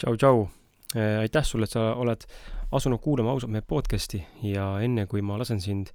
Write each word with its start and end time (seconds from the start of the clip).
tšau, 0.00 0.16
tšau. 0.16 0.48
aitäh 1.20 1.44
sulle, 1.44 1.68
et 1.68 1.74
sa 1.76 1.92
oled 2.00 2.24
asunud 2.72 3.00
kuulama 3.04 3.34
ausalt 3.34 3.52
mehe 3.52 3.64
podcast'i 3.66 4.22
ja 4.48 4.72
enne 4.82 5.04
kui 5.10 5.20
ma 5.22 5.36
lasen 5.38 5.60
sind 5.60 5.92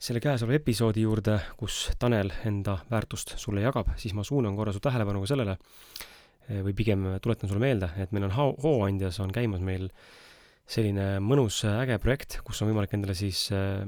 selle 0.00 0.20
käesoleva 0.24 0.56
episoodi 0.56 1.04
juurde, 1.04 1.36
kus 1.60 1.90
Tanel 2.00 2.32
enda 2.48 2.78
väärtust 2.90 3.36
sulle 3.40 3.62
jagab, 3.64 3.92
siis 4.00 4.16
ma 4.16 4.24
suunan 4.24 4.56
korra 4.56 4.72
su 4.72 4.80
tähelepanu 4.84 5.22
ka 5.22 5.30
sellele, 5.30 5.56
või 6.48 6.74
pigem 6.76 7.06
tuletan 7.22 7.50
sulle 7.50 7.62
meelde, 7.62 7.90
et 8.00 8.12
meil 8.16 8.28
on 8.28 8.34
Hooandjas 8.36 9.20
on 9.24 9.32
käimas 9.34 9.64
meil 9.64 9.88
selline 10.66 11.20
mõnus 11.22 11.62
äge 11.68 12.00
projekt, 12.02 12.40
kus 12.44 12.60
on 12.62 12.72
võimalik 12.72 12.96
endale 12.96 13.14
siis 13.16 13.46
äh, 13.54 13.86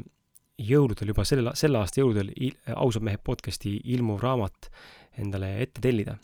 jõuludel 0.58 1.12
juba 1.14 1.24
selle, 1.28 1.56
selle 1.58 1.80
aasta 1.80 2.02
jõuludel 2.02 2.32
ausad 2.76 3.04
mehed 3.06 3.24
podcast'i 3.24 3.78
ilmuv 3.96 4.20
raamat 4.22 4.70
endale 5.18 5.56
ette 5.64 5.82
tellida. 5.82 6.14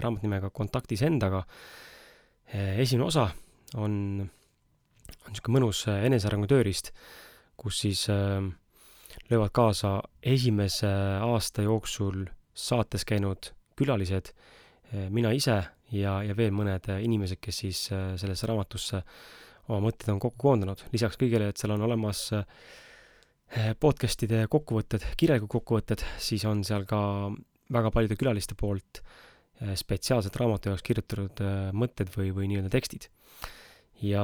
Raamat 0.00 0.22
nimega 0.24 0.48
Kontaktis 0.54 1.02
endaga. 1.04 1.42
Äh, 2.50 2.80
esimene 2.82 3.06
osa 3.06 3.28
on, 3.78 3.92
on 4.26 5.30
niisugune 5.30 5.60
mõnus 5.60 5.84
enesearengu 5.86 6.48
tööriist, 6.50 6.90
kus 7.60 7.84
siis 7.84 8.08
äh, 8.10 8.42
löövad 9.30 9.52
kaasa 9.54 10.00
esimese 10.22 10.90
aasta 11.22 11.62
jooksul 11.62 12.24
saates 12.54 13.06
käinud 13.06 13.52
külalised, 13.78 14.34
mina 15.14 15.30
ise 15.32 15.54
ja, 15.94 16.16
ja 16.26 16.34
veel 16.36 16.50
mõned 16.52 16.88
inimesed, 17.00 17.38
kes 17.40 17.60
siis 17.62 17.78
sellesse 17.88 18.48
raamatusse 18.50 18.98
oma 19.70 19.78
mõtted 19.86 20.10
on 20.12 20.18
kokku 20.20 20.42
koondanud. 20.42 20.82
lisaks 20.92 21.16
kõigele, 21.16 21.48
et 21.48 21.62
seal 21.62 21.72
on 21.76 21.86
olemas 21.86 22.24
podcast'ide 23.80 24.42
kokkuvõtted, 24.50 25.06
kirjalikud 25.16 25.54
kokkuvõtted, 25.54 26.02
siis 26.18 26.44
on 26.50 26.64
seal 26.66 26.84
ka 26.90 27.00
väga 27.72 27.94
paljude 27.94 28.18
külaliste 28.18 28.58
poolt 28.58 29.00
spetsiaalselt 29.76 30.36
raamatu 30.40 30.70
jaoks 30.70 30.84
kirjutatud 30.86 31.42
mõtted 31.76 32.08
või, 32.14 32.30
või 32.32 32.46
nii-öelda 32.48 32.72
tekstid 32.72 33.10
ja 34.04 34.22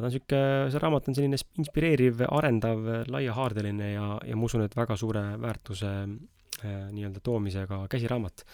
ta 0.00 0.08
on 0.08 0.12
sihuke, 0.12 0.40
see 0.72 0.80
raamat 0.82 1.10
on 1.10 1.16
selline 1.16 1.38
inspireeriv, 1.60 2.22
arendav, 2.32 2.84
laiahaardeline 3.12 3.92
ja, 3.92 4.06
ja 4.24 4.38
ma 4.38 4.48
usun, 4.48 4.64
et 4.64 4.76
väga 4.76 4.96
suure 5.00 5.24
väärtuse 5.42 5.90
äh, 5.90 6.86
nii-öelda 6.94 7.22
toomisega 7.24 7.82
käsiraamat, 7.92 8.46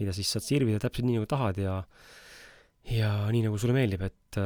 mida 0.00 0.14
siis 0.16 0.30
saad 0.34 0.46
sirvida 0.46 0.80
täpselt 0.82 1.08
nii, 1.08 1.18
nagu 1.18 1.30
tahad 1.30 1.58
ja 1.62 1.80
ja 2.90 3.10
nii, 3.30 3.44
nagu 3.46 3.58
sulle 3.62 3.76
meeldib, 3.76 4.06
et 4.06 4.40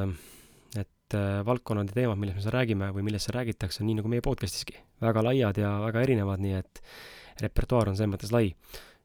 et 0.77 1.15
äh, 1.17 1.45
valdkonnad 1.47 1.93
ja 1.93 2.01
teemad, 2.01 2.19
millest 2.21 2.41
me 2.41 2.47
seal 2.47 2.57
räägime 2.57 2.91
või 2.97 3.05
millest 3.07 3.29
seal 3.29 3.39
räägitakse, 3.39 3.83
on 3.83 3.91
nii 3.91 4.01
nagu 4.01 4.11
meie 4.13 4.25
podcastiski. 4.25 4.81
väga 5.01 5.23
laiad 5.29 5.61
ja 5.61 5.77
väga 5.85 6.03
erinevad, 6.09 6.43
nii 6.43 6.57
et 6.59 6.83
repertuaar 7.45 7.93
on 7.93 7.97
selles 7.99 8.15
mõttes 8.17 8.33
lai. 8.33 8.55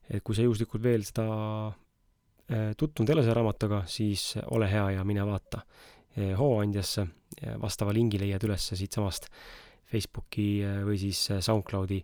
et 0.10 0.24
kui 0.24 0.36
sa 0.36 0.44
juhuslikult 0.48 0.84
veel 0.84 1.04
seda 1.08 1.28
äh, 1.28 1.76
tutvunud 2.78 3.10
ei 3.10 3.16
ole 3.16 3.24
selle 3.24 3.36
raamatuga, 3.38 3.84
siis 3.88 4.34
ole 4.52 4.68
hea 4.72 4.90
ja 4.98 5.04
mine 5.08 5.24
vaata 5.26 5.62
Eh, 6.20 6.34
Hooandjasse, 6.36 7.06
vastava 7.62 7.94
lingi 7.96 8.20
leiad 8.20 8.44
üles 8.44 8.66
siitsamast 8.76 9.30
Facebooki 9.92 10.60
või 10.84 10.98
siis 11.00 11.22
SoundCloudi 11.40 12.02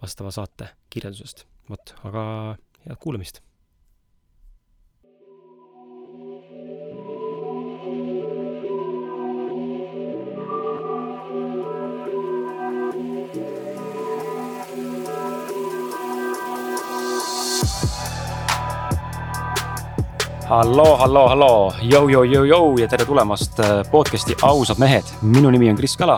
vastava 0.00 0.32
saate 0.32 0.70
kirjeldusest. 0.92 1.44
vot, 1.68 1.92
aga 2.08 2.22
head 2.86 2.98
kuulamist 2.98 3.42
halloo, 20.50 20.96
halloo, 20.98 21.28
halloo, 21.30 21.58
jõu, 21.86 22.08
jõu, 22.10 22.24
jõu, 22.26 22.46
jõu 22.48 22.70
ja 22.80 22.88
tere 22.90 23.04
tulemast 23.06 23.60
äh, 23.62 23.84
podcast'i 23.90 24.34
Ausad 24.42 24.80
mehed. 24.82 25.06
minu 25.22 25.50
nimi 25.54 25.68
on 25.70 25.76
Kris 25.78 25.94
Kala 25.98 26.16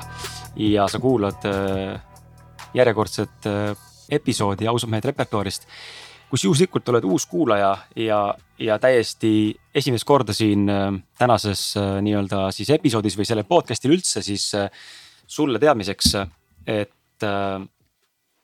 ja 0.57 0.87
sa 0.89 1.01
kuulad 1.03 1.45
äh, 1.49 1.99
järjekordset 2.75 3.49
äh, 3.51 3.75
episoodi 4.09 4.69
Ausad 4.69 4.89
mehed 4.89 5.05
repertuaarist. 5.11 5.69
kus 6.31 6.45
juhuslikult 6.45 6.89
oled 6.89 7.05
uus 7.05 7.27
kuulaja 7.29 7.77
ja, 7.97 8.35
ja 8.59 8.79
täiesti 8.79 9.53
esimest 9.75 10.09
korda 10.09 10.33
siin 10.33 10.65
tänases 11.19 11.75
nii-öelda 11.77 12.47
siis 12.57 12.71
episoodis 12.71 13.19
või 13.19 13.29
sellel 13.29 13.45
podcast'il 13.45 13.93
üldse 13.93 14.23
siis 14.25 14.49
sulle 15.27 15.59
teadmiseks, 15.61 16.15
et 16.67 17.29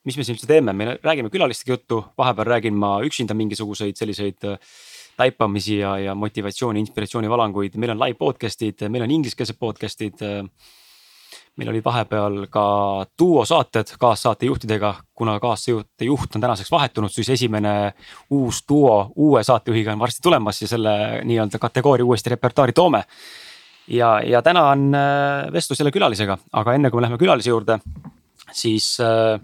mis 0.09 0.17
me 0.17 0.25
siin 0.25 0.37
üldse 0.37 0.49
teeme, 0.49 0.73
me 0.73 0.97
räägime 1.03 1.31
külalistega 1.33 1.77
juttu, 1.77 2.01
vahepeal 2.19 2.49
räägin 2.49 2.77
ma 2.79 2.99
üksinda 3.05 3.37
mingisuguseid 3.37 3.99
selliseid 3.99 4.47
äh, 4.49 4.57
taipamisi 5.19 5.79
ja, 5.79 5.97
ja 5.99 6.15
motivatsiooni, 6.15 6.81
inspiratsioonivalanguid, 6.85 7.77
meil 7.81 7.95
on 7.95 8.03
live 8.05 8.19
podcast'id, 8.21 8.87
meil 8.89 9.07
on 9.07 9.17
ingliskeelsed 9.19 9.59
podcast'id. 9.59 10.23
meil 11.59 11.73
olid 11.73 11.83
vahepeal 11.83 12.45
ka 12.55 12.65
duosaated 13.19 13.91
kaassaatejuhtidega, 13.99 14.93
kuna 15.15 15.41
kaassaatejuht 15.43 16.37
on 16.37 16.45
tänaseks 16.45 16.71
vahetunud, 16.71 17.11
siis 17.11 17.33
esimene 17.35 17.95
uus 18.31 18.63
duo 18.69 19.11
uue 19.17 19.43
saatejuhiga 19.43 19.93
on 19.93 19.99
varsti 19.99 20.23
tulemas 20.23 20.63
ja 20.63 20.69
selle 20.71 20.95
nii-öelda 21.25 21.59
kategooria 21.59 22.07
uuesti 22.07 22.31
repertuaari 22.31 22.73
toome. 22.73 23.03
ja, 23.89 24.21
ja 24.23 24.43
täna 24.43 24.69
on 24.69 24.95
äh, 24.95 25.53
vestlus 25.53 25.81
jälle 25.81 25.93
külalisega, 25.93 26.39
aga 26.53 26.75
enne 26.75 26.91
kui 26.91 27.01
me 27.01 27.09
läheme 27.09 27.19
külalise 27.19 27.51
juurde, 27.51 27.81
siis 28.53 29.01
äh, 29.01 29.41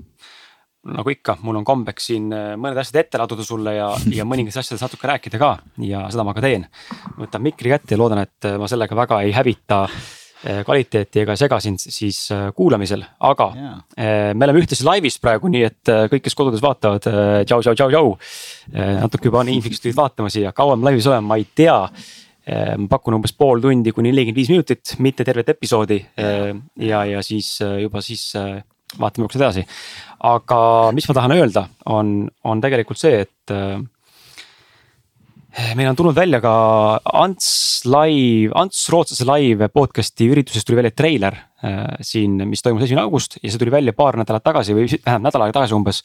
nagu 0.92 1.12
ikka, 1.12 1.38
mul 1.44 1.60
on 1.60 1.66
kombeks 1.66 2.10
siin 2.10 2.28
äh, 2.34 2.52
mõned 2.60 2.78
asjad 2.80 3.00
ette 3.04 3.20
laduda 3.20 3.44
sulle 3.46 3.76
ja, 3.76 3.88
ja 4.12 4.26
mõningatest 4.30 4.64
asjadest 4.64 4.84
natuke 4.84 5.08
rääkida 5.08 5.40
ka 5.40 5.54
ja 5.84 6.04
seda 6.12 6.26
ma 6.26 6.34
ka 6.36 6.44
teen. 6.44 6.66
võtan 7.18 7.44
mikri 7.44 7.72
kätte 7.72 7.96
ja 7.96 8.00
loodan, 8.00 8.24
et 8.24 8.48
äh, 8.48 8.58
ma 8.60 8.68
sellega 8.70 8.98
väga 8.98 9.20
ei 9.24 9.32
hävita 9.36 9.80
äh, 9.86 10.60
kvaliteeti 10.66 11.22
ega 11.24 11.36
sega 11.40 11.60
sind 11.64 11.80
siis 11.80 12.26
kuulamisel, 12.56 13.04
aga 13.24 13.46
yeah. 13.56 14.34
me 14.36 14.44
oleme 14.44 14.60
ühtlasi 14.60 14.84
laivis 14.84 15.16
praegu, 15.22 15.48
nii 15.52 15.62
et 15.64 15.92
kõik, 16.12 16.26
kes 16.26 16.36
kodudes 16.36 16.64
vaatavad, 16.64 17.06
tšau, 17.48 17.62
tšau, 17.64 17.78
tšau, 17.78 17.94
tšau. 17.94 18.12
natuke 19.00 19.30
juba 19.30 19.40
on 19.40 19.54
inimesed 19.54 19.86
tulid 19.86 19.96
vaatama 19.96 20.28
siia, 20.32 20.52
kaua 20.52 20.76
me 20.76 20.90
laivis 20.90 21.08
oleme, 21.08 21.24
ma 21.30 21.40
ei 21.40 21.48
tea 21.48 21.78
ma 22.44 22.90
pakun 22.92 23.16
umbes 23.16 23.32
pool 23.32 23.62
tundi 23.64 23.94
kuni 23.96 24.10
nelikümmend 24.12 24.36
viis 24.36 24.50
minutit, 24.52 24.90
mitte 25.00 25.24
tervet 25.24 25.48
episoodi 25.54 25.96
ja, 26.20 26.98
ja 27.08 27.22
siis 27.24 27.54
juba 27.80 28.04
siis 28.04 28.34
vaatame, 29.00 29.28
kus 29.28 29.40
edasi. 29.40 29.64
aga 30.24 30.60
mis 30.96 31.08
ma 31.08 31.16
tahan 31.18 31.34
öelda, 31.36 31.66
on, 31.92 32.14
on 32.48 32.62
tegelikult 32.64 33.00
see, 33.00 33.24
et 33.26 33.52
äh, 33.52 33.82
meil 35.78 35.90
on 35.90 35.98
tulnud 35.98 36.16
välja 36.16 36.40
ka 36.42 36.54
Ants 37.20 37.84
live, 37.86 38.52
Ants 38.58 38.86
Rootslase 38.92 39.26
live 39.28 39.68
podcast'i 39.72 40.30
üritusest 40.32 40.66
tuli 40.66 40.80
välja 40.80 40.94
treiler 40.96 41.36
äh, 41.36 41.98
siin, 42.00 42.40
mis 42.48 42.64
toimus 42.64 42.86
esimene 42.86 43.04
august 43.04 43.38
ja 43.42 43.50
see 43.50 43.60
tuli 43.60 43.74
välja 43.74 43.94
paar 43.96 44.18
nädalat 44.20 44.46
tagasi 44.46 44.76
või 44.76 44.88
vähemalt 44.96 45.28
nädal 45.28 45.46
aega 45.46 45.60
tagasi 45.60 45.76
umbes. 45.76 46.02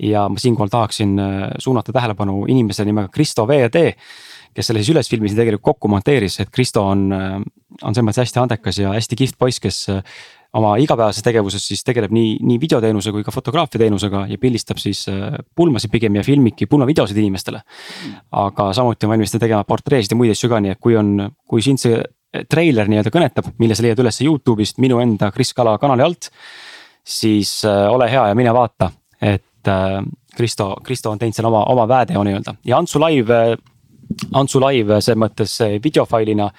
ja 0.00 0.28
ma 0.32 0.40
siinkohal 0.40 0.72
tahaksin 0.72 1.18
äh, 1.20 1.38
suunata 1.58 1.92
tähelepanu 1.92 2.44
inimese 2.48 2.84
nimega 2.88 3.12
Kristo 3.12 3.46
VD 3.48 3.90
kes 4.54 4.66
selle 4.66 4.80
siis 4.82 4.94
üles 4.94 5.06
filmis 5.06 5.34
ja 5.34 5.44
tegelikult 5.44 5.62
kokku 5.62 5.88
monteeris, 5.92 6.40
et 6.42 6.50
Kristo 6.50 6.82
on, 6.82 7.04
on 7.12 7.94
selles 7.94 8.02
mõttes 8.02 8.24
hästi 8.24 8.40
andekas 8.42 8.80
ja 8.82 8.90
hästi 8.96 9.18
kihvt 9.20 9.36
poiss, 9.38 9.62
kes 9.62 9.84
oma 10.58 10.74
igapäevases 10.82 11.22
tegevuses 11.22 11.66
siis 11.70 11.82
tegeleb 11.86 12.12
nii, 12.14 12.38
nii 12.46 12.58
videoteenuse 12.62 13.12
kui 13.14 13.24
ka 13.26 13.34
fotograafia 13.34 13.84
teenusega 13.84 14.24
ja 14.30 14.38
pildistab 14.40 14.80
siis 14.82 15.04
äh, 15.10 15.36
pulmasid 15.56 15.92
pigem 15.92 16.16
ja 16.18 16.24
filmibki 16.26 16.66
pulmavideosid 16.70 17.18
inimestele. 17.22 17.60
aga 18.30 18.72
samuti 18.74 19.06
on 19.06 19.14
valmis 19.14 19.30
ta 19.30 19.38
tegema 19.38 19.64
portreesid 19.64 20.14
ja 20.14 20.18
muid 20.18 20.34
asju 20.34 20.50
ka, 20.50 20.60
nii 20.60 20.74
et 20.74 20.80
kui 20.82 20.96
on, 20.98 21.30
kui 21.46 21.62
sind 21.62 21.82
see 21.82 22.00
treiler 22.50 22.90
nii-öelda 22.90 23.10
kõnetab, 23.14 23.52
mille 23.58 23.74
sa 23.74 23.82
leiad 23.86 24.02
üles 24.02 24.20
Youtube'ist 24.22 24.78
minu 24.82 25.00
enda 25.02 25.30
Kris 25.34 25.54
Kala 25.54 25.76
kanali 25.82 26.06
alt. 26.06 26.30
siis 27.04 27.64
äh, 27.64 27.86
ole 27.90 28.10
hea 28.10 28.28
ja 28.28 28.34
mine 28.34 28.52
vaata, 28.54 28.90
et 29.22 29.68
äh, 29.68 30.02
Kristo, 30.36 30.76
Kristo 30.82 31.10
on 31.10 31.18
teinud 31.18 31.34
seal 31.34 31.46
oma, 31.46 31.64
oma 31.70 31.88
väeteo 31.88 32.24
nii-öelda 32.24 32.54
ja 32.64 32.78
Antsu 32.78 33.00
live 33.00 33.42
äh,, 33.52 33.58
Antsu 34.34 34.60
live 34.60 35.00
selles 35.00 35.18
mõttes 35.18 35.52
videofailina 35.82 36.50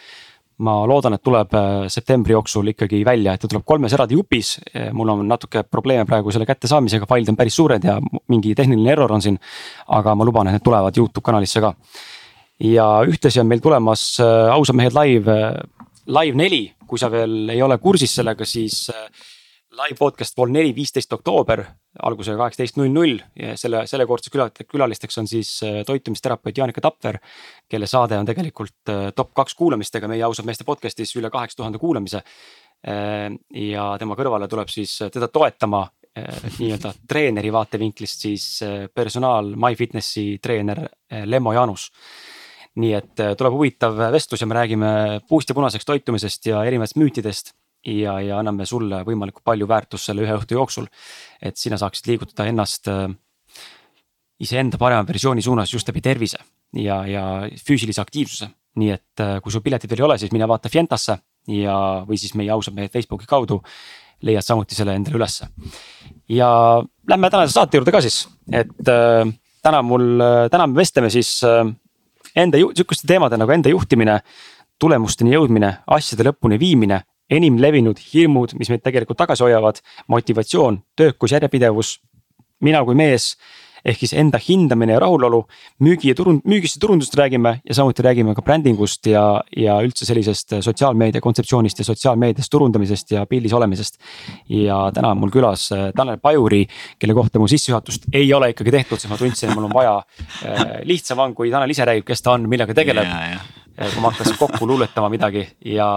ma 0.62 0.82
loodan, 0.90 1.16
et 1.18 1.24
tuleb 1.26 1.54
äh, 1.58 1.68
septembri 1.92 2.36
jooksul 2.36 2.72
ikkagi 2.74 3.02
välja, 3.08 3.34
et 3.34 3.44
ta 3.44 3.50
tuleb 3.50 3.66
kolmes 3.68 3.94
eraldi 3.96 4.18
jupis. 4.18 4.54
Äh, 4.72 4.90
mul 4.96 5.12
on 5.14 5.26
natuke 5.30 5.64
probleeme 5.68 6.06
praegu 6.10 6.34
selle 6.34 6.48
kättesaamisega, 6.50 7.10
failid 7.10 7.32
on 7.34 7.40
päris 7.40 7.58
suured 7.58 7.86
ja 7.88 7.98
mingi 8.32 8.54
tehniline 8.58 8.94
error 8.94 9.14
on 9.14 9.24
siin. 9.24 9.40
aga 9.88 10.16
ma 10.16 10.26
luban, 10.26 10.48
et 10.48 10.58
need 10.58 10.66
tulevad 10.66 10.98
Youtube 10.98 11.26
kanalisse 11.26 11.62
ka. 11.62 11.74
ja 12.62 12.88
ühtlasi 13.08 13.42
on 13.42 13.48
meil 13.50 13.62
tulemas 13.62 14.20
äh, 14.22 14.50
ausad 14.54 14.78
mehed 14.78 14.94
live, 14.94 15.38
live 16.08 16.38
neli, 16.38 16.64
kui 16.88 17.00
sa 17.00 17.10
veel 17.12 17.50
ei 17.50 17.62
ole 17.62 17.78
kursis 17.78 18.16
sellega, 18.16 18.46
siis 18.46 18.90
live 19.72 19.98
podcast 19.98 20.38
Vol 20.38 20.52
neli, 20.52 20.76
viisteist 20.76 21.14
oktoober 21.14 21.66
algusega 22.00 22.38
kaheksateist 22.40 22.78
null 22.80 22.92
null 22.94 23.20
ja 23.36 23.56
selle, 23.60 23.84
sellekordseks 23.90 24.66
külalisteks 24.72 25.20
on 25.20 25.28
siis 25.28 25.52
äh, 25.68 25.82
toitumisterapeut 25.88 26.58
Jaanika 26.58 26.82
Tapver. 26.82 27.20
kelle 27.70 27.88
saade 27.88 28.18
on 28.18 28.28
tegelikult 28.28 28.90
äh, 28.90 29.10
top 29.16 29.34
kaks 29.34 29.56
kuulamistega 29.60 30.08
meie 30.08 30.24
ausad 30.24 30.48
meeste 30.48 30.64
podcast'is 30.68 31.16
üle 31.20 31.30
kaheksa 31.30 31.62
tuhande 31.62 31.82
kuulamise. 31.82 32.24
Äh, 32.88 33.28
ja 33.68 33.96
tema 34.00 34.16
kõrvale 34.16 34.48
tuleb 34.48 34.72
siis 34.72 34.98
teda 35.12 35.28
toetama 35.28 35.88
nii-öelda 36.12 36.90
treeneri 37.12 37.52
vaatevinklist 37.56 38.26
siis 38.26 38.46
personaal 38.94 39.54
MyFitnessi 39.56 40.42
treener 40.44 40.84
Lemmo 41.24 41.54
Jaanus 41.56 41.86
nii 42.82 42.92
et 42.96 43.22
tuleb 43.40 43.56
huvitav 43.56 43.96
vestlus 44.12 44.44
ja 44.44 44.48
me 44.48 44.58
räägime 44.58 44.92
puust 45.28 45.50
ja 45.52 45.56
punaseks 45.56 45.88
toitumisest 45.88 46.52
ja 46.52 46.66
erinevatest 46.68 47.00
müütidest. 47.00 47.54
Ja, 47.86 48.20
ja 48.22 48.40
anname 48.40 48.66
sulle 48.70 49.02
võimalikult 49.08 49.44
palju 49.46 49.68
väärtust 49.68 50.10
selle 50.10 50.26
ühe 50.26 50.38
õhtu 50.38 50.58
jooksul. 50.58 50.88
et 51.42 51.58
sina 51.58 51.78
saaksid 51.78 52.08
liigutada 52.08 52.48
ennast 52.50 52.88
äh, 52.88 53.10
iseenda 54.40 54.78
parema 54.78 55.06
versiooni 55.08 55.42
suunas 55.42 55.74
just 55.74 55.88
läbi 55.88 56.02
tervise 56.02 56.38
ja, 56.74 57.02
ja 57.08 57.24
füüsilise 57.58 58.02
aktiivsuse. 58.02 58.50
nii 58.76 58.92
et 58.94 59.20
äh, 59.20 59.40
kui 59.42 59.52
sul 59.52 59.62
piletit 59.62 59.90
veel 59.92 60.04
ei 60.04 60.08
ole, 60.08 60.18
siis 60.18 60.32
mine 60.32 60.48
vaata 60.48 60.70
Fientasse 60.70 61.18
ja, 61.52 61.76
või 62.08 62.18
siis 62.18 62.36
meie 62.40 62.52
ausad 62.54 62.76
mehed 62.78 62.94
Facebooki 62.94 63.28
kaudu 63.28 63.62
leiad 64.22 64.46
samuti 64.46 64.78
selle 64.78 64.96
endale 64.96 65.18
ülesse. 65.18 65.50
ja 66.30 66.50
lähme 67.10 67.30
tänase 67.30 67.54
saate 67.54 67.78
juurde 67.78 67.92
ka 67.92 68.02
siis, 68.02 68.28
et 68.54 68.90
äh, 68.90 69.28
täna 69.62 69.82
mul, 69.82 70.22
täna 70.52 70.68
me 70.68 70.80
vestleme 70.80 71.10
siis 71.10 71.40
äh, 71.44 71.66
enda 72.36 72.62
sihukeste 72.62 73.08
teemade 73.08 73.38
nagu 73.38 73.52
enda 73.52 73.72
juhtimine, 73.74 74.20
tulemusteni 74.80 75.36
jõudmine, 75.36 75.76
asjade 75.88 76.26
lõpuni 76.30 76.60
viimine, 76.62 77.02
enim 77.32 77.58
levinud 77.62 78.00
hirmud, 78.12 78.56
mis 78.60 78.72
meid 78.72 78.84
tegelikult 78.84 79.20
tagasi 79.24 79.46
hoiavad, 79.48 79.82
motivatsioon, 80.12 80.82
töökus, 81.00 81.36
järjepidevus. 81.38 82.00
mina 82.62 82.84
kui 82.86 82.94
mees 82.94 83.38
ehk 83.86 84.02
siis 84.04 84.14
enda 84.18 84.40
hindamine 84.42 84.96
ja 84.96 85.02
rahulolu, 85.02 85.42
müügi 85.84 86.12
ja 86.12 86.18
turund-, 86.18 86.44
müügist 86.50 86.78
ja 86.78 86.84
turundusest 86.84 87.18
räägime 87.18 87.56
ja 87.66 87.78
samuti 87.78 88.06
räägime 88.06 88.36
ka 88.38 88.44
brändingust 88.46 89.10
ja, 89.10 89.24
ja 89.58 89.80
üldse 89.82 90.06
sellisest 90.06 90.58
sotsiaalmeedia 90.62 91.22
kontseptsioonist 91.22 91.82
ja 91.82 91.88
sotsiaalmeedias 91.88 92.50
turundamisest 92.50 93.16
ja 93.16 93.26
pildis 93.30 93.54
olemisest. 93.58 93.98
ja 94.50 94.84
täna 94.94 95.16
on 95.16 95.22
mul 95.22 95.34
külas 95.34 95.70
äh, 95.74 95.90
Tanel 95.96 96.22
Pajuri, 96.22 96.66
kelle 97.00 97.18
kohta 97.18 97.40
mu 97.40 97.48
sissejuhatust 97.50 98.12
ei 98.14 98.34
ole 98.34 98.52
ikkagi 98.54 98.72
tehtud, 98.72 99.02
sest 99.02 99.10
ma 99.10 99.18
tundsin, 99.18 99.50
et 99.50 99.58
mul 99.58 99.70
on 99.70 99.74
vaja 99.74 99.98
äh, 100.46 100.66
lihtsam 100.86 101.20
on, 101.26 101.36
kui 101.36 101.52
Tanel 101.52 101.74
ise 101.74 101.86
räägib, 101.88 102.06
kes 102.06 102.22
ta 102.22 102.38
on, 102.38 102.50
millega 102.50 102.78
tegeleb. 102.78 103.10
Äh, 103.10 103.90
kui 103.94 104.02
ma 104.04 104.12
hakkasin 104.12 104.38
kokku 104.38 104.68
luuletama 104.68 105.10
midagi 105.10 105.48
ja, 105.66 105.88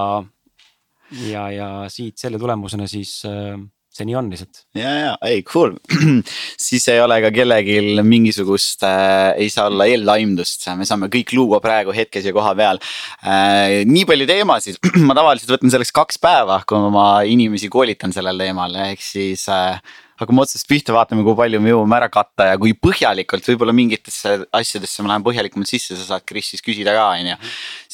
ja, 1.30 1.48
ja 1.52 1.70
siit 1.92 2.20
selle 2.20 2.40
tulemusena 2.42 2.88
siis 2.90 3.20
äh, 3.28 3.56
see 3.94 4.06
nii 4.08 4.16
on 4.18 4.28
lihtsalt. 4.32 4.64
ja, 4.74 4.92
ja 4.98 5.10
ei 5.28 5.42
cool 5.46 5.76
siis 6.66 6.86
ei 6.90 7.00
ole 7.02 7.20
ka 7.22 7.30
kellelgi 7.34 8.02
mingisugust 8.02 8.82
äh,, 8.86 9.34
ei 9.38 9.50
saa 9.52 9.68
olla 9.70 9.86
eelaimdust, 9.90 10.66
me 10.78 10.86
saame 10.88 11.10
kõik 11.12 11.34
luua 11.36 11.60
praegu 11.64 11.94
hetkes 11.94 12.26
ja 12.26 12.34
koha 12.34 12.54
peal 12.58 12.82
äh,. 13.22 13.82
nii 13.86 14.06
palju 14.08 14.26
teemasid 14.30 14.80
ma 15.08 15.16
tavaliselt 15.16 15.54
võtan 15.54 15.74
selleks 15.74 15.94
kaks 15.94 16.18
päeva, 16.22 16.62
kui 16.66 16.90
ma 16.94 17.08
inimesi 17.28 17.70
koolitan 17.72 18.14
sellel 18.14 18.40
teemal, 18.42 18.74
ehk 18.88 19.04
siis 19.04 19.46
äh, 19.52 19.78
hakkame 20.20 20.42
otsast 20.42 20.68
pihta, 20.70 20.94
vaatame, 20.94 21.24
kui 21.26 21.36
palju 21.38 21.60
me 21.62 21.72
jõuame 21.72 21.98
ära 21.98 22.10
katta 22.12 22.50
ja 22.52 22.58
kui 22.60 22.74
põhjalikult, 22.78 23.46
võib-olla 23.50 23.74
mingitesse 23.76 24.36
asjadesse 24.54 25.02
ma 25.02 25.14
lähen 25.14 25.26
põhjalikumalt 25.26 25.70
sisse, 25.70 25.98
sa 25.98 26.06
saad 26.14 26.26
Kris 26.26 26.52
siis 26.54 26.64
küsida 26.64 26.94
ka, 26.96 27.08
on 27.14 27.32
ju. 27.32 27.38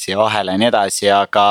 siia 0.05 0.19
vahele 0.21 0.57
ja 0.57 0.61
nii 0.61 0.69
edasi, 0.69 1.09
aga, 1.13 1.47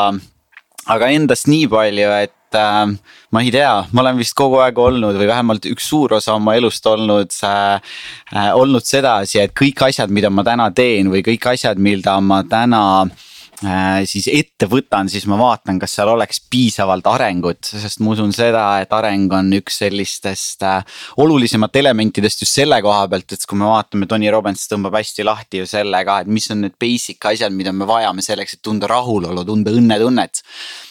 aga 0.89 1.09
endast 1.13 1.49
nii 1.49 1.67
palju, 1.71 2.11
et 2.25 2.57
äh, 2.57 2.91
ma 3.31 3.43
ei 3.45 3.53
tea, 3.53 3.73
ma 3.93 4.03
olen 4.03 4.19
vist 4.21 4.35
kogu 4.37 4.59
aeg 4.63 4.77
olnud 4.81 5.17
või 5.19 5.29
vähemalt 5.29 5.69
üks 5.69 5.89
suur 5.91 6.17
osa 6.17 6.35
oma 6.37 6.55
elust 6.59 6.85
olnud 6.89 7.33
äh,, 7.45 7.95
äh, 8.33 8.51
olnud 8.57 8.85
sedasi, 8.85 9.43
et 9.43 9.55
kõik 9.57 9.85
asjad, 9.89 10.11
mida 10.13 10.31
ma 10.33 10.45
täna 10.47 10.69
teen 10.75 11.11
või 11.13 11.23
kõik 11.25 11.51
asjad, 11.53 11.81
mida 11.81 12.17
ma 12.21 12.41
täna 12.49 12.83
äh, 13.05 13.27
siis 13.59 14.27
ette 14.31 14.67
võtan, 14.71 15.09
siis 15.11 15.25
ma 15.27 15.35
vaatan, 15.39 15.79
kas 15.81 15.97
seal 15.97 16.11
oleks 16.13 16.39
piisavalt 16.51 17.07
arengut, 17.11 17.59
sest 17.67 17.99
ma 17.99 18.13
usun 18.13 18.31
seda, 18.35 18.63
et 18.83 18.93
areng 18.95 19.31
on 19.35 19.51
üks 19.57 19.81
sellistest 19.83 20.63
äh, 20.67 20.99
olulisemat 21.19 21.75
elementidest 21.81 22.45
just 22.45 22.55
selle 22.55 22.79
koha 22.85 23.07
pealt, 23.11 23.35
et 23.35 23.47
kui 23.49 23.59
me 23.59 23.67
vaatame, 23.67 24.07
Tony 24.07 24.31
Robbins 24.31 24.67
tõmbab 24.71 24.95
hästi 24.99 25.27
lahti 25.27 25.63
ju 25.63 25.69
selle 25.69 26.03
ka, 26.07 26.21
et 26.23 26.31
mis 26.31 26.47
on 26.53 26.63
need 26.65 26.77
basic 26.79 27.31
asjad, 27.31 27.55
mida 27.55 27.75
me 27.75 27.87
vajame 27.89 28.23
selleks, 28.23 28.55
et 28.55 28.63
tunda 28.63 28.87
rahulolu, 28.91 29.43
tunda 29.47 29.75
õnnetunnet 29.75 30.43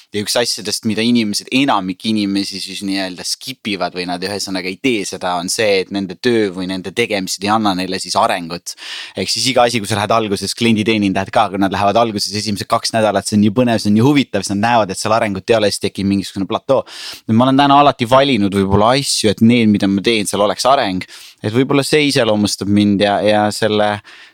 ja 0.08 0.22
üks 0.24 0.38
asjadest, 0.40 0.86
mida 0.88 1.02
inimesed, 1.04 1.50
enamik 1.52 2.06
inimesi 2.08 2.62
siis 2.62 2.80
nii-öelda 2.86 3.24
skip 3.28 3.68
ivad 3.68 3.92
või 3.92 4.06
nad 4.08 4.22
ühesõnaga 4.24 4.70
ei 4.70 4.78
tee 4.80 5.02
seda, 5.08 5.34
on 5.36 5.50
see, 5.52 5.82
et 5.82 5.90
nende 5.92 6.16
töö 6.16 6.46
või 6.54 6.64
nende 6.70 6.94
tegemised 6.96 7.44
ei 7.44 7.50
anna 7.52 7.74
neile 7.76 8.00
siis 8.00 8.16
arengut. 8.16 8.72
ehk 9.20 9.28
siis 9.28 9.50
iga 9.52 9.66
asi, 9.68 9.82
kui 9.82 9.90
sa 9.90 9.98
lähed 9.98 10.14
alguses 10.16 10.56
klienditeenindajad 10.56 11.32
ka, 11.34 11.48
kui 11.52 11.60
nad 11.60 11.74
lähevad 11.74 12.00
alguses 12.00 12.32
esimesed 12.40 12.70
kaks 12.70 12.94
nädalat, 12.96 13.28
see 13.28 13.36
on 13.36 13.44
nii 13.44 13.52
põnev, 13.60 13.82
see 13.82 13.92
on 13.92 13.98
nii 13.98 14.06
huvitav, 14.06 14.46
siis 14.46 14.54
nad 14.56 14.64
näevad, 14.64 14.94
et 14.94 15.02
seal 15.02 15.16
arengut 15.18 15.52
ei 15.52 15.58
ole, 15.60 15.70
siis 15.74 15.84
tekib 15.84 16.08
mingisugune 16.08 16.48
platoo. 16.48 16.86
ma 17.28 17.44
olen 17.44 17.60
täna 17.60 17.80
alati 17.84 18.08
valinud 18.08 18.56
võib-olla 18.62 18.94
asju, 18.96 19.28
et 19.28 19.44
need, 19.44 19.68
mida 19.68 19.92
ma 19.92 20.00
teen, 20.00 20.24
seal 20.26 20.40
oleks 20.40 20.64
areng 20.64 21.04
et 21.42 21.54
võib-olla 21.54 21.84
see 21.86 22.08
iseloomustab 22.08 22.70
mind 22.72 23.02
ja, 23.04 23.18
ja 23.22 23.42
selle 23.54 23.90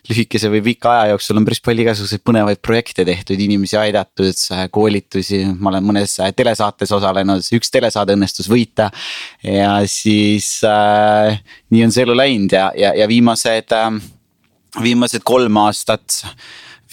lühikese 0.08 0.48
või 0.52 0.62
pika 0.70 0.92
aja 0.92 1.12
jooksul 1.12 1.40
on 1.40 1.46
päris 1.46 1.60
palju 1.64 1.84
igasuguseid 1.84 2.24
põnevaid 2.24 2.60
projekte 2.64 3.04
tehtud, 3.04 3.40
inimesi 3.40 3.76
aidatud, 3.80 4.40
koolitusi, 4.72 5.42
ma 5.58 5.72
olen 5.72 5.88
mõnes 5.90 6.16
telesaates 6.36 6.92
osalenud, 6.96 7.44
üks 7.58 7.72
telesaade 7.74 8.16
õnnestus 8.16 8.48
võita. 8.50 8.90
ja 9.44 9.76
siis 9.90 10.56
äh, 10.68 11.40
nii 11.70 11.86
on 11.86 11.94
see 11.94 12.06
elu 12.06 12.16
läinud 12.16 12.56
ja, 12.56 12.70
ja, 12.78 12.94
ja 12.96 13.08
viimased 13.10 13.76
äh,, 13.76 13.90
viimased 14.82 15.24
kolm 15.26 15.60
aastat 15.62 16.22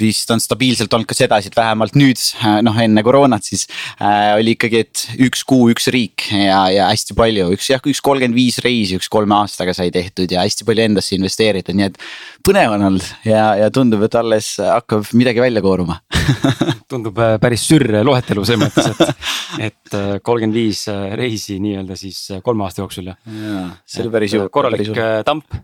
vist 0.01 0.31
on 0.33 0.41
stabiilselt 0.43 0.93
olnud 0.93 1.09
ka 1.09 1.17
sedasi, 1.17 1.51
et 1.51 1.57
vähemalt 1.57 1.97
nüüd 1.99 2.19
noh, 2.65 2.77
enne 2.83 3.03
koroonat 3.05 3.47
siis 3.47 3.67
äh, 4.01 4.33
oli 4.37 4.55
ikkagi, 4.57 4.83
et 4.85 5.05
üks 5.27 5.45
kuu, 5.47 5.69
üks 5.73 5.89
riik 5.93 6.27
ja, 6.33 6.63
ja 6.73 6.89
hästi 6.91 7.15
palju, 7.17 7.49
üks 7.55 7.71
jah, 7.71 7.83
üks 7.87 8.01
kolmkümmend 8.03 8.37
viis 8.37 8.59
reisi, 8.65 8.97
üks 8.99 9.09
kolme 9.11 9.37
aastaga 9.39 9.75
sai 9.77 9.91
tehtud 9.93 10.31
ja 10.31 10.45
hästi 10.45 10.67
palju 10.67 10.85
endasse 10.89 11.15
investeeritud, 11.17 11.77
nii 11.77 11.89
et. 11.89 11.99
põnev 12.45 12.75
on 12.75 12.87
olnud 12.89 13.07
ja, 13.27 13.51
ja 13.59 13.71
tundub, 13.73 14.03
et 14.07 14.17
alles 14.19 14.53
hakkab 14.61 15.09
midagi 15.17 15.43
välja 15.43 15.63
kooruma 15.63 16.01
tundub 16.91 17.19
äh, 17.21 17.37
päris 17.41 17.65
sürr 17.67 18.01
loetelu 18.05 18.45
selles 18.47 18.61
mõttes, 18.65 18.91
et, 18.91 19.25
et 19.69 19.97
äh, 19.97 20.13
kolmkümmend 20.23 20.57
viis 20.57 20.85
äh, 20.91 21.11
reisi 21.19 21.59
nii-öelda 21.63 21.97
siis 21.99 22.23
kolme 22.45 22.67
aasta 22.67 22.83
jooksul 22.85 23.11
ja. 23.11 23.17
jaa, 23.25 23.67
see 23.85 24.05
oli 24.05 24.15
päris 24.17 24.37
ju. 24.37 24.47
korralik 24.53 24.95
tamp 25.27 25.61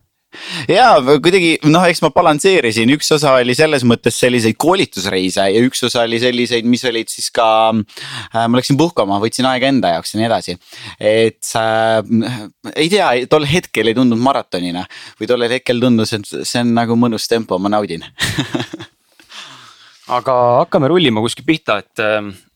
ja 0.69 0.87
kuidagi 1.23 1.53
noh, 1.69 1.85
eks 1.87 2.01
ma 2.03 2.09
balansseerisin, 2.15 2.91
üks 2.97 3.09
osa 3.15 3.35
oli 3.39 3.55
selles 3.57 3.85
mõttes 3.87 4.17
selliseid 4.19 4.57
koolitusreise 4.59 5.47
ja 5.53 5.63
üks 5.63 5.83
osa 5.87 6.03
oli 6.07 6.19
selliseid, 6.21 6.67
mis 6.67 6.83
olid 6.87 7.11
siis 7.11 7.29
ka 7.35 7.47
äh,. 7.71 8.43
ma 8.43 8.59
läksin 8.59 8.79
puhkama, 8.79 9.21
võtsin 9.23 9.47
aega 9.49 9.71
enda 9.71 9.93
jaoks 9.95 10.13
ja 10.13 10.21
nii 10.21 10.29
edasi. 10.29 10.57
et 10.99 11.53
äh, 11.59 12.43
ei 12.75 12.91
tea, 12.91 13.09
tol 13.31 13.47
hetkel 13.49 13.91
ei 13.91 13.97
tundunud 13.97 14.23
maratonina 14.23 14.85
või 15.19 15.31
tollel 15.31 15.57
hetkel 15.57 15.81
tundus, 15.83 16.13
et 16.17 16.27
see 16.27 16.63
on 16.63 16.75
nagu 16.75 16.99
mõnus 16.99 17.29
tempo, 17.31 17.59
ma 17.61 17.71
naudin 17.71 18.05
aga 20.17 20.37
hakkame 20.63 20.91
rullima 20.91 21.23
kuskilt 21.23 21.47
pihta, 21.47 21.81
et, 21.83 22.03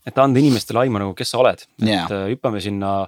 et 0.07 0.23
anda 0.23 0.43
inimestele 0.43 0.85
aimu 0.85 1.01
nagu, 1.01 1.15
kes 1.17 1.33
sa 1.33 1.43
oled, 1.43 1.67
et 1.81 1.87
yeah. 1.87 2.07
hüppame 2.31 2.63
sinna 2.63 3.01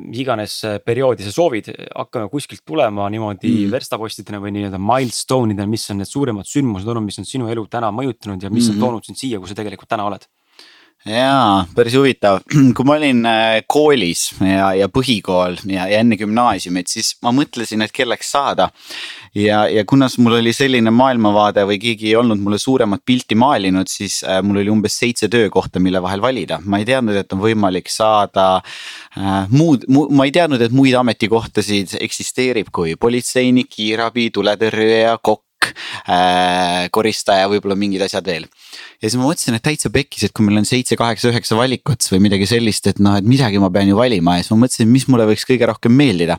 mis 0.00 0.22
iganes 0.22 0.54
äh, 0.64 0.78
perioodi 0.80 1.26
sa 1.26 1.32
soovid, 1.34 1.68
hakkame 1.94 2.30
kuskilt 2.32 2.62
tulema 2.64 3.08
niimoodi 3.12 3.50
mm. 3.50 3.72
verstapostidena 3.74 4.40
või 4.40 4.54
nii-öelda 4.56 4.80
milstone 4.80 5.52
idena, 5.52 5.68
mis 5.68 5.84
on 5.92 6.00
need 6.00 6.08
suuremad 6.08 6.48
sündmused 6.48 6.88
olnud, 6.88 7.04
mis 7.10 7.20
on 7.20 7.28
sinu 7.28 7.50
elu 7.52 7.66
täna 7.70 7.92
mõjutanud 7.92 8.42
ja 8.42 8.50
mis 8.50 8.68
mm 8.68 8.72
-hmm. 8.72 8.82
on 8.82 8.88
toonud 8.88 9.10
sind 9.10 9.20
siia, 9.20 9.40
kus 9.40 9.52
sa 9.52 9.58
tegelikult 9.58 9.90
täna 9.92 10.08
oled 10.08 10.24
jaa, 11.08 11.64
päris 11.74 11.96
huvitav, 11.98 12.40
kui 12.76 12.86
ma 12.86 12.94
olin 12.94 13.24
äh, 13.26 13.56
koolis 13.70 14.28
ja, 14.38 14.70
ja 14.78 14.88
põhikool 14.92 15.58
ja, 15.66 15.88
ja 15.90 16.02
enne 16.02 16.18
gümnaasiumit, 16.20 16.90
siis 16.92 17.16
ma 17.24 17.32
mõtlesin, 17.34 17.82
et 17.82 17.94
kelleks 17.94 18.30
saada. 18.34 18.68
ja, 19.34 19.64
ja 19.68 19.84
kuna 19.88 20.08
mul 20.22 20.38
oli 20.38 20.52
selline 20.54 20.92
maailmavaade 20.94 21.64
või 21.66 21.80
keegi 21.82 22.12
ei 22.12 22.16
olnud 22.20 22.40
mulle 22.42 22.58
suuremat 22.62 23.02
pilti 23.04 23.34
maalinud, 23.34 23.90
siis 23.90 24.22
äh, 24.22 24.42
mul 24.46 24.62
oli 24.62 24.70
umbes 24.70 24.98
seitse 24.98 25.28
töökohta, 25.32 25.80
mille 25.82 26.02
vahel 26.02 26.22
valida, 26.22 26.60
ma 26.64 26.78
ei 26.78 26.86
teadnud, 26.86 27.18
et 27.18 27.32
on 27.34 27.42
võimalik 27.42 27.90
saada 27.90 28.48
äh, 28.58 29.48
muud 29.50 29.88
mu,, 29.88 30.06
ma 30.14 30.28
ei 30.28 30.34
teadnud, 30.34 30.62
et 30.62 30.74
muid 30.74 30.94
ametikohtasid 30.98 31.98
eksisteerib 32.00 32.70
kui 32.72 32.94
politseinik, 32.96 33.72
kiirabi, 33.74 34.30
tuletõrjuja, 34.30 35.16
kokk 35.18 35.46
äh,, 35.64 36.88
koristaja, 36.94 37.48
võib-olla 37.52 37.76
mingid 37.78 38.04
asjad 38.06 38.26
veel. 38.26 38.46
ja 39.00 39.08
siis 39.08 39.18
ma 39.20 39.26
mõtlesin, 39.26 39.56
et 39.58 39.64
täitsa 39.64 39.90
pekkis, 39.92 40.26
et 40.28 40.34
kui 40.36 40.46
meil 40.46 40.60
on 40.62 40.68
seitse, 40.68 40.96
kaheksa, 40.98 41.30
üheksa 41.32 41.58
valikut 41.58 42.06
või 42.12 42.22
midagi 42.28 42.48
sellist, 42.50 42.86
et 42.90 43.02
noh, 43.02 43.16
et 43.20 43.28
midagi 43.28 43.60
ma 43.62 43.70
pean 43.74 43.90
ju 43.90 43.98
valima 43.98 44.38
ja 44.38 44.44
siis 44.44 44.54
ma 44.54 44.62
mõtlesin, 44.64 44.90
mis 44.92 45.08
mulle 45.10 45.26
võiks 45.30 45.46
kõige 45.48 45.68
rohkem 45.70 45.94
meeldida. 45.96 46.38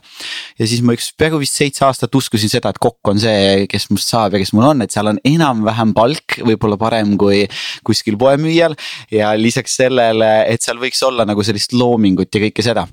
ja 0.58 0.70
siis 0.70 0.82
ma 0.84 0.96
üks 0.96 1.12
peaaegu 1.18 1.42
vist 1.42 1.60
seitse 1.60 1.86
aastat 1.86 2.14
uskusin 2.14 2.52
seda, 2.52 2.74
et 2.74 2.82
kokk 2.82 3.12
on 3.12 3.22
see, 3.22 3.68
kes 3.70 3.88
must 3.92 4.10
saab 4.10 4.36
ja 4.36 4.42
kes 4.42 4.54
mul 4.56 4.70
on, 4.72 4.84
et 4.84 4.94
seal 4.94 5.12
on 5.12 5.20
enam-vähem 5.28 5.94
palk, 5.96 6.40
võib-olla 6.42 6.80
parem 6.80 7.16
kui 7.20 7.44
kuskil 7.86 8.18
poemüüjal. 8.20 8.76
ja 9.14 9.32
lisaks 9.38 9.78
sellele, 9.82 10.34
et 10.50 10.62
seal 10.62 10.80
võiks 10.82 11.02
olla 11.06 11.26
nagu 11.28 11.42
sellist 11.46 11.74
loomingut 11.76 12.32
ja 12.34 12.46
kõike 12.48 12.64
seda 12.64 12.88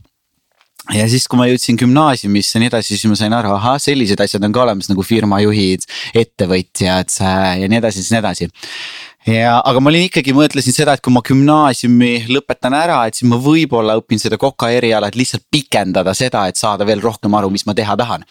ja 0.90 1.06
siis, 1.10 1.28
kui 1.30 1.40
ma 1.40 1.48
jõudsin 1.50 1.78
gümnaasiumisse 1.80 2.58
ja 2.58 2.64
nii 2.64 2.72
edasi, 2.72 2.96
siis 2.96 3.06
ma 3.12 3.18
sain 3.20 3.36
aru, 3.38 3.54
ahah, 3.58 3.78
sellised 3.82 4.22
asjad 4.24 4.44
on 4.48 4.56
ka 4.56 4.64
olemas 4.64 4.90
nagu 4.90 5.06
firmajuhid, 5.06 5.86
ettevõtjad 6.18 7.14
ja 7.22 7.70
nii 7.70 7.80
edasi, 7.80 8.02
siis 8.02 8.12
nii 8.16 8.22
edasi. 8.22 8.50
ja, 9.30 9.60
aga 9.60 9.84
ma 9.84 9.92
olin 9.92 10.08
ikkagi 10.08 10.34
mõtlesin 10.34 10.76
seda, 10.76 10.96
et 10.98 11.04
kui 11.06 11.14
ma 11.14 11.22
gümnaasiumi 11.28 12.26
lõpetan 12.34 12.76
ära, 12.78 13.04
et 13.06 13.20
siis 13.20 13.30
ma 13.30 13.38
võib-olla 13.42 14.00
õpin 14.02 14.22
seda 14.22 14.42
koka 14.42 14.72
eriala, 14.74 15.12
et 15.12 15.20
lihtsalt 15.20 15.46
pikendada 15.54 16.16
seda, 16.18 16.48
et 16.50 16.58
saada 16.58 16.88
veel 16.88 17.04
rohkem 17.04 17.38
aru, 17.38 17.54
mis 17.54 17.68
ma 17.70 17.78
teha 17.78 17.98
tahan. 18.02 18.26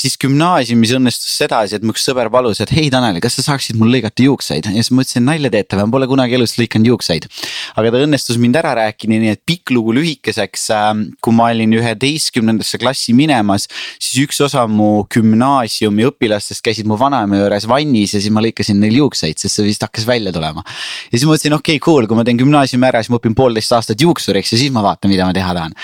Siis 0.00 0.16
gümnaasiumis 0.20 0.94
õnnestus 0.96 1.32
sedasi, 1.40 1.78
et 1.78 1.84
mu 1.86 1.94
üks 1.94 2.04
sõber 2.06 2.30
palus, 2.32 2.60
et 2.62 2.72
hei 2.74 2.90
Tanel, 2.92 3.20
kas 3.22 3.38
sa 3.38 3.44
saaksid 3.46 3.78
mul 3.80 3.92
lõigata 3.92 4.24
juukseid 4.24 4.68
ja 4.68 4.74
siis 4.74 4.92
ma 4.94 5.04
ütlesin 5.04 5.26
nalja 5.26 5.50
teete 5.52 5.78
või, 5.78 5.88
ma 5.88 5.96
pole 5.96 6.08
kunagi 6.10 6.36
elus 6.38 6.56
lõikanud 6.58 6.92
juukseid. 6.92 7.28
aga 7.76 7.92
ta 7.92 8.02
õnnestus 8.06 8.40
mind 8.42 8.58
ära 8.60 8.74
rääkida, 8.78 9.12
nii 9.12 9.34
et 9.36 9.42
pikk 9.48 9.72
lugu 9.74 9.94
lühikeseks 9.96 10.66
äh,, 10.76 10.90
kui 11.24 11.36
ma 11.36 11.50
olin 11.52 11.76
üheteistkümnendasse 11.78 12.80
klassi 12.82 13.14
minemas, 13.16 13.68
siis 13.98 14.26
üks 14.26 14.42
osa 14.44 14.66
mu 14.70 15.04
gümnaasiumi 15.12 16.08
õpilastest 16.10 16.64
käisid 16.64 16.90
mu 16.90 16.98
vanaema 17.00 17.40
juures 17.42 17.68
vannis 17.70 18.16
ja 18.16 18.22
siis 18.22 18.32
ma 18.34 18.44
lõikasin 18.44 18.80
neil 18.82 19.00
juukseid, 19.02 19.38
sest 19.40 19.58
see 19.60 19.68
vist 19.68 19.84
hakkas 19.84 20.08
välja 20.08 20.34
tulema. 20.34 20.64
ja 20.64 21.16
siis 21.16 21.28
ma 21.28 21.36
mõtlesin, 21.36 21.56
okei 21.58 21.78
okay,, 21.78 21.84
cool, 21.84 22.10
kui 22.10 22.18
ma 22.18 22.26
teen 22.26 22.40
gümnaasiumi 22.40 22.90
ära, 22.90 23.02
siis 23.02 23.12
ma 23.12 23.20
õpin 23.22 23.36
poolteist 23.38 23.78
aastat 23.78 24.00
juuksuriks 24.00 24.54
ja 24.54 24.60
siis 24.60 24.74
ma 24.74 24.84
vaatan, 24.84 25.12
mida 25.12 25.28
ma 25.28 25.36
teha 25.36 25.56
tahan 25.56 25.76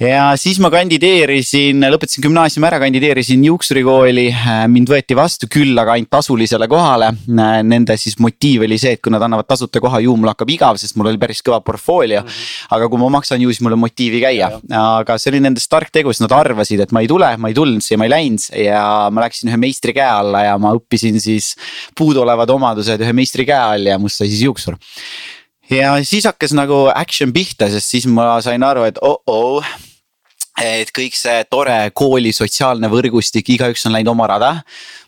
ja 0.00 0.30
siis 0.40 0.56
ma 0.62 0.70
kandideerisin, 0.72 1.82
lõpetasin 1.92 2.24
gümnaasiumi 2.24 2.66
ära, 2.70 2.78
kandideerisin 2.80 3.42
juuksurikooli, 3.44 4.26
mind 4.72 4.88
võeti 4.88 5.16
vastu 5.16 5.48
küll, 5.50 5.76
aga 5.78 5.96
ainult 5.96 6.10
tasulisele 6.14 6.68
kohale. 6.70 7.10
Nende 7.28 7.96
siis 8.00 8.16
motiiv 8.22 8.64
oli 8.64 8.78
see, 8.80 8.94
et 8.96 9.02
kui 9.04 9.12
nad 9.12 9.22
annavad 9.26 9.48
tasuta 9.50 9.82
koha, 9.82 10.00
ju 10.04 10.14
mul 10.16 10.32
hakkab 10.32 10.52
igav, 10.54 10.80
sest 10.80 10.96
mul 10.96 11.10
oli 11.10 11.20
päris 11.20 11.44
kõva 11.44 11.60
portfoolio 11.64 12.22
mm. 12.22 12.28
-hmm. 12.28 12.70
aga 12.76 12.88
kui 12.88 13.02
ma 13.02 13.10
maksan, 13.18 13.42
ju 13.44 13.52
siis 13.52 13.60
mul 13.66 13.76
on 13.76 13.82
motiivi 13.84 14.22
käia, 14.24 14.50
aga 14.70 15.18
see 15.18 15.34
oli 15.34 15.42
nendest 15.44 15.70
tark 15.70 15.92
tegu, 15.92 16.12
sest 16.12 16.24
nad 16.24 16.36
arvasid, 16.38 16.80
et 16.80 16.92
ma 16.92 17.04
ei 17.04 17.08
tule, 17.08 17.36
ma 17.36 17.48
ei 17.48 17.54
tulnud 17.54 17.84
siia, 17.84 17.98
ma 17.98 18.08
ei 18.08 18.14
läinud 18.14 18.48
ja 18.56 19.10
ma 19.10 19.26
läksin 19.26 19.50
ühe 19.50 19.56
meistri 19.60 19.92
käe 19.92 20.08
alla 20.08 20.44
ja 20.44 20.56
ma 20.58 20.72
õppisin 20.76 21.20
siis 21.20 21.56
puuduolevad 21.98 22.50
omadused 22.50 23.00
ühe 23.00 23.12
meistri 23.12 23.44
käe 23.44 23.60
all 23.74 23.86
ja 23.86 23.98
must 23.98 24.16
sai 24.16 24.28
siis 24.28 24.42
juuksur 24.48 24.78
ja 25.70 25.92
siis 26.04 26.24
hakkas 26.24 26.54
nagu 26.56 26.88
action 26.94 27.32
pihta, 27.32 27.68
sest 27.68 27.90
siis 27.90 28.06
ma 28.06 28.40
sain 28.40 28.62
aru, 28.62 28.88
et 28.88 28.98
oh-oh 29.02 29.64
et 30.60 30.92
kõik 30.94 31.16
see 31.16 31.42
tore 31.50 31.76
kooli 31.96 32.32
sotsiaalne 32.36 32.90
võrgustik, 32.92 33.48
igaüks 33.56 33.86
on 33.88 33.94
läinud 33.96 34.12
oma 34.12 34.28
rada. 34.30 34.52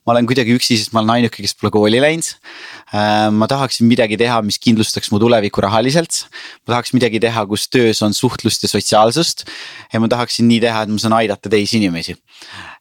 ma 0.06 0.16
olen 0.16 0.26
kuidagi 0.26 0.56
üksi, 0.56 0.76
sest 0.80 0.90
ma 0.90 0.98
olen 0.98 1.12
ainuke, 1.14 1.44
kes 1.44 1.54
pole 1.54 1.70
kooli 1.70 2.00
läinud. 2.02 2.26
Äh, 2.90 3.28
ma 3.30 3.46
tahaksin 3.46 3.86
midagi 3.86 4.18
teha, 4.18 4.40
mis 4.42 4.58
kindlustaks 4.58 5.12
mu 5.12 5.20
tulevikku 5.22 5.62
rahaliselt. 5.62 6.26
ma 6.66 6.74
tahaks 6.76 6.94
midagi 6.96 7.20
teha, 7.22 7.46
kus 7.46 7.68
töös 7.68 8.02
on 8.02 8.14
suhtlust 8.14 8.64
ja 8.64 8.72
sotsiaalsust. 8.72 9.46
ja 9.92 10.00
ma 10.00 10.08
tahaksin 10.08 10.48
nii 10.48 10.60
teha, 10.60 10.82
et 10.82 10.94
ma 10.94 10.98
saan 10.98 11.20
aidata 11.20 11.52
teisi 11.52 11.78
inimesi 11.78 12.16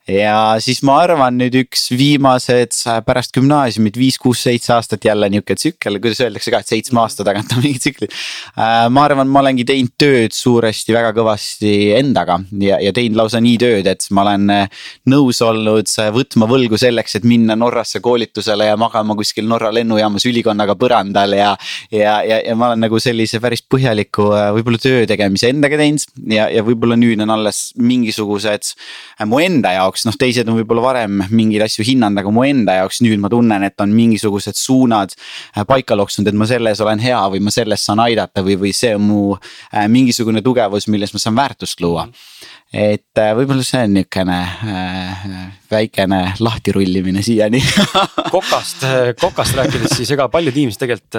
ja 0.10 0.58
siis 0.62 0.81
ma 0.86 0.96
arvan 1.03 1.38
nüüd 1.38 1.55
üks 1.62 1.86
viimased 1.93 2.74
pärast 3.05 3.34
gümnaasiumit 3.36 3.98
viis, 4.00 4.17
kuus, 4.22 4.41
seitse 4.48 4.74
aastat 4.74 5.05
jälle 5.05 5.29
nihuke 5.29 5.55
tsükkel, 5.55 6.00
kuidas 6.01 6.22
öeldakse 6.25 6.53
ka, 6.53 6.62
et 6.62 6.72
seitsme 6.72 7.01
aasta 7.03 7.25
tagant 7.27 7.53
on 7.55 7.62
mingi 7.63 7.79
tsüklid. 7.81 8.13
Äh, 8.58 8.88
ma 8.93 9.05
arvan, 9.05 9.29
ma 9.31 9.43
olengi 9.43 9.65
teinud 9.67 9.93
tööd 10.01 10.36
suuresti 10.36 10.96
väga 10.96 11.13
kõvasti 11.17 11.74
endaga 12.00 12.39
ja, 12.62 12.79
ja 12.81 12.93
teinud 12.96 13.20
lausa 13.20 13.41
nii 13.43 13.60
tööd, 13.62 13.89
et 13.91 14.08
ma 14.15 14.25
olen 14.25 14.50
äh, 14.55 14.84
nõus 15.12 15.41
olnud 15.46 15.93
võtma 16.15 16.50
võlgu 16.50 16.79
selleks, 16.81 17.20
et 17.20 17.27
minna 17.27 17.55
Norrasse 17.60 18.01
koolitusele 18.03 18.72
ja 18.72 18.79
magama 18.81 19.15
kuskil 19.20 19.48
Norra 19.50 19.72
lennujaamas 19.75 20.25
ülikonnaga 20.29 20.75
põrandal 20.81 21.38
ja. 21.38 21.53
ja, 21.93 22.17
ja, 22.25 22.41
ja 22.41 22.58
ma 22.58 22.72
olen 22.72 22.88
nagu 22.88 23.00
sellise 23.01 23.41
päris 23.43 23.63
põhjaliku 23.70 24.31
äh, 24.34 24.50
võib-olla 24.58 24.81
töö 24.81 25.05
tegemise 25.10 25.53
endaga 25.53 25.79
teinud 25.79 26.08
ja, 26.34 26.50
ja 26.51 26.65
võib-olla 26.65 26.98
nüüd 27.00 27.22
on 27.22 27.38
alles 27.38 27.70
mingisugused 27.77 28.74
mu 29.29 29.39
enda 29.43 29.75
jaoks 29.77 29.90
jaoks, 29.91 30.05
noh, 30.07 30.15
teised 30.17 30.48
on 30.50 30.57
võib-olla 30.60 30.83
varem 30.86 31.21
mingeid 31.31 31.65
asju 31.65 31.86
hinnanud, 31.86 32.21
aga 32.21 32.31
mu 32.33 32.45
enda 32.48 32.77
jaoks 32.79 33.01
nüüd 33.03 33.19
ma 33.21 33.29
tunnen, 33.31 33.63
et 33.67 33.83
on 33.83 33.91
mingisugused 33.95 34.57
suunad 34.57 35.13
äh, 35.13 35.65
paika 35.67 35.98
loksunud, 36.00 36.31
et 36.31 36.38
ma 36.38 36.48
selles 36.50 36.81
olen 36.81 37.01
hea 37.03 37.19
või 37.33 37.43
ma 37.43 37.51
selles 37.53 37.83
saan 37.86 38.01
aidata 38.03 38.43
või, 38.45 38.57
või 38.62 38.74
see 38.75 38.95
on 38.95 39.05
mu 39.05 39.21
äh, 39.36 39.88
mingisugune 39.91 40.43
tugevus, 40.45 40.88
milles 40.88 41.13
ma 41.13 41.21
saan 41.21 41.38
väärtust 41.39 41.81
luua 41.83 42.07
et 42.71 43.19
äh, 43.19 43.31
võib-olla 43.36 43.65
see 43.67 43.83
on 43.83 43.98
niukene 44.00 44.38
äh, 44.41 45.25
väikene 45.71 46.21
lahtirullimine 46.39 47.24
siiani 47.25 47.60
kokast, 48.36 48.86
kokast 49.19 49.57
rääkides, 49.60 49.98
siis 50.00 50.13
ega 50.15 50.29
paljud 50.31 50.55
inimesed 50.55 50.86
tegelikult, 50.86 51.12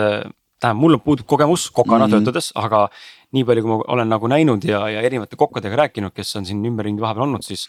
tähendab, 0.62 0.78
mul 0.78 0.96
puudub 1.02 1.26
kogemus 1.28 1.68
kokana 1.74 2.06
mm 2.06 2.12
-hmm. 2.12 2.24
töötades, 2.24 2.52
aga 2.54 2.88
nii 3.32 3.44
palju, 3.48 3.64
kui 3.64 3.72
ma 3.72 3.78
olen 3.94 4.10
nagu 4.12 4.28
näinud 4.30 4.64
ja, 4.68 4.82
ja 4.92 5.02
erinevate 5.04 5.38
kokkadega 5.40 5.78
rääkinud, 5.84 6.14
kes 6.16 6.34
on 6.40 6.48
siin 6.48 6.60
ümberringi 6.68 7.02
vahepeal 7.02 7.26
olnud, 7.26 7.44
siis 7.46 7.64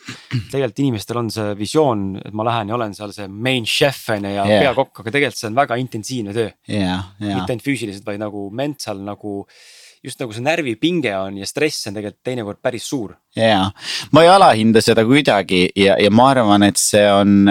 tegelikult 0.51 0.81
inimestel 0.83 1.21
on 1.21 1.31
see 1.33 1.53
visioon, 1.59 2.07
et 2.23 2.35
ma 2.35 2.47
lähen 2.47 2.71
ja 2.71 2.77
olen 2.77 2.95
seal 2.97 3.13
see 3.15 3.29
main 3.31 3.67
chef 3.69 4.09
on 4.13 4.27
ju 4.27 4.33
ja 4.35 4.47
yeah. 4.49 4.65
peakokk, 4.67 5.03
aga 5.03 5.15
tegelikult 5.15 5.39
see 5.39 5.51
on 5.51 5.61
väga 5.61 5.79
intensiivne 5.81 6.35
töö 6.35 6.49
yeah,. 6.49 7.07
Yeah. 7.21 7.39
mitte 7.39 7.55
ainult 7.55 7.67
füüsiliselt, 7.67 8.05
vaid 8.07 8.21
nagu 8.23 8.49
mental 8.55 8.99
nagu 9.07 9.41
just 10.03 10.19
nagu 10.21 10.35
see 10.35 10.43
närvipinge 10.43 11.13
on 11.17 11.37
ja 11.41 11.49
stress 11.49 11.87
on 11.87 11.97
tegelikult 11.97 12.23
teinekord 12.27 12.59
päris 12.63 12.87
suur 12.89 13.15
ja, 13.37 13.71
ma 14.13 14.23
ei 14.23 14.29
alahinda 14.29 14.81
seda 14.83 15.05
kuidagi 15.07 15.65
ja, 15.79 15.95
ja 16.01 16.11
ma 16.13 16.29
arvan, 16.33 16.65
et 16.67 16.77
see 16.77 17.03
on 17.09 17.47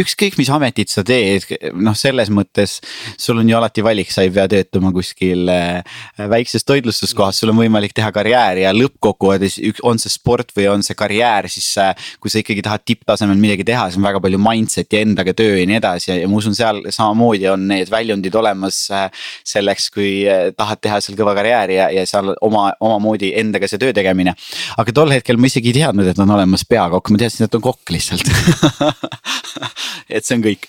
ükskõik, 0.00 0.38
mis 0.40 0.50
ametit 0.52 0.92
sa 0.92 1.04
teed, 1.06 1.44
noh, 1.76 1.96
selles 1.98 2.30
mõttes. 2.32 2.78
sul 3.18 3.40
on 3.42 3.48
ju 3.48 3.58
alati 3.58 3.84
valik, 3.84 4.12
sa 4.12 4.24
ei 4.24 4.32
pea 4.32 4.46
töötama 4.48 4.92
kuskil 4.94 5.48
äh, 5.52 5.98
väikses 6.30 6.64
toitlustuskohas, 6.68 7.40
sul 7.40 7.52
on 7.52 7.60
võimalik 7.60 7.92
teha 7.96 8.10
karjääri 8.14 8.64
ja 8.64 8.72
lõppkokkuvõttes 8.76 9.58
on 9.86 10.00
see 10.00 10.12
sport 10.12 10.54
või 10.56 10.68
on 10.72 10.86
see 10.86 10.96
karjäär, 10.98 11.48
siis. 11.52 11.68
kui 12.18 12.30
sa 12.32 12.40
ikkagi 12.40 12.62
tahad 12.64 12.82
tipptasemel 12.86 13.38
midagi 13.38 13.66
teha, 13.68 13.88
siis 13.88 14.00
on 14.00 14.06
väga 14.06 14.20
palju 14.22 14.40
mindset'i 14.42 15.02
endaga 15.02 15.34
töö 15.36 15.58
ja 15.58 15.66
nii 15.68 15.78
edasi 15.78 16.10
ja, 16.10 16.16
ja 16.22 16.30
ma 16.30 16.38
usun, 16.40 16.56
seal 16.56 16.80
samamoodi 16.94 17.48
on 17.52 17.68
need 17.70 17.90
väljundid 17.92 18.34
olemas. 18.38 18.80
Äh, 18.94 19.08
selleks, 19.46 19.88
kui 19.94 20.10
äh, 20.28 20.48
tahad 20.56 20.80
teha 20.82 21.00
seal 21.04 21.18
kõva 21.18 21.34
karjääri 21.38 21.78
ja, 21.78 21.87
ja 21.94 22.04
seal 22.08 22.32
oma, 22.44 22.68
omamoodi 22.84 23.32
endaga 23.40 23.68
see 23.70 23.80
töö 23.80 23.94
tegemine, 23.96 24.34
aga 24.78 24.94
tol 24.94 25.12
hetkel 25.14 25.40
ma 25.40 25.50
isegi 25.50 25.72
ei 25.72 25.80
teadnud, 25.80 26.08
et 26.10 26.22
on 26.22 26.34
olemas 26.36 26.64
peakokk, 26.68 27.12
ma 27.12 27.22
teadsin, 27.22 27.48
et 27.48 27.58
on 27.58 27.64
kokk 27.68 27.94
lihtsalt. 27.94 28.32
Et 30.08 30.24
see 30.24 30.38
on 30.38 30.40
kõik. 30.40 30.62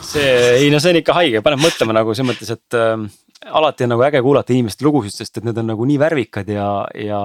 see, 0.00 0.28
ei 0.62 0.70
no 0.72 0.78
see 0.80 0.94
on 0.94 0.98
ikka 1.02 1.16
haige, 1.16 1.42
paneb 1.44 1.60
mõtlema 1.60 1.92
nagu 1.98 2.14
selles 2.14 2.30
mõttes, 2.30 2.52
et 2.54 2.76
äh, 2.78 3.02
alati 3.50 3.84
on 3.84 3.92
nagu 3.92 4.04
äge 4.06 4.22
kuulata 4.24 4.54
inimeste 4.54 4.86
lugusid, 4.86 5.14
sest 5.16 5.38
et 5.38 5.44
need 5.44 5.58
on 5.60 5.68
nagu 5.74 5.86
nii 5.88 5.98
värvikad 6.00 6.48
ja, 6.52 6.68
ja 6.96 7.20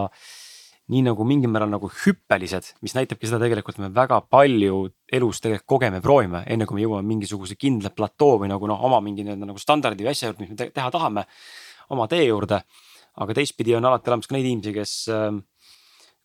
nii 0.87 1.03
nagu 1.03 1.25
mingil 1.27 1.51
määral 1.51 1.71
nagu 1.71 1.89
hüppelised, 1.91 2.73
mis 2.81 2.95
näitabki 2.95 3.27
seda 3.27 3.41
tegelikult 3.43 3.79
me 3.83 3.89
väga 3.93 4.21
palju 4.31 4.85
elus 5.13 5.41
tegelikult 5.43 5.67
kogeme, 5.75 6.01
proovime, 6.01 6.45
enne 6.47 6.65
kui 6.65 6.79
me 6.79 6.85
jõuame 6.85 7.07
mingisuguse 7.09 7.57
kindla 7.59 7.91
platoo 7.95 8.37
või 8.43 8.51
nagu 8.51 8.69
noh, 8.71 8.79
oma 8.87 9.01
mingi 9.03 9.25
nii-öelda 9.27 9.49
nagu 9.49 9.59
standardi 9.59 10.07
või 10.07 10.13
asja 10.13 10.31
juurde, 10.31 10.45
mis 10.45 10.53
me 10.53 10.69
teha 10.71 10.91
tahame. 10.93 11.27
oma 11.89 12.07
tee 12.11 12.25
juurde 12.27 12.61
aga 13.23 13.37
teistpidi 13.37 13.75
on 13.77 13.87
alati 13.89 14.11
olemas 14.11 14.29
ka 14.29 14.35
neid 14.35 14.47
inimesi, 14.47 14.73
kes 14.75 14.93
ähm, 15.13 15.41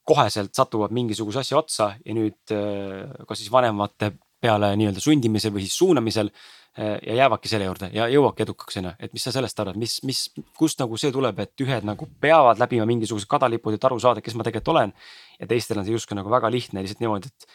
koheselt 0.09 0.54
satuvad 0.57 0.95
mingisuguse 0.95 1.42
asja 1.42 1.61
otsa 1.61 1.92
ja 2.04 2.16
nüüd 2.16 2.54
äh, 2.54 3.25
kas 3.28 3.40
siis 3.40 3.52
vanemate 3.52 4.12
peale 4.42 4.73
nii-öelda 4.78 5.02
sundimisel 5.02 5.54
või 5.54 5.64
siis 5.64 5.78
suunamisel. 5.78 6.33
Äh, 6.79 6.99
ja 7.07 7.14
jäävadki 7.14 7.50
selle 7.52 7.67
juurde 7.67 7.91
ja 7.93 8.07
jõuavadki 8.09 8.47
edukaks 8.47 8.79
on 8.81 8.87
ju, 8.87 8.91
et 9.05 9.12
mis 9.12 9.26
sa 9.26 9.33
sellest 9.35 9.59
arvad, 9.61 9.76
mis, 9.76 9.99
mis, 10.09 10.23
kust 10.57 10.81
nagu 10.81 10.97
see 10.97 11.12
tuleb, 11.12 11.43
et 11.45 11.61
ühed 11.61 11.85
nagu 11.85 12.07
peavad 12.25 12.62
läbima 12.62 12.87
mingisugused 12.88 13.29
kadalipud, 13.29 13.76
et 13.76 13.85
aru 13.85 13.99
saada, 14.00 14.23
kes 14.25 14.38
ma 14.41 14.47
tegelikult 14.47 14.73
olen. 14.73 14.95
ja 15.37 15.49
teistel 15.50 15.83
on 15.83 15.85
see 15.85 15.93
justkui 15.93 16.17
nagu 16.17 16.33
väga 16.33 16.49
lihtne 16.49 16.81
lihtsalt 16.81 17.05
niimoodi, 17.05 17.29
et, 17.29 17.47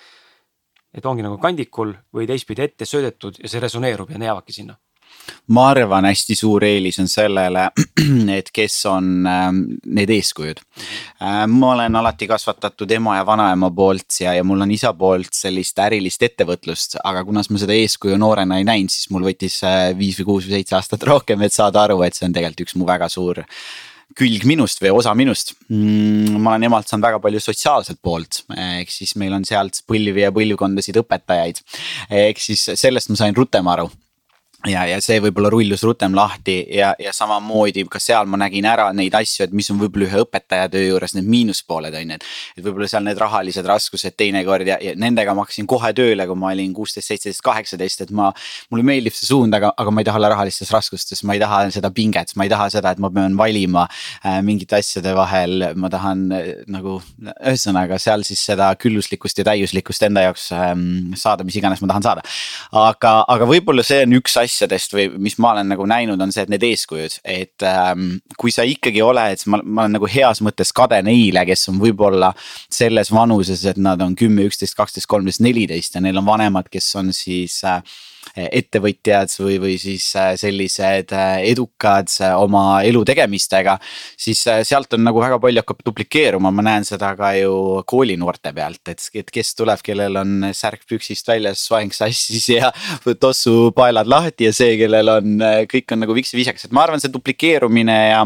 et 1.02 1.10
ongi 1.10 1.26
nagu 1.26 1.40
kandikul 1.42 1.96
või 2.14 2.30
teistpidi 2.30 2.68
ette 2.68 2.86
söödetud 2.86 3.42
ja 3.42 3.50
see 3.50 3.64
resoneerub 3.64 4.14
ja 4.14 4.22
jäävadki 4.22 4.54
sinna 4.54 4.78
ma 5.54 5.70
arvan, 5.72 6.08
hästi 6.10 6.36
suur 6.36 6.64
eelis 6.68 7.00
on 7.04 7.10
sellele, 7.12 7.68
et 8.38 8.52
kes 8.54 8.78
on 8.92 9.28
äh, 9.28 9.48
need 10.00 10.14
eeskujud 10.18 10.62
äh,. 11.22 11.44
ma 11.48 11.74
olen 11.74 12.00
alati 12.02 12.28
kasvatatud 12.30 12.92
ema 12.98 13.18
ja 13.20 13.26
vanaema 13.28 13.72
poolt 13.76 14.22
ja, 14.22 14.34
ja 14.38 14.46
mul 14.48 14.66
on 14.66 14.72
isa 14.76 14.94
poolt 14.98 15.34
sellist 15.36 15.80
ärilist 15.84 16.24
ettevõtlust, 16.28 17.00
aga 17.04 17.26
kuna 17.28 17.44
ma 17.50 17.62
seda 17.62 17.76
eeskuju 17.78 18.18
noorena 18.20 18.60
ei 18.60 18.68
näinud, 18.68 18.94
siis 18.94 19.12
mul 19.14 19.28
võttis 19.28 19.60
äh, 19.68 19.92
viis 19.98 20.20
või 20.22 20.32
kuus 20.34 20.48
või 20.48 20.60
seitse 20.60 20.80
aastat 20.80 21.06
rohkem, 21.08 21.44
et 21.46 21.56
saada 21.56 21.86
aru, 21.88 22.02
et 22.06 22.18
see 22.18 22.28
on 22.28 22.36
tegelikult 22.36 22.68
üks 22.68 22.78
mu 22.80 22.88
väga 22.88 23.10
suur 23.12 23.44
külg 24.18 24.46
minust 24.48 24.82
või 24.82 24.94
osa 24.96 25.14
minust 25.18 25.54
mm,. 25.68 26.40
ma 26.42 26.56
olen 26.56 26.68
emalt 26.70 26.90
saanud 26.90 27.08
väga 27.10 27.22
palju 27.24 27.42
sotsiaalselt 27.44 28.00
poolt, 28.04 28.44
ehk 28.56 28.92
siis 28.94 29.16
meil 29.20 29.36
on 29.36 29.46
sealt 29.48 29.82
põlvi 29.90 30.24
ja 30.24 30.34
põlvkondasid 30.36 31.02
õpetajaid. 31.04 31.62
ehk 32.24 32.42
siis 32.42 32.70
sellest 32.80 33.12
ma 33.12 33.20
sain 33.20 33.38
rutem 33.38 33.68
aru 33.74 33.90
ja, 34.66 34.84
ja 34.90 34.98
see 35.04 35.20
võib-olla 35.22 35.52
rullus 35.54 35.84
rutem 35.86 36.16
lahti 36.18 36.56
ja, 36.74 36.90
ja 37.00 37.12
samamoodi 37.14 37.84
ka 37.92 38.00
seal 38.02 38.26
ma 38.30 38.40
nägin 38.42 38.66
ära 38.66 38.88
neid 38.96 39.14
asju, 39.18 39.46
et 39.46 39.54
mis 39.56 39.70
on 39.70 39.78
võib-olla 39.78 40.08
ühe 40.08 40.22
õpetaja 40.24 40.70
töö 40.74 40.88
juures 40.88 41.14
need 41.14 41.28
miinuspooled 41.30 41.94
on 41.94 42.14
ju, 42.14 42.18
et. 42.18 42.26
et 42.58 42.66
võib-olla 42.66 42.90
seal 42.90 43.06
need 43.06 43.22
rahalised 43.22 43.68
raskused 43.70 44.16
teinekord 44.18 44.68
ja, 44.68 44.80
ja 44.82 44.96
nendega 44.98 45.36
ma 45.38 45.46
hakkasin 45.46 45.70
kohe 45.70 45.92
tööle, 45.98 46.26
kui 46.28 46.40
ma 46.42 46.50
olin 46.56 46.74
kuusteist, 46.74 47.12
seitseteist, 47.12 47.44
kaheksateist, 47.46 48.08
et 48.08 48.14
ma. 48.18 48.32
mulle 48.74 48.88
meeldib 48.88 49.14
see 49.14 49.30
suund, 49.30 49.54
aga, 49.54 49.72
aga 49.78 49.94
ma 49.94 50.02
ei 50.02 50.10
taha 50.10 50.22
olla 50.22 50.34
rahalistes 50.34 50.74
raskustes, 50.74 51.22
ma 51.28 51.38
ei 51.38 51.44
taha 51.44 51.62
seda 51.78 51.94
pinget, 51.94 52.34
ma 52.36 52.48
ei 52.48 52.54
taha 52.54 52.68
seda, 52.74 52.96
et 52.96 53.04
ma 53.04 53.14
pean 53.14 53.38
valima 53.38 53.86
äh, 53.86 54.42
mingite 54.46 54.80
asjade 54.80 55.14
vahel, 55.18 55.70
ma 55.78 55.92
tahan 55.94 56.26
äh, 56.34 56.50
nagu. 56.74 56.98
ühesõnaga 57.38 58.00
seal 58.02 58.24
siis 58.26 58.42
seda 58.50 58.72
külluslikkust 58.80 59.38
ja 59.38 59.46
täiuslikkust 59.52 60.04
enda 60.08 60.26
jaoks 60.26 60.50
äh, 60.56 60.74
saada, 61.20 61.46
mis 61.46 61.56
iganes 61.62 61.84
ma 61.84 61.92
tahan 61.94 62.10
saada. 62.10 62.26
aga, 62.74 63.14
aga 63.30 63.48
võib-olla 63.50 63.86
see 63.86 64.02
on 64.08 64.18
üks 64.18 64.38
asi 64.42 64.47
asjadest 64.48 64.96
või 64.96 65.08
mis 65.22 65.38
ma 65.44 65.54
olen 65.54 65.72
nagu 65.74 65.86
näinud, 65.89 66.22
on 66.24 66.34
see, 66.34 66.48
et 66.48 66.51
need 66.54 66.66
eeskujud, 66.66 67.20
et 67.27 67.68
ähm, 67.68 68.18
kui 68.39 68.54
sa 68.54 68.66
ikkagi 68.68 69.04
oled, 69.06 69.46
ma, 69.51 69.62
ma 69.63 69.86
olen 69.86 69.98
nagu 70.00 70.10
heas 70.12 70.42
mõttes 70.46 70.74
kade 70.75 71.00
neile, 71.06 71.46
kes 71.48 71.68
on 71.72 71.82
võib-olla 71.84 72.34
selles 72.66 73.13
vanuses, 73.13 73.66
et 73.70 73.80
nad 73.82 74.01
on 74.04 74.16
kümme, 74.18 74.48
üksteist, 74.50 74.77
kaksteist, 74.80 75.10
kolmteist, 75.12 75.44
neliteist 75.46 75.98
ja 75.98 76.04
neil 76.04 76.18
on 76.22 76.27
vanemad, 76.27 76.72
kes 76.74 76.89
on 77.00 77.13
siis 77.16 77.60
äh, 77.68 77.82
ettevõtjad 78.36 79.32
või, 79.42 79.58
või 79.62 79.76
siis 79.82 80.08
äh, 80.18 80.34
sellised 80.40 81.14
äh, 81.16 81.42
edukad 81.52 82.12
äh, 82.22 82.34
oma 82.38 82.82
elu 82.86 83.04
tegemistega. 83.08 83.78
siis 84.18 84.42
sealt 84.44 84.94
on 84.94 85.04
nagu 85.06 85.22
väga 85.22 85.40
palju 85.42 85.64
hakkab 85.64 85.84
duplikeeruma, 85.86 86.52
ma 86.52 86.66
näen 86.66 86.88
seda 86.88 87.14
ka 87.18 87.34
ju 87.38 87.84
koolinoorte 87.88 88.54
pealt, 88.56 88.82
et, 88.92 89.04
et 89.14 89.32
kes 89.34 89.54
tuleb, 89.58 89.82
kellel 89.86 90.22
on 90.22 90.50
särk 90.54 90.86
püksist 90.90 91.28
väljas, 91.28 91.64
soeng 91.68 91.94
sassis 91.94 92.50
ja 92.50 92.72
tossu 93.24 93.72
paelad 93.76 94.10
lahti 94.10 94.50
ja 94.50 94.54
see, 94.56 94.76
kellel 94.82 95.14
on, 95.18 95.48
kõik 95.72 95.96
on 95.96 96.04
nagu 96.06 96.18
viks-viisakas, 96.18 96.68
et 96.68 96.76
ma 96.76 96.86
arvan, 96.86 97.02
see 97.04 97.14
duplikeerumine 97.14 97.98
ja 98.12 98.22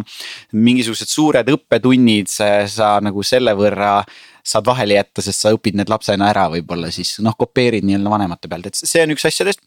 mingisugused 0.52 1.12
suured 1.12 1.50
õppetunnid, 1.56 2.30
sa 2.32 2.98
nagu 3.04 3.24
selle 3.26 3.56
võrra 3.58 4.02
saad 4.44 4.66
vahele 4.66 4.98
jätta, 4.98 5.22
sest 5.24 5.44
sa 5.44 5.54
õpid 5.54 5.78
need 5.78 5.92
lapsena 5.92 6.30
ära 6.32 6.48
võib-olla 6.52 6.90
siis 6.94 7.20
noh, 7.24 7.36
kopeerid 7.38 7.86
nii-öelda 7.86 8.14
vanemate 8.14 8.50
pealt, 8.52 8.72
et 8.72 8.80
see 8.80 9.04
on 9.06 9.14
üks 9.14 9.26
asjadest 9.30 9.62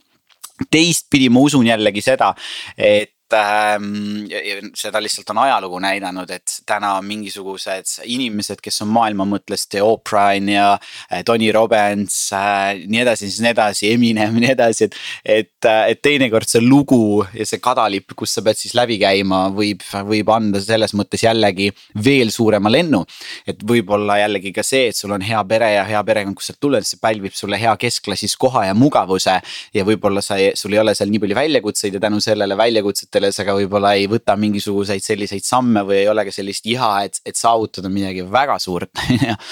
teistpidi 0.70 1.30
ma 1.32 1.42
usun 1.44 1.66
jällegi 1.66 2.02
seda, 2.04 2.32
et 2.76 3.13
seda 3.32 5.00
lihtsalt 5.02 5.30
on 5.32 5.40
ajalugu 5.44 5.78
näidanud, 5.82 6.30
et 6.30 6.58
täna 6.68 6.92
mingisugused 7.02 8.04
inimesed, 8.04 8.60
kes 8.62 8.82
on 8.84 8.90
maailma 8.94 9.26
mõttes 9.28 9.66
The 9.70 9.82
Oprah 9.82 10.34
ja 10.36 10.74
äh, 10.74 11.22
Tony 11.24 11.50
Robbins 11.52 12.14
äh,, 12.36 12.84
nii 12.86 13.00
edasi, 13.02 13.28
siis 13.28 13.40
nii 13.44 13.52
edasi, 13.54 13.90
Eminem, 13.94 14.36
nii 14.40 14.52
edasi, 14.52 14.88
et. 14.88 14.98
et, 15.24 15.68
äh, 15.68 15.90
et 15.94 16.02
teinekord 16.04 16.48
see 16.48 16.62
lugu 16.62 17.24
ja 17.34 17.46
see 17.48 17.60
kadalipp, 17.62 18.12
kus 18.16 18.36
sa 18.36 18.44
pead 18.44 18.58
siis 18.60 18.74
läbi 18.76 18.98
käima, 19.00 19.46
võib, 19.54 19.82
võib 20.08 20.30
anda 20.34 20.60
selles 20.62 20.94
mõttes 20.96 21.24
jällegi 21.24 21.70
veel 22.04 22.32
suurema 22.34 22.72
lennu. 22.72 23.04
et 23.46 23.62
võib-olla 23.64 24.18
jällegi 24.20 24.52
ka 24.54 24.62
see, 24.66 24.88
et 24.90 24.96
sul 24.96 25.12
on 25.16 25.24
hea 25.24 25.40
pere 25.48 25.72
ja 25.74 25.84
hea 25.88 26.02
perekond, 26.04 26.36
kust 26.36 26.52
sa 26.52 26.58
tuled, 26.60 26.86
see 26.86 27.00
pälvib 27.02 27.34
sulle 27.36 27.58
hea 27.60 27.74
keskklassis 27.80 28.36
koha 28.36 28.66
ja 28.68 28.74
mugavuse. 28.74 29.40
ja 29.74 29.84
võib-olla 29.86 30.22
sa, 30.22 30.38
sul 30.54 30.76
ei 30.76 30.82
ole 30.82 30.94
seal 30.94 31.10
nii 31.12 31.22
palju 31.24 31.38
väljakutseid 31.40 31.98
ja 31.98 32.04
tänu 32.06 32.20
sellele 32.20 32.56
väljakutsetele 32.56 33.13
selles, 33.14 33.38
aga 33.42 33.56
võib-olla 33.58 33.94
ei 33.98 34.08
võta 34.10 34.36
mingisuguseid 34.40 35.04
selliseid 35.04 35.46
samme 35.46 35.84
või 35.86 36.02
ei 36.02 36.10
ole 36.10 36.26
ka 36.26 36.34
sellist 36.34 36.66
iha, 36.70 36.92
et, 37.08 37.20
et 37.26 37.38
saavutada 37.38 37.90
midagi 37.92 38.26
väga 38.28 38.58
suurt, 38.62 38.92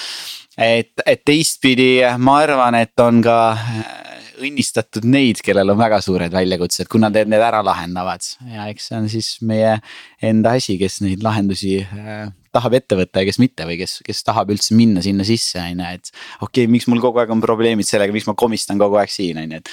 et, 0.72 0.92
et 1.06 1.24
teistpidi 1.26 1.92
ma 2.22 2.40
arvan, 2.44 2.78
et 2.82 3.04
on 3.04 3.22
ka 3.24 3.38
äh, 3.54 4.12
õnnistatud 4.42 5.06
neid, 5.08 5.40
kellel 5.44 5.72
on 5.72 5.80
väga 5.80 6.00
suured 6.04 6.32
väljakutsed, 6.34 6.88
kuna 6.90 7.10
need 7.12 7.30
need 7.30 7.42
ära 7.44 7.62
lahendavad 7.64 8.24
ja 8.50 8.68
eks 8.72 8.88
see 8.90 8.98
on 8.98 9.08
siis 9.12 9.32
meie 9.46 9.76
enda 10.24 10.54
asi, 10.58 10.76
kes 10.80 11.00
neid 11.04 11.22
lahendusi 11.24 11.78
äh, 11.84 12.26
tahab 12.54 12.76
ette 12.78 12.98
võtta 12.98 13.22
ja 13.22 13.28
kes 13.28 13.40
mitte 13.42 13.66
või 13.68 13.78
kes, 13.80 13.98
kes 14.06 14.24
tahab 14.26 14.52
üldse 14.54 14.76
minna 14.78 15.04
sinna 15.04 15.26
sisse, 15.28 15.60
on 15.62 15.84
ju, 15.84 15.92
et. 15.98 16.12
okei 16.40 16.64
okay,, 16.64 16.72
miks 16.72 16.88
mul 16.90 17.02
kogu 17.04 17.22
aeg 17.22 17.32
on 17.34 17.44
probleemid 17.44 17.88
sellega, 17.88 18.14
miks 18.14 18.28
ma 18.28 18.36
komistan 18.38 18.80
kogu 18.80 19.00
aeg 19.00 19.12
siin, 19.12 19.40
on 19.42 19.56
ju, 19.56 19.62
et. 19.62 19.72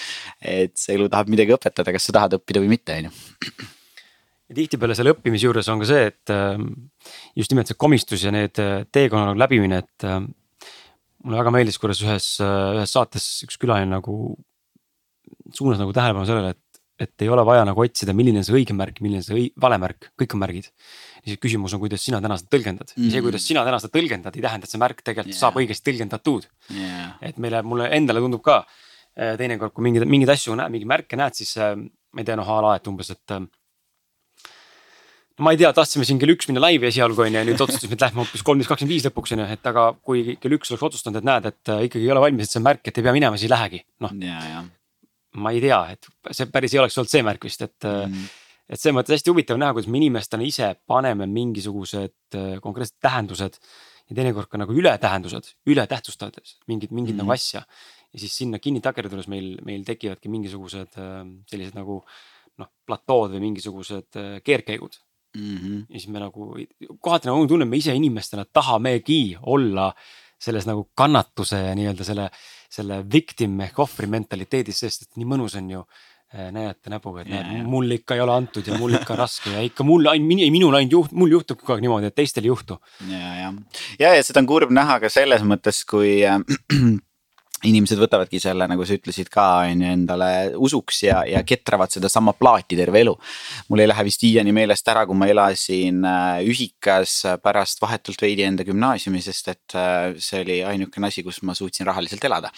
et 0.69 0.77
see 0.79 0.95
elu 0.97 1.09
tahab 1.11 1.31
midagi 1.33 1.55
õpetada, 1.55 1.95
kas 1.95 2.09
sa 2.09 2.19
tahad 2.21 2.39
õppida 2.39 2.63
või 2.63 2.73
mitte, 2.77 3.01
on 3.01 3.09
ju 3.09 3.69
ja 4.49 4.57
tihtipeale 4.57 4.97
selle 4.97 5.13
õppimise 5.13 5.45
juures 5.45 5.69
on 5.71 5.81
ka 5.83 5.87
see, 5.89 6.09
et 6.09 6.33
ähm, 6.33 6.69
just 7.37 7.53
nimelt 7.53 7.69
see 7.69 7.79
komistus 7.79 8.25
ja 8.25 8.33
need 8.33 8.59
äh, 8.61 8.83
teekonna 8.91 9.31
nagu 9.31 9.41
läbimine, 9.45 9.83
et. 9.85 10.07
Ähm, 10.09 10.31
mulle 11.19 11.41
väga 11.41 11.51
meeldis, 11.51 11.75
kuidas 11.81 11.99
ühes, 11.99 12.25
äh, 12.39 12.77
ühes 12.77 12.93
saates 12.95 13.25
üks 13.43 13.59
külaline 13.59 13.91
nagu 13.91 14.13
suunas 15.55 15.81
nagu 15.81 15.91
tähelepanu 15.95 16.27
sellele, 16.29 16.53
et, 16.55 16.81
et 17.03 17.25
ei 17.25 17.31
ole 17.31 17.43
vaja 17.47 17.65
nagu 17.67 17.83
otsida, 17.83 18.15
milline 18.15 18.39
on 18.39 18.47
see 18.47 18.55
õige 18.55 18.75
märk, 18.75 19.01
milline 19.03 19.19
on 19.19 19.27
see 19.27 19.35
õi, 19.35 19.45
vale 19.59 19.79
märk, 19.83 20.13
kõik 20.19 20.35
on 20.37 20.41
märgid. 20.45 20.69
ja 21.19 21.25
siis 21.25 21.41
küsimus 21.43 21.75
on, 21.75 21.83
kuidas 21.83 22.05
sina 22.07 22.21
täna 22.23 22.37
seda 22.39 22.53
tõlgendad 22.55 22.93
mm, 22.93 23.01
-hmm. 23.03 23.11
see, 23.11 23.23
kuidas 23.25 23.47
sina 23.51 23.65
täna 23.67 23.81
seda 23.83 23.91
tõlgendad, 23.97 24.39
ei 24.39 24.45
tähenda, 24.47 24.63
et 24.63 24.71
see 24.71 24.79
märk 24.79 25.03
tegelikult 25.03 25.33
yeah. 25.33 25.41
saab 25.43 25.59
õigesti 25.59 25.89
tõlgendatud 25.91 26.47
yeah.. 26.71 27.17
et 27.19 27.37
meile, 27.37 27.61
mulle 27.67 27.91
endale 27.99 28.23
tundub 28.23 28.43
ka 28.45 28.61
äh, 28.63 29.35
teinekord, 29.35 29.75
kui 29.75 29.89
mingeid, 29.89 30.07
mingeid 30.07 30.31
asju 30.37 30.55
näed, 30.55 30.71
mingeid 30.71 30.93
märke 30.95 31.19
näed, 31.19 31.35
siis 31.35 31.51
ma 31.59 32.23
ei 32.23 32.25
tea, 32.25 32.39
noh 32.39 32.47
a 32.47 32.61
la, 32.63 32.75
et 32.79 32.87
umbes, 32.87 33.11
et 33.11 33.35
ma 35.39 35.53
ei 35.53 35.59
tea, 35.59 35.69
tahtsime 35.75 36.05
siin 36.07 36.19
kell 36.19 36.33
üks 36.33 36.49
minna 36.49 36.61
laivi 36.63 36.89
esialgu 36.89 37.23
on 37.23 37.31
ju 37.31 37.39
ja 37.39 37.45
nüüd 37.47 37.61
otsustasime, 37.63 37.95
et 37.95 38.03
lähme 38.03 38.23
hoopis 38.23 38.43
kolmteist 38.45 38.71
kakskümmend 38.71 38.95
viis 38.95 39.05
lõpuks 39.07 39.33
on 39.35 39.43
ju, 39.43 39.47
et 39.55 39.69
aga 39.71 39.85
kui 40.05 40.35
kell 40.41 40.55
üks 40.57 40.73
oleks 40.73 40.85
otsustanud, 40.89 41.19
et 41.21 41.27
näed, 41.29 41.47
et 41.51 41.71
äh, 41.71 41.85
ikkagi 41.87 42.07
ei 42.07 42.13
ole 42.13 42.23
valmis, 42.25 42.47
et 42.47 42.53
see 42.53 42.59
on 42.59 42.65
märk, 42.67 42.83
et 42.89 42.99
ei 42.99 43.05
pea 43.05 43.15
minema, 43.15 43.39
siis 43.39 43.47
ei 43.47 43.53
lähegi, 43.53 43.81
noh. 44.03 44.15
ma 45.39 45.53
ei 45.55 45.61
tea, 45.63 45.79
et 45.95 46.09
see 46.35 46.49
päris 46.51 46.75
ei 46.75 46.81
oleks 46.83 46.97
olnud 46.99 47.13
see 47.13 47.25
märk 47.25 47.47
vist, 47.47 47.65
et 47.67 47.87
äh, 47.87 48.05
mm., 48.05 48.29
et 48.69 48.77
selles 48.77 48.99
mõttes 48.99 49.15
hästi 49.15 49.31
huvitav 49.33 49.57
näha, 49.57 49.73
kuidas 49.73 49.89
me 49.89 49.97
inimestena 49.97 50.45
ise 50.45 50.73
paneme 50.89 51.25
mingisugused 51.29 52.37
äh, 52.37 52.57
konkreetsed 52.61 52.99
tähendused 53.01 53.55
ja 54.09 54.17
teinekord 54.17 54.49
ka 54.51 54.59
nagu 54.61 54.75
ületähendused, 54.75 55.53
ületähtsustades 55.69 56.59
mingit, 56.69 56.91
mingit 56.91 57.15
mm. 57.15 57.23
nagu 57.23 57.33
asja. 57.33 57.63
ja 58.13 58.21
siis 58.21 58.35
sinna 58.43 58.59
kinni 58.61 58.81
takerdudes 58.81 59.29
meil, 59.31 59.55
meil 59.65 59.85
tekivadki 59.87 60.29
mingisugused 60.33 60.97
sellised 61.49 61.77
nagu 61.77 62.01
noh, 62.61 62.69
platood 62.85 63.33
või 63.35 63.47
mingisugused 63.47 64.17
keerdkäigud 64.45 64.97
mm. 65.37 65.57
-hmm. 65.57 65.85
ja 65.89 65.99
siis 65.99 66.07
me 66.07 66.19
nagu 66.19 66.51
kohati 66.99 67.29
nagu 67.29 67.47
tunneme 67.47 67.77
ise 67.77 67.95
inimestena, 67.95 68.45
tahamegi 68.45 69.37
olla 69.41 69.93
selles 70.39 70.65
nagu 70.65 70.89
kannatuse 70.95 71.57
ja 71.57 71.73
nii-öelda 71.75 72.03
selle, 72.07 72.29
selle 72.69 73.03
victim 73.11 73.59
ehk 73.65 73.79
ohvri 73.79 74.07
mentaliteedis, 74.07 74.79
sest 74.85 75.01
et 75.01 75.19
nii 75.19 75.27
mõnus 75.27 75.57
on 75.59 75.67
ju 75.73 75.81
äh, 75.83 76.47
näidata 76.55 76.93
näpuga, 76.93 77.25
et 77.25 77.31
näed, 77.33 77.65
mul 77.67 77.91
ikka 77.91 78.15
ei 78.15 78.23
ole 78.23 78.37
antud 78.37 78.67
ja 78.67 78.77
mul 78.79 78.95
ikka 78.95 79.17
raske 79.19 79.51
ja 79.51 79.65
ikka 79.65 79.83
mul 79.83 80.07
ainult, 80.07 80.45
minul 80.55 80.79
ainult 80.79 80.95
juht-, 80.95 81.17
mul 81.17 81.35
juhtub 81.35 81.59
kogu 81.59 81.75
aeg 81.75 81.83
niimoodi, 81.83 82.11
et 82.11 82.15
teistel 82.15 82.47
ei 82.47 82.53
juhtu. 82.53 82.79
ja, 83.09 83.35
ja, 83.43 83.53
ja, 83.99 84.15
ja 84.15 84.23
seda 84.23 84.39
on 84.43 84.47
kurb 84.47 84.71
näha 84.71 84.99
ka 85.03 85.11
selles 85.11 85.43
mõttes, 85.43 85.83
kui 85.89 86.21
äh, 86.23 86.39
inimesed 87.67 87.99
võtavadki 87.99 88.39
selle, 88.41 88.67
nagu 88.69 88.85
sa 88.87 88.95
ütlesid 88.95 89.29
ka, 89.33 89.45
on 89.67 89.83
ju 89.83 89.89
endale 89.91 90.29
usuks 90.55 91.03
ja, 91.03 91.21
ja 91.27 91.41
ketravad 91.47 91.91
sedasama 91.91 92.33
plaati 92.37 92.77
terve 92.79 93.01
elu. 93.03 93.15
mul 93.69 93.83
ei 93.83 93.89
lähe 93.89 94.05
vist 94.07 94.23
iiani 94.23 94.53
meelest 94.55 94.87
ära, 94.91 95.05
kui 95.09 95.17
ma 95.17 95.27
elasin 95.31 96.03
äh, 96.07 96.41
ühikas 96.47 97.17
pärast 97.43 97.81
vahetult 97.83 98.21
veidi 98.21 98.45
enda 98.47 98.65
gümnaasiumi, 98.67 99.21
sest 99.23 99.51
et 99.53 99.77
äh, 99.77 100.15
see 100.21 100.43
oli 100.45 100.59
ainukene 100.63 101.09
asi, 101.09 101.23
kus 101.25 101.41
ma 101.43 101.55
suutsin 101.57 101.87
rahaliselt 101.89 102.23
elada. 102.29 102.51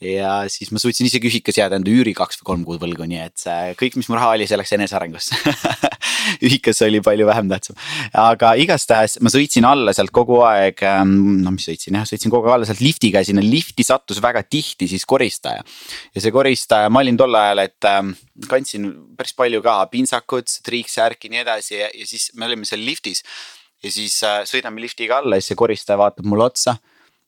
ja 0.00 0.38
siis 0.52 0.70
ma 0.72 0.82
suutsin 0.82 1.10
isegi 1.10 1.30
ühikas 1.30 1.58
jääda 1.58 1.80
enda 1.80 1.90
üüri 1.90 2.14
kaks 2.16 2.42
või 2.42 2.50
kolm 2.52 2.66
kuud 2.70 2.82
võlgu, 2.82 3.08
nii 3.08 3.22
et 3.24 3.36
see 3.40 3.74
kõik, 3.80 3.98
mis 3.98 4.10
mu 4.10 4.18
raha 4.18 4.34
oli, 4.36 4.46
see 4.46 4.60
läks 4.60 4.76
enesearengusse 4.78 5.40
ühikas 6.46 6.82
oli 6.86 7.00
palju 7.04 7.26
vähem 7.28 7.50
tähtsam, 7.50 7.78
aga 8.22 8.54
igastahes 8.60 9.18
ma 9.24 9.32
sõitsin 9.32 9.66
alla 9.68 9.94
sealt 9.96 10.12
kogu 10.14 10.40
aeg, 10.46 10.82
ähm, 10.88 11.42
no 11.44 11.52
mis 11.54 11.68
sõitsin 11.68 11.98
jah, 11.98 12.06
sõitsin 12.08 12.32
kogu 12.32 12.48
aeg 12.48 12.58
alla 12.58 12.68
sealt 12.68 12.82
liftiga 12.84 13.22
ja 13.22 13.30
sinna 13.30 13.44
lifti 13.44 13.86
sattus 13.86 14.20
väga 14.22 14.44
tihti 14.46 14.88
siis 14.90 15.06
koristaja. 15.08 15.64
ja 16.14 16.24
see 16.24 16.34
koristaja, 16.34 16.90
ma 16.92 17.04
olin 17.04 17.20
tol 17.20 17.38
ajal, 17.38 17.64
et 17.66 17.88
äh, 17.90 18.02
kandsin 18.50 18.90
päris 19.18 19.36
palju 19.36 19.62
ka 19.64 19.78
pintsakut, 19.92 20.58
triiksärki, 20.66 21.30
nii 21.32 21.44
edasi 21.44 21.78
ja, 21.78 21.92
ja 21.92 22.08
siis 22.08 22.30
me 22.34 22.48
olime 22.48 22.68
seal 22.68 22.84
liftis. 22.84 23.22
ja 23.84 23.92
siis 23.92 24.18
äh, 24.26 24.42
sõidame 24.48 24.82
liftiga 24.82 25.20
alla 25.20 25.36
ja 25.36 25.44
siis 25.44 25.54
see 25.54 25.64
koristaja 25.64 26.00
vaatab 26.00 26.28
mulle 26.28 26.50
otsa 26.50 26.76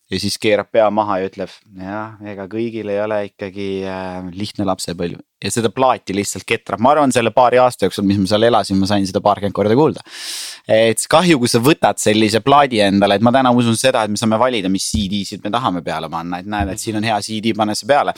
ja 0.08 0.20
siis 0.20 0.38
keerab 0.40 0.70
pea 0.72 0.88
maha 0.94 1.20
ja 1.20 1.28
ütleb, 1.28 1.52
jah, 1.76 2.16
ega 2.32 2.48
kõigil 2.50 2.88
ei 2.92 3.00
ole 3.02 3.20
ikkagi 3.28 3.68
äh, 3.88 4.30
lihtne 4.32 4.66
lapsepõlv 4.68 5.20
ja 5.44 5.50
seda 5.54 5.70
plaati 5.70 6.14
lihtsalt 6.16 6.42
ketrab, 6.48 6.80
ma 6.82 6.90
arvan, 6.96 7.12
selle 7.14 7.30
paari 7.34 7.60
aasta 7.62 7.86
jooksul, 7.86 8.06
mis 8.08 8.18
ma 8.18 8.26
seal 8.26 8.48
elasin, 8.48 8.78
ma 8.80 8.88
sain 8.90 9.04
seda 9.06 9.22
paarkümmend 9.22 9.54
korda 9.54 9.76
kuulda. 9.78 10.02
et 10.68 11.04
kahju, 11.10 11.38
kui 11.38 11.50
sa 11.50 11.60
võtad 11.62 12.00
sellise 12.02 12.40
plaadi 12.44 12.82
endale, 12.82 13.16
et 13.16 13.24
ma 13.24 13.30
täna 13.32 13.52
usun 13.54 13.78
seda, 13.78 14.02
et 14.02 14.10
me 14.10 14.18
saame 14.18 14.38
valida, 14.40 14.68
mis 14.72 14.88
CD-sid 14.90 15.44
me 15.44 15.52
tahame 15.54 15.82
peale 15.86 16.10
panna, 16.10 16.42
et 16.42 16.50
näed, 16.50 16.72
et 16.72 16.82
siin 16.82 16.98
on 16.98 17.06
hea 17.06 17.18
CD, 17.22 17.54
pane 17.56 17.76
see 17.78 17.86
peale. 17.88 18.14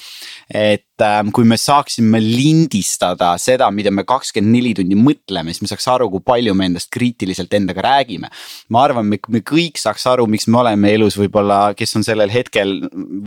et 0.49 1.05
ähm, 1.05 1.31
kui 1.37 1.45
me 1.45 1.59
saaksime 1.61 2.23
lindistada 2.25 3.35
seda, 3.39 3.69
mida 3.71 3.93
me 3.93 4.07
kakskümmend 4.09 4.57
neli 4.57 4.73
tundi 4.81 4.97
mõtleme, 4.97 5.53
siis 5.53 5.67
me 5.67 5.71
saaks 5.71 5.91
aru, 5.93 6.09
kui 6.15 6.25
palju 6.25 6.57
me 6.57 6.71
endast 6.71 6.89
kriitiliselt 6.95 7.53
endaga 7.55 7.85
räägime. 7.85 8.33
ma 8.73 8.85
arvan, 8.87 9.07
me, 9.07 9.21
me 9.29 9.45
kõik 9.45 9.77
saaks 9.81 10.09
aru, 10.09 10.27
miks 10.31 10.49
me 10.49 10.63
oleme 10.65 10.95
elus 10.97 11.21
võib-olla, 11.21 11.75
kes 11.77 11.97
on 12.01 12.07
sellel 12.07 12.33
hetkel 12.33 12.79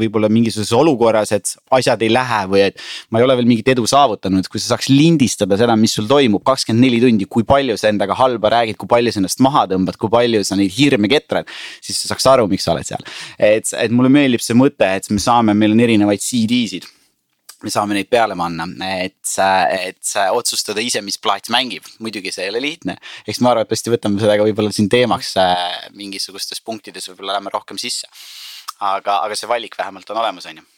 võib-olla 0.01 0.33
mingisuguses 0.33 0.73
olukorras, 0.73 1.31
et 1.37 1.55
asjad 1.77 2.01
ei 2.01 2.11
lähe 2.11 2.43
või 2.49 2.65
et 2.71 2.81
ma 3.11 3.21
ei 3.21 3.29
ole 3.29 3.37
veel 3.37 3.49
mingit 3.53 3.73
edu 3.75 3.82
edu 3.83 3.91
saavutanud, 3.91 4.47
kui 4.51 4.61
sa 4.61 4.73
saaks 4.73 4.89
lindistada 4.91 5.57
seda, 5.59 5.75
mis 5.79 5.93
sul 5.97 6.07
toimub 6.09 6.43
kakskümmend 6.47 6.85
neli 6.85 7.01
tundi, 7.03 7.27
kui 7.27 7.45
palju 7.47 7.75
sa 7.79 7.91
endaga 7.91 8.15
halba 8.17 8.51
räägid, 8.55 8.79
kui 8.79 8.89
palju 8.89 9.13
sa 9.13 9.21
ennast 9.21 9.43
maha 9.43 9.65
tõmbad, 9.71 9.99
kui 9.99 10.11
palju 10.11 10.43
sa 10.47 10.57
neid 10.59 10.71
hirme 10.73 11.11
ketrad. 11.11 11.49
siis 11.83 11.99
sa 11.99 12.13
saaks 12.13 12.27
aru, 12.31 12.47
miks 12.51 12.63
sa 12.63 12.73
oled 12.73 12.87
seal. 12.87 13.03
et, 13.37 13.67
et 13.67 13.91
mulle 13.91 14.11
meeldib 14.13 14.43
see 14.43 14.57
mõte, 14.57 14.87
et 14.87 15.09
me 15.11 15.19
saame, 15.19 15.55
meil 15.57 15.75
on 15.75 15.83
erinevaid 15.83 16.23
CD-sid 16.23 16.87
me 17.63 17.71
saame 17.71 17.95
neid 17.95 18.09
peale 18.11 18.35
panna, 18.35 18.65
et, 18.99 19.15
et 19.71 20.13
otsustada 20.35 20.83
ise, 20.83 20.99
mis 20.99 21.15
plaat 21.15 21.47
mängib, 21.53 21.85
muidugi 22.03 22.33
see 22.35 22.43
ei 22.43 22.51
ole 22.51 22.59
lihtne. 22.59 22.97
eks 23.23 23.39
me 23.39 23.53
arvatavasti 23.53 23.93
võtame 23.93 24.19
seda 24.19 24.35
ka 24.35 24.49
võib-olla 24.49 24.73
siin 24.75 24.91
teemaks 24.91 25.31
äh, 25.39 25.87
mingisugustes 25.95 26.59
punktides 26.59 27.07
võib-olla 27.13 27.37
läheme 27.37 27.55
rohkem 27.55 27.79
sisse. 27.79 28.11
aga, 28.83 29.21
aga 29.23 29.39
see 29.39 29.47
valik 29.47 29.79
vähemalt 29.79 30.11
on 30.11 30.19
olemas, 30.25 30.51
on 30.51 30.59
ju 30.59 30.72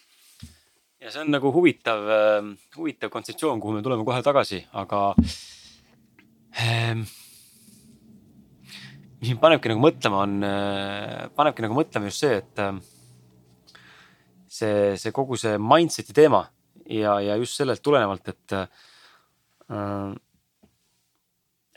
ja 1.05 1.11
see 1.13 1.21
on 1.21 1.29
nagu 1.29 1.51
huvitav, 1.53 2.01
huvitav 2.79 3.11
kontseptsioon, 3.13 3.59
kuhu 3.61 3.75
me 3.75 3.83
tuleme 3.85 4.05
kohe 4.07 4.23
tagasi, 4.25 4.63
aga 4.73 5.01
ähm, 6.63 7.03
mis 9.19 9.29
mind 9.29 9.41
panebki 9.43 9.69
nagu 9.69 9.83
mõtlema, 9.85 10.23
on, 10.25 10.35
äh, 10.49 11.27
panebki 11.37 11.65
nagu 11.65 11.77
mõtlema 11.77 12.09
just 12.09 12.25
see, 12.25 12.41
et 12.41 12.63
äh, 12.63 12.73
see, 14.49 14.75
see 15.01 15.13
kogu 15.13 15.37
see 15.37 15.59
mindset'i 15.61 16.15
teema 16.17 16.41
ja, 16.89 17.19
ja 17.21 17.37
just 17.37 17.61
sellelt 17.61 17.85
tulenevalt, 17.85 18.33
et 18.33 18.57
äh,. 18.57 18.67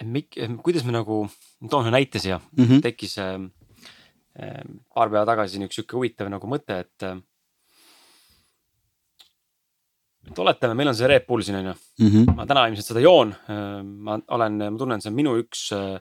mik-, 0.04 0.40
kuidas 0.64 0.84
me 0.88 0.92
nagu, 0.94 1.24
ma 1.60 1.68
toon 1.68 1.88
ühe 1.88 1.92
näite 1.92 2.20
siia 2.22 2.38
mm, 2.40 2.64
-hmm. 2.64 2.82
tekkis 2.84 3.18
äh, 3.18 3.40
äh, 4.40 4.62
paar 4.94 5.10
päeva 5.12 5.26
tagasi 5.28 5.60
üks 5.64 5.82
sihuke 5.82 6.00
huvitav 6.00 6.32
nagu 6.32 6.48
mõte, 6.48 6.80
et 6.80 7.02
äh, 7.02 7.18
et 10.28 10.40
oletame, 10.44 10.76
meil 10.78 10.92
on 10.92 10.96
see 10.96 11.08
Red 11.10 11.26
Bull 11.28 11.44
siin 11.44 11.58
on 11.58 11.70
ju 11.70 11.74
mm, 11.74 12.08
-hmm. 12.08 12.36
ma 12.36 12.46
täna 12.46 12.66
ilmselt 12.68 12.92
seda 12.92 13.04
joon, 13.04 13.34
ma 14.08 14.18
olen, 14.36 14.58
ma 14.64 14.78
tunnen, 14.78 15.00
see 15.02 15.12
on 15.12 15.16
minu 15.16 15.36
üks 15.40 15.68
äh, 15.76 15.96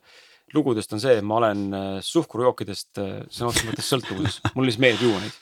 lugudest 0.56 0.94
on 0.96 1.02
see, 1.04 1.18
et 1.20 1.26
ma 1.26 1.40
olen 1.42 1.64
äh, 1.76 1.88
suhkrujookidest 2.06 3.02
äh, 3.04 3.16
sõna 3.34 3.52
otseses 3.52 3.68
mõttes 3.68 3.90
sõltuvuses, 3.92 4.40
mulle 4.56 4.70
lihtsalt 4.70 4.86
meeldib 4.86 5.08
juua 5.08 5.24
neid. 5.24 5.40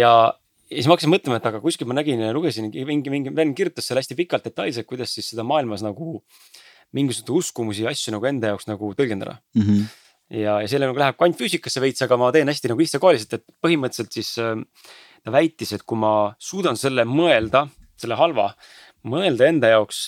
ja, 0.00 0.12
ja 0.70 0.76
siis 0.78 0.88
ma 0.90 0.96
hakkasin 0.96 1.12
mõtlema, 1.14 1.38
et 1.38 1.48
aga 1.50 1.60
kuskil 1.62 1.90
ma 1.90 1.98
nägin 1.98 2.24
ja 2.24 2.32
lugesin 2.34 2.70
mingi, 2.72 3.12
mingi 3.12 3.34
vend 3.34 3.56
kirjutas 3.58 3.86
seal 3.88 4.00
hästi 4.00 4.18
pikalt 4.18 4.48
detailselt, 4.48 4.88
kuidas 4.90 5.14
siis 5.14 5.30
seda 5.32 5.46
maailmas 5.46 5.84
nagu 5.86 6.22
mingisuguseid 6.94 7.34
uskumusi 7.34 7.86
ja 7.86 7.94
asju 7.94 8.14
nagu 8.14 8.26
enda 8.30 8.52
jaoks 8.52 8.68
nagu 8.70 8.90
tõlgendada 8.98 9.38
mm. 9.54 9.62
-hmm. 9.62 9.86
ja, 10.40 10.58
ja 10.62 10.70
selle 10.70 10.90
nagu 10.90 10.98
läheb 10.98 11.18
kvantfüüsikasse 11.18 11.82
veits, 11.82 12.02
aga 12.06 12.18
ma 12.18 12.32
teen 12.34 12.50
hästi 12.50 12.72
nagu 12.72 12.82
lihtsakoeliselt, 12.82 13.38
et 13.38 13.46
põhimõtteliselt 13.62 14.18
siis 14.18 14.34
äh, 14.42 14.58
ta 15.24 15.32
väitis, 15.32 15.72
et 15.72 15.82
kui 15.82 15.98
ma 15.98 16.34
suudan 16.38 16.76
selle 16.76 17.06
mõelda, 17.08 17.66
selle 17.96 18.18
halva, 18.20 18.50
mõelda 19.08 19.48
enda 19.48 19.72
jaoks 19.72 20.06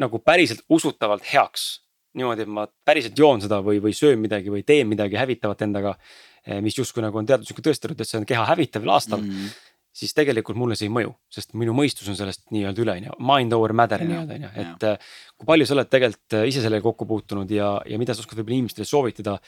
nagu 0.00 0.22
päriselt 0.24 0.62
usutavalt 0.72 1.26
heaks 1.32 1.82
niimoodi, 2.18 2.44
et 2.44 2.52
ma 2.52 2.66
päriselt 2.86 3.18
joon 3.18 3.42
seda 3.42 3.60
või, 3.64 3.80
või 3.82 3.94
söön 3.96 4.20
midagi 4.20 4.52
või 4.52 4.64
teen 4.68 4.88
midagi 4.90 5.18
hävitavat 5.20 5.64
endaga. 5.66 5.96
Eh, 6.44 6.60
mis 6.64 6.76
justkui 6.76 7.04
nagu 7.04 7.18
on 7.18 7.28
teaduslikult 7.28 7.68
tõestatud, 7.68 8.00
et 8.00 8.08
see 8.08 8.18
on 8.18 8.26
keha 8.28 8.44
hävitav 8.48 8.82
ja 8.82 8.90
laastav 8.90 9.20
mm. 9.22 9.28
-hmm. 9.30 9.68
siis 9.94 10.14
tegelikult 10.14 10.58
mulle 10.58 10.74
see 10.74 10.88
ei 10.88 10.92
mõju, 10.92 11.12
sest 11.30 11.54
minu 11.54 11.70
mõistus 11.76 12.08
on 12.10 12.16
sellest 12.18 12.48
nii-öelda 12.50 12.82
üle, 12.82 12.96
on 12.98 13.06
ju, 13.06 13.18
mind 13.30 13.54
over 13.54 13.72
matter 13.72 14.02
nii-öelda 14.02 14.38
on 14.38 14.48
ju, 14.48 14.50
et. 14.64 14.88
Eh, 14.88 15.12
kui 15.38 15.46
palju 15.46 15.68
sa 15.68 15.76
oled 15.76 15.92
tegelikult 15.92 16.38
eh, 16.40 16.48
ise 16.50 16.64
sellega 16.64 16.82
kokku 16.82 17.06
puutunud 17.06 17.50
ja, 17.50 17.76
ja 17.86 17.98
mida 17.98 18.14
sa 18.14 18.24
oskad 18.24 18.40
võib-olla 18.40 18.58
inimestele 18.58 18.88
soovitada. 18.88 19.38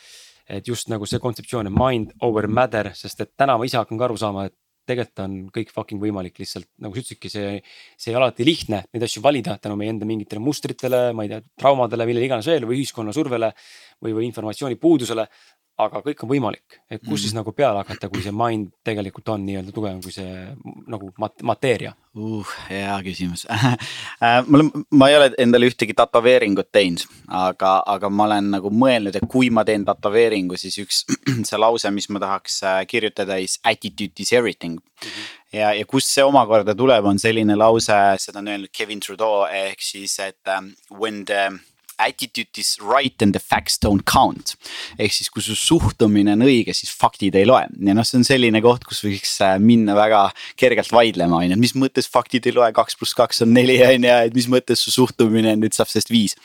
et 0.47 0.69
just 0.69 0.91
nagu 0.93 1.07
see 1.07 1.19
kontseptsioon, 1.19 1.71
mind 1.73 2.11
over 2.21 2.47
matter, 2.47 2.91
sest 2.95 3.21
et 3.21 3.31
täna 3.37 3.57
ma 3.57 3.65
ise 3.65 3.79
hakkan 3.79 3.99
ka 3.99 4.05
aru 4.05 4.17
saama, 4.21 4.45
et 4.45 4.55
tegelikult 4.89 5.23
on 5.25 5.37
kõik 5.55 5.73
fucking 5.75 6.03
võimalik, 6.03 6.37
lihtsalt 6.41 6.69
nagu 6.85 6.95
sa 6.95 7.03
ütlesidki, 7.03 7.31
see, 7.33 7.57
see 7.97 8.13
ei 8.13 8.19
ole 8.19 8.29
alati 8.29 8.47
lihtne 8.47 8.83
neid 8.93 9.07
asju 9.07 9.23
valida 9.25 9.57
tänu 9.63 9.79
meie 9.81 9.95
enda 9.95 10.09
mingitele 10.09 10.43
mustritele, 10.45 11.07
ma 11.17 11.27
ei 11.27 11.33
tea, 11.33 11.43
traumadele, 11.61 12.07
millele 12.09 12.29
iganes 12.29 12.49
veel 12.51 12.69
või 12.69 12.81
ühiskonna 12.83 13.15
survele 13.17 13.53
või, 14.05 14.13
või 14.13 14.29
informatsiooni 14.29 14.81
puudusele 14.81 15.29
aga 15.81 16.01
kõik 16.05 16.21
on 16.23 16.31
võimalik, 16.31 16.77
et 16.87 17.01
kus 17.01 17.17
mm. 17.17 17.21
siis 17.25 17.35
nagu 17.35 17.51
peale 17.57 17.81
hakata, 17.83 18.07
kui 18.13 18.23
see 18.23 18.35
mind 18.35 18.71
tegelikult 18.87 19.33
on 19.35 19.43
nii-öelda 19.47 19.73
tugevam 19.75 19.99
kui 20.05 20.15
see 20.15 20.45
nagu 20.91 21.11
mat-, 21.19 21.43
mateeria 21.47 21.95
uh,? 22.15 22.53
hea 22.69 22.95
küsimus 23.07 23.43
äh, 23.51 24.39
mul, 24.47 24.69
ma 24.95 25.11
ei 25.11 25.19
ole 25.19 25.33
endale 25.43 25.67
ühtegi 25.71 25.97
tätoveeringut 25.99 26.71
teinud, 26.75 27.03
aga, 27.27 27.75
aga 27.91 28.11
ma 28.11 28.29
olen 28.29 28.53
nagu 28.55 28.71
mõelnud, 28.71 29.19
et 29.19 29.27
kui 29.31 29.51
ma 29.51 29.67
teen 29.67 29.87
tätoveeringu, 29.89 30.59
siis 30.61 30.79
üks 30.85 31.03
see 31.49 31.59
lause, 31.59 31.91
mis 31.95 32.07
ma 32.15 32.23
tahaks 32.23 32.63
äh, 32.63 32.81
kirjutada 32.91 33.41
is 33.43 33.59
attitude 33.67 34.23
is 34.23 34.33
everything 34.33 34.79
mm. 34.79 35.11
-hmm. 35.11 35.29
ja, 35.59 35.75
ja 35.75 35.91
kust 35.91 36.15
see 36.15 36.25
omakorda 36.25 36.79
tuleb, 36.79 37.11
on 37.11 37.19
selline 37.19 37.59
lause, 37.59 37.99
seda 38.23 38.39
on 38.39 38.55
öelnud 38.55 38.71
Kevin 38.71 39.03
Trudeau 39.03 39.49
ehk 39.51 39.83
siis, 39.83 40.19
et 40.23 40.55
um, 40.59 40.71
when 40.95 41.25
the 41.25 41.51
attitude 41.99 42.61
is 42.61 42.77
right 42.83 43.23
and 43.23 43.35
the 43.35 43.43
facts 43.43 43.79
don't 43.83 44.05
count. 44.09 44.55
ehk 44.99 45.13
siis, 45.15 45.31
kui 45.33 45.43
su 45.45 45.57
suhtumine 45.59 46.35
on 46.35 46.45
õige, 46.47 46.75
siis 46.77 46.93
faktid 46.95 47.37
ei 47.39 47.47
loe 47.49 47.65
ja 47.65 47.95
noh, 47.97 48.07
see 48.07 48.19
on 48.21 48.27
selline 48.27 48.61
koht, 48.65 48.85
kus 48.89 49.03
võiks 49.05 49.37
äh, 49.45 49.57
minna 49.63 49.97
väga 49.97 50.27
kergelt 50.61 50.93
vaidlema, 50.95 51.41
on 51.41 51.49
ju, 51.49 51.57
et 51.57 51.63
mis 51.63 51.75
mõttes 51.79 52.09
faktid 52.11 52.47
ei 52.49 52.55
loe, 52.57 52.71
kaks 52.77 52.99
pluss 52.99 53.17
kaks 53.17 53.45
on 53.45 53.55
neli 53.55 53.79
on 53.87 54.07
ju, 54.07 54.15
et 54.29 54.37
mis 54.37 54.49
mõttes 54.51 54.83
su 54.85 54.93
suhtumine 54.95 55.55
nüüd 55.61 55.77
saab 55.77 55.91
sellest 55.91 56.13
viis. 56.13 56.37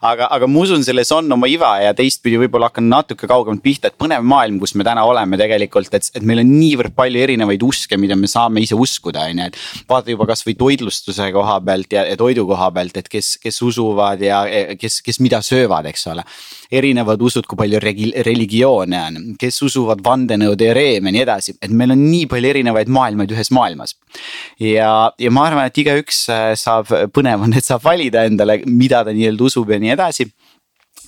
aga, 0.00 0.28
aga 0.32 0.48
ma 0.50 0.64
usun, 0.64 0.84
selles 0.86 1.12
on 1.14 1.30
oma 1.36 1.48
iva 1.50 1.72
ja 1.82 1.94
teistpidi 1.96 2.40
võib-olla 2.40 2.70
hakkan 2.70 2.88
natuke 2.90 3.28
kaugemalt 3.30 3.64
pihta, 3.64 3.90
et 3.90 3.98
põnev 4.00 4.24
maailm, 4.26 4.60
kus 4.62 4.74
me 4.78 4.86
täna 4.86 5.04
oleme 5.08 5.38
tegelikult, 5.40 5.92
et, 5.96 6.10
et 6.16 6.26
meil 6.26 6.42
on 6.42 6.52
niivõrd 6.52 6.94
palju 6.96 7.22
erinevaid 7.26 7.62
uske, 7.66 7.98
mida 8.00 8.16
me 8.18 8.30
saame 8.30 8.62
ise 8.64 8.78
uskuda, 8.78 9.26
on 9.30 9.42
ju, 9.42 9.50
et. 9.50 9.60
vaata 9.88 10.12
juba 10.12 10.28
kasvõi 10.30 10.56
toitlustuse 10.58 11.30
koha 11.34 11.58
pealt 11.66 11.92
ja, 11.96 12.06
ja 12.10 12.16
toidu 12.20 12.46
koha 12.48 12.70
pealt, 12.74 12.96
et 13.00 13.10
kes, 13.12 13.36
kes 13.42 13.60
usuvad 13.66 14.22
ja 14.24 14.42
kes, 14.78 14.85
kes 15.04 15.20
mida 15.24 15.42
söövad, 15.44 15.88
eks 15.90 16.06
ole. 16.12 16.24
erinevad 16.72 17.20
usud, 17.22 17.46
kui 17.46 17.58
palju 17.58 17.78
religioone 18.26 19.02
on, 19.02 19.18
kes 19.38 19.60
usuvad 19.62 20.00
vandenõuteoreeme 20.04 21.12
ja 21.12 21.14
nii 21.14 21.22
edasi, 21.22 21.54
et 21.62 21.70
meil 21.70 21.94
on 21.94 22.02
nii 22.02 22.26
palju 22.30 22.50
erinevaid 22.50 22.90
maailmaid 22.90 23.34
ühes 23.36 23.52
maailmas. 23.54 23.96
ja, 24.62 25.12
ja 25.18 25.30
ma 25.30 25.46
arvan, 25.50 25.70
et 25.70 25.78
igaüks 25.84 26.24
äh, 26.32 26.48
saab, 26.58 26.90
põnev 27.14 27.46
on, 27.46 27.54
et 27.54 27.64
saab 27.64 27.84
valida 27.86 28.26
endale, 28.26 28.60
mida 28.66 29.04
ta 29.06 29.14
nii-öelda 29.14 29.50
usub 29.50 29.70
ja 29.70 29.80
nii 29.82 29.94
edasi 29.94 30.30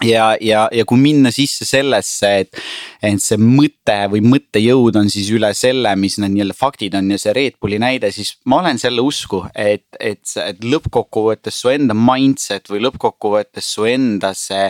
ja, 0.05 0.37
ja, 0.41 0.67
ja 0.73 0.85
kui 0.89 1.01
minna 1.01 1.31
sisse 1.35 1.67
sellesse, 1.69 2.31
et, 2.45 2.61
et 3.05 3.23
see 3.23 3.39
mõte 3.41 3.97
või 4.13 4.23
mõttejõud 4.27 4.99
on 5.01 5.11
siis 5.13 5.31
üle 5.35 5.51
selle, 5.59 5.95
mis 5.99 6.19
need 6.21 6.35
nii-öelda 6.35 6.57
faktid 6.59 6.97
on 6.99 7.11
ja 7.13 7.19
see 7.21 7.35
Red 7.37 7.59
Bulli 7.63 7.81
näide, 7.83 8.11
siis 8.15 8.37
ma 8.49 8.61
olen 8.63 8.81
selle 8.81 9.03
usku, 9.05 9.43
et, 9.59 9.87
et, 9.99 10.23
et 10.45 10.65
lõppkokkuvõttes 10.65 11.61
su 11.63 11.73
enda 11.73 11.97
mindset 11.99 12.71
või 12.71 12.83
lõppkokkuvõttes 12.87 13.73
su 13.75 13.89
enda 13.91 14.33
see 14.39 14.69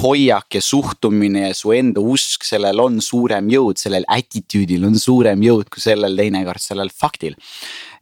hoiak 0.00 0.58
ja 0.58 0.64
suhtumine 0.64 1.48
ja 1.48 1.54
su 1.56 1.74
enda 1.76 2.02
usk, 2.02 2.46
sellel 2.48 2.80
on 2.82 3.00
suurem 3.04 3.50
jõud, 3.52 3.80
sellel 3.80 4.08
attitude'il 4.08 4.88
on 4.88 4.98
suurem 4.98 5.42
jõud 5.44 5.68
kui 5.72 5.84
sellel 5.84 6.16
teinekord 6.18 6.62
sellel 6.62 6.92
faktil 6.92 7.36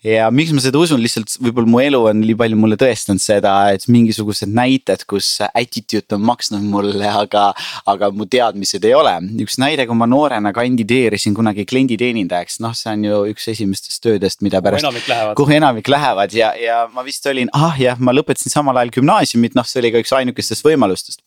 ja 0.04 0.30
miks 0.32 0.52
ma 0.56 0.62
seda 0.64 0.80
usun, 0.80 1.00
lihtsalt 1.02 1.34
võib-olla 1.44 1.68
mu 1.68 1.80
elu 1.82 1.98
on 2.08 2.20
nii 2.22 2.36
palju 2.40 2.56
mulle 2.56 2.76
tõestanud 2.80 3.20
seda, 3.20 3.52
et 3.74 3.84
mingisugused 3.92 4.48
näited, 4.48 5.04
kus 5.10 5.28
attitude 5.44 6.16
on 6.16 6.24
maksnud 6.24 6.64
mulle, 6.64 7.04
aga, 7.04 7.50
aga 7.90 8.08
mu 8.16 8.24
teadmised 8.30 8.84
ei 8.88 8.94
ole. 8.96 9.12
üks 9.44 9.58
näide, 9.60 9.84
kui 9.88 9.98
ma 9.98 10.08
noorena 10.08 10.54
kandideerisin 10.56 11.36
kunagi 11.36 11.66
klienditeenindajaks, 11.68 12.60
noh, 12.64 12.72
see 12.76 12.94
on 12.94 13.04
ju 13.04 13.18
üks 13.34 13.50
esimestest 13.52 14.00
töödest, 14.06 14.40
mida 14.46 14.62
pärast. 14.64 14.88
kuhu 15.36 15.56
enamik 15.58 15.90
lähevad 15.92 16.32
ja, 16.36 16.54
ja 16.56 16.80
ma 16.94 17.04
vist 17.04 17.26
olin, 17.28 17.52
ah 17.56 17.76
jah, 17.80 18.00
ma 18.00 18.16
lõpetasin 18.16 18.52
samal 18.52 18.80
ajal 18.80 18.94
gümnaasiumit, 19.00 19.56
noh, 19.58 19.68
see 19.68 19.82
oli 19.82 19.92
ka 19.92 20.00
üks 20.00 20.14
ainukestest 20.16 20.64
võimalustest. 20.64 21.20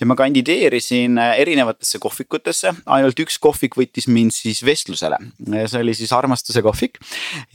ja 0.00 0.10
ma 0.10 0.18
kandideerisin 0.18 1.22
erinevatesse 1.38 2.02
kohvikutesse, 2.02 2.74
ainult 2.98 3.22
üks 3.22 3.38
kohvik 3.42 3.78
võttis 3.78 4.10
mind 4.10 4.34
siis 4.34 4.64
vestlusele, 4.66 5.22
see 5.38 5.80
oli 5.84 5.94
siis 5.94 6.10
armastuse 6.16 6.62
kohvik 6.66 6.98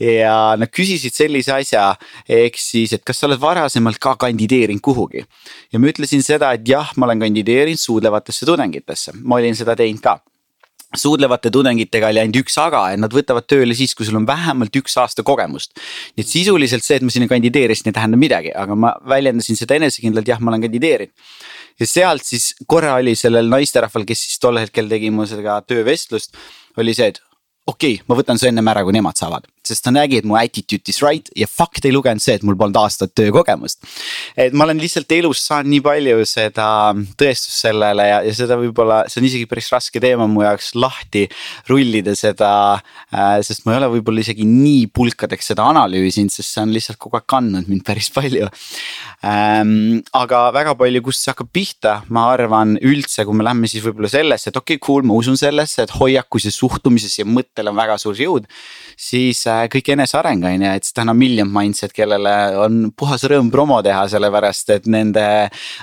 ja 0.00 0.53
nad 0.60 0.72
küsisid 0.72 1.14
sellise 1.14 1.54
asja, 1.54 1.86
ehk 2.28 2.58
siis, 2.60 2.94
et 2.96 3.04
kas 3.06 3.20
sa 3.20 3.28
oled 3.28 3.40
varasemalt 3.40 4.00
ka 4.02 4.16
kandideerinud 4.26 4.82
kuhugi. 4.84 5.24
ja 5.72 5.80
ma 5.80 5.90
ütlesin 5.90 6.22
seda, 6.22 6.52
et 6.54 6.68
jah, 6.68 6.92
ma 6.96 7.08
olen 7.08 7.26
kandideerinud 7.26 7.80
suudlevatesse 7.80 8.46
tudengitesse, 8.46 9.18
ma 9.22 9.40
olin 9.40 9.56
seda 9.56 9.76
teinud 9.78 10.02
ka 10.04 10.18
suudlevate 10.98 11.50
tudengitega 11.50 12.10
oli 12.12 12.22
ainult 12.22 12.40
üks 12.42 12.56
aga, 12.60 12.84
et 12.94 13.00
nad 13.02 13.12
võtavad 13.14 13.46
tööle 13.50 13.76
siis, 13.76 13.94
kui 13.96 14.06
sul 14.06 14.18
on 14.20 14.26
vähemalt 14.28 14.74
üks 14.78 14.96
aasta 15.00 15.24
kogemust. 15.26 15.74
nii 16.14 16.24
et 16.24 16.30
sisuliselt 16.30 16.86
see, 16.86 16.98
et 17.00 17.06
ma 17.06 17.14
sinna 17.14 17.28
kandideerisin, 17.30 17.90
ei 17.90 17.96
tähenda 17.96 18.20
midagi, 18.20 18.52
aga 18.54 18.76
ma 18.78 18.94
väljendasin 19.10 19.58
seda 19.58 19.78
enesekindlalt, 19.80 20.28
jah, 20.28 20.40
ma 20.40 20.52
olen 20.52 20.66
kandideerinud. 20.66 21.14
ja 21.80 21.86
sealt 21.90 22.26
siis 22.26 22.52
korra 22.66 22.94
oli 23.00 23.16
sellel 23.18 23.50
naisterahval, 23.50 24.06
kes 24.08 24.26
siis 24.28 24.38
tol 24.42 24.60
hetkel 24.62 24.90
tegi 24.90 25.10
mu 25.10 25.26
seda 25.26 25.60
töövestlust, 25.66 26.38
oli 26.78 26.94
see, 26.94 27.10
et 27.14 27.20
okei 27.66 27.98
okay,, 27.98 28.06
ma 28.08 28.18
võtan 28.20 28.38
su 28.38 28.50
ennem 28.50 28.72
ära, 28.74 28.86
kui 28.86 28.94
nemad 28.94 29.18
saavad 29.18 29.50
sest 29.68 29.84
ta 29.86 29.92
nägi, 29.94 30.20
et 30.20 30.28
mu 30.28 30.36
attitude 30.38 30.90
is 30.90 31.00
right 31.04 31.30
ja 31.38 31.48
fakt 31.50 31.84
ei 31.86 31.92
lugenud 31.94 32.22
see, 32.22 32.36
et 32.38 32.44
mul 32.46 32.56
polnud 32.58 32.76
aastat 32.80 33.14
töökogemust. 33.16 33.82
et 34.36 34.52
ma 34.52 34.66
olen 34.66 34.80
lihtsalt 34.82 35.10
elus 35.16 35.42
saanud 35.46 35.70
nii 35.72 35.82
palju 35.84 36.24
seda 36.28 36.66
tõestust 37.20 37.64
sellele 37.64 38.06
ja, 38.08 38.20
ja 38.26 38.34
seda 38.36 38.58
võib-olla, 38.60 39.04
see 39.10 39.20
on 39.22 39.28
isegi 39.28 39.48
päris 39.50 39.70
raske 39.72 40.02
teema 40.02 40.26
mu 40.30 40.44
jaoks 40.44 40.72
lahti 40.78 41.26
rullida 41.70 42.14
seda 42.18 42.50
äh,. 43.12 43.40
sest 43.46 43.64
ma 43.64 43.74
ei 43.74 43.80
ole 43.82 43.92
võib-olla 43.96 44.24
isegi 44.24 44.46
nii 44.48 44.88
pulkadeks 44.94 45.52
seda 45.52 45.66
analüüsinud, 45.72 46.32
sest 46.34 46.54
see 46.54 46.64
on 46.64 46.74
lihtsalt 46.74 47.00
kogu 47.00 47.18
aeg 47.20 47.28
kandnud 47.30 47.70
mind 47.70 47.84
päris 47.86 48.10
palju 48.14 48.48
ähm,. 49.24 50.02
aga 50.16 50.46
väga 50.54 50.76
palju, 50.78 51.04
kust 51.08 51.24
see 51.24 51.32
hakkab 51.32 51.52
pihta, 51.54 51.96
ma 52.14 52.28
arvan 52.34 52.76
üldse, 52.82 53.24
kui 53.26 53.36
me 53.36 53.46
lähme 53.46 53.70
siis 53.70 53.84
võib-olla 53.84 54.10
sellesse, 54.12 54.50
et 54.50 54.60
okei 54.60 54.78
okay,, 54.78 54.84
cool, 54.84 55.06
ma 55.06 55.16
usun 55.18 55.38
sellesse, 55.40 55.84
et 55.84 55.94
hoiakus 55.94 56.48
ja 56.48 56.54
suhtumises 56.54 57.18
ja 57.20 57.26
mõttel 57.28 57.70
on 57.70 57.78
väga 57.78 57.98
suur 58.00 58.18
jõud. 58.18 58.48
siis 58.96 59.42
kõik 59.72 59.90
eneseareng 59.94 60.44
on 60.48 60.64
ju, 60.64 60.70
et 60.76 60.86
siis 60.86 60.96
täna 60.96 61.14
Million 61.16 61.50
Mindset, 61.50 61.92
kellele 61.94 62.34
on 62.60 62.80
puhas 62.96 63.24
rõõm 63.30 63.50
promo 63.52 63.80
teha, 63.84 64.04
sellepärast 64.12 64.72
et 64.76 64.88
nende 64.90 65.24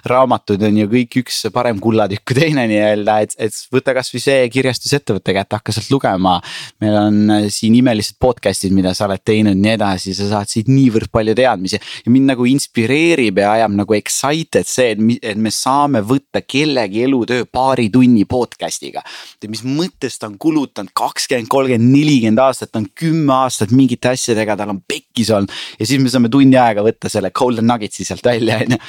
raamatud 0.09 0.61
on 0.67 0.79
ju 0.81 0.89
kõik 0.91 1.19
üks 1.23 1.43
parem 1.53 1.79
kullatükk 1.81 2.25
kui 2.31 2.37
teine 2.37 2.65
nii-öelda, 2.69 3.17
et, 3.25 3.35
et 3.41 3.57
võta 3.73 3.95
kasvõi 3.97 4.21
see 4.23 4.47
kirjastusettevõtte 4.53 5.35
kätte, 5.35 5.59
hakka 5.59 5.75
sealt 5.75 5.91
lugema. 5.93 6.37
meil 6.81 6.97
on 6.97 7.49
siin 7.51 7.75
imelised 7.77 8.17
podcast'id, 8.21 8.73
mida 8.75 8.93
sa 8.97 9.07
oled 9.07 9.23
teinud, 9.25 9.57
nii 9.57 9.75
edasi, 9.75 10.15
sa 10.17 10.29
saad 10.29 10.51
siit 10.51 10.69
niivõrd 10.71 11.11
palju 11.11 11.35
teadmisi 11.37 11.79
ja 11.79 12.13
mind 12.13 12.31
nagu 12.33 12.47
inspireerib 12.49 13.41
ja 13.41 13.53
ajab 13.57 13.75
nagu 13.81 13.97
excited 13.97 14.67
see, 14.67 14.95
et, 14.95 15.03
et 15.33 15.37
me 15.37 15.51
saame 15.53 16.01
võtta 16.05 16.43
kellegi 16.45 17.05
elutöö 17.05 17.45
paari 17.51 17.89
tunni 17.93 18.25
podcast'iga. 18.29 19.03
mis 19.51 19.63
mõttes 19.67 20.17
ta 20.19 20.29
on 20.29 20.37
kulutanud 20.41 20.93
kakskümmend, 20.95 21.49
kolmkümmend, 21.51 21.91
nelikümmend 21.91 22.39
aastat, 22.41 22.71
ta 22.71 22.79
on 22.79 22.87
kümme 22.95 23.33
aastat 23.33 23.60
mingite 23.69 24.09
asjadega, 24.09 24.57
tal 24.57 24.73
on 24.73 24.81
pekkis 24.81 25.29
olnud. 25.29 25.53
Ja 25.77 25.85
siis 25.85 26.01
me 26.01 26.09
saame 26.09 26.33
tunni 26.33 26.57
aega 26.57 26.81
võtta 26.81 27.09
selle 27.13 27.29
golden 27.29 27.69
nuggetsi 27.69 28.07
sealt 28.07 28.25
välja, 28.25 28.57
on 28.65 28.79
ju 28.79 28.81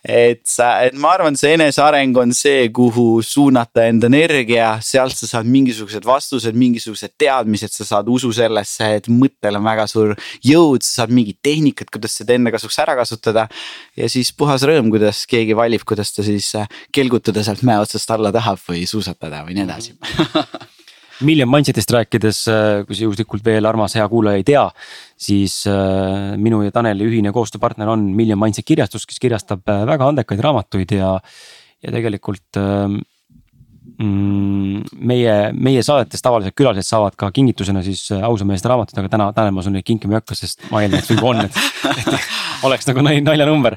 et 0.00 0.40
sa, 0.48 0.70
et 0.86 0.96
ma 0.96 1.12
arvan, 1.12 1.36
see 1.36 1.52
eneseareng 1.58 2.16
on 2.20 2.32
see, 2.36 2.68
kuhu 2.72 3.20
suunata 3.24 3.84
enda 3.90 4.08
energia, 4.08 4.72
sealt 4.84 5.16
sa 5.18 5.28
saad 5.28 5.48
mingisugused 5.50 6.06
vastused, 6.08 6.56
mingisugused 6.56 7.14
teadmised, 7.20 7.74
sa 7.74 7.86
saad 7.88 8.08
usu 8.12 8.32
sellesse, 8.36 8.88
et 9.00 9.10
mõttel 9.12 9.60
on 9.60 9.68
väga 9.68 9.86
suur 9.90 10.16
jõud, 10.46 10.84
sa 10.86 11.02
saad 11.02 11.14
mingit 11.16 11.40
tehnikat, 11.44 11.92
kuidas 11.92 12.16
seda 12.22 12.36
enda 12.36 12.52
kasuks 12.54 12.80
ära 12.80 12.96
kasutada. 12.98 13.46
ja 13.96 14.08
siis 14.08 14.32
puhas 14.32 14.64
rõõm, 14.64 14.88
kuidas 14.94 15.26
keegi 15.28 15.56
valib, 15.56 15.84
kuidas 15.84 16.14
ta 16.16 16.24
siis 16.24 16.48
äh, 16.56 16.68
kelgutada 16.92 17.44
sealt 17.44 17.64
mäe 17.66 17.80
otsast 17.80 18.10
alla 18.10 18.32
tahab 18.32 18.60
või 18.68 18.86
suusatada 18.88 19.44
või 19.44 19.60
nii 19.60 19.68
edasi 19.68 19.96
Million 21.26 21.50
Mindset'ist 21.50 21.92
rääkides, 21.92 22.42
äh, 22.48 22.82
kui 22.88 22.96
sa 22.96 23.04
juhuslikult 23.04 23.44
veel 23.44 23.68
armas 23.68 23.96
hea 23.98 24.06
kuulaja 24.08 24.40
ei 24.40 24.46
tea, 24.46 24.64
siis 25.20 25.62
äh, 25.68 26.36
minu 26.40 26.62
ja 26.64 26.72
Taneli 26.72 27.06
ühine 27.08 27.32
koostööpartner 27.36 27.90
on 27.92 28.06
Million 28.16 28.40
Mindset 28.40 28.68
kirjastus, 28.68 29.06
kes 29.08 29.20
kirjastab 29.22 29.68
äh, 29.68 29.84
väga 29.88 30.08
andekaid 30.08 30.40
raamatuid 30.46 30.96
ja, 30.96 31.16
ja 31.84 31.94
tegelikult 31.96 32.60
ähm, 32.60 33.00
meie, 34.00 35.34
meie 35.52 35.82
saadetes 35.84 36.22
tavaliselt 36.24 36.56
külalised 36.56 36.88
saavad 36.88 37.16
ka 37.20 37.28
kingitusena 37.36 37.82
siis 37.84 38.06
ausa 38.16 38.46
meeste 38.48 38.70
raamatut, 38.70 38.96
aga 38.96 39.10
täna, 39.12 39.26
täna 39.36 39.52
ma 39.52 39.64
sul 39.64 39.74
neid 39.74 39.84
kinkima 39.86 40.16
ei 40.16 40.20
hakka, 40.22 40.36
sest 40.38 40.64
ma 40.72 40.80
eeldan, 40.80 41.02
et 41.02 41.08
sul 41.08 41.18
juba 41.18 41.32
on, 41.34 41.42
et, 41.44 41.58
et 41.90 42.08
oleks 42.68 42.88
nagu 42.88 43.04
naljanumber. 43.04 43.76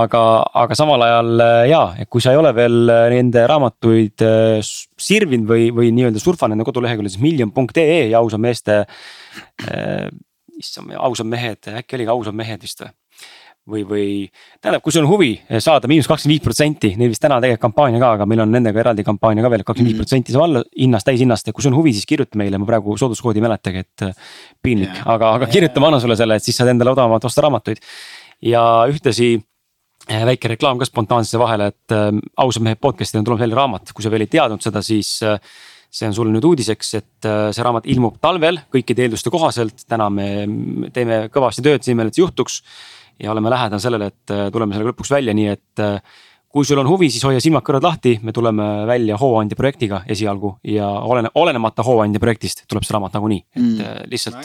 aga, 0.00 0.24
aga 0.64 0.78
samal 0.78 1.06
ajal 1.06 1.44
jaa, 1.70 1.86
et 2.04 2.10
kui 2.12 2.24
sa 2.24 2.34
ei 2.34 2.40
ole 2.40 2.52
veel 2.56 2.92
nende 3.14 3.46
raamatuid 3.50 4.26
sirvinud 4.64 5.48
või, 5.48 5.70
või 5.76 5.94
nii-öelda 5.96 6.20
surfanud 6.20 6.58
nende 6.58 6.68
koduleheküljel, 6.68 7.14
siis 7.14 7.24
million.ee 7.24 8.10
ja 8.12 8.20
ausa 8.20 8.40
meeste 8.40 8.82
äh,. 8.84 10.10
issand, 10.60 10.92
ausad 10.94 11.26
mehed, 11.26 11.72
äkki 11.80 11.96
oligi 11.98 12.12
ausad 12.12 12.36
mehed 12.36 12.62
vist 12.62 12.84
või? 12.84 12.92
Või, 13.70 13.82
või 13.88 14.06
tähendab, 14.60 14.82
kui 14.84 14.92
sul 14.92 15.04
on 15.04 15.10
huvi 15.10 15.30
saada 15.62 15.88
miinus 15.90 16.08
kakskümmend 16.08 16.36
viis 16.36 16.44
protsenti, 16.44 16.90
neil 17.00 17.12
vist 17.12 17.22
täna 17.24 17.38
tegelikult 17.40 17.64
kampaania 17.64 18.00
ka, 18.02 18.10
aga 18.18 18.26
meil 18.28 18.42
on 18.44 18.52
nendega 18.52 18.82
eraldi 18.82 19.04
kampaania 19.06 19.44
ka 19.44 19.50
veel, 19.54 19.64
kakskümmend 19.64 19.92
viis 19.92 20.02
protsenti 20.02 20.34
saab 20.34 20.46
alla 20.46 20.62
hinnast, 20.76 21.08
täishinnast 21.08 21.48
ja 21.48 21.56
kui 21.56 21.64
sul 21.64 21.72
on 21.72 21.78
huvi, 21.80 21.94
siis 21.96 22.08
kirjuta 22.08 22.40
meile, 22.40 22.60
ma 22.60 22.68
praegu 22.68 22.96
sooduskoodi 23.00 23.40
ei 23.40 23.46
mäletagi, 23.46 23.84
et 23.86 24.06
äh, 24.06 24.30
piinlik 24.64 24.92
yeah., 24.92 25.08
aga, 25.16 25.34
aga 25.40 25.48
kirjuta, 25.52 25.80
ma 25.80 25.90
annan 25.90 26.04
sulle 26.04 26.18
selle, 26.20 26.36
et 26.36 26.44
siis 26.44 26.60
saad 26.60 26.74
endale 26.74 26.92
odavamalt 26.92 27.24
osta 27.24 27.44
raamatuid. 27.46 27.80
ja 28.44 28.62
ühtlasi 28.90 29.30
äh, 29.38 30.24
väike 30.28 30.52
reklaam 30.52 30.80
ka 30.80 30.88
spontaansesse 30.88 31.40
vahele, 31.40 31.70
et 31.72 31.94
äh, 31.96 32.10
ausad 32.44 32.66
mehed 32.66 32.82
podcast'il 32.84 33.22
on 33.22 33.28
tulemas 33.30 33.46
välja 33.46 33.62
raamat, 33.62 33.94
kui 33.94 34.04
sa 34.04 34.12
veel 34.12 34.26
ei 34.26 34.34
teadnud 34.34 34.64
seda, 34.64 34.84
siis 34.84 35.16
äh, 35.24 35.38
see 35.94 36.10
on 36.10 36.16
sulle 36.16 36.34
nüüd 36.34 36.44
uudiseks, 36.44 36.88
et 36.98 37.26
see 37.54 37.62
raamat 37.62 37.84
ilmub 37.86 38.16
talvel 38.18 38.56
kõikide 38.74 39.04
eelduste 39.04 39.30
kohaselt, 39.30 39.84
täna 39.86 40.08
me 40.10 40.26
teeme 40.90 41.28
kõvasti 41.30 41.62
tööd 41.62 41.84
selle 41.84 41.94
nimel, 41.94 42.10
et 42.10 42.18
see 42.18 42.24
juhtuks 42.24 42.56
ja 43.20 43.32
oleme 43.32 43.50
lähedal 43.50 43.82
sellele, 43.82 44.12
et 44.12 44.32
äh, 44.34 44.46
tuleme 44.52 44.74
sellega 44.74 44.92
lõpuks 44.92 45.12
välja, 45.14 45.34
nii 45.36 45.50
et 45.52 45.82
äh, 45.82 45.98
kui 46.54 46.66
sul 46.66 46.78
on 46.78 46.86
huvi, 46.86 47.08
siis 47.10 47.24
hoia 47.26 47.40
silmad-kõrvad 47.42 47.82
lahti, 47.82 48.12
me 48.22 48.32
tuleme 48.34 48.66
välja 48.86 49.16
hooandja 49.18 49.58
projektiga 49.58 50.04
esialgu 50.10 50.52
ja 50.70 50.86
olene, 50.86 51.32
olenemata 51.34 51.82
hooandja 51.82 52.22
projektist 52.22 52.62
tuleb 52.70 52.86
see 52.86 52.94
raamat 52.94 53.16
nagunii, 53.18 53.40
et 53.56 53.62
mm, 53.62 53.80
äh, 53.82 53.96
lihtsalt 54.12 54.38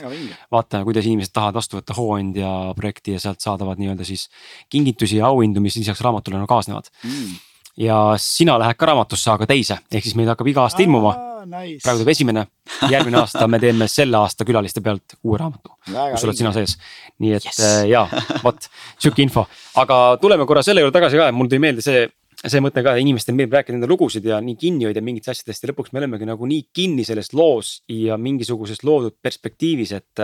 vaatame, 0.51 0.87
kuidas 0.89 1.05
inimesed 1.05 1.35
tahavad 1.35 1.59
vastu 1.59 1.77
võtta 1.77 1.97
hooandja 1.97 2.49
projekti 2.77 3.13
ja 3.13 3.21
sealt 3.21 3.45
saadavad 3.45 3.81
nii-öelda 3.81 4.07
siis 4.09 4.25
kingitusi 4.73 5.21
ja 5.21 5.29
auhindu, 5.29 5.61
mis 5.61 5.77
lisaks 5.77 6.01
raamatule 6.05 6.41
no 6.41 6.49
kaasnevad. 6.49 6.89
Mm. 7.03 7.37
ja 7.85 7.97
sina 8.17 8.57
lähed 8.59 8.77
ka 8.79 8.89
raamatusse, 8.89 9.29
aga 9.35 9.45
teise, 9.49 9.77
ehk 9.93 10.09
siis 10.09 10.17
meid 10.17 10.33
hakkab 10.33 10.49
iga 10.49 10.65
aasta 10.65 10.81
ilmuma 10.81 11.13
nice. 11.45 11.83
praegu 11.83 12.01
tuleb 12.01 12.13
esimene, 12.13 12.45
järgmine 12.91 13.19
aasta 13.23 13.47
me 13.51 13.59
teeme 13.61 13.87
selle 13.91 14.19
aasta 14.19 14.47
külaliste 14.47 14.83
pealt 14.85 15.17
uue 15.23 15.39
raamatu, 15.41 15.75
kus 15.85 16.25
oled 16.27 16.39
sina 16.39 16.53
sees. 16.55 16.77
nii 17.23 17.35
et 17.37 17.49
yes. 17.49 17.59
äh, 17.65 17.83
jaa, 17.91 18.05
vot 18.43 18.69
sihuke 18.97 19.23
info, 19.25 19.45
aga 19.81 19.99
tuleme 20.21 20.47
korra 20.49 20.63
selle 20.65 20.83
juurde 20.83 20.95
tagasi 20.97 21.19
ka, 21.19 21.29
mul 21.35 21.51
tuli 21.51 21.63
meelde 21.63 21.85
see 21.85 22.07
see 22.39 22.61
mõte 22.63 22.79
ka, 22.85 22.93
inimestel 23.01 23.35
meeldib 23.35 23.57
rääkida 23.57 23.75
enda 23.75 23.89
lugusid 23.89 24.23
ja 24.29 24.37
nii 24.43 24.55
kinni 24.59 24.87
hoida 24.87 25.01
mingitest 25.03 25.33
asjadest 25.33 25.65
ja 25.65 25.71
lõpuks 25.73 25.91
me 25.91 25.99
olemegi 25.99 26.27
nagu 26.29 26.47
nii 26.47 26.69
kinni 26.75 27.03
selles 27.07 27.33
loos 27.35 27.81
ja 27.91 28.15
mingisuguses 28.21 28.79
loodud 28.87 29.17
perspektiivis, 29.21 29.91
et 29.97 30.23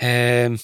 äh,. 0.00 0.56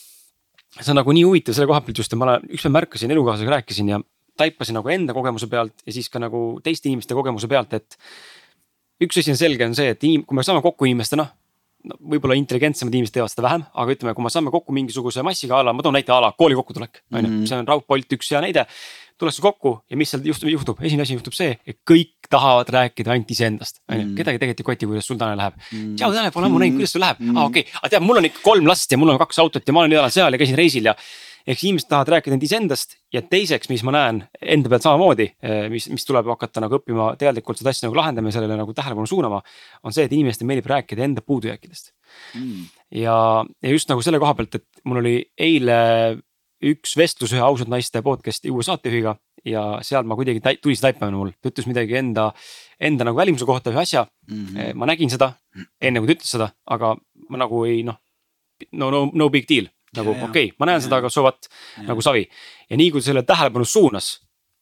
see 0.80 0.92
on 0.92 0.96
nagu 1.02 1.12
nii 1.12 1.26
huvitav 1.28 1.56
selle 1.56 1.68
koha 1.68 1.82
pealt 1.84 2.00
just, 2.00 2.12
et 2.12 2.20
ma 2.20 2.38
ükspäev 2.40 2.76
märkasin 2.78 3.12
elukaaslasega 3.12 3.58
rääkisin 3.58 3.92
ja 3.92 4.00
taipasin 4.40 4.78
nagu 4.78 4.88
enda 4.92 5.14
kogemuse 5.16 5.48
pealt 5.50 5.84
ja 5.84 5.92
siis 5.92 6.08
ka 6.12 6.22
nagu 6.22 6.60
teiste 6.64 6.88
inimeste 6.88 7.16
kogemuse 7.18 7.48
pealt, 7.50 7.74
et 7.76 7.98
üks 9.00 9.20
asi 9.20 9.32
on 9.34 9.40
selge, 9.40 9.66
on 9.66 9.76
see, 9.76 9.92
et 9.94 10.08
inim-, 10.08 10.24
kui 10.28 10.38
me 10.38 10.46
saame 10.46 10.62
kokku 10.64 10.88
inimestena 10.88 11.28
no 11.88 11.96
võib-olla 12.12 12.36
intelligentsemad 12.38 12.94
inimesed 12.94 13.14
teevad 13.14 13.32
seda 13.32 13.44
vähem, 13.46 13.62
aga 13.82 13.94
ütleme, 13.94 14.14
kui 14.16 14.24
me 14.24 14.32
saame 14.32 14.52
kokku 14.52 14.74
mingisuguse 14.76 15.24
massiga 15.26 15.60
a 15.60 15.66
la, 15.66 15.74
ma 15.76 15.84
toon 15.84 15.96
näite 15.96 16.12
a 16.12 16.18
la 16.22 16.32
kooli 16.36 16.58
kokkutulek, 16.58 17.04
on 17.12 17.22
ju, 17.22 17.30
mhm. 17.30 17.46
see 17.48 17.60
on 17.60 17.70
raudpolt 17.70 18.18
üks 18.18 18.34
hea 18.34 18.42
näide. 18.44 18.66
tullakse 19.20 19.42
kokku 19.44 19.74
ja 19.92 19.98
mis 20.00 20.08
seal 20.08 20.22
juhtub, 20.24 20.48
juhtub, 20.48 20.78
esimene 20.80 21.04
asi 21.04 21.12
juhtub 21.12 21.34
see, 21.36 21.58
et 21.68 21.76
kõik 21.84 22.28
tahavad 22.32 22.70
rääkida 22.72 23.12
ainult 23.12 23.32
iseendast, 23.34 23.82
on 23.88 23.98
ju, 23.98 24.04
mhm. 24.06 24.14
kedagi 24.16 24.40
tegelikult 24.40 24.62
ei 24.62 24.68
koti, 24.70 24.88
kuidas 24.92 25.10
sul 25.10 25.18
täna 25.20 25.36
läheb 25.36 25.58
mm.. 25.60 25.90
tšau 26.00 26.14
Tanel, 26.14 26.32
pole 26.32 26.48
ammu 26.48 26.62
näinud, 26.62 26.78
kuidas 26.80 26.94
sul 26.96 27.04
läheb 27.04 27.20
mm., 27.20 27.36
aa 27.36 27.50
okei 27.50 27.66
okay., 27.66 27.80
aga 27.82 27.90
tead, 27.92 28.06
mul 28.06 28.20
on 28.22 28.28
ikka 28.30 28.40
kolm 28.46 28.70
last 28.70 28.96
ja 28.96 29.00
mul 29.00 29.12
on 29.12 29.20
kaks 29.20 29.42
autot 29.44 29.68
ja 29.68 29.76
ma 29.76 29.82
olen 29.84 29.96
elanud 29.98 30.16
seal 30.16 30.32
ja 30.32 30.40
käisin 30.40 30.56
reisil 30.56 30.88
ja 30.88 30.96
ehk 31.46 31.64
inimesed 31.64 31.88
tahavad 31.90 32.14
rääkida 32.16 32.36
end 32.36 32.44
iseendast 32.46 32.96
ja 33.14 33.22
teiseks, 33.22 33.70
mis 33.72 33.84
ma 33.86 33.94
näen 33.96 34.22
enda 34.40 34.72
pealt 34.72 34.86
samamoodi, 34.86 35.28
eh, 35.42 35.66
mis, 35.72 35.88
mis 35.92 36.06
tuleb 36.08 36.28
hakata 36.32 36.64
nagu 36.64 36.78
õppima 36.80 37.12
teadlikult 37.20 37.60
seda 37.60 37.72
asja 37.74 37.88
nagu 37.88 37.98
lahendama 37.98 38.32
ja 38.32 38.38
sellele 38.38 38.58
nagu 38.60 38.74
tähelepanu 38.76 39.08
suunama. 39.10 39.42
on 39.82 39.92
see, 39.96 40.04
et 40.04 40.12
inimestele 40.12 40.48
meeldib 40.50 40.70
rääkida 40.70 41.04
enda 41.04 41.22
puudujääkidest 41.22 41.92
mm.. 42.34 42.64
ja, 43.02 43.44
ja 43.62 43.70
just 43.70 43.88
nagu 43.88 44.02
selle 44.02 44.20
koha 44.22 44.34
pealt, 44.34 44.60
et 44.60 44.84
mul 44.84 45.02
oli 45.02 45.16
eile 45.38 45.80
üks 46.60 46.96
vestlus 46.96 47.32
ühe 47.32 47.42
ausalt 47.42 47.70
naiste 47.72 48.02
podcast'i 48.04 48.52
uue 48.52 48.64
saatejuhiga 48.66 49.14
ja 49.48 49.62
seal 49.86 50.04
ma 50.04 50.16
kuidagi 50.18 50.42
tuli 50.60 50.76
see 50.76 50.84
taipamine 50.84 51.16
mul, 51.16 51.32
ta 51.40 51.48
ütles 51.48 51.68
midagi 51.70 51.96
enda, 52.00 52.30
enda 52.80 53.06
nagu 53.08 53.16
välimuse 53.16 53.48
kohta 53.48 53.72
ühe 53.72 53.80
asja 53.80 54.04
mm. 54.04 54.46
-hmm. 54.46 54.74
ma 54.76 54.88
nägin 54.90 55.12
seda 55.12 55.32
enne 55.80 56.00
kui 56.00 56.10
ta 56.10 56.18
ütles 56.18 56.32
seda, 56.36 56.50
aga 56.66 56.94
ma 57.28 57.40
nagu 57.40 57.64
ei 57.64 57.82
noh, 57.86 57.96
no 58.72 58.90
no 58.90 59.06
no 59.14 59.30
big 59.32 59.48
deal 59.48 59.70
nagu 59.96 60.12
okei 60.14 60.26
okay,, 60.26 60.52
ma 60.58 60.68
näen 60.70 60.80
ja, 60.80 60.84
seda, 60.86 61.00
aga 61.00 61.10
so 61.12 61.24
what, 61.26 61.48
nagu 61.86 62.04
savi. 62.04 62.26
ja 62.70 62.78
nii 62.78 62.92
kui 62.94 63.02
selle 63.04 63.24
tähelepanu 63.26 63.66
suunas, 63.66 64.12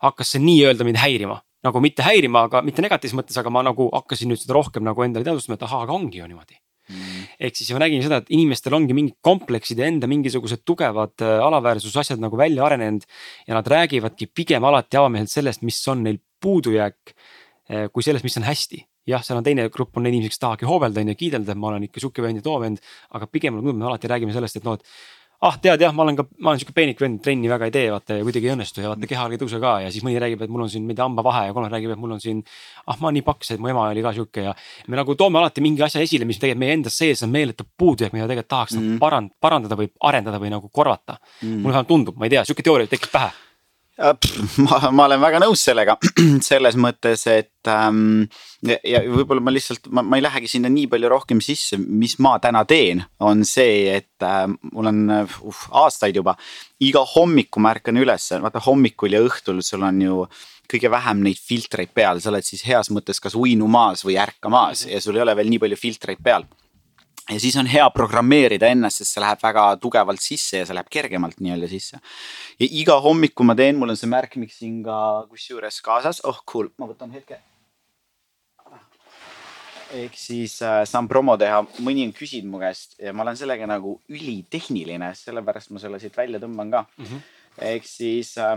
hakkas 0.05 0.35
see 0.35 0.45
nii-öelda 0.45 0.87
mind 0.89 1.01
häirima. 1.03 1.41
nagu 1.67 1.83
mitte 1.83 2.05
häirima, 2.07 2.47
aga 2.49 2.63
mitte 2.63 2.83
negatiivses 2.85 3.19
mõttes, 3.19 3.37
aga 3.41 3.51
ma 3.51 3.65
nagu 3.67 3.89
hakkasin 3.93 4.31
nüüd 4.31 4.41
seda 4.41 4.55
rohkem 4.57 4.85
nagu 4.87 5.03
endale 5.05 5.27
teadvustama, 5.27 5.59
et 5.59 5.67
ahaa, 5.67 5.85
aga 5.89 5.97
ongi 5.97 6.21
ju 6.21 6.29
niimoodi 6.31 6.55
mm.. 6.89 7.25
ehk 7.49 7.59
siis 7.59 7.73
ma 7.75 7.83
nägin 7.83 8.05
seda, 8.05 8.21
et 8.23 8.31
inimestel 8.35 8.77
ongi 8.79 8.97
mingid 8.97 9.19
kompleksid 9.25 9.81
ja 9.83 9.89
enda 9.91 10.11
mingisugused 10.11 10.65
tugevad 10.69 11.25
äh, 11.25 11.39
alaväärsuse 11.49 12.03
asjad 12.05 12.23
nagu 12.23 12.39
välja 12.39 12.65
arenenud. 12.67 13.05
ja 13.47 13.59
nad 13.59 13.67
räägivadki 13.67 14.31
pigem 14.35 14.65
alati 14.65 15.01
avameelselt 15.01 15.41
sellest, 15.41 15.67
mis 15.67 15.81
on 15.89 16.07
neil 16.07 16.23
puudujääk 16.41 17.15
äh, 17.15 17.89
kui 17.93 18.07
sellest, 18.07 18.27
mis 18.27 18.39
on 18.41 18.47
hästi 18.49 18.85
jah, 19.09 19.25
seal 19.25 19.41
on 19.41 19.47
teine 19.47 19.69
grupp 19.73 19.97
on 19.99 20.09
inimesi, 20.09 20.35
kes 20.35 20.43
tahavadki 20.45 20.69
hoobelda 20.69 21.05
on 21.05 21.13
ju, 21.13 21.19
kiidelda, 21.19 21.55
et 21.55 21.61
ma 21.61 21.73
olen 21.73 21.87
ikka 21.89 22.03
sihuke 22.03 22.25
vend 22.25 22.41
ja 22.41 22.45
too 22.45 22.59
vend. 22.63 22.83
aga 23.15 23.27
pigem 23.27 23.61
me 23.61 23.87
alati 23.87 24.11
räägime 24.11 24.35
sellest, 24.37 24.61
et 24.61 24.69
noh, 24.69 24.77
et 24.79 24.85
ah 25.47 25.55
tead 25.63 25.83
jah, 25.83 25.93
ma 25.95 26.03
olen 26.03 26.17
ka, 26.19 26.25
ma 26.43 26.51
olen 26.51 26.61
sihuke 26.61 26.75
peenik 26.75 27.01
vend, 27.01 27.21
trenni 27.23 27.51
väga 27.51 27.69
ei 27.69 27.75
tee, 27.75 27.87
vaata 27.95 28.17
ja 28.19 28.25
kuidagi 28.27 28.49
ei 28.49 28.55
õnnestu 28.57 28.83
ja 28.83 28.91
vaata 28.91 29.09
kehal 29.11 29.35
ei 29.35 29.39
tõuse 29.39 29.61
ka 29.63 29.77
ja 29.85 29.93
siis 29.95 30.03
mõni 30.07 30.19
räägib, 30.19 30.43
et 30.43 30.51
mul 30.51 30.65
on 30.67 30.73
siin, 30.73 30.87
ma 30.87 30.95
ei 30.95 30.99
tea, 30.99 31.07
hambavahe 31.07 31.45
ja 31.47 31.55
kolmas 31.55 31.73
räägib, 31.75 31.95
et 31.95 32.03
mul 32.03 32.17
on 32.17 32.23
siin. 32.23 32.43
ah, 32.87 32.97
ma 32.99 33.09
olen 33.09 33.21
nii 33.21 33.27
paks, 33.29 33.53
et 33.55 33.63
mu 33.63 33.71
ema 33.71 33.87
oli 33.93 34.03
ka 34.03 34.15
sihuke 34.17 34.49
ja 34.49 34.55
me 34.89 34.99
nagu 34.99 35.15
toome 35.19 35.39
alati 35.39 35.63
mingi 35.63 35.85
asja 35.87 36.03
esile, 36.03 36.27
mis 36.27 36.43
tegelikult 36.43 36.65
meie 36.65 36.79
enda 36.81 36.91
sees 36.91 37.23
on 37.23 37.31
meeletu 37.35 37.69
puudujääk, 37.79 38.17
mida 38.17 38.27
tegelikult 38.27 38.55
tahaks 38.57 38.75
mm. 38.75 38.89
nagu 38.89 39.03
parand-, 39.05 39.35
parandada 39.41 39.79
või 39.79 39.93
arendada 40.11 40.43
või 40.43 40.51
nagu 40.57 40.73
korvata 40.75 41.21
mm.. 41.21 41.61
mulle 41.61 41.77
vähemalt 41.77 41.93
tundub, 41.95 42.19
ma 42.19 42.27
ei 42.27 42.35
tea, 42.35 42.43
sihuke 42.49 42.67
teooria 42.67 42.91
tekkis 42.91 43.15
pähe 43.15 43.31
ma, 44.65 44.79
ma 44.95 45.07
olen 45.09 45.21
väga 45.21 45.41
nõus 45.43 45.63
sellega 45.67 45.97
selles 46.49 46.77
mõttes, 46.79 47.25
et 47.33 47.71
ähm, 47.71 48.29
ja, 48.63 48.77
ja 48.87 49.01
võib-olla 49.11 49.43
ma 49.43 49.55
lihtsalt, 49.55 49.89
ma, 49.91 50.05
ma 50.07 50.21
ei 50.21 50.23
lähegi 50.23 50.51
sinna 50.53 50.71
nii 50.71 50.87
palju 50.93 51.11
rohkem 51.11 51.43
sisse, 51.43 51.79
mis 51.79 52.15
ma 52.23 52.37
täna 52.43 52.63
teen, 52.69 53.03
on 53.27 53.43
see, 53.49 53.89
et 53.97 54.27
äh, 54.27 54.45
mul 54.71 54.93
on 54.93 55.03
uh, 55.17 55.65
aastaid 55.83 56.21
juba. 56.21 56.37
iga 56.79 57.03
hommiku 57.17 57.63
ma 57.63 57.75
ärkan 57.75 57.99
üles, 57.99 58.31
vaata 58.39 58.63
hommikul 58.69 59.19
ja 59.19 59.25
õhtul 59.25 59.65
sul 59.67 59.83
on 59.83 60.01
ju 60.05 60.23
kõige 60.69 60.91
vähem 60.93 61.25
neid 61.25 61.41
filtreid 61.41 61.91
peal, 61.97 62.21
sa 62.21 62.31
oled 62.31 62.47
siis 62.47 62.63
heas 62.69 62.93
mõttes 62.95 63.19
kas 63.25 63.35
uinumaas 63.35 64.05
või 64.07 64.19
ärkamaas 64.21 64.87
ja 64.87 65.01
sul 65.03 65.17
ei 65.17 65.25
ole 65.25 65.35
veel 65.39 65.51
nii 65.51 65.63
palju 65.65 65.81
filtreid 65.81 66.23
peal 66.23 66.47
ja 67.29 67.41
siis 67.41 67.57
on 67.61 67.69
hea 67.69 67.85
programmeerida 67.95 68.71
ennast, 68.73 69.03
sest 69.03 69.17
see 69.17 69.23
läheb 69.23 69.43
väga 69.43 69.65
tugevalt 69.83 70.23
sisse 70.25 70.63
ja 70.63 70.69
see 70.69 70.77
läheb 70.77 70.89
kergemalt 70.93 71.41
nii-öelda 71.45 71.69
sisse. 71.71 72.01
ja 72.61 72.69
iga 72.83 72.99
hommiku 73.05 73.45
ma 73.45 73.57
teen, 73.59 73.77
mul 73.81 73.93
on 73.93 74.01
see 74.01 74.11
märkmik 74.11 74.53
siin 74.55 74.81
ka 74.87 75.27
kusjuures 75.31 75.81
kaasas, 75.85 76.23
oh 76.25 76.41
cool, 76.49 76.73
ma 76.79 76.89
võtan 76.91 77.13
hetke. 77.17 77.41
ehk 79.99 80.17
siis 80.21 80.59
äh, 80.63 80.83
saan 80.85 81.09
promo 81.09 81.37
teha, 81.41 81.63
mõni 81.85 82.05
on 82.07 82.13
küsinud 82.17 82.51
mu 82.53 82.59
käest 82.61 82.99
ja 83.01 83.13
ma 83.17 83.25
olen 83.25 83.39
sellega 83.41 83.69
nagu 83.69 83.99
ülitehniline, 84.13 85.15
sellepärast 85.17 85.73
ma 85.73 85.81
selle 85.81 86.01
siit 86.01 86.17
välja 86.17 86.41
tõmban 86.43 86.73
ka 86.73 86.85
mm. 86.85 87.05
-hmm. 87.05 87.23
ehk 87.71 87.89
siis 87.89 88.37
äh, 88.39 88.57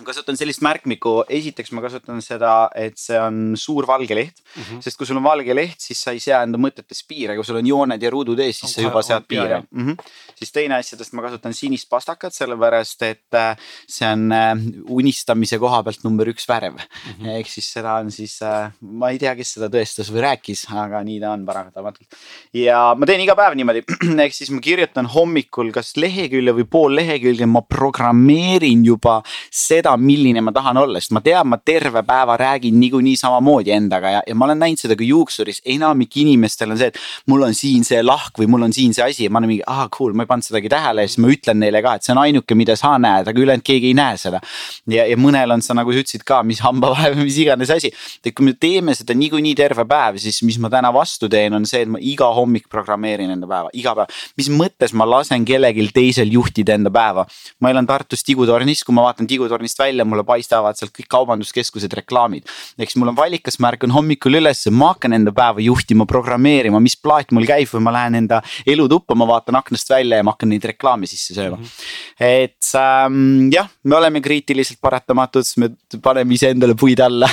kasutan 0.00 0.38
sellist 0.38 0.62
märkmikku, 0.64 1.12
esiteks 1.32 1.72
ma 1.76 1.82
kasutan 1.84 2.22
seda, 2.24 2.52
et 2.78 2.96
see 2.96 3.18
on 3.20 3.52
suur 3.60 3.84
valge 3.88 4.16
leht 4.16 4.40
mm. 4.40 4.62
-hmm. 4.62 4.80
sest 4.84 4.96
kui 4.96 5.06
sul 5.06 5.18
on 5.20 5.26
valge 5.26 5.54
leht, 5.54 5.80
siis 5.84 6.00
sa 6.00 6.14
ei 6.16 6.20
sea 6.20 6.42
enda 6.46 6.58
mõtetes 6.58 7.04
piire, 7.08 7.36
kui 7.36 7.44
sul 7.44 7.60
on 7.60 7.66
jooned 7.66 8.02
ja 8.02 8.10
ruudud 8.10 8.40
ees, 8.40 8.62
siis 8.62 8.72
sa 8.74 8.82
juba 8.82 9.02
sead 9.02 9.26
piire. 9.28 9.62
Mm 9.70 9.88
-hmm. 9.88 10.12
siis 10.34 10.52
teine 10.52 10.78
asjadest 10.78 11.12
ma 11.12 11.22
kasutan 11.22 11.54
sinist 11.54 11.88
pastakat, 11.88 12.34
sellepärast 12.34 13.02
et 13.02 13.34
äh, 13.34 13.56
see 13.86 14.08
on 14.08 14.32
äh, 14.32 14.56
unistamise 14.88 15.58
koha 15.58 15.82
pealt 15.82 16.04
number 16.04 16.28
üks 16.28 16.48
värv 16.48 16.72
mm. 16.72 17.12
-hmm. 17.20 17.28
ehk 17.36 17.46
siis 17.46 17.72
seda 17.72 17.94
on 17.94 18.10
siis, 18.10 18.40
äh, 18.42 18.72
ma 18.80 19.10
ei 19.10 19.18
tea, 19.18 19.36
kes 19.36 19.54
seda 19.58 19.68
tõestas 19.68 20.08
või 20.08 20.24
rääkis, 20.24 20.66
aga 20.72 21.02
nii 21.04 21.20
ta 21.20 21.32
on 21.32 21.44
paratamatult. 21.46 22.08
ja 22.54 22.94
ma 22.94 23.06
teen 23.06 23.20
iga 23.20 23.36
päev 23.36 23.54
niimoodi, 23.54 23.84
ehk 24.24 24.34
siis 24.34 24.50
ma 24.50 24.60
kirjutan 24.60 25.06
hommikul 25.06 25.72
kas 25.72 25.96
lehekülje 25.96 26.52
või 26.52 26.64
pool 26.64 26.96
lehekülge, 26.96 27.46
ma 27.46 27.60
programmeerin 27.60 28.84
juba 28.84 29.22
seda 29.50 29.81
seda, 29.82 29.96
milline 29.98 30.40
ma 30.44 30.52
tahan 30.54 30.78
olla, 30.80 31.00
sest 31.02 31.12
ma 31.16 31.20
tean, 31.24 31.48
ma 31.50 31.58
terve 31.58 32.02
päeva 32.06 32.36
räägin 32.40 32.78
niikuinii 32.80 33.16
samamoodi 33.18 33.72
endaga 33.74 34.10
ja, 34.16 34.22
ja 34.26 34.34
ma 34.38 34.46
olen 34.46 34.60
näinud 34.62 34.80
seda 34.80 34.96
ka 34.98 35.04
juuksuris, 35.06 35.62
enamik 35.74 36.16
inimestel 36.22 36.72
on 36.72 36.78
see, 36.80 36.90
et 36.92 37.00
mul 37.30 37.42
on 37.46 37.56
siin 37.56 37.84
see 37.86 38.02
lahk 38.04 38.38
või 38.38 38.48
mul 38.52 38.66
on 38.68 38.74
siin 38.74 38.94
see 38.94 39.04
asi 39.04 39.26
ja 39.26 39.32
ma 39.32 39.42
olen 39.42 39.52
mingi, 39.52 39.64
aa 39.66 39.88
cool, 39.92 40.14
ma 40.16 40.26
ei 40.26 40.30
pannud 40.30 40.46
sedagi 40.46 40.70
tähele 40.72 41.06
ja 41.06 41.10
siis 41.10 41.20
ma 41.22 41.32
ütlen 41.32 41.60
neile 41.62 41.82
ka, 41.84 41.96
et 41.98 42.06
see 42.06 42.14
on 42.14 42.22
ainuke, 42.22 42.56
mida 42.58 42.76
sa 42.78 42.94
näed, 43.02 43.30
aga 43.30 43.44
ülejäänud 43.44 43.66
keegi 43.66 43.90
ei 43.90 43.98
näe 43.98 44.18
seda. 44.20 44.42
ja, 44.90 45.06
ja 45.10 45.18
mõnel 45.20 45.56
on 45.56 45.64
see, 45.64 45.76
nagu 45.78 45.94
sa 45.94 46.04
ütlesid 46.04 46.26
ka, 46.28 46.42
mis 46.46 46.62
hambavaev 46.64 47.18
või 47.18 47.28
mis 47.28 47.40
iganes 47.42 47.72
asi. 47.74 47.92
et 48.22 48.32
kui 48.36 48.46
me 48.46 48.54
teeme 48.58 48.94
seda 48.98 49.16
niikuinii 49.18 49.54
terve 49.58 49.86
päev, 49.88 50.20
siis 50.22 50.42
mis 50.46 50.58
ma 50.62 50.70
täna 50.72 50.92
vastu 50.94 51.30
teen, 51.32 51.54
on 51.58 51.66
see, 51.68 51.84
et 51.86 51.90
ma 51.90 52.00
iga 52.00 52.30
hommik 52.36 52.68
programmeerin 52.72 53.32
enda 53.34 53.50
päeva, 53.50 53.72
iga 53.74 53.96
päev. 53.98 54.22
mis 54.38 54.50
mõttes 54.52 54.94
ma 54.94 55.08
lasen 55.08 55.46
kellelgi 55.48 55.88
teisel 55.94 56.30
juhtida 56.32 56.76
enda 56.78 56.92
päeva. 56.92 57.26
ma 57.60 57.70
elan 57.72 57.86
Tartus 57.86 58.22
Tigutornis, 58.26 58.84
kui 58.84 58.94
ma 58.94 59.06
vaatan 59.08 59.26
Tigutornist 59.26 59.71
aknast 59.72 59.78
välja, 59.78 60.04
mulle 60.04 60.24
paistavad 60.24 60.76
sealt 60.76 60.92
kõik 60.92 61.08
kaubanduskeskused 61.08 61.92
reklaamid. 61.92 62.44
ehk 62.78 62.90
siis 62.90 63.00
mul 63.00 63.08
on 63.08 63.16
valikas, 63.16 63.58
ma 63.58 63.70
ärkan 63.72 63.90
hommikul 63.90 64.34
ülesse, 64.34 64.70
ma 64.70 64.92
hakkan 64.92 65.12
enda 65.12 65.32
päeva 65.32 65.60
juhtima, 65.60 66.06
programmeerima, 66.06 66.80
mis 66.80 66.96
plaat 66.96 67.32
mul 67.32 67.46
käib 67.46 67.68
või 67.68 67.82
ma 67.82 67.92
lähen 67.92 68.14
enda 68.14 68.42
elutuppa, 68.66 69.14
ma 69.14 69.26
vaatan 69.26 69.56
aknast 69.56 69.88
välja 69.90 70.16
ja 70.16 70.22
ma 70.22 70.32
hakkan 70.32 70.48
neid 70.52 70.64
reklaame 70.64 71.06
sisse 71.06 71.34
sööma 71.34 71.56
mm. 71.56 71.64
-hmm. 71.64 72.16
et 72.18 72.74
ähm, 72.74 73.50
jah, 73.52 73.68
me 73.84 73.96
oleme 73.96 74.20
kriitiliselt 74.20 74.80
paratamatud, 74.80 75.44
me 75.56 75.70
paneme 76.02 76.34
iseendale 76.34 76.74
puid 76.74 77.00
alla 77.00 77.28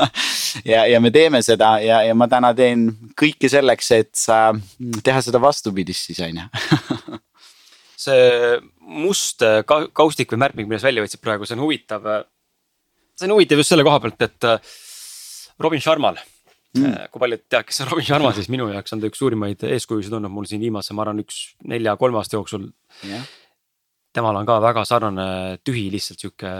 ja, 0.72 0.86
ja 0.86 1.00
me 1.00 1.10
teeme 1.10 1.42
seda 1.42 1.78
ja, 1.80 2.02
ja 2.02 2.14
ma 2.14 2.28
täna 2.28 2.54
teen 2.54 2.90
kõike 3.20 3.48
selleks, 3.48 3.90
et 3.90 4.26
äh, 4.30 4.52
teha 5.02 5.22
seda 5.22 5.40
vastupidist 5.40 6.10
siis 6.10 6.20
on 6.20 6.44
ju 6.44 7.18
see 8.04 8.60
must 8.84 9.42
äh, 9.44 9.62
kaustik 9.66 10.32
või 10.34 10.42
märkmik, 10.44 10.68
mille 10.68 10.80
sa 10.82 10.88
välja 10.90 11.04
võtsid 11.04 11.22
praegu, 11.24 11.48
see 11.48 11.56
on 11.56 11.64
huvitav. 11.64 12.06
Äh, 12.10 12.24
see 13.18 13.28
on 13.28 13.36
huvitav 13.36 13.60
just 13.60 13.72
selle 13.72 13.86
koha 13.86 14.00
pealt, 14.04 14.24
et 14.26 14.48
äh, 14.48 14.74
Robin 15.64 15.82
Sharmal. 15.82 16.20
Mm.. 16.74 17.06
kui 17.12 17.22
paljud 17.22 17.44
teavad, 17.46 17.68
kes 17.68 17.84
on 17.84 17.88
Robin 17.92 18.06
Sharma, 18.06 18.32
siis 18.34 18.50
minu 18.50 18.66
jaoks 18.72 18.96
on 18.96 19.02
ta 19.02 19.06
üks 19.06 19.20
suurimaid 19.22 19.62
eeskujusid 19.68 20.16
olnud 20.16 20.32
mul 20.34 20.48
siin 20.50 20.62
viimase, 20.64 20.96
ma 20.96 21.04
arvan, 21.04 21.22
üks 21.22 21.44
nelja-kolme 21.70 22.18
aasta 22.18 22.34
jooksul. 22.38 22.66
Yeah.. 23.06 23.28
temal 24.14 24.36
on 24.40 24.48
ka 24.48 24.58
väga 24.62 24.82
sarnane 24.88 25.28
tühi, 25.62 25.86
lihtsalt 25.94 26.22
sihuke 26.22 26.50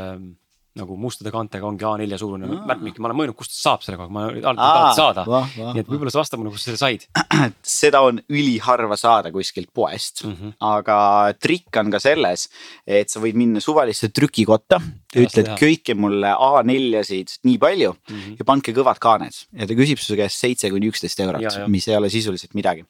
nagu 0.78 0.96
mustade 0.98 1.30
kaantega 1.30 1.66
ongi 1.68 1.86
A4 1.86 2.18
suurune 2.18 2.48
märkmik, 2.66 2.98
ma 2.98 3.08
olen 3.08 3.18
mõelnud, 3.20 3.36
kust 3.38 3.54
saab 3.54 3.84
selle 3.84 3.98
kogu 4.00 4.10
aeg, 4.18 4.40
ma 4.42 4.50
alati 4.50 4.98
saada. 4.98 5.24
nii 5.60 5.82
et 5.84 5.90
võib-olla 5.90 6.10
sa 6.10 6.18
vasta 6.18 6.38
mulle, 6.40 6.50
kust 6.54 6.66
sa 6.66 6.72
selle 6.72 6.80
said. 6.82 7.06
seda 7.78 8.02
on 8.06 8.18
üliharva 8.26 8.98
saada 8.98 9.30
kuskilt 9.34 9.70
poest 9.74 10.24
mm, 10.24 10.34
-hmm. 10.34 10.56
aga 10.66 10.98
trikk 11.38 11.78
on 11.78 11.94
ka 11.94 12.02
selles, 12.02 12.48
et 12.86 13.10
sa 13.10 13.22
võid 13.22 13.38
minna 13.38 13.62
suvalisse 13.62 14.10
trükikotta. 14.10 14.80
ütled 15.14 15.46
köike 15.54 15.94
mulle 15.94 16.32
A4-sid 16.34 17.36
nii 17.46 17.58
palju 17.62 17.92
mm 17.92 18.16
-hmm. 18.16 18.34
ja 18.38 18.44
pange 18.44 18.72
kõvad 18.74 18.98
kaaned 18.98 19.36
ja 19.54 19.66
ta 19.66 19.74
küsib 19.78 20.00
su 20.02 20.16
käest 20.18 20.42
seitse 20.42 20.70
kuni 20.70 20.90
üksteist 20.90 21.20
eurot, 21.22 21.70
mis 21.70 21.86
ei 21.88 21.96
ole 21.96 22.10
sisuliselt 22.10 22.54
midagi. 22.54 22.84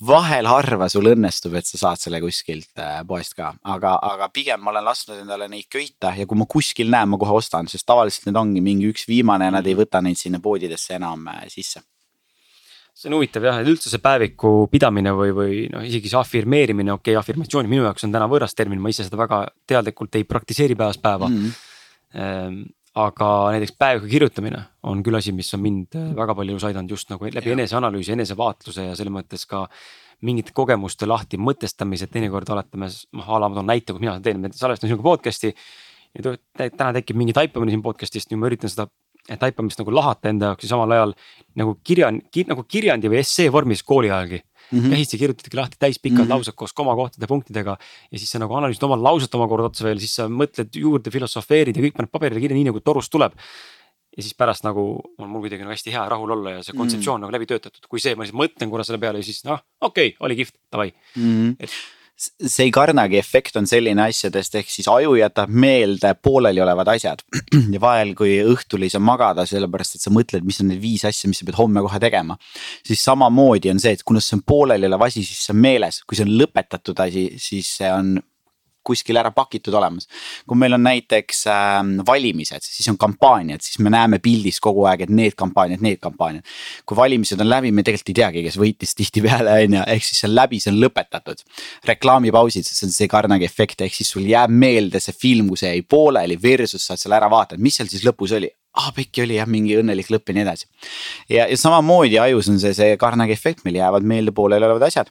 vahel 0.00 0.46
harva 0.48 0.88
sul 0.88 1.04
õnnestub, 1.12 1.54
et 1.54 1.66
sa 1.66 1.78
saad 1.78 2.00
selle 2.00 2.20
kuskilt 2.24 2.72
äh, 2.78 3.04
poest 3.04 3.34
ka, 3.34 3.52
aga, 3.64 3.98
aga 4.00 4.28
pigem 4.32 4.60
ma 4.60 4.70
olen 4.70 4.84
lasknud 4.84 5.20
endale 5.20 5.48
neid 5.48 5.68
köita 5.68 6.14
ja 6.16 6.26
kui 6.26 6.38
ma 6.38 6.46
kuskil 6.48 6.88
näen, 6.88 7.08
ma 7.08 7.17
ma 7.18 7.24
kohe 7.26 7.36
ostan, 7.42 7.68
sest 7.68 7.86
tavaliselt 7.88 8.30
need 8.30 8.38
ongi 8.40 8.64
mingi 8.64 8.88
üks 8.92 9.08
viimane 9.10 9.50
ja 9.50 9.58
nad 9.58 9.66
ei 9.66 9.74
mm. 9.74 9.84
võta 9.84 10.02
neid 10.04 10.18
sinna 10.20 10.40
poodidesse 10.40 10.96
enam 10.96 11.26
äh, 11.34 11.46
sisse 11.52 11.82
see 12.98 13.10
on 13.12 13.18
huvitav 13.18 13.44
jah, 13.46 13.60
et 13.62 13.68
üldse 13.70 13.90
see 13.92 14.00
päeviku 14.02 14.66
pidamine 14.72 15.12
või, 15.14 15.34
või 15.34 15.58
noh, 15.70 15.84
isegi 15.86 16.10
see 16.10 16.18
afirmeerimine, 16.18 16.90
okei 16.96 17.14
okay,, 17.14 17.20
afirmatsioon 17.20 17.68
minu 17.70 17.84
jaoks 17.86 18.08
on 18.08 18.14
täna 18.14 18.26
võõras 18.30 18.56
termin, 18.58 18.80
ma 18.82 18.90
ise 18.90 19.06
seda 19.06 19.20
väga 19.20 19.44
teadlikult 19.70 20.18
ei 20.18 20.26
praktiseeri 20.26 20.74
päevast 20.78 21.02
päeva 21.04 21.28
mm. 21.30 21.52
-hmm. 22.16 22.58
aga 23.04 23.28
näiteks 23.54 23.76
päeviku 23.78 24.10
kirjutamine 24.10 24.64
on 24.90 25.04
küll 25.06 25.20
asi, 25.20 25.32
mis 25.32 25.52
on 25.54 25.62
mind 25.62 25.94
äh, 25.94 26.10
väga 26.16 26.34
palju 26.34 26.56
elus 26.56 26.66
aidanud 26.66 26.90
just 26.90 27.10
nagu 27.14 27.30
läbi 27.38 27.54
eneseanalüüsi, 27.54 28.16
enesevaatluse 28.16 28.90
ja 28.90 28.98
selles 28.98 29.14
mõttes 29.14 29.46
ka 29.46 29.68
mingite 30.26 30.50
kogemuste 30.54 31.06
lahti 31.06 31.38
mõtestamised, 31.38 32.10
teinekord 32.10 32.48
oletame, 32.50 32.88
noh 33.14 33.28
a 33.30 33.38
la 33.38 33.48
ma 33.48 33.60
toon 33.60 33.68
näite, 33.70 33.92
kui 33.92 34.02
mina 34.02 34.16
seda 34.16 34.26
teen, 34.26 34.40
me 34.42 34.50
salvestame 34.50 34.90
sinuga 34.90 35.06
podcast'i 35.06 35.52
ja 36.14 36.68
täna 36.70 36.92
tekib 36.96 37.16
mingi 37.16 37.36
taipamine 37.36 37.74
siin 37.74 37.84
podcast'ist 37.84 38.30
ja 38.30 38.40
ma 38.40 38.48
üritan 38.50 38.72
seda 38.72 38.88
taipamist 39.36 39.80
nagu 39.82 39.92
lahata 39.92 40.30
enda 40.30 40.52
jaoks 40.52 40.64
ja 40.64 40.70
samal 40.72 40.92
ajal 40.94 41.14
nagu 41.58 41.74
kirja 41.84 42.08
ki,, 42.32 42.46
nagu 42.48 42.64
kirjandi 42.64 43.10
või 43.12 43.20
essee 43.20 43.50
vormis 43.52 43.82
kooli 43.84 44.08
ajalgi 44.08 44.40
mm 44.40 44.78
-hmm.. 44.78 44.90
käsitsi 44.90 45.18
kirjutadki 45.18 45.56
lahti 45.56 45.76
täispikad 45.78 46.18
mm 46.18 46.24
-hmm. 46.24 46.30
laused 46.30 46.54
koos 46.56 46.72
komakohtade, 46.72 47.26
punktidega 47.26 47.76
ja 48.12 48.18
siis 48.18 48.30
sa 48.30 48.38
nagu 48.38 48.54
analüüsid 48.54 48.84
oma 48.84 49.02
lauset 49.02 49.34
omakorda 49.34 49.66
otsa 49.66 49.84
veel, 49.84 49.98
siis 49.98 50.14
sa 50.14 50.28
mõtled 50.28 50.68
juurde, 50.74 51.10
filosofeerid 51.10 51.76
ja 51.76 51.82
kõik 51.82 51.96
paned 51.96 52.10
paberile 52.10 52.40
kirja, 52.40 52.54
nii 52.54 52.70
nagu 52.70 52.80
torust 52.80 53.12
tuleb. 53.12 53.32
ja 54.16 54.22
siis 54.22 54.34
pärast 54.34 54.64
nagu 54.64 55.00
on 55.18 55.28
mul 55.28 55.40
kuidagi 55.40 55.62
nagu 55.62 55.70
hästi 55.70 55.92
hea 55.92 56.08
rahul 56.08 56.30
olla 56.30 56.50
ja 56.50 56.62
see 56.62 56.74
kontseptsioon 56.74 57.20
mm 57.20 57.24
-hmm. 57.24 57.30
nagu 57.30 57.32
läbi 57.32 57.46
töötatud, 57.46 57.86
kui 57.88 58.00
see, 58.00 58.14
ma 58.14 58.24
lihtsalt 58.24 58.40
mõtlen 58.40 58.70
korra 58.70 58.84
selle 58.84 58.98
peale 58.98 59.18
ja 59.18 59.24
siis 59.24 59.44
noh, 59.44 59.60
okei 59.80 60.08
okay,, 60.08 60.16
oli 60.20 60.36
kihvt, 60.36 60.54
davai 60.72 60.92
mm. 61.16 61.22
-hmm. 61.22 61.56
et 61.60 61.70
see 62.18 62.70
Carnegie 62.74 63.20
efekt 63.20 63.56
on 63.60 63.66
selline 63.70 64.02
asjadest, 64.08 64.56
ehk 64.58 64.70
siis 64.72 64.88
aju 64.90 65.14
jätab 65.18 65.52
meelde 65.52 66.10
pooleliolevad 66.22 66.90
asjad. 66.94 67.22
ja 67.74 67.80
vahel, 67.82 68.14
kui 68.18 68.38
õhtul 68.42 68.86
ei 68.86 68.92
saa 68.92 69.02
magada, 69.02 69.46
sellepärast 69.46 69.98
et 69.98 70.04
sa 70.04 70.12
mõtled, 70.14 70.46
mis 70.46 70.58
on 70.62 70.72
need 70.72 70.82
viis 70.82 71.06
asja, 71.08 71.30
mis 71.30 71.40
sa 71.42 71.48
pead 71.48 71.60
homme 71.60 71.82
kohe 71.86 72.00
tegema. 72.02 72.38
siis 72.86 73.04
samamoodi 73.06 73.70
on 73.70 73.82
see, 73.82 73.94
et 73.94 74.02
kuna 74.06 74.22
see 74.24 74.38
on 74.38 74.42
pooleliolev 74.46 75.06
asi, 75.06 75.22
siis 75.26 75.46
see 75.46 75.54
on 75.54 75.62
meeles, 75.62 76.02
kui 76.06 76.18
see 76.18 76.26
on 76.26 76.34
lõpetatud 76.42 77.04
asi, 77.06 77.28
siis 77.42 77.70
see 77.78 77.92
on 77.92 78.16
kuskil 78.88 79.20
ära 79.20 79.32
pakitud 79.34 79.74
olemas. 79.74 80.08
kui 80.48 80.58
meil 80.58 80.76
on 80.76 80.84
näiteks 80.86 81.44
äh, 81.52 81.78
valimised, 82.06 82.64
siis 82.64 82.88
on 82.92 82.98
kampaaniad, 83.00 83.64
siis 83.64 83.80
me 83.84 83.92
näeme 83.92 84.20
pildis 84.24 84.60
kogu 84.64 84.86
aeg, 84.88 85.06
et 85.06 85.14
need 85.14 85.36
kampaaniad, 85.38 85.84
need 85.84 86.00
kampaaniad. 86.02 86.46
kui 86.86 86.96
valimised 86.98 87.40
on 87.40 87.50
läbi, 87.50 87.72
me 87.72 87.84
tegelikult 87.86 88.12
ei 88.14 88.20
teagi, 88.22 88.44
kes 88.46 88.60
võitis 88.60 88.94
tihtipeale 88.98 89.58
on 89.64 89.78
ju, 89.78 89.84
ehk 89.94 90.06
siis 90.06 90.22
see 90.22 90.30
on 90.30 90.36
läbi, 90.36 90.62
see 90.62 90.72
on 90.74 90.80
lõpetatud. 90.82 91.44
reklaamipausid, 91.88 92.68
see 92.68 92.86
on 92.88 92.94
see 92.94 93.10
Carnegie 93.10 93.48
efekt, 93.48 93.84
ehk 93.84 93.94
siis 93.94 94.14
sul 94.16 94.26
jääb 94.28 94.52
meelde 94.52 95.02
see 95.02 95.16
film, 95.16 95.52
kui 95.52 95.60
see 95.60 95.74
jäi 95.74 95.84
pooleli 95.88 96.38
versus 96.42 96.88
saad 96.88 97.00
selle 97.00 97.18
ära 97.18 97.30
vaadata, 97.30 97.60
mis 97.60 97.78
seal 97.78 97.90
siis 97.90 98.06
lõpus 98.06 98.34
oli 98.36 98.50
ah 98.76 98.90
pekki 98.94 99.22
oli 99.24 99.38
jah, 99.38 99.48
mingi 99.48 99.74
õnnelik 99.80 100.10
lõpp 100.12 100.30
ja 100.30 100.36
nii 100.36 100.42
edasi. 100.44 100.66
ja, 101.32 101.46
ja 101.48 101.56
samamoodi 101.58 102.18
ajus 102.20 102.50
on 102.52 102.58
see, 102.60 102.74
see 102.76 102.96
Carnegie 103.00 103.34
efekt, 103.34 103.64
meil 103.66 103.78
jäävad 103.80 104.06
meelde 104.06 104.34
pooleliolevad 104.36 104.84
asjad. 104.86 105.10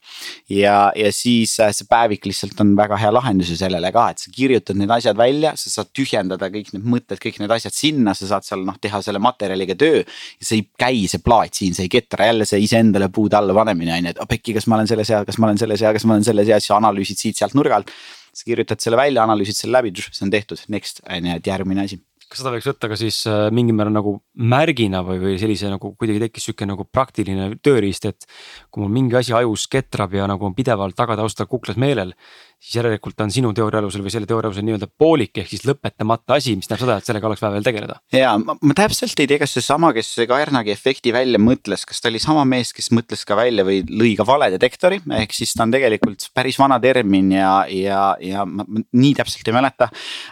ja, 0.53 0.91
ja 0.95 1.11
siis 1.15 1.57
äh, 1.63 1.73
see 1.75 1.89
päevik 1.89 2.27
lihtsalt 2.29 2.59
on 2.63 2.75
väga 2.77 2.99
hea 3.01 3.11
lahendus 3.13 3.51
ju 3.51 3.57
sellele 3.59 3.91
ka, 3.95 4.07
et 4.13 4.23
sa 4.23 4.33
kirjutad 4.33 4.79
need 4.79 4.93
asjad 4.93 5.17
välja, 5.19 5.55
sa 5.59 5.73
saad 5.73 5.91
tühjendada 5.95 6.51
kõik 6.53 6.71
need 6.75 6.87
mõtted, 6.95 7.21
kõik 7.23 7.41
need 7.41 7.55
asjad 7.57 7.75
sinna, 7.75 8.13
sa 8.17 8.29
saad 8.31 8.47
seal 8.47 8.63
noh, 8.67 8.77
teha 8.81 9.01
selle 9.05 9.21
materjaliga 9.23 9.75
töö. 9.79 10.03
see 10.39 10.61
ei 10.61 10.67
käi, 10.79 11.07
see 11.11 11.23
plaat 11.23 11.57
siin, 11.57 11.75
see 11.75 11.89
ei 11.89 11.93
ketra 11.97 12.29
jälle 12.29 12.47
see 12.47 12.61
iseendale 12.63 13.09
puude 13.13 13.39
alla 13.39 13.55
panemine 13.57 13.97
on 13.97 14.11
ju, 14.11 14.15
et 14.15 14.21
oh 14.23 14.29
pekki, 14.29 14.55
kas 14.57 14.69
ma 14.69 14.79
olen 14.79 14.89
selles 14.89 15.11
hea, 15.11 15.23
kas 15.27 15.41
ma 15.41 15.49
olen 15.49 15.59
selles 15.59 15.83
hea, 15.83 15.95
kas 15.97 16.05
ma 16.07 16.15
olen 16.15 16.27
selles 16.27 16.47
hea, 16.47 16.61
siis 16.61 16.77
analüüsid 16.77 17.19
siit-sealt 17.19 17.57
nurga 17.57 17.81
alt. 17.81 17.91
sa 18.37 18.45
kirjutad 18.45 18.77
selle 18.77 18.97
välja, 18.99 19.23
analüüsid 19.25 19.57
selle 19.57 19.79
läbi, 19.79 19.89
see 19.97 20.21
on 20.21 20.29
tehtud, 20.29 20.61
next 20.69 21.01
on 21.09 21.25
ju, 21.25 21.39
et 21.39 21.47
järgmine 21.49 21.81
asi 21.87 21.97
kas 22.27 22.41
seda 22.41 22.51
võiks 22.51 22.67
võtta 22.67 22.89
ka 22.91 22.97
siis 22.99 23.21
äh, 23.29 23.47
mingil 23.55 23.75
määral 23.77 23.95
nagu 23.95 24.13
märgina 24.35 25.01
või, 25.05 25.19
või 25.21 25.35
sellise 25.39 25.71
nagu 25.71 25.93
kuidagi 25.95 26.25
tekkis 26.25 26.49
sihuke 26.49 26.67
nagu 26.67 26.85
praktiline 26.91 27.49
tööriist, 27.63 28.07
et. 28.09 28.27
kui 28.71 28.83
mul 28.83 28.91
mingi 28.93 29.15
asi 29.19 29.35
ajus 29.37 29.67
ketrab 29.71 30.15
ja 30.17 30.27
nagu 30.29 30.47
on 30.47 30.55
pidevalt 30.57 30.97
tagataustal 30.97 31.47
kuklas 31.47 31.79
meelel, 31.79 32.13
siis 32.57 32.79
järelikult 32.79 33.21
on 33.21 33.31
sinu 33.33 33.51
teooria 33.55 33.81
alusel 33.83 34.01
või 34.05 34.11
selle 34.13 34.27
teooria 34.29 34.49
alusel 34.49 34.65
nii-öelda 34.65 34.89
poolik 34.99 35.37
ehk 35.41 35.51
siis 35.51 35.65
lõpetamata 35.67 36.37
asi, 36.39 36.55
mis 36.57 36.69
tähendab 36.69 36.87
seda, 36.87 36.97
et 36.97 37.09
sellega 37.09 37.29
oleks 37.29 37.43
vaja 37.43 37.53
veel 37.53 37.67
tegeleda. 37.67 37.99
ja 38.15 38.33
ma, 38.41 38.57
ma 38.57 38.77
täpselt 38.77 39.19
ei 39.21 39.29
tea, 39.29 39.41
kas 39.43 39.53
seesama, 39.57 39.91
kes 39.95 40.09
Kaernagi 40.27 40.73
efekti 40.73 41.13
välja 41.15 41.39
mõtles, 41.41 41.85
kas 41.87 42.01
ta 42.01 42.09
oli 42.11 42.21
sama 42.23 42.45
mees, 42.49 42.73
kes 42.75 42.89
mõtles 42.95 43.23
ka 43.27 43.37
välja 43.37 43.65
või 43.67 43.83
lõi 43.87 44.15
ka 44.17 44.25
valedetektori, 44.27 44.99
ehk 45.21 45.37
siis 45.37 45.53
ta 45.57 45.67
on 45.67 45.75
tegelikult 45.75 46.29
päris 46.35 46.57
vana 46.59 46.79
termin 46.83 47.31
ja, 47.37 47.53
ja, 47.71 48.01
ja 48.23 48.47
ma, 48.49 48.65
ma 48.67 48.83
nii 48.97 49.13
täpselt 49.17 49.47
ei 49.47 49.55
mäleta. 49.55 49.91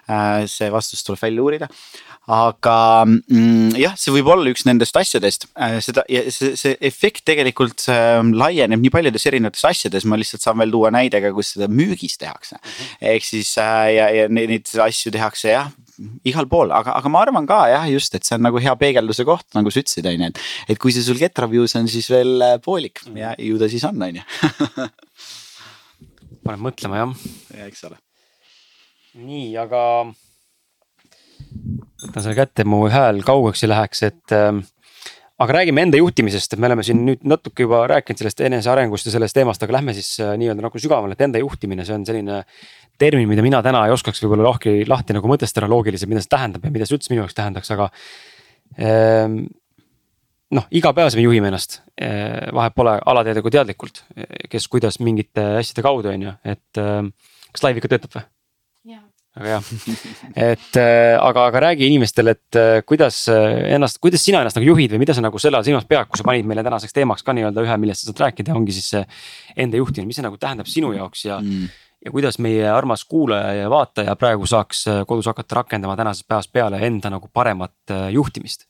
Äh, 0.09 0.43
see 0.49 0.71
vastus 0.73 1.05
tuleb 1.05 1.21
välja 1.21 1.45
uurida 1.45 1.69
aga 2.26 3.05
mm, 3.05 3.76
jah, 3.78 3.93
see 3.99 4.13
võib 4.15 4.32
olla 4.34 4.49
üks 4.49 4.65
nendest 4.65 4.97
asjadest, 4.97 5.45
äh, 5.61 5.78
seda 5.86 6.03
ja 6.09 6.23
see, 6.34 6.55
see 6.57 6.73
efekt 6.86 7.26
tegelikult 7.30 7.86
äh, 7.93 8.17
laieneb 8.26 8.82
nii 8.82 8.93
paljudes 8.93 9.28
erinevates 9.30 9.65
asjades, 9.69 10.07
ma 10.09 10.17
lihtsalt 10.17 10.41
saan 10.41 10.57
veel 10.61 10.73
tuua 10.73 10.91
näide 10.93 11.21
ka, 11.21 11.32
kus 11.36 11.53
seda 11.53 11.69
müügis 11.69 12.14
tehakse 12.22 12.57
mm. 12.57 12.70
-hmm. 12.70 13.07
ehk 13.13 13.26
siis 13.26 13.57
äh, 13.61 13.95
ja, 13.95 14.09
ja 14.09 14.28
neid, 14.30 14.70
asju 14.88 15.11
tehakse 15.11 15.51
jah 15.53 15.72
igal 16.28 16.47
pool, 16.51 16.74
aga, 16.76 16.95
aga 16.99 17.11
ma 17.11 17.22
arvan 17.24 17.47
ka 17.47 17.61
jah, 17.72 17.86
just, 17.91 18.16
et 18.18 18.28
see 18.28 18.36
on 18.36 18.43
nagu 18.43 18.59
hea 18.61 18.74
peegelduse 18.80 19.26
koht, 19.28 19.47
nagu 19.55 19.72
sa 19.72 19.80
ütlesid, 19.80 20.07
on 20.09 20.26
ju, 20.26 20.32
et. 20.34 20.41
et 20.74 20.82
kui 20.82 20.91
see 20.95 21.05
sul 21.05 21.20
GetReviews 21.20 21.76
on 21.80 21.88
siis 21.91 22.09
veel 22.11 22.43
äh, 22.43 22.57
poolik 22.63 23.05
ja 23.16 23.34
ju 23.39 23.59
ta 23.61 23.70
siis 23.72 23.86
on, 23.88 24.01
on 24.03 24.20
ju. 24.20 24.26
paneb 26.45 26.66
mõtlema 26.68 27.01
jah. 27.01 27.26
ja 27.55 27.70
eks 27.70 27.88
ole. 27.88 27.99
nii, 29.24 29.49
aga 29.61 29.82
võtan 32.03 32.22
selle 32.22 32.38
kätte, 32.38 32.68
mu 32.68 32.86
hääl 32.91 33.24
kaugeks 33.26 33.63
ei 33.63 33.72
läheks, 33.72 34.03
et 34.09 34.36
äh, 34.36 34.51
aga 35.43 35.57
räägime 35.57 35.83
enda 35.83 35.99
juhtimisest, 35.99 36.53
et 36.55 36.61
me 36.61 36.69
oleme 36.69 36.83
siin 36.86 37.01
nüüd 37.07 37.25
natuke 37.27 37.65
juba 37.65 37.81
rääkinud 37.91 38.21
sellest 38.21 38.41
enesearengust 38.47 39.09
ja 39.09 39.15
sellest 39.17 39.36
teemast, 39.36 39.63
aga 39.65 39.75
lähme 39.77 39.95
siis 39.97 40.13
äh, 40.23 40.31
nii-öelda 40.39 40.63
nagu 40.63 40.79
sügavamale, 40.79 41.17
et 41.17 41.25
enda 41.27 41.41
juhtimine, 41.41 41.86
see 41.88 41.97
on 41.97 42.07
selline. 42.07 42.43
termin, 42.95 43.27
mida 43.27 43.43
mina 43.43 43.59
täna 43.59 43.81
ei 43.86 43.91
oskaks 43.91 44.21
võib-olla 44.23 44.45
lahti, 44.47 44.86
lahti 44.88 45.11
nagu 45.11 45.27
mõtestada 45.27 45.67
loogiliselt, 45.67 46.07
mida 46.07 46.21
see 46.23 46.31
tähendab 46.31 46.63
ja 46.63 46.69
mida 46.71 46.86
see 46.88 46.95
üldse 46.95 47.11
minu 47.11 47.25
jaoks 47.25 47.36
tähendaks, 47.36 47.71
aga 47.75 47.89
ähm, 48.79 49.41
noh, 50.55 50.69
iga 50.71 50.93
päev 50.95 51.11
me 51.17 51.25
juhime 51.25 51.51
ennast, 51.51 51.81
äh, 51.99 52.47
vahet 52.55 52.77
pole 52.77 52.95
alateadlikult, 52.95 53.57
teadlikult, 53.57 53.99
kes 54.47 54.69
kuidas 54.71 55.01
mingite 55.03 55.43
asjade 55.59 55.83
kaudu 55.83 56.13
on 56.13 56.23
ju, 56.29 56.38
et 56.47 56.79
äh, 56.79 57.03
kas 57.51 57.67
live 57.67 57.83
ikka 57.83 57.91
töötab 57.97 58.15
või? 58.15 58.25
Väga 59.36 59.55
hea, 59.55 59.95
et 60.53 60.77
äh, 60.79 61.15
aga, 61.19 61.47
aga 61.49 61.61
räägi 61.67 61.89
inimestele, 61.89 62.36
et 62.38 62.59
äh, 62.59 62.81
kuidas 62.88 63.25
äh, 63.31 63.73
ennast, 63.75 63.99
kuidas 64.03 64.23
sina 64.23 64.41
ennast 64.43 64.59
nagu 64.59 64.69
juhid 64.69 64.95
või 64.95 65.01
mida 65.03 65.15
sa 65.15 65.23
nagu 65.25 65.41
selle 65.41 65.59
all 65.59 65.67
silmas 65.67 65.88
pead, 65.89 66.07
kui 66.09 66.21
sa 66.21 66.27
panid 66.27 66.47
meile 66.47 66.63
tänaseks 66.65 66.95
teemaks 66.95 67.25
ka 67.25 67.36
nii-öelda 67.36 67.65
ühe, 67.65 67.79
millest 67.81 68.03
sa 68.03 68.11
saad 68.11 68.23
rääkida, 68.27 68.55
ongi 68.55 68.75
siis 68.75 68.91
see 68.93 69.03
enda 69.65 69.81
juhtimine, 69.81 70.11
mis 70.11 70.19
see 70.21 70.27
nagu 70.27 70.39
tähendab 70.41 70.69
sinu 70.71 70.93
jaoks 70.95 71.25
ja 71.27 71.41
mm. 71.43 71.73
ja 72.07 72.13
kuidas 72.15 72.39
meie 72.43 72.69
armas 72.71 73.03
kuulaja 73.09 73.51
ja 73.59 73.71
vaataja 73.71 74.15
praegu 74.19 74.47
saaks 74.47 74.86
kodus 75.09 75.27
hakata 75.31 75.61
rakendama 75.63 75.97
tänasest 75.99 76.27
päevast 76.29 76.53
peale 76.55 76.79
enda 76.88 77.11
nagu 77.11 77.27
paremat 77.33 77.95
juhtimist 78.15 78.69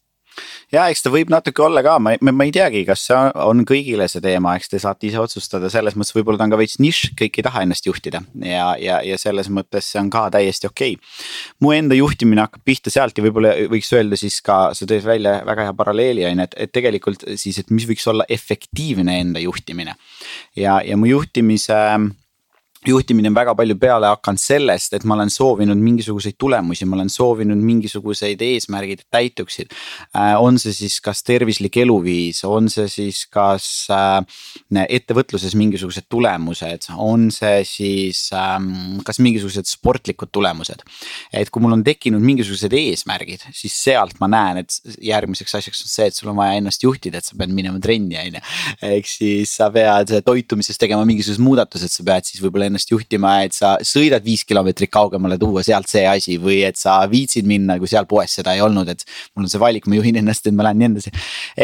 ja 0.73 0.87
eks 0.91 1.05
ta 1.05 1.11
võib 1.13 1.31
natuke 1.33 1.63
olla 1.65 1.83
ka, 1.85 1.97
ma, 2.01 2.15
ma, 2.21 2.47
ei 2.47 2.53
teagi, 2.55 2.83
kas 2.87 3.05
see 3.07 3.19
on 3.45 3.63
kõigile 3.67 4.07
see 4.11 4.23
teema, 4.23 4.55
eks 4.59 4.71
te 4.71 4.81
saate 4.81 5.09
ise 5.09 5.21
otsustada, 5.21 5.69
selles 5.73 5.97
mõttes 5.97 6.15
võib-olla 6.15 6.41
ta 6.41 6.47
on 6.47 6.55
ka 6.55 6.59
veits 6.61 6.79
nišš, 6.83 7.13
kõik 7.19 7.39
ei 7.39 7.45
taha 7.47 7.63
ennast 7.65 7.87
juhtida 7.89 8.21
ja, 8.41 8.67
ja, 8.81 8.99
ja 9.05 9.19
selles 9.21 9.49
mõttes 9.53 9.91
see 9.91 10.01
on 10.01 10.11
ka 10.13 10.27
täiesti 10.35 10.69
okei 10.69 10.97
okay.. 10.97 11.23
mu 11.63 11.73
enda 11.75 11.97
juhtimine 11.97 12.45
hakkab 12.45 12.65
pihta 12.67 12.93
sealt 12.93 13.17
ja 13.17 13.25
võib-olla 13.25 13.55
võiks 13.71 13.91
öelda 13.95 14.19
siis 14.19 14.41
ka, 14.45 14.59
sa 14.77 14.89
tõid 14.89 15.05
välja 15.07 15.37
väga 15.47 15.69
hea 15.69 15.77
paralleeli 15.77 16.27
on 16.27 16.43
ju, 16.43 16.49
et, 16.49 16.59
et 16.67 16.75
tegelikult 16.75 17.25
siis, 17.39 17.59
et 17.61 17.73
mis 17.73 17.87
võiks 17.89 18.05
olla 18.11 18.27
efektiivne 18.29 19.19
enda 19.21 19.43
juhtimine. 19.43 19.95
ja, 20.55 20.79
ja 20.85 20.97
mu 20.97 21.09
juhtimise 21.09 21.81
juhtimine 22.87 23.29
on 23.31 23.37
väga 23.37 23.55
palju 23.57 23.77
peale 23.79 24.09
hakanud 24.11 24.41
sellest, 24.41 24.93
et 24.97 25.05
ma 25.07 25.15
olen 25.17 25.31
soovinud 25.33 25.79
mingisuguseid 25.79 26.37
tulemusi, 26.39 26.85
ma 26.89 26.97
olen 26.99 27.11
soovinud 27.11 27.61
mingisuguseid 27.61 28.41
eesmärgid 28.45 29.05
täituksid. 29.13 29.73
Äh, 30.15 30.35
on 30.41 30.59
see 30.61 30.73
siis 30.75 30.99
kas 31.03 31.23
tervislik 31.25 31.77
eluviis, 31.81 32.43
on 32.47 32.69
see 32.71 32.87
siis 32.91 33.23
kas 33.31 33.67
äh, 33.93 34.21
ettevõtluses 34.85 35.55
mingisugused 35.57 36.07
tulemused, 36.11 36.89
on 36.97 37.29
see 37.33 37.63
siis 37.67 38.27
ähm, 38.35 39.01
kas 39.05 39.19
mingisugused 39.23 39.69
sportlikud 39.69 40.31
tulemused. 40.35 40.83
et 41.33 41.49
kui 41.49 41.61
mul 41.63 41.75
on 41.75 41.83
tekkinud 41.83 42.21
mingisugused 42.23 42.73
eesmärgid, 42.75 43.43
siis 43.55 43.73
sealt 43.75 44.19
ma 44.21 44.29
näen, 44.31 44.61
et 44.63 44.97
järgmiseks 45.03 45.57
asjaks 45.59 45.83
on 45.83 45.91
see, 45.91 46.07
et 46.09 46.15
sul 46.17 46.31
on 46.31 46.39
vaja 46.39 46.59
ennast 46.59 46.83
juhtida, 46.83 47.19
et 47.19 47.27
sa 47.27 47.37
pead 47.37 47.53
minema 47.55 47.79
trenni, 47.83 48.17
on 48.19 48.37
ju. 48.37 48.43
ehk 48.89 49.09
siis 49.09 49.55
sa 49.59 49.69
pead 49.73 50.13
toitumises 50.25 50.79
tegema 50.81 51.05
mingisugused 51.07 51.43
muudatused, 51.43 51.91
sa 51.91 52.05
pead 52.07 52.29
siis 52.29 52.43
võib-olla 52.43 52.69
ennast 52.75 52.91
juhtima, 52.91 53.37
et 53.47 53.55
sa 53.55 53.75
sõidad 53.85 54.23
viis 54.25 54.43
kilomeetrit 54.47 54.91
kaugemale, 54.91 55.39
tuua 55.39 55.63
sealt 55.65 55.89
see 55.91 56.03
asi 56.09 56.37
või 56.41 56.59
et 56.67 56.77
sa 56.79 56.99
viitsid 57.09 57.47
minna, 57.47 57.79
kui 57.79 57.89
seal 57.89 58.07
poes 58.09 58.35
seda 58.35 58.53
ei 58.55 58.61
olnud, 58.65 58.91
et. 58.91 59.05
mul 59.35 59.47
on 59.47 59.51
see 59.51 59.61
valik, 59.61 59.87
ma 59.87 59.97
juhin 59.97 60.19
ennast, 60.19 60.47
et 60.47 60.55
ma 60.55 60.67
lähen 60.67 60.81
nii 60.83 60.91
edasi. 60.91 61.15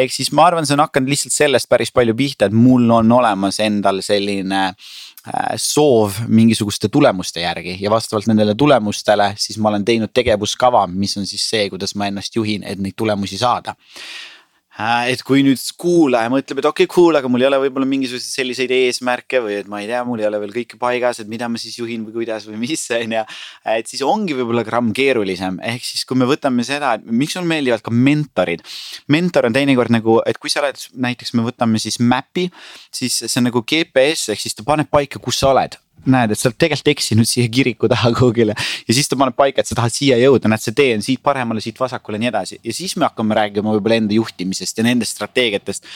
ehk 0.04 0.16
siis 0.16 0.32
ma 0.32 0.48
arvan, 0.48 0.66
see 0.66 0.78
on 0.78 0.86
hakanud 0.86 1.12
lihtsalt 1.12 1.36
sellest 1.36 1.70
päris 1.70 1.92
palju 1.92 2.16
pihta, 2.18 2.48
et 2.48 2.56
mul 2.56 2.90
on 2.96 3.12
olemas 3.20 3.60
endal 3.64 4.02
selline 4.06 4.64
äh, 4.72 5.54
soov 5.60 6.24
mingisuguste 6.28 6.90
tulemuste 6.90 7.44
järgi 7.44 7.78
ja 7.82 7.92
vastavalt 7.92 8.30
nendele 8.32 8.56
tulemustele, 8.56 9.34
siis 9.38 9.60
ma 9.60 9.70
olen 9.74 9.86
teinud 9.86 10.14
tegevuskava, 10.14 10.88
mis 10.88 11.18
on 11.20 11.28
siis 11.28 11.44
see, 11.50 11.70
kuidas 11.70 11.96
ma 11.96 12.10
ennast 12.12 12.36
juhin, 12.36 12.64
et 12.64 12.80
neid 12.80 12.98
tulemusi 12.98 13.38
saada 13.42 13.76
et 14.80 15.22
kui 15.28 15.44
nüüd 15.44 15.60
kuulaja 15.80 16.32
mõtleb, 16.32 16.62
et 16.62 16.68
okei 16.70 16.88
okay,, 16.88 16.94
cool, 16.94 17.18
aga 17.20 17.30
mul 17.32 17.44
ei 17.44 17.48
ole 17.50 17.60
võib-olla 17.66 17.88
mingisuguseid 17.90 18.38
selliseid 18.38 18.72
eesmärke 18.72 19.42
või 19.44 19.58
et 19.60 19.68
ma 19.72 19.82
ei 19.84 19.90
tea, 19.90 20.04
mul 20.08 20.24
ei 20.24 20.30
ole 20.30 20.40
veel 20.46 20.56
kõik 20.56 20.78
paigas, 20.82 21.20
et 21.20 21.30
mida 21.32 21.50
ma 21.52 21.60
siis 21.62 21.76
juhin 21.80 22.06
või 22.08 22.22
kuidas 22.22 22.48
või 22.48 22.62
mis 22.64 22.86
on 22.98 23.18
ju. 23.18 23.26
et 23.76 23.92
siis 23.92 24.04
ongi 24.08 24.38
võib-olla 24.38 24.64
gramm 24.68 24.94
keerulisem, 24.96 25.60
ehk 25.74 25.86
siis 25.86 26.08
kui 26.08 26.20
me 26.20 26.30
võtame 26.30 26.66
seda, 26.68 26.96
et 26.98 27.06
miks 27.06 27.36
mulle 27.38 27.52
meeldivad 27.52 27.84
ka 27.84 27.94
mentorid. 27.94 28.64
mentor 29.12 29.50
on 29.50 29.60
teinekord 29.60 29.94
nagu, 29.94 30.20
et 30.26 30.40
kui 30.42 30.54
sa 30.54 30.64
oled, 30.64 30.80
näiteks 31.08 31.36
me 31.36 31.46
võtame 31.50 31.82
siis 31.82 32.00
map'i, 32.00 32.48
siis 32.96 33.24
see 33.26 33.40
on 33.42 33.50
nagu 33.52 33.66
GPS 33.68 34.32
ehk 34.32 34.48
siis 34.48 34.56
ta 34.56 34.68
paneb 34.68 34.90
paika, 34.92 35.20
kus 35.20 35.44
sa 35.44 35.52
oled 35.52 35.78
näed, 36.10 36.34
et 36.34 36.40
sa 36.40 36.50
oled 36.50 36.58
tegelikult 36.62 36.92
eksinud 36.96 37.30
siia 37.30 37.50
kiriku 37.52 37.90
taha 37.92 38.12
kuhugile. 38.18 38.56
ja 38.88 38.96
siis 38.96 39.10
ta 39.10 39.18
paneb 39.20 39.36
paika, 39.38 39.62
et 39.62 39.70
sa 39.70 39.78
tahad 39.78 39.94
siia 39.94 40.18
jõuda, 40.22 40.50
näed, 40.52 40.64
see 40.64 40.76
tee 40.78 40.96
on 40.98 41.06
siit 41.06 41.22
paremale, 41.24 41.62
siit 41.64 41.80
vasakule 41.80 42.18
ja 42.18 42.26
nii 42.26 42.32
edasi. 42.32 42.60
Ja 42.64 42.74
siis 42.76 42.96
me 42.98 43.08
hakkame 43.08 43.38
rääkima 43.38 43.76
võib-olla 43.76 44.00
enda 44.02 44.18
juhtimisest 44.18 44.82
ja 44.82 44.88
nendest 44.88 45.18
strateegiatest. 45.18 45.88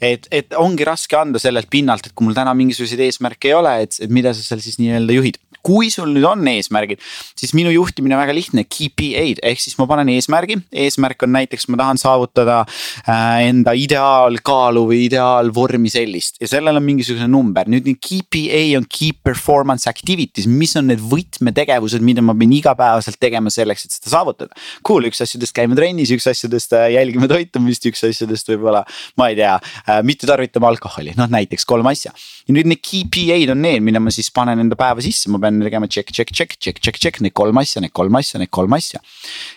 et, 0.00 0.26
et 0.30 0.56
ongi 0.58 0.86
raske 0.86 1.16
anda 1.16 1.38
sellelt 1.42 1.70
pinnalt, 1.70 2.06
et 2.06 2.16
kui 2.16 2.28
mul 2.28 2.36
täna 2.36 2.54
mingisuguseid 2.56 3.02
eesmärke 3.04 3.50
ei 3.50 3.56
ole, 3.58 3.76
et, 3.84 4.00
mida 4.08 4.34
sa 4.34 4.44
seal 4.44 4.62
siis 4.64 4.80
nii-öelda 4.80 5.16
juhid. 5.18 5.40
Kui 5.60 5.90
sul 5.92 6.14
nüüd 6.14 6.24
on 6.24 6.46
eesmärgid, 6.48 7.02
siis 7.36 7.52
minu 7.52 7.68
juhtimine 7.74 8.16
on 8.16 8.22
väga 8.22 8.32
lihtne, 8.32 8.64
KPI-d 8.64 9.42
ehk 9.44 9.60
siis 9.60 9.76
ma 9.76 9.84
panen 9.90 10.08
eesmärgi, 10.08 10.56
eesmärk 10.72 11.26
on 11.26 11.34
näiteks, 11.36 11.66
ma 11.68 11.76
tahan 11.82 12.00
saavutada 12.00 12.62
äh, 12.64 13.50
enda 13.50 13.74
ideaalkaalu 13.76 14.86
või 14.88 15.02
ideaalvormi 15.10 15.92
sellist. 15.92 16.40
Ja 16.40 16.48
sellel 16.48 16.80
on 16.80 16.86
mingisugune 16.86 17.28
number, 17.28 17.68
nüüd 17.68 17.90
KPA 18.00 18.62
on 18.78 18.88
key 18.88 19.12
performance 19.12 19.49
activities, 19.90 20.46
mis 20.50 20.74
on 20.78 20.88
need 20.90 21.00
võtmetegevused, 21.02 22.02
mida 22.04 22.22
ma 22.24 22.34
pean 22.38 22.52
igapäevaselt 22.54 23.18
tegema 23.22 23.52
selleks, 23.52 23.86
et 23.86 23.96
seda 23.96 24.12
saavutada. 24.14 24.54
Cool, 24.86 25.08
üks 25.10 25.22
asjadest 25.24 25.54
käime 25.56 25.76
trennis, 25.78 26.12
üks 26.14 26.28
asjadest 26.30 26.74
äh, 26.76 26.88
jälgime 26.96 27.28
toitumist, 27.30 27.86
üks 27.90 28.04
asjadest 28.08 28.52
võib-olla, 28.52 28.84
ma 29.20 29.30
ei 29.32 29.38
tea 29.40 29.56
äh,, 29.56 30.00
mitte 30.06 30.28
tarvitama 30.30 30.70
alkoholi, 30.72 31.14
noh 31.18 31.30
näiteks 31.30 31.66
kolm 31.68 31.90
asja. 31.90 32.14
ja 32.46 32.56
nüüd 32.56 32.70
need 32.70 32.82
KPA-d 32.84 33.54
on 33.54 33.62
need, 33.64 33.84
mida 33.86 34.02
ma 34.02 34.12
siis 34.14 34.30
panen 34.34 34.62
enda 34.62 34.78
päeva 34.78 35.02
sisse, 35.04 35.30
ma 35.32 35.42
pean 35.42 35.60
tegema 35.64 35.90
check, 35.90 36.12
check, 36.14 36.32
check, 36.34 36.56
check, 36.58 36.80
check, 36.80 37.00
check 37.00 37.20
neid 37.24 37.36
kolm 37.36 37.60
asja, 37.60 37.82
neid 37.84 37.94
kolm 37.96 38.16
asja, 38.20 38.40
neid 38.42 38.52
kolm 38.54 38.78
asja. 38.78 39.02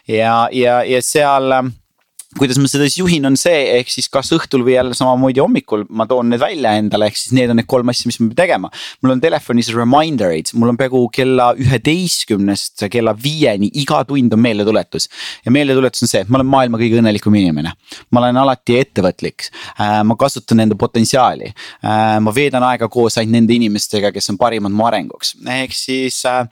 ja, 0.09 0.43
ja, 0.51 0.81
ja 0.87 1.01
seal 1.05 1.53
kuidas 2.37 2.57
ma 2.61 2.69
seda 2.69 2.87
siis 2.87 2.99
juhin, 3.01 3.25
on 3.27 3.35
see, 3.39 3.59
ehk 3.77 3.91
siis 3.91 4.09
kas 4.11 4.31
õhtul 4.35 4.63
või 4.65 4.75
jälle 4.75 4.95
samamoodi 4.97 5.41
hommikul 5.43 5.85
ma 5.93 6.07
toon 6.09 6.31
need 6.31 6.41
välja 6.41 6.73
endale, 6.79 7.09
ehk 7.09 7.19
siis 7.19 7.33
need 7.35 7.51
on 7.51 7.59
need 7.59 7.69
kolm 7.69 7.91
asja, 7.91 8.09
mis 8.09 8.19
ma 8.19 8.29
pean 8.29 8.39
tegema. 8.43 8.71
mul 9.03 9.15
on 9.15 9.21
telefonis 9.23 9.69
reminder 9.75 10.33
eid, 10.33 10.51
mul 10.57 10.73
on 10.73 10.79
peaaegu 10.79 11.03
kella 11.13 11.51
üheteistkümnest 11.59 12.85
kella 12.93 13.13
viieni 13.17 13.69
iga 13.81 14.01
tund 14.07 14.33
on 14.33 14.41
meeldetuletus. 14.43 15.09
ja 15.45 15.53
meeldetuletus 15.53 16.05
on 16.05 16.11
see, 16.11 16.23
et 16.23 16.31
ma 16.31 16.39
olen 16.39 16.49
maailma 16.49 16.81
kõige 16.81 16.99
õnnelikum 17.01 17.37
inimene. 17.39 17.73
ma 18.11 18.23
olen 18.23 18.41
alati 18.43 18.79
ettevõtlik, 18.81 19.49
äh, 19.77 19.99
ma 20.03 20.17
kasutan 20.19 20.65
enda 20.65 20.77
potentsiaali. 20.79 21.53
Äh, 21.83 22.17
ma 22.23 22.33
veedan 22.35 22.65
aega 22.67 22.89
koos 22.89 23.17
ainult 23.21 23.37
nende 23.37 23.55
inimestega, 23.55 24.11
kes 24.13 24.29
on 24.33 24.37
parimad 24.41 24.73
mu 24.73 24.87
arenguks, 24.87 25.35
ehk 25.59 25.73
siis 25.77 26.23
äh, 26.29 26.43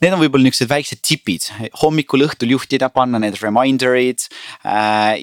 need 0.00 0.16
on 0.16 0.20
võib-olla 0.22 0.48
niuksed 0.48 0.70
väiksed 0.70 1.02
tipid, 1.06 1.48
hommikul, 1.82 2.26
õhtul 2.26 2.56
juhtida, 2.56 2.90
panna 2.92 3.20
need 3.22 3.38
reminder 3.42 3.96
eid 3.96 4.26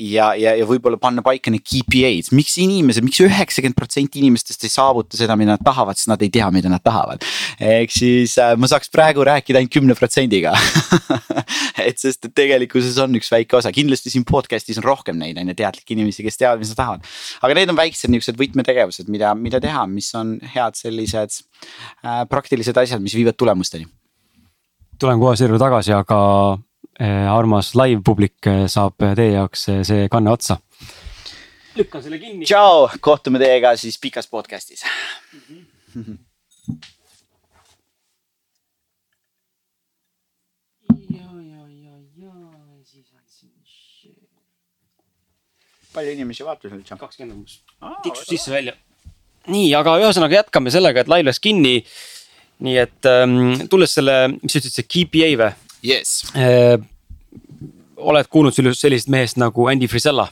ja, 0.03 0.31
ja, 0.39 0.53
ja 0.57 0.67
võib-olla 0.67 0.97
panna 1.01 1.23
paika 1.25 1.51
need 1.53 1.63
KPI-d, 1.65 2.33
miks 2.35 2.57
inimesed 2.61 3.03
miks, 3.03 3.19
miks 3.19 3.21
üheksakümmend 3.23 3.77
protsenti 3.77 4.19
inimestest 4.21 4.65
ei 4.67 4.71
saavuta 4.73 5.17
seda, 5.19 5.37
mida 5.39 5.55
nad 5.55 5.63
tahavad, 5.65 5.99
sest 5.99 6.09
nad 6.11 6.21
ei 6.25 6.31
tea, 6.33 6.49
mida 6.53 6.71
nad 6.71 6.83
tahavad. 6.83 7.23
ehk 7.59 7.93
siis 7.93 8.35
äh, 8.41 8.55
ma 8.59 8.69
saaks 8.69 8.91
praegu 8.93 9.25
rääkida 9.27 9.61
ainult 9.61 9.73
kümne 9.73 9.95
protsendiga 9.97 10.53
et 11.87 12.01
sest, 12.01 12.27
et 12.27 12.35
tegelikkuses 12.35 12.99
on 13.03 13.15
üks 13.19 13.31
väike 13.33 13.57
osa, 13.59 13.71
kindlasti 13.75 14.13
siin 14.13 14.27
podcast'is 14.27 14.81
on 14.81 14.87
rohkem 14.87 15.19
neid 15.19 15.39
on 15.39 15.53
ju 15.53 15.57
teadlikke 15.63 15.95
inimesi, 15.95 16.25
kes 16.25 16.39
teavad, 16.41 16.61
mis 16.63 16.73
nad 16.73 16.81
tahavad. 16.81 17.07
aga 17.45 17.59
need 17.59 17.73
on 17.73 17.79
väiksed 17.79 18.13
niuksed 18.13 18.39
võtmetegevused, 18.39 19.09
mida, 19.13 19.33
mida 19.37 19.61
teha, 19.63 19.85
mis 19.89 20.11
on 20.19 20.35
head 20.55 20.79
sellised 20.79 21.39
äh, 21.39 22.23
praktilised 22.29 22.77
asjad, 22.77 23.03
mis 23.03 23.15
viivad 23.17 23.39
tulemusteni. 23.39 23.87
tulen 24.99 25.19
kohe 25.21 25.37
selle 25.37 25.53
juurde 25.53 25.65
tagasi, 25.65 25.95
aga 25.95 26.19
armas 26.99 27.73
live 27.75 28.01
publik 28.05 28.47
äh, 28.47 28.65
saab 28.71 28.99
teie 28.99 29.33
jaoks 29.33 29.67
see 29.87 30.07
kanne 30.11 30.31
otsa. 30.31 30.59
lükkan 31.75 32.03
selle 32.03 32.19
kinni. 32.19 32.45
tšau, 32.45 32.89
kohtume 33.01 33.41
teiega 33.41 33.75
siis 33.77 33.99
pikas 33.99 34.27
podcast'is 34.27 34.85
mm. 35.33 36.03
-hmm. 36.03 36.17
palju 45.93 46.11
inimesi 46.11 46.45
vaatas 46.45 46.73
üldse? 46.73 46.97
kakskümmend 46.97 47.37
umbes, 47.37 47.59
tiksus 48.03 48.29
sisse-välja. 48.29 48.75
nii, 49.47 49.69
aga 49.77 49.97
ühesõnaga 50.01 50.41
jätkame 50.41 50.73
sellega, 50.73 51.03
et 51.03 51.11
live 51.11 51.29
läks 51.29 51.41
kinni. 51.43 51.75
nii 52.63 52.77
et 52.79 53.09
ähm, 53.09 53.67
tulles 53.69 53.93
selle, 53.97 54.15
mis 54.39 54.53
sa 54.53 54.61
ütlesid, 54.61 54.77
see 54.77 54.89
KPA 54.89 55.29
või 55.41 55.62
yes. 55.83 56.23
äh,? 56.35 56.79
oled 58.03 58.27
kuulnud 58.31 58.55
sellisest 58.55 59.11
mehest 59.11 59.37
nagu 59.39 59.67
Andy 59.71 59.87
Frisella 59.87 60.27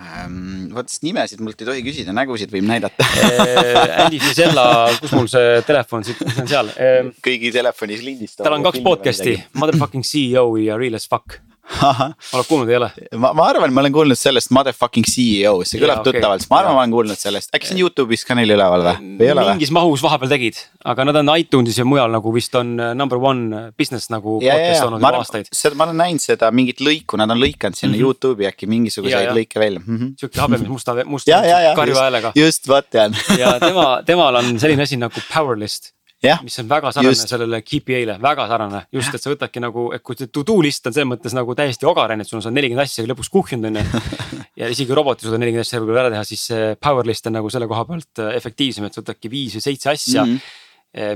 ähm,? 0.00 0.68
vot 0.74 0.90
nimesid 1.06 1.42
mult 1.44 1.60
ei 1.62 1.68
tohi 1.68 1.86
küsida, 1.86 2.14
nägusid 2.16 2.52
võib 2.52 2.66
näidata 2.68 3.06
äh, 3.06 4.04
Andy 4.04 4.20
Frisella, 4.22 4.66
kus 5.00 5.14
mul 5.16 5.30
see 5.30 5.58
telefon 5.68 6.06
siit, 6.06 6.20
mis 6.26 6.42
on 6.42 6.50
seal 6.50 6.70
äh,? 6.74 7.00
kõigi 7.24 7.54
telefonis 7.54 8.04
lindistab. 8.06 8.46
tal 8.46 8.58
on 8.58 8.66
kaks 8.66 8.82
podcast'i, 8.84 9.38
Motherfucking 9.58 10.06
CEO 10.06 10.48
ja 10.62 10.78
Real 10.80 10.98
as 11.00 11.08
fuck 11.10 11.40
oled 11.64 12.48
kuulnud, 12.48 12.68
ei 12.68 12.76
ole? 12.76 12.90
ma, 13.16 13.30
ma 13.36 13.46
arvan, 13.48 13.72
ma 13.74 13.82
olen 13.82 13.94
kuulnud 13.94 14.18
sellest 14.18 14.52
motherfucking 14.54 15.06
CEO, 15.08 15.54
see 15.66 15.80
kõlab 15.80 16.02
okay. 16.02 16.18
tuttavalt, 16.18 16.44
ma 16.50 16.58
arvan, 16.60 16.76
ma 16.76 16.82
olen 16.84 16.92
kuulnud 16.92 17.20
sellest, 17.20 17.50
äkki 17.56 17.70
see 17.70 17.76
on 17.78 17.80
Youtube'is 17.80 18.24
ka 18.28 18.36
neil 18.36 18.52
üleval 18.52 18.84
või, 18.84 19.14
või 19.18 19.26
ei 19.26 19.32
ole 19.32 19.46
või? 19.46 19.54
mingis 19.56 19.72
mahus 19.74 20.04
vahepeal 20.04 20.32
tegid, 20.34 20.60
aga 20.92 21.06
nad 21.08 21.18
on 21.22 21.32
iTunesis 21.34 21.80
ja 21.80 21.86
mujal 21.88 22.12
nagu 22.12 22.34
vist 22.36 22.58
on 22.60 22.74
äh, 22.76 22.92
number 22.98 23.20
one 23.22 23.64
business 23.80 24.12
nagu. 24.12 24.36
olnud 24.44 25.00
juba 25.00 25.22
aastaid. 25.22 25.48
seda, 25.56 25.78
ma 25.80 25.88
olen 25.88 26.00
näinud 26.04 26.24
seda 26.24 26.52
mingit 26.54 26.84
lõiku, 26.84 27.18
nad 27.20 27.32
on 27.32 27.40
lõikanud 27.40 27.80
sinna 27.80 27.94
mm 27.94 28.00
-hmm. 28.00 28.12
Youtube'i 28.12 28.50
äkki 28.52 28.68
mingisuguseid 28.70 29.32
lõike 29.32 29.60
välja 29.62 29.80
mm 29.80 29.96
-hmm.. 29.96 30.14
sihuke 30.20 30.40
habemes 30.44 30.68
musta, 30.76 30.96
musta 31.04 31.42
karju 31.76 31.96
häälega. 31.96 32.36
just, 32.36 32.68
vot 32.68 32.90
tean 32.90 33.16
ja 33.38 33.56
tema, 33.68 34.02
temal 34.06 34.42
on 34.42 34.58
selline 34.60 34.84
asi 34.84 35.00
nagu 35.00 35.28
powerlist 35.32 35.94
mis 36.42 36.58
on 36.62 36.68
väga 36.68 36.92
sarnane 36.94 37.12
just. 37.12 37.28
sellele 37.28 37.60
KPI-le, 37.62 38.16
väga 38.22 38.46
sarnane, 38.48 38.82
just, 38.94 39.14
et 39.14 39.22
sa 39.22 39.32
võtadki 39.32 39.62
nagu, 39.62 39.86
et 39.96 40.02
kui 40.04 40.16
see 40.18 40.30
to 40.32 40.44
do 40.46 40.56
list 40.64 40.86
on 40.88 40.96
selles 40.96 41.10
mõttes 41.10 41.36
nagu 41.36 41.56
täiesti 41.58 41.88
ogar 41.90 42.14
on 42.14 42.22
ju, 42.22 42.26
et 42.26 42.32
sul 42.32 42.40
on 42.40 42.44
seal 42.46 42.56
nelikümmend 42.56 42.86
asja 42.86 43.04
lõpuks 43.08 43.32
kuhjunud 43.34 43.70
on 43.70 43.80
ju. 43.80 44.02
ja 44.62 44.72
isegi 44.72 44.96
robot 44.96 45.20
ei 45.20 45.28
suuda 45.28 45.40
nelikümmend 45.42 45.66
asja 45.66 45.82
võib-olla 45.82 46.06
ära 46.06 46.14
teha, 46.16 46.26
siis 46.28 46.46
see 46.50 46.74
power 46.80 47.08
list 47.08 47.28
on 47.30 47.36
nagu 47.38 47.52
selle 47.52 47.68
koha 47.70 47.86
pealt 47.90 48.24
äh, 48.24 48.34
efektiivsem, 48.40 48.88
et 48.88 48.96
sa 48.96 49.04
võtadki 49.04 49.32
viis 49.32 49.58
või 49.58 49.66
seitse 49.70 49.90
asja 49.94 50.26
mm. 50.26 50.36
-hmm 50.36 50.60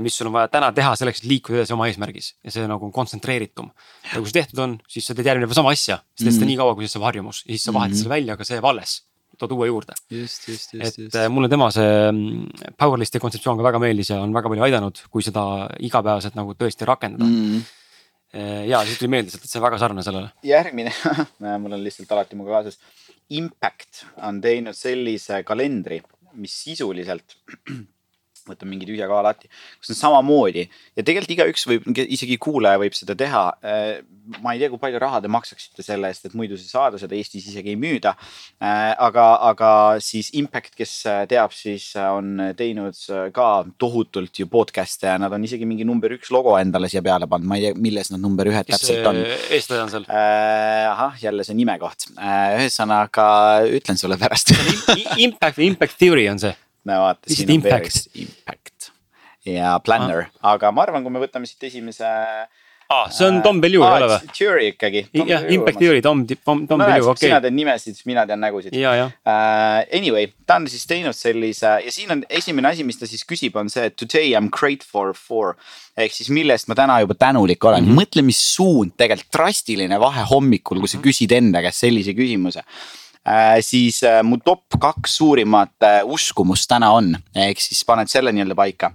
mis 0.03 0.11
sul 0.17 0.27
on 0.27 0.33
vaja 0.35 0.49
täna 0.51 0.73
teha 0.75 0.89
selleks, 0.99 1.21
et 1.21 1.27
liikuda 1.29 1.61
edasi 1.61 1.71
oma 1.71 1.85
eesmärgis 1.87 2.33
ja 2.43 2.51
see 2.51 2.65
nagu 2.67 2.83
on 2.83 2.91
kontsentreeritum. 2.91 3.69
ja 4.09 4.17
kui 4.17 4.27
see 4.27 4.41
tehtud 4.41 4.59
on, 4.59 4.73
siis 4.91 5.07
sa 5.07 5.15
teed 5.15 5.29
järgmine 5.29 5.47
päev 5.47 5.55
sama 5.55 5.71
asja, 5.71 6.01
sa 6.03 6.25
teed 6.25 6.33
seda 6.33 6.33
mm 6.33 6.41
-hmm. 6.41 6.49
nii 6.51 6.57
kaua, 6.59 6.73
kui 6.75 6.83
see 6.83 6.97
saab 6.97 7.05
harjumus 7.07 7.45
ja 7.45 7.53
siis 7.53 7.63
sa 7.63 7.71
vahetad 7.71 7.93
mm 7.93 7.95
-hmm. 7.95 8.03
selle 8.03 8.15
välja, 8.15 8.33
aga 8.33 8.43
see 8.43 8.59
jääb 8.59 8.67
alles 8.73 8.97
tood 9.39 9.55
uue 9.55 9.69
juurde. 9.69 9.95
et 10.11 10.47
just. 10.47 10.75
Äh, 11.15 11.27
mulle 11.31 11.49
tema 11.51 11.69
see 11.73 11.89
mm, 12.11 12.71
Powerlisti 12.79 13.21
kontseptsioon 13.23 13.59
ka 13.59 13.67
väga 13.69 13.81
meeldis 13.83 14.13
ja 14.13 14.21
on 14.23 14.35
väga 14.35 14.51
palju 14.51 14.65
aidanud, 14.67 15.03
kui 15.11 15.25
seda 15.25 15.43
igapäevaselt 15.79 16.37
nagu 16.39 16.55
tõesti 16.59 16.87
rakendada 16.87 17.27
mm. 17.27 17.67
ja 18.69 18.81
siis 18.85 18.99
tuli 19.01 19.13
meelde, 19.15 19.35
et 19.35 19.49
see 19.49 19.61
on 19.61 19.67
väga 19.67 19.81
sarnane 19.81 20.05
sellele. 20.05 20.33
järgmine 20.45 20.93
mul 21.63 21.77
on 21.77 21.85
lihtsalt 21.85 22.11
alati 22.15 22.39
mu 22.39 22.47
kaasas. 22.49 22.79
Impact 23.37 24.05
on 24.25 24.39
teinud 24.41 24.73
sellise 24.73 25.43
kalendri, 25.45 25.99
mis 26.41 26.55
sisuliselt 26.65 27.37
võtan 28.49 28.71
mingi 28.71 28.87
tühja 28.89 29.07
kaala 29.09 29.31
lahti, 29.31 29.51
kus 29.79 29.93
on 29.93 29.99
samamoodi 29.99 30.65
ja 30.67 31.03
tegelikult 31.05 31.35
igaüks 31.35 31.67
võib, 31.69 31.89
isegi 32.05 32.39
kuulaja 32.41 32.81
võib 32.81 32.97
seda 32.97 33.15
teha. 33.19 33.45
Äh, 33.63 33.91
ma 34.43 34.53
ei 34.53 34.61
tea, 34.61 34.69
kui 34.69 34.81
palju 34.81 34.99
raha 35.01 35.21
te 35.23 35.31
maksaksite 35.31 35.85
selle 35.85 36.11
eest, 36.11 36.27
et 36.29 36.37
muidu 36.37 36.57
ei 36.57 36.65
saada 36.65 36.99
seda 37.01 37.17
Eestis 37.17 37.47
isegi 37.49 37.73
ei 37.73 37.79
müüda. 37.79 38.13
Äh, 38.61 38.91
aga, 38.97 39.27
aga 39.49 39.71
siis 40.03 40.31
Impact, 40.39 40.75
kes 40.77 40.95
teab, 41.29 41.53
siis 41.55 41.91
on 41.99 42.37
teinud 42.57 42.97
ka 43.33 43.47
tohutult 43.81 44.41
ju 44.41 44.47
podcast'e 44.51 45.09
ja 45.09 45.17
nad 45.21 45.33
on 45.35 45.43
isegi 45.45 45.67
mingi 45.69 45.87
number 45.87 46.13
üks 46.15 46.31
logo 46.33 46.55
endale 46.59 46.89
siia 46.91 47.03
peale 47.05 47.27
pannud, 47.29 47.49
ma 47.49 47.59
ei 47.59 47.67
tea, 47.67 47.79
milles 47.81 48.11
nad 48.13 48.21
number 48.23 48.49
ühed 48.51 48.69
täpselt 48.69 49.07
on. 49.09 49.21
eestlaste 49.49 49.81
on 49.83 49.93
seal 49.93 50.07
äh,? 50.07 50.87
ahah, 50.89 51.17
jälle 51.21 51.45
see 51.47 51.57
nime 51.57 51.75
koht 51.81 52.09
äh,, 52.15 52.59
ühesõnaga 52.59 53.27
ütlen 53.79 53.99
sulle 53.99 54.19
pärast 54.21 54.53
Impact 55.17 55.61
Impact 55.65 55.99
Theory 56.01 56.27
on 56.31 56.41
see? 56.41 56.55
No 56.89 57.01
vaata, 57.05 57.29
veel 57.29 57.59
üks 57.79 58.05
impact 58.13 58.91
ja 59.47 59.75
planner 59.83 60.27
ah., 60.27 60.55
aga 60.55 60.71
ma 60.75 60.87
arvan, 60.87 61.05
kui 61.05 61.13
me 61.13 61.21
võtame 61.21 61.47
siit 61.49 61.69
esimese 61.69 62.07
ah,, 62.89 63.07
see 63.13 63.27
on 63.29 63.39
Tom 63.45 63.61
Bellew 63.63 63.83
ei 63.85 63.95
ole 63.99 64.09
või? 64.11 64.31
Theory 64.35 64.67
ikkagi. 64.73 65.03
jah, 65.29 65.45
Impact 65.53 65.79
Theory, 65.81 66.01
Tom, 66.05 66.25
Tom, 66.27 66.65
Tom 66.69 66.81
no, 66.81 66.87
Bellew, 66.87 67.05
okei 67.05 67.13
okay.. 67.13 67.27
sina 67.27 67.41
tead 67.43 67.55
nimesid, 67.55 67.97
siis 67.97 68.07
mina 68.09 68.25
tean 68.29 68.41
nägusid. 68.43 68.75
Uh, 68.75 69.81
anyway, 69.95 70.31
ta 70.49 70.59
on 70.59 70.67
siis 70.71 70.87
teinud 70.89 71.17
sellise 71.17 71.75
ja 71.85 71.93
siin 71.93 72.11
on 72.15 72.23
esimene 72.41 72.73
asi, 72.73 72.85
mis 72.87 72.99
ta 72.99 73.09
siis 73.09 73.25
küsib, 73.29 73.57
on 73.59 73.71
see 73.71 73.91
today 73.93 74.33
I 74.33 74.39
m 74.41 74.49
grateful 74.53 75.13
for. 75.17 75.55
ehk 75.99 76.13
siis 76.15 76.29
millest 76.31 76.69
ma 76.71 76.77
täna 76.79 77.01
juba 77.03 77.15
tänulik 77.19 77.63
olen 77.65 77.83
mm, 77.83 77.89
-hmm. 77.91 77.99
mõtle, 77.99 78.23
mis 78.23 78.39
suund 78.53 78.93
tegelikult 78.97 79.33
drastiline 79.35 79.99
vahe 79.99 80.23
hommikul, 80.29 80.79
kui 80.79 80.87
sa 80.87 81.01
küsid 81.03 81.33
enda 81.35 81.61
käest 81.65 81.83
sellise 81.83 82.15
küsimuse 82.15 82.63
Äh, 82.63 83.08
siis 83.61 84.01
äh, 84.03 84.23
mu 84.23 84.39
top 84.41 84.79
kaks 84.79 85.19
suurimat 85.19 85.75
äh, 85.85 85.99
uskumust 86.03 86.69
täna 86.69 86.91
on, 86.95 87.13
ehk 87.35 87.61
siis 87.61 87.83
paned 87.85 88.09
selle 88.11 88.33
nii-öelda 88.33 88.57
paika 88.57 88.93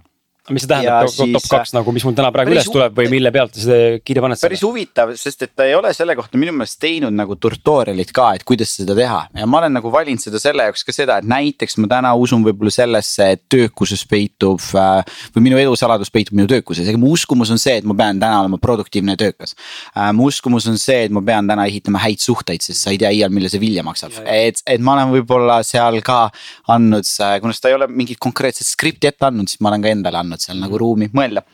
mis 0.53 0.61
see 0.61 0.69
tähendab, 0.69 1.07
top, 1.09 1.31
top 1.33 1.47
kaks 1.49 1.71
nagu, 1.73 1.93
mis 1.95 2.03
mul 2.05 2.13
täna 2.17 2.29
praegu 2.33 2.53
üles 2.53 2.67
tuleb 2.69 2.93
või 2.99 3.07
mille 3.09 3.31
pealt 3.33 3.55
te 3.55 3.63
seda 3.63 3.77
kirja 4.05 4.21
panete? 4.21 4.45
päris 4.45 4.61
huvitav, 4.61 5.13
sest 5.17 5.41
et 5.47 5.53
ta 5.57 5.65
ei 5.65 5.73
ole 5.73 5.89
selle 5.97 6.13
kohta 6.17 6.37
minu 6.37 6.53
meelest 6.53 6.77
teinud 6.83 7.15
nagu 7.15 7.37
tutorial'it 7.41 8.11
ka, 8.13 8.27
et 8.37 8.45
kuidas 8.45 8.75
seda 8.77 8.93
teha. 8.97 9.23
Ja 9.33 9.47
ma 9.49 9.63
olen 9.63 9.73
nagu 9.79 9.89
valinud 9.93 10.21
seda 10.21 10.41
selle 10.41 10.67
jaoks 10.67 10.85
ka 10.85 10.93
seda, 10.93 11.17
et 11.17 11.29
näiteks 11.29 11.79
ma 11.81 11.89
täna 11.95 12.11
usun 12.21 12.45
võib-olla 12.45 12.73
sellesse, 12.73 13.31
et 13.33 13.41
töökuses 13.49 14.05
peitub 14.09 14.61
äh, 14.77 15.17
või 15.33 15.47
minu 15.47 15.61
edusaladus 15.61 16.13
peitub 16.13 16.37
minu 16.37 16.49
töökuses, 16.51 16.85
ega 16.91 17.01
mu 17.01 17.15
uskumus 17.15 17.49
on 17.55 17.61
see, 17.61 17.79
et 17.81 17.89
ma 17.89 17.97
pean 17.97 18.21
täna 18.21 18.43
olema 18.43 18.61
produktiivne 18.61 19.17
ja 19.17 19.21
töökas. 19.25 19.55
Äh, 19.95 20.11
mu 20.13 20.29
uskumus 20.29 20.69
on 20.69 20.77
see, 20.81 21.07
et 21.07 21.15
ma 21.15 21.25
pean 21.25 21.49
täna 21.49 21.65
ehitama 21.71 22.03
häid 22.05 22.21
suhteid, 22.21 22.61
sest 22.61 22.85
sa 22.85 22.93
ei 22.93 23.01
tea 23.01 23.09
iial, 23.17 23.33
millal 23.33 23.53
see 23.53 23.63
vilja 23.63 23.85
maksab, 23.87 24.13
et, 24.29 24.61
et 24.69 24.85
ma 24.85 24.93
olen 24.99 25.17
võib-olla 25.17 25.57
seal 25.65 26.03
ka 26.05 26.27
andnud, 26.75 27.09
kuna 27.41 27.57
seda 27.57 27.73
ei 27.73 27.79
ole 27.79 27.89
mingit 27.89 28.21
konkreetset 28.21 28.69
skripti 28.69 29.09
ette 29.09 29.25
andnud, 29.25 29.49
siis 29.49 29.63
ma 29.63 29.73
olen 29.73 29.83
ka 29.83 29.93
endale 29.95 30.21
andnud 30.21 30.34
seal 30.43 30.59
nagu 30.61 30.79
ruumi 30.81 31.09
mõelda 31.15 31.45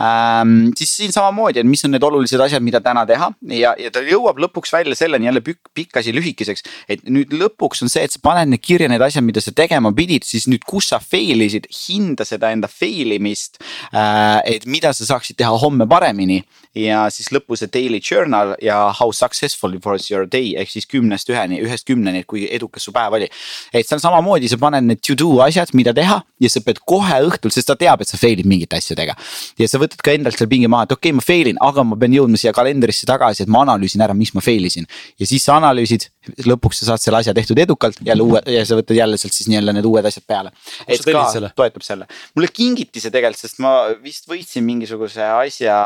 ähm,. 0.00 0.72
siis 0.78 0.94
siin 0.98 1.14
samamoodi, 1.14 1.62
et 1.62 1.68
mis 1.68 1.84
on 1.86 1.94
need 1.94 2.06
olulised 2.06 2.40
asjad, 2.40 2.64
mida 2.64 2.80
täna 2.84 3.04
teha 3.08 3.30
ja, 3.58 3.74
ja 3.78 3.92
ta 3.94 4.02
jõuab 4.06 4.40
lõpuks 4.46 4.72
välja 4.74 4.98
selleni 4.98 5.28
jälle 5.28 5.42
pikk, 5.44 5.72
pikk 5.74 6.00
asi 6.02 6.14
lühikeseks. 6.16 6.66
et 6.88 7.04
nüüd 7.08 7.34
lõpuks 7.36 7.84
on 7.84 7.92
see, 7.92 8.04
et 8.06 8.14
sa 8.14 8.22
paned 8.22 8.52
need 8.52 8.64
kirja 8.64 8.90
need 8.92 9.02
asjad, 9.02 9.24
mida 9.24 9.42
sa 9.44 9.54
tegema 9.56 9.92
pidid, 9.96 10.26
siis 10.28 10.48
nüüd, 10.50 10.64
kus 10.68 10.92
sa 10.92 11.00
fail 11.02 11.44
isid, 11.44 11.68
hinda 11.72 12.26
seda 12.28 12.52
enda 12.54 12.70
fail 12.70 13.16
imist 13.18 13.60
äh,. 13.92 14.40
et 14.56 14.66
mida 14.66 14.92
sa 14.96 15.08
saaksid 15.14 15.40
teha 15.40 15.52
homme 15.62 15.88
paremini 15.88 16.42
ja 16.78 17.04
siis 17.12 17.28
lõpus 17.34 17.62
see 17.62 17.70
daily 17.72 18.00
journal 18.00 18.54
ja 18.62 18.78
how 18.96 19.12
successful 19.12 19.74
was 19.84 20.10
your 20.10 20.26
day 20.30 20.54
ehk 20.56 20.70
siis 20.72 20.86
kümnest 20.88 21.28
üheni, 21.32 21.60
ühest 21.64 21.86
kümneni, 21.88 22.22
et 22.22 22.28
kui 22.28 22.46
edukas 22.48 22.86
su 22.86 22.94
päev 22.94 23.18
oli. 23.18 23.28
et 23.72 23.88
seal 23.88 24.00
samamoodi 24.00 24.48
sa 24.48 24.58
paned 24.60 24.86
need 24.88 25.02
to 25.04 25.16
do 25.18 25.40
asjad, 25.44 25.72
mida 25.76 25.92
teha 25.96 26.22
ja 26.40 26.50
sa 26.52 26.62
pead 26.64 26.80
kohe 26.88 27.18
õhtul, 27.28 27.52
sest 27.54 27.68
ta 27.68 27.76
teab, 27.78 28.02
et 28.02 28.08
sa 28.08 28.18
fail'id 28.20 28.48
mingite 28.48 28.78
asjadega. 28.80 29.16
ja 29.60 29.68
sa 29.68 29.80
võtad 29.82 30.00
ka 30.02 30.14
endalt 30.16 30.38
seal 30.38 30.50
pinge 30.50 30.70
maha, 30.72 30.88
et 30.88 30.96
okei 30.96 31.12
okay,, 31.12 31.16
ma 31.18 31.26
fail 31.26 31.52
in, 31.52 31.60
aga 31.60 31.84
ma 31.86 31.98
pean 32.00 32.16
jõudma 32.16 32.40
siia 32.40 32.54
kalendrisse 32.56 33.08
tagasi, 33.08 33.44
et 33.44 33.52
ma 33.52 33.64
analüüsin 33.66 34.04
ära, 34.04 34.16
miks 34.16 34.32
ma 34.36 34.44
fail 34.44 34.64
isin. 34.68 34.88
ja 35.20 35.28
siis 35.28 35.44
sa 35.44 35.58
analüüsid, 35.60 36.08
lõpuks 36.48 36.82
sa 36.82 36.92
saad 36.92 37.04
selle 37.04 37.20
asja 37.20 37.36
tehtud 37.36 37.58
edukalt, 37.58 38.00
jälle 38.06 38.24
uue 38.24 38.42
ja 38.48 38.64
sa 38.68 38.78
võtad 38.78 38.96
jälle 38.96 39.20
sealt 39.20 39.36
siis 39.36 39.50
nii-öelda 39.52 39.76
need 39.76 39.88
uued 39.88 40.08
asjad 40.08 40.26
peale. 40.26 40.54
et 40.86 41.04
ka 41.04 41.26
selle? 41.34 41.52
toetab 41.56 41.84
selle, 41.84 42.08
mulle 42.36 42.48
kingiti 42.52 43.02
see 43.02 43.12
tegelikult, 43.12 43.42
sest 43.42 43.60
ma 43.62 43.72
vist 44.02 44.28
võitsin 44.30 44.64
mingisuguse 44.66 45.24
asja, 45.36 45.78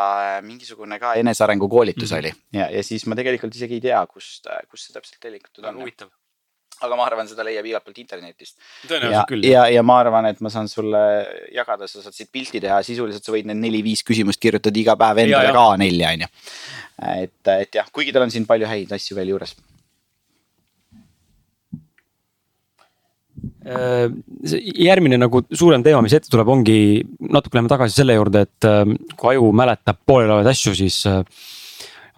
mingisugune 0.77 0.99
ka 1.01 1.15
enesearengu 1.15 1.69
koolitus 1.69 2.11
mm 2.11 2.17
-hmm. 2.17 2.19
oli 2.19 2.33
ja, 2.53 2.71
ja 2.71 2.83
siis 2.83 3.07
ma 3.07 3.17
tegelikult 3.17 3.55
isegi 3.55 3.75
ei 3.75 3.81
tea, 3.81 4.07
kust, 4.07 4.47
kust 4.71 4.87
see 4.87 4.95
täpselt 4.95 5.21
tellitud 5.21 5.65
on. 5.65 5.77
huvitav 5.81 6.09
aga 6.81 6.97
ma 6.97 7.07
arvan, 7.07 7.29
seda 7.29 7.43
leiab 7.43 7.65
igalt 7.65 7.85
poolt 7.85 7.99
internetist. 7.99 8.59
ja, 8.91 9.25
ja, 9.43 9.69
ja 9.69 9.83
ma 9.83 9.99
arvan, 10.01 10.27
et 10.27 10.41
ma 10.41 10.51
saan 10.51 10.69
sulle 10.69 10.99
jagada, 11.55 11.89
sa 11.89 12.03
saad 12.03 12.13
siit 12.13 12.29
pilti 12.31 12.61
teha, 12.61 12.83
sisuliselt 12.83 13.25
sa 13.25 13.33
võid 13.33 13.47
need 13.47 13.57
neli-viis 13.57 14.05
küsimust 14.05 14.41
kirjutada 14.41 14.79
iga 14.79 14.97
päev 14.97 15.23
endale 15.25 15.53
ka 15.57 15.77
nelja, 15.77 16.11
on 16.13 16.27
ju. 16.27 16.29
et, 17.23 17.49
et 17.49 17.81
jah, 17.81 17.89
kuigi 17.93 18.13
tal 18.13 18.27
on 18.27 18.31
siin 18.31 18.47
palju 18.47 18.69
häid 18.69 18.93
asju 18.93 19.17
veel 19.17 19.33
juures. 19.33 19.57
Järgmine 23.67 25.19
nagu 25.19 25.43
suurem 25.51 25.83
teema, 25.83 26.03
mis 26.05 26.15
ette 26.15 26.31
tuleb, 26.31 26.49
ongi 26.53 26.79
natuke 27.33 27.59
läheme 27.59 27.71
tagasi 27.73 27.99
selle 27.99 28.15
juurde, 28.15 28.45
et 28.47 28.69
äh, 28.69 28.83
kui 29.19 29.35
aju 29.35 29.51
mäletab 29.57 29.99
pooleliolevaid 30.07 30.51
asju, 30.53 30.75
siis 30.79 31.01
äh, 31.11 31.23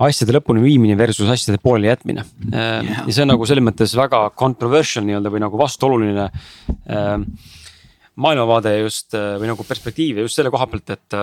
asjade 0.04 0.34
lõpuni 0.36 0.62
viimine 0.62 0.96
versus 0.98 1.30
asjade 1.32 1.58
pooleli 1.62 1.88
jätmine 1.90 2.22
yeah.. 2.52 3.00
ja 3.06 3.14
see 3.14 3.24
on 3.24 3.32
nagu 3.32 3.48
selles 3.48 3.64
mõttes 3.66 3.96
väga 3.98 4.20
controversial 4.38 5.06
nii-öelda 5.08 5.32
või 5.34 5.42
nagu 5.42 5.58
vastuoluline 5.58 6.28
maailmavaade 8.18 8.76
just 8.84 9.16
või 9.16 9.50
nagu 9.50 9.66
perspektiiv 9.66 10.20
ja 10.20 10.26
just 10.28 10.38
selle 10.38 10.52
koha 10.54 10.68
pealt, 10.70 10.94
et 10.94 11.18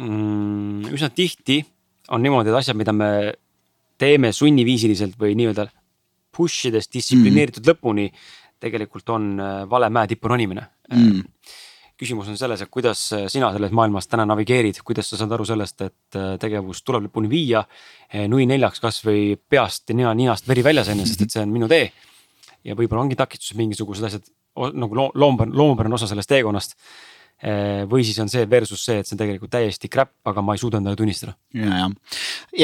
mm, 0.00 0.88
üsna 0.94 1.10
tihti 1.12 1.60
on 2.10 2.24
niimoodi, 2.24 2.50
et 2.50 2.58
asjad, 2.62 2.78
mida 2.78 2.94
me 2.96 3.10
teeme 4.00 4.32
sunniviisiliselt 4.32 5.20
või 5.20 5.36
nii-öelda 5.38 5.68
push 6.36 6.70
ides 6.70 6.88
distsiplineeritud 6.88 7.64
mm. 7.64 7.70
lõpuni 7.72 8.08
tegelikult 8.60 9.08
on 9.16 9.32
äh, 9.40 9.58
vale 9.70 9.90
mäetipu 9.90 10.30
ronimine 10.30 10.66
mm.. 10.92 11.22
küsimus 12.00 12.28
on 12.32 12.38
selles, 12.40 12.62
et 12.64 12.72
kuidas 12.72 13.02
äh, 13.16 13.26
sina 13.32 13.52
selles 13.54 13.72
maailmas 13.76 14.08
täna 14.08 14.26
navigeerid, 14.28 14.82
kuidas 14.86 15.10
sa 15.10 15.20
saad 15.20 15.32
aru 15.36 15.46
sellest, 15.48 15.86
et 15.86 16.18
äh, 16.18 16.34
tegevus 16.40 16.82
tuleb 16.82 17.08
lõpuni 17.08 17.30
viia. 17.30 17.64
nui 18.28 18.46
neljaks 18.46 18.80
kasvõi 18.80 19.36
peast 19.48 19.90
ja 19.90 19.96
nina, 19.96 20.14
ninast 20.14 20.48
veri 20.48 20.64
väljas 20.64 20.88
enne, 20.88 21.06
sest 21.06 21.26
et 21.26 21.36
see 21.36 21.44
on 21.44 21.52
minu 21.52 21.68
tee. 21.68 21.90
ja 22.64 22.76
võib-olla 22.76 23.06
ongi 23.06 23.16
takistused 23.16 23.56
mingisugused 23.56 24.04
asjad 24.04 24.26
nagu 24.74 24.96
loom, 24.96 25.38
loomupärane 25.54 25.94
osa 25.94 26.08
sellest 26.10 26.28
teekonnast 26.28 26.74
Eh, 26.74 27.19
või 27.90 28.04
siis 28.04 28.18
on 28.20 28.28
see 28.28 28.44
versus 28.50 28.82
see, 28.84 28.98
et 29.00 29.08
see 29.08 29.14
on 29.16 29.20
tegelikult 29.22 29.52
täiesti 29.54 29.88
crap, 29.88 30.10
aga 30.28 30.42
ma 30.44 30.52
ei 30.56 30.60
suuda 30.60 30.76
endale 30.80 30.98
tunnistada. 30.98 31.32
ja, 31.56 31.78
ja, 31.78 31.88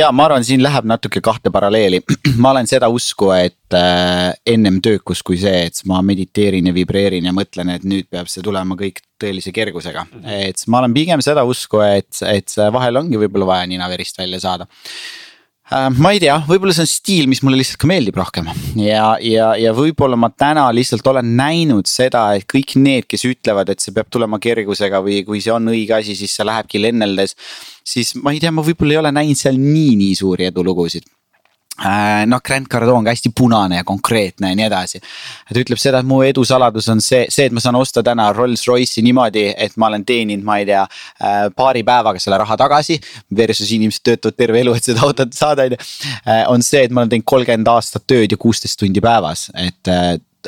ja 0.00 0.10
ma 0.12 0.26
arvan, 0.28 0.44
siin 0.44 0.60
läheb 0.64 0.88
natuke 0.88 1.22
kahte 1.24 1.52
paralleeli. 1.54 2.02
ma 2.42 2.52
olen 2.52 2.68
seda 2.68 2.90
usku, 2.92 3.30
et 3.36 3.76
äh, 3.76 4.30
ennem 4.46 4.80
töökus 4.84 5.24
kui 5.26 5.40
see, 5.40 5.66
et 5.70 5.82
ma 5.88 6.02
mediteerin 6.04 6.68
ja 6.68 6.76
vibreerin 6.76 7.28
ja 7.28 7.34
mõtlen, 7.36 7.72
et 7.76 7.86
nüüd 7.88 8.10
peab 8.12 8.28
see 8.32 8.44
tulema 8.44 8.76
kõik 8.78 9.00
tõelise 9.20 9.52
kergusega. 9.56 10.04
et 10.36 10.66
ma 10.68 10.82
olen 10.82 10.96
pigem 10.96 11.24
seda 11.24 11.46
usku, 11.48 11.80
et, 11.86 12.20
et 12.28 12.58
vahel 12.72 13.00
ongi 13.00 13.20
võib-olla 13.24 13.54
vaja 13.54 13.70
nina 13.70 13.88
verist 13.88 14.18
välja 14.20 14.42
saada 14.44 14.68
Äh, 14.68 15.25
ma 15.98 16.12
ei 16.14 16.20
tea, 16.22 16.36
võib-olla 16.46 16.74
see 16.76 16.84
on 16.84 16.90
stiil, 16.90 17.26
mis 17.30 17.42
mulle 17.42 17.58
lihtsalt 17.58 17.80
ka 17.82 17.88
meeldib 17.90 18.18
rohkem 18.20 18.46
ja, 18.78 19.16
ja, 19.18 19.48
ja 19.58 19.72
võib-olla 19.74 20.18
ma 20.20 20.30
täna 20.30 20.68
lihtsalt 20.74 21.06
olen 21.10 21.32
näinud 21.38 21.90
seda, 21.90 22.28
et 22.38 22.46
kõik 22.50 22.76
need, 22.78 23.08
kes 23.10 23.26
ütlevad, 23.26 23.72
et 23.72 23.82
see 23.82 23.94
peab 23.96 24.10
tulema 24.12 24.38
kergusega 24.42 25.02
või 25.02 25.24
kui 25.26 25.42
see 25.42 25.54
on 25.54 25.72
õige 25.74 25.98
asi, 25.98 26.14
siis 26.18 26.38
see 26.38 26.46
lähebki 26.46 26.82
lenneldes. 26.82 27.34
siis 27.82 28.14
ma 28.22 28.34
ei 28.34 28.40
tea, 28.42 28.54
ma 28.54 28.62
võib-olla 28.66 28.94
ei 28.94 29.02
ole 29.02 29.14
näinud 29.18 29.42
seal 29.42 29.58
nii, 29.58 29.98
nii 29.98 30.14
suuri 30.22 30.50
edulugusid 30.52 31.10
Äh, 31.10 31.25
noh, 31.84 32.40
Grant 32.44 32.68
Cardone 32.72 33.04
ka 33.04 33.14
hästi 33.14 33.32
punane 33.36 33.80
ja 33.80 33.84
konkreetne 33.84 34.50
ja 34.50 34.58
nii 34.58 34.66
edasi. 34.66 35.00
ta 35.52 35.60
ütleb 35.60 35.80
seda, 35.80 36.00
et 36.00 36.08
mu 36.08 36.22
edusaladus 36.24 36.88
on 36.92 37.02
see, 37.04 37.26
see, 37.32 37.48
et 37.48 37.56
ma 37.56 37.60
saan 37.60 37.76
osta 37.76 38.02
täna 38.06 38.30
Rolls-Royce'i 38.32 39.04
niimoodi, 39.04 39.48
et 39.56 39.76
ma 39.76 39.90
olen 39.90 40.04
teeninud, 40.08 40.44
ma 40.44 40.58
ei 40.62 40.68
tea, 40.68 40.84
äh, 41.20 41.40
paari 41.56 41.84
päevaga 41.86 42.22
selle 42.22 42.40
raha 42.42 42.56
tagasi. 42.56 43.00
Versus 43.36 43.72
inimesed 43.76 44.04
töötavad 44.06 44.36
terve 44.38 44.62
elu, 44.62 44.76
et 44.76 44.88
seda 44.90 45.04
autot 45.06 45.34
saada, 45.36 45.66
on 45.66 45.76
ju. 45.76 45.82
Äh, 46.26 46.44
on 46.52 46.64
see, 46.64 46.86
et 46.86 46.94
ma 46.94 47.04
olen 47.04 47.12
teinud 47.12 47.28
kolmkümmend 47.28 47.68
aastat 47.72 48.06
tööd 48.08 48.32
ja 48.32 48.40
kuusteist 48.40 48.80
tundi 48.80 49.02
päevas, 49.04 49.50
et 49.60 49.94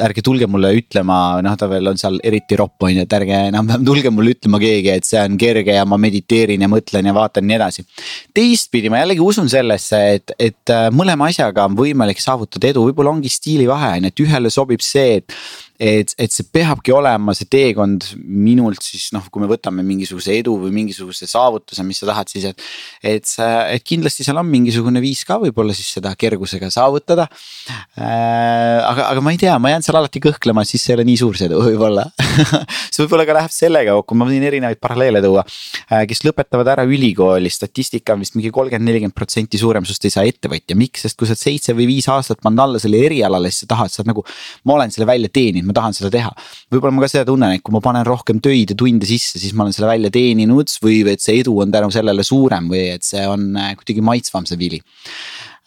ärge 0.03 0.22
tulge 0.24 0.49
mulle 0.51 0.70
ütlema, 0.78 1.18
noh, 1.44 1.57
ta 1.59 1.68
veel 1.70 1.90
on 1.90 2.01
seal 2.01 2.18
eriti 2.26 2.57
ropp 2.59 2.86
on 2.86 2.94
ju, 2.94 3.05
et 3.05 3.16
ärge 3.18 3.40
enam-vähem 3.51 3.86
tulge 3.86 4.12
mulle 4.14 4.34
ütlema 4.36 4.61
keegi, 4.62 4.92
et 4.94 5.09
see 5.09 5.20
on 5.22 5.38
kerge 5.40 5.76
ja 5.76 5.84
ma 5.88 5.99
mediteerin 6.01 6.64
ja 6.64 6.70
mõtlen 6.70 7.11
ja 7.11 7.14
vaatan 7.16 7.44
ja 7.44 7.53
nii 7.53 7.59
edasi. 7.59 7.86
teistpidi 8.34 8.92
ma 8.92 9.03
jällegi 9.03 9.24
usun 9.24 9.51
sellesse, 9.53 10.03
et, 10.18 10.34
et 10.38 10.74
äh, 10.74 10.88
mõlema 10.94 11.30
asjaga 11.32 11.68
on 11.68 11.78
võimalik 11.78 12.22
saavutada 12.22 12.70
edu, 12.72 12.88
võib-olla 12.88 13.14
ongi 13.16 13.32
stiilivahe 13.32 13.96
on 13.96 14.09
ju, 14.09 14.12
et 14.12 14.24
ühele 14.26 14.53
sobib 14.55 14.84
see, 14.84 15.20
et 15.22 15.38
et, 15.78 16.10
et 16.18 16.34
see 16.34 16.46
peabki 16.50 16.90
olema 16.90 17.32
see 17.38 17.46
teekond 17.50 18.08
minult 18.18 18.82
siis 18.82 19.12
noh, 19.14 19.22
kui 19.30 19.42
me 19.42 19.48
võtame 19.50 19.84
mingisuguse 19.86 20.34
edu 20.34 20.56
või 20.58 20.72
mingisuguse 20.74 21.28
saavutuse, 21.30 21.84
mis 21.86 22.00
sa 22.02 22.08
tahad 22.10 22.32
siis, 22.32 22.48
et. 22.50 22.64
et 23.06 23.28
sa, 23.28 23.46
et 23.70 23.84
kindlasti 23.86 24.26
seal 24.26 24.40
on 24.40 24.48
mingisugune 24.50 24.98
viis 25.02 25.22
ka 25.28 25.38
võib-olla 25.38 25.76
siis 25.76 25.92
seda 25.94 26.14
kergusega 26.18 26.70
saavutada 26.74 27.28
äh,. 27.30 28.82
aga, 28.82 29.06
aga 29.12 29.22
ma 29.22 29.34
ei 29.34 29.38
tea, 29.40 29.54
ma 29.62 29.70
jään 29.70 29.86
seal 29.86 30.00
alati 30.00 30.22
kõhklema, 30.24 30.66
siis 30.66 30.82
see 30.82 30.94
ei 30.94 30.98
ole 30.98 31.06
nii 31.12 31.20
suur 31.22 31.38
see 31.38 31.46
edu 31.46 31.62
võib-olla 31.62 32.08
see 32.92 33.04
võib-olla 33.04 33.28
ka 33.28 33.38
läheb 33.38 33.54
sellega 33.54 33.94
kokku, 34.00 34.18
ma 34.18 34.26
võin 34.26 34.48
erinevaid 34.50 34.82
paralleele 34.82 35.22
tuua 35.22 35.46
äh,. 35.46 36.02
kes 36.10 36.24
lõpetavad 36.26 36.72
ära 36.74 36.88
ülikooli, 36.90 37.54
statistika 37.54 38.18
on 38.18 38.26
vist 38.26 38.34
mingi 38.34 38.50
kolmkümmend, 38.54 38.90
nelikümmend 38.90 39.18
protsenti 39.18 39.62
suurem, 39.62 39.86
sinust 39.86 40.10
ei 40.10 40.16
saa 40.16 40.26
ettevõtja, 40.26 40.74
miks, 40.78 41.06
sest 41.06 41.18
kui 41.18 41.30
sa 41.30 41.38
oled 41.38 41.44
seitse 41.44 41.78
või 41.78 41.86
viis 41.94 42.10
aastat 42.10 42.42
pannud 42.42 42.66
alla 42.66 42.82
selle 42.82 42.98
erialale, 43.06 43.52
siis 43.54 43.62
sa 43.62 43.72
tahad, 43.76 43.94
sa 43.94 44.02
oled 44.02 44.10
nagu. 44.10 44.26
ma 44.66 44.74
olen 44.74 44.90
selle 44.94 45.06
välja 45.06 45.30
teeninud 45.30 45.67
ma 45.68 45.76
tahan 45.76 45.96
seda 45.96 46.12
teha. 46.14 46.32
võib-olla 46.72 46.96
ma 46.96 47.04
ka 47.04 47.12
seda 47.12 47.26
tunnen, 47.28 47.56
et 47.56 47.64
kui 47.64 47.74
ma 47.76 47.82
panen 47.84 48.06
rohkem 48.08 48.42
töid 48.44 48.74
ja 48.74 48.78
tunde 48.78 49.08
sisse, 49.08 49.40
siis 49.40 49.54
ma 49.54 49.66
olen 49.66 49.76
selle 49.76 49.90
välja 49.90 50.12
teeninud 50.14 50.72
või 50.84 51.02
et 51.12 51.24
see 51.24 51.42
edu 51.42 51.58
on 51.62 51.74
tänu 51.74 51.92
sellele 51.94 52.24
suurem 52.26 52.70
või 52.72 52.88
et 52.96 53.06
see 53.06 53.26
on 53.28 53.50
äh, 53.58 53.74
kuidagi 53.78 54.04
maitsvam, 54.04 54.48
see 54.48 54.60
vili 54.60 54.80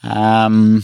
ähm, 0.08 0.82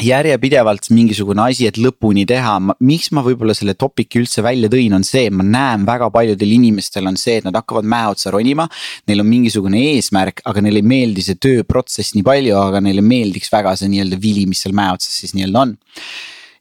järjepidevalt 0.00 0.88
mingisugune 0.94 1.42
asi, 1.44 1.66
et 1.68 1.76
lõpuni 1.76 2.24
teha, 2.28 2.54
miks 2.80 3.10
ma 3.12 3.20
võib-olla 3.24 3.52
selle 3.56 3.74
topic'i 3.76 4.22
üldse 4.22 4.44
välja 4.44 4.70
tõin, 4.72 4.94
on 4.96 5.04
see, 5.04 5.26
ma 5.28 5.44
näen 5.44 5.84
väga 5.88 6.08
paljudel 6.14 6.54
inimestel 6.56 7.10
on 7.10 7.18
see, 7.20 7.38
et 7.40 7.48
nad 7.48 7.56
hakkavad 7.58 7.84
mäe 7.84 8.08
otsa 8.14 8.32
ronima. 8.32 8.68
Neil 9.10 9.20
on 9.20 9.28
mingisugune 9.28 9.82
eesmärk, 9.92 10.40
aga 10.48 10.64
neile 10.64 10.80
ei 10.80 10.88
meeldi 10.94 11.24
see 11.26 11.36
tööprotsess 11.36 12.16
nii 12.16 12.24
palju, 12.24 12.56
aga 12.56 12.80
neile 12.84 13.04
meeldiks 13.04 13.52
väga 13.52 13.76
see 13.76 13.92
nii-öelda 13.92 14.20
vili, 14.22 14.46
mis 14.48 14.64
seal 14.64 14.76
mäe 14.76 14.94
otsas 14.96 15.20
siis 15.20 15.36
nii-öelda 15.36 15.66
on 15.66 15.76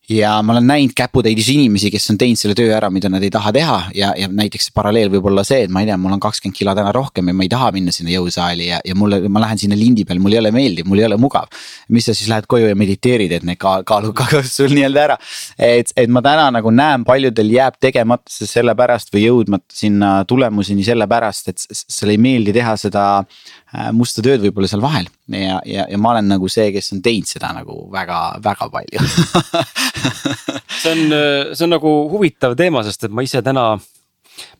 ja 0.09 0.41
ma 0.41 0.53
olen 0.53 0.67
näinud 0.67 0.93
käputäidis 0.95 1.49
inimesi, 1.53 1.91
kes 1.91 2.09
on 2.11 2.17
teinud 2.17 2.39
selle 2.39 2.55
töö 2.57 2.71
ära, 2.75 2.89
mida 2.93 3.09
nad 3.09 3.23
ei 3.23 3.29
taha 3.31 3.51
teha 3.53 3.77
ja, 3.95 4.11
ja 4.17 4.27
näiteks 4.31 4.71
paralleel 4.75 5.11
võib 5.13 5.27
olla 5.29 5.43
see, 5.47 5.61
et 5.65 5.73
ma 5.73 5.83
ei 5.83 5.89
tea, 5.89 5.97
mul 6.01 6.15
on 6.15 6.21
kakskümmend 6.23 6.57
kilo 6.57 6.73
täna 6.77 6.91
rohkem 6.95 7.29
ja 7.29 7.35
ma 7.37 7.45
ei 7.45 7.51
taha 7.51 7.69
minna 7.75 7.93
sinna 7.95 8.13
jõusaali 8.15 8.67
ja, 8.71 8.79
ja 8.85 8.95
mulle, 8.97 9.21
ma 9.29 9.43
lähen 9.43 9.61
sinna 9.61 9.77
lindi 9.77 10.05
peal, 10.07 10.19
mul 10.23 10.35
ei 10.35 10.41
ole 10.41 10.51
meeldiv, 10.55 10.89
mul 10.89 11.03
ei 11.03 11.07
ole 11.07 11.19
mugav. 11.21 11.47
mis 11.89 12.05
sa 12.09 12.15
siis 12.17 12.29
lähed 12.31 12.47
koju 12.49 12.71
ja 12.71 12.75
mediteerid, 12.75 13.31
et 13.37 13.45
need 13.47 13.59
kaal, 13.61 13.85
kaalud 13.87 14.15
kaovad 14.17 14.49
sul 14.57 14.73
nii-öelda 14.73 15.03
ära. 15.05 15.17
et, 15.57 15.93
et 15.95 16.09
ma 16.09 16.23
täna 16.25 16.49
nagu 16.57 16.73
näen, 16.73 17.05
paljudel 17.07 17.53
jääb 17.53 17.77
tegemata 17.79 18.33
see 18.33 18.49
sellepärast 18.49 19.13
või 19.13 19.27
jõudmata 19.27 19.77
sinna 19.83 20.13
tulemuseni 20.27 20.83
sellepärast, 20.87 21.53
et 21.53 21.67
sulle 21.81 22.17
ei 22.17 22.21
meeldi 22.21 22.55
teha 22.57 22.75
seda 22.79 23.05
musta 23.95 24.23
tööd 24.25 24.41
võib-olla 24.43 24.67
seal 24.67 24.83
vahel. 24.83 25.07
Ja, 25.31 25.61
ja, 25.67 25.85
ja 25.87 25.99
ma 26.01 26.11
olen 26.15 26.27
nagu 26.33 26.49
see, 26.51 26.69
kes 26.75 26.91
on 26.95 27.01
teinud 27.05 27.29
seda 27.29 27.53
nagu 27.55 27.85
väga-väga 27.93 28.67
palju. 28.73 29.05
See 30.81 30.91
on, 30.95 31.13
see 31.53 31.65
on 31.67 31.75
nagu 31.75 31.89
huvitav 32.09 32.55
teema, 32.57 32.81
sest 32.85 33.05
et 33.05 33.13
ma 33.13 33.21
ise 33.21 33.43
täna, 33.45 33.65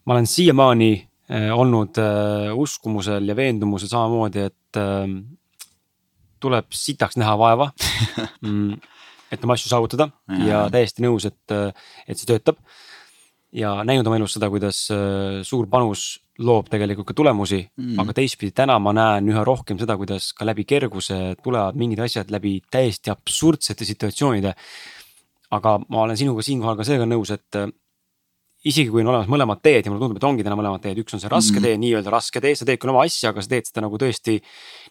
ma 0.05 0.13
olen 0.13 0.27
siiamaani 0.29 0.91
äh, 1.33 1.49
olnud 1.55 1.97
äh, 1.97 2.51
uskumusel 2.53 3.31
ja 3.31 3.35
veendumusel 3.37 3.89
samamoodi, 3.89 4.43
et 4.51 4.79
äh, 4.79 5.07
tuleb 6.41 6.69
sitaks 6.75 7.17
näha 7.21 7.33
vaeva 7.39 7.71
mm, 8.45 8.75
et 9.31 9.43
oma 9.45 9.57
asju 9.57 9.71
saavutada. 9.71 10.11
Ja, 10.29 10.45
ja 10.45 10.63
täiesti 10.73 11.05
nõus, 11.05 11.25
et, 11.29 11.57
et 12.07 12.19
see 12.19 12.29
töötab. 12.29 12.61
ja 13.51 13.81
näinud 13.87 14.07
oma 14.07 14.19
elus 14.19 14.37
seda, 14.37 14.51
kuidas 14.51 14.85
äh, 14.93 15.41
suur 15.47 15.67
panus 15.71 16.21
loob 16.41 16.69
tegelikult 16.71 17.11
ka 17.11 17.17
tulemusi 17.17 17.61
mm., 17.63 17.99
aga 18.01 18.15
teistpidi 18.17 18.55
täna 18.55 18.77
ma 18.81 18.93
näen 18.95 19.29
üha 19.31 19.43
rohkem 19.47 19.79
seda, 19.81 19.97
kuidas 19.99 20.31
ka 20.37 20.47
läbi 20.47 20.65
kerguse 20.69 21.35
tulevad 21.43 21.77
mingid 21.79 22.01
asjad 22.03 22.31
läbi 22.33 22.59
täiesti 22.71 23.13
absurdsete 23.13 23.87
situatsioonide. 23.87 24.55
aga 25.51 25.79
ma 25.89 26.05
olen 26.05 26.17
sinuga 26.17 26.43
siinkohal 26.47 26.77
ka 26.79 26.87
seega 26.87 27.05
nõus, 27.05 27.33
et 27.35 27.59
äh, 27.59 27.67
isegi 28.61 28.91
kui 28.93 29.01
on 29.01 29.09
olemas 29.09 29.29
mõlemad 29.31 29.61
teed 29.63 29.85
ja 29.87 29.91
mulle 29.91 30.03
tundub, 30.03 30.19
et 30.19 30.25
ongi 30.27 30.45
täna 30.45 30.55
mõlemad 30.57 30.83
teed, 30.83 30.99
üks 31.01 31.15
on 31.17 31.21
see 31.21 31.31
raske 31.31 31.57
mm. 31.57 31.65
tee, 31.65 31.79
nii-öelda 31.81 32.13
raske 32.13 32.41
tee, 32.43 32.53
sa 32.57 32.67
teed 32.67 32.81
küll 32.81 32.93
oma 32.93 33.05
asja, 33.07 33.31
aga 33.31 33.41
sa 33.41 33.49
teed 33.49 33.69
seda 33.69 33.83
nagu 33.85 33.97
tõesti 34.01 34.37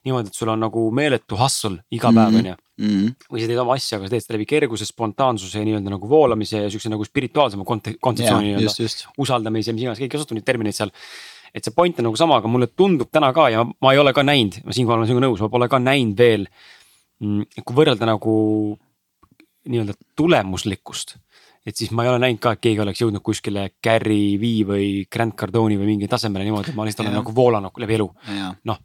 niimoodi, 0.07 0.33
et 0.33 0.39
sul 0.41 0.51
on 0.51 0.63
nagu 0.65 0.83
meeletu 0.97 1.39
hustle 1.39 1.79
iga 1.95 2.11
päev, 2.15 2.41
on 2.41 2.51
ju. 2.51 2.57
Mm. 2.81 3.13
või 3.31 3.43
sa 3.43 3.51
teed 3.51 3.63
oma 3.63 3.77
asja, 3.79 4.01
aga 4.01 4.09
sa 4.09 4.15
teed 4.17 4.25
seda 4.25 4.37
läbi 4.39 4.49
kerguse, 4.51 4.89
spontaansuse 4.89 5.63
ja 5.63 5.69
nii-öelda 5.69 5.95
nagu 5.95 6.11
voolamise 6.11 6.65
ja 6.65 6.73
siukse 6.73 6.91
nagu 6.91 7.07
spirituaalsema 7.07 7.67
kontseptsiooni 7.69 8.57
nii-öelda. 8.57 8.89
usaldamise, 9.23 9.77
mis 9.77 9.87
iganes, 9.87 10.03
keegi 10.03 10.17
kasutab 10.17 10.41
neid 10.41 10.49
termineid 10.49 10.79
seal 10.79 10.91
et 11.55 11.65
see 11.65 11.75
point 11.75 11.99
on 11.99 12.09
nagu 12.11 12.19
sama, 12.19 12.39
aga 12.41 12.51
mulle 12.51 12.71
tundub 12.77 13.11
täna 13.13 13.33
ka 13.37 13.49
ja 13.53 13.65
ma 13.65 13.95
ei 13.95 14.03
ole 14.03 14.13
ka 14.17 14.25
näinud, 14.27 14.61
ma 14.65 14.77
siinkohal 14.77 15.03
olen 15.03 15.11
sinuga 15.11 15.27
nõus, 15.27 15.43
ma 15.43 15.51
pole 15.53 15.69
ka 15.71 15.81
näinud 15.83 16.19
veel. 16.19 16.47
Mm, 17.21 17.65
kui 17.65 17.77
võrrelda 17.77 18.09
nagu 18.09 18.35
nii-öelda 19.69 19.97
tulemuslikkust. 20.17 21.17
et 21.67 21.77
siis 21.77 21.91
ma 21.93 22.07
ei 22.07 22.09
ole 22.09 22.19
näinud 22.23 22.41
ka, 22.41 22.55
et 22.57 22.61
keegi 22.65 22.81
oleks 22.81 23.03
jõudnud 23.03 23.21
kuskile 23.23 23.67
Gary 23.85 24.39
Vee 24.41 24.63
või 24.65 24.87
Grant 25.13 25.35
Cardone'i 25.37 25.77
või 25.77 25.91
mingi 25.91 26.09
tasemele 26.09 26.47
niimoodi, 26.47 26.73
et 26.73 26.79
ma 26.79 26.87
lihtsalt 26.89 27.05
olen 27.05 27.19
nagu 27.21 27.35
voolanud 27.37 27.77
läbi 27.83 27.99
elu. 27.99 28.07
noh, 28.65 28.79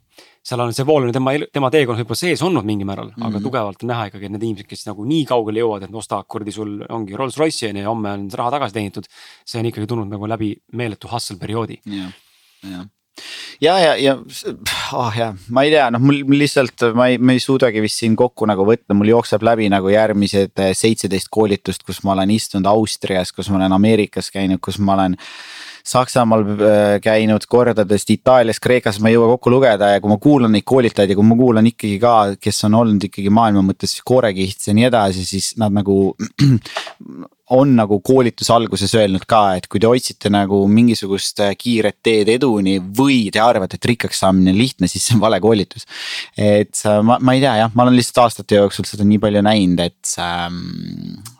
seal 0.44 0.60
on 0.60 0.74
see 0.76 0.86
voolamine 0.86 1.14
tema, 1.16 1.32
tema 1.52 1.70
teekonnas 1.72 2.02
võib-olla 2.02 2.20
sees 2.20 2.42
olnud 2.44 2.68
mingil 2.68 2.86
määral 2.86 3.08
mm, 3.08 3.14
-hmm. 3.16 3.26
aga 3.30 3.38
mhm. 3.38 3.46
tugevalt 3.48 3.82
on 3.82 3.92
näha 3.94 4.10
ikkagi, 4.10 4.28
et 4.28 4.34
need 4.36 4.44
inimesed, 4.44 4.68
kes 4.68 4.84
nagu 4.90 5.08
nii 5.08 5.24
kaugele 5.24 5.64
jõuavad, 5.64 5.88
et 5.88 5.98
ostavad 6.02 6.28
kuradi 6.28 6.52
sul 6.52 6.76
ongi 6.88 7.16
Rolls-Royce'i 7.16 7.70
on 7.70 7.80
ju 7.80 7.82
ja 7.82 7.88
homme 7.88 8.12
on 8.12 8.28
raha 8.42 8.50
tagasi 8.58 8.74
teenitud. 8.76 9.08
see 9.44 9.60
on 9.60 9.72
ikkagi 9.72 9.86
tulnud 9.86 10.12
nagu 10.12 10.28
läbi 10.28 10.52
meeletu 10.72 11.08
hustle 11.08 11.40
perioodi 11.40 11.80
yeah 11.86 12.12
ja, 13.60 13.78
ja, 13.80 13.92
ja 13.96 14.14
oh 14.92 15.12
jah, 15.16 15.36
ma 15.48 15.64
ei 15.66 15.72
tea, 15.72 15.88
noh, 15.94 16.02
mul 16.02 16.36
lihtsalt 16.36 16.88
ma 16.96 17.08
ei, 17.12 17.18
ma 17.18 17.36
ei 17.36 17.42
suudagi 17.42 17.82
vist 17.84 18.02
siin 18.02 18.16
kokku 18.18 18.48
nagu 18.48 18.66
võtta, 18.68 18.96
mul 18.96 19.12
jookseb 19.14 19.44
läbi 19.46 19.70
nagu 19.72 19.90
järgmised 19.92 20.64
eh, 20.64 20.72
seitseteist 20.76 21.30
koolitust, 21.32 21.86
kus 21.86 22.02
ma 22.04 22.16
olen 22.16 22.34
istunud 22.36 22.68
Austrias, 22.70 23.32
kus 23.32 23.50
ma 23.52 23.60
olen 23.60 23.76
Ameerikas 23.76 24.30
käinud, 24.34 24.60
kus 24.64 24.80
ma 24.82 24.98
olen 24.98 25.16
Saksamaal 25.86 26.42
äh, 26.42 26.96
käinud 26.98 27.44
kordadest, 27.48 28.10
Itaalias, 28.10 28.58
Kreekas 28.58 28.98
ma 28.98 29.06
ei 29.06 29.14
jõua 29.14 29.36
kokku 29.36 29.52
lugeda 29.54 29.92
ja 29.92 30.00
kui 30.02 30.10
ma 30.10 30.16
kuulan 30.18 30.50
neid 30.56 30.66
koolitajaid 30.66 31.12
ja 31.12 31.16
kui 31.18 31.26
ma 31.28 31.36
kuulan 31.38 31.68
ikkagi 31.70 32.00
ka, 32.02 32.14
kes 32.42 32.58
on 32.66 32.74
olnud 32.80 33.06
ikkagi 33.06 33.30
maailma 33.30 33.62
mõttes 33.68 33.94
koorekiht 34.02 34.66
ja 34.66 34.74
nii 34.74 34.88
edasi, 34.88 35.22
siis 35.28 35.52
nad 35.62 35.76
nagu 35.76 36.10
on 37.54 37.76
nagu 37.78 37.98
koolituse 38.02 38.50
alguses 38.54 38.90
öelnud 38.98 39.22
ka, 39.28 39.40
et 39.58 39.68
kui 39.70 39.78
te 39.82 39.86
otsite 39.86 40.30
nagu 40.32 40.58
mingisugust 40.70 41.42
äh, 41.44 41.52
kiiret 41.58 41.98
teed 42.04 42.30
eduni 42.32 42.78
või 42.80 43.28
te 43.34 43.42
arvate, 43.42 43.78
et 43.78 43.88
rikkaks 43.92 44.22
saamine 44.24 44.50
on 44.50 44.58
lihtne, 44.58 44.90
siis 44.90 45.06
see 45.06 45.14
on 45.14 45.22
vale 45.22 45.38
koolitus. 45.42 45.86
et 46.34 46.82
äh, 46.82 46.98
ma, 47.06 47.20
ma 47.22 47.36
ei 47.36 47.44
tea 47.44 47.54
jah, 47.62 47.72
ma 47.74 47.86
olen 47.86 47.98
lihtsalt 47.98 48.24
aastate 48.24 48.58
jooksul 48.58 48.88
seda 48.88 49.06
nii 49.06 49.20
palju 49.22 49.44
näinud, 49.46 49.84
et 49.86 50.14
ähm,, 50.22 50.60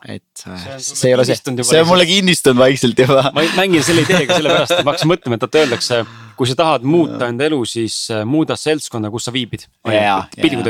et 0.07 0.47
äh, 0.47 0.63
see, 0.79 0.95
see 1.03 1.11
ei 1.11 1.17
ole 1.17 1.27
see, 1.27 1.39
see 1.59 1.83
on 1.83 1.91
mulle 1.91 2.07
kinnistunud 2.07 2.63
vaikselt 2.63 3.03
juba. 3.03 3.27
ma 3.35 3.47
mängin 3.59 3.83
selle 3.83 4.07
ideega 4.07 4.39
sellepärast, 4.39 4.77
et 4.77 4.85
ma 4.87 4.95
hakkasin 4.95 5.11
mõtlema, 5.11 5.37
et 5.39 5.47
vaata 5.47 5.65
öeldakse, 5.65 6.03
kui 6.39 6.47
sa 6.47 6.59
tahad 6.59 6.87
muuta 6.87 7.27
enda 7.27 7.49
elu, 7.51 7.63
siis 7.67 8.05
muuda 8.23 8.55
seltskonda, 8.59 9.11
kus 9.11 9.27
sa 9.27 9.35
viibid. 9.35 9.67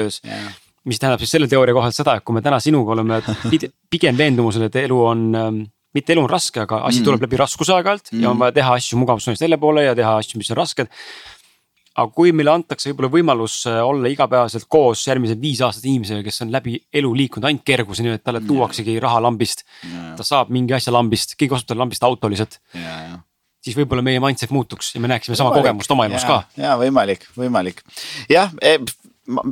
öeldes 0.01 0.65
mis 0.87 1.01
tähendab 1.01 1.23
siis 1.23 1.33
selle 1.35 1.49
teooria 1.51 1.75
kohaselt 1.75 2.03
seda, 2.03 2.17
et 2.17 2.25
kui 2.25 2.35
me 2.37 2.43
täna 2.45 2.59
sinuga 2.63 2.95
oleme 2.95 3.21
pigem 3.93 4.17
veendumusel, 4.17 4.67
et 4.67 4.79
elu 4.83 4.99
on 5.03 5.25
ähm, 5.37 5.63
mitte 5.97 6.13
elu 6.13 6.25
on 6.25 6.29
raske, 6.31 6.61
aga 6.63 6.83
asi 6.87 7.01
mm. 7.01 7.07
tuleb 7.07 7.25
läbi 7.25 7.39
raskuse 7.41 7.73
aeg-ajalt 7.75 8.13
mm. 8.13 8.21
ja 8.23 8.31
on 8.31 8.39
vaja 8.41 8.55
teha 8.59 8.77
asju 8.79 8.99
mugavustsoonist 9.01 9.43
väljapoole 9.45 9.87
ja 9.87 9.97
teha 9.97 10.15
asju, 10.21 10.41
mis 10.41 10.51
on 10.53 10.59
rasked. 10.59 10.91
aga 11.97 12.13
kui 12.13 12.31
meile 12.35 12.53
antakse 12.53 12.91
võib-olla 12.91 13.11
võimalus 13.15 13.59
äh, 13.69 13.79
olla 13.81 14.11
igapäevaselt 14.13 14.67
koos 14.69 15.05
järgmised 15.07 15.41
viis 15.41 15.61
aastat 15.65 15.87
inimesega, 15.89 16.25
kes 16.27 16.43
on 16.45 16.51
läbi 16.53 16.77
elu 16.93 17.13
liikunud 17.23 17.49
ainult 17.49 17.65
kerguseni, 17.65 18.13
et 18.17 18.23
talle 18.23 18.43
tuuaksegi 18.45 18.99
raha 19.03 19.23
lambist 19.27 19.65
yeah.. 19.83 20.11
ta 20.19 20.27
saab 20.27 20.53
mingi 20.53 20.77
asja 20.77 20.93
lambist, 20.93 21.33
keegi 21.39 21.57
ostab 21.57 21.73
talle 21.73 21.85
lambist 21.85 22.05
auto 22.05 22.29
lihtsalt 22.31 22.61
yeah 22.75 23.17
siis 23.67 23.75
võib-olla 23.75 24.03
meie 24.05 24.21
mindset 24.23 24.53
muutuks 24.55 24.93
ja 24.95 25.01
me 25.03 25.09
näeksime 25.11 25.35
sama 25.35 25.51
võimalik. 25.51 25.65
kogemust 25.65 25.91
oma 25.91 26.05
elus 26.07 26.23
ka. 26.27 26.37
ja 26.59 26.77
võimalik, 26.79 27.25
võimalik 27.35 27.81
jah, 28.31 28.53
e, 28.61 28.77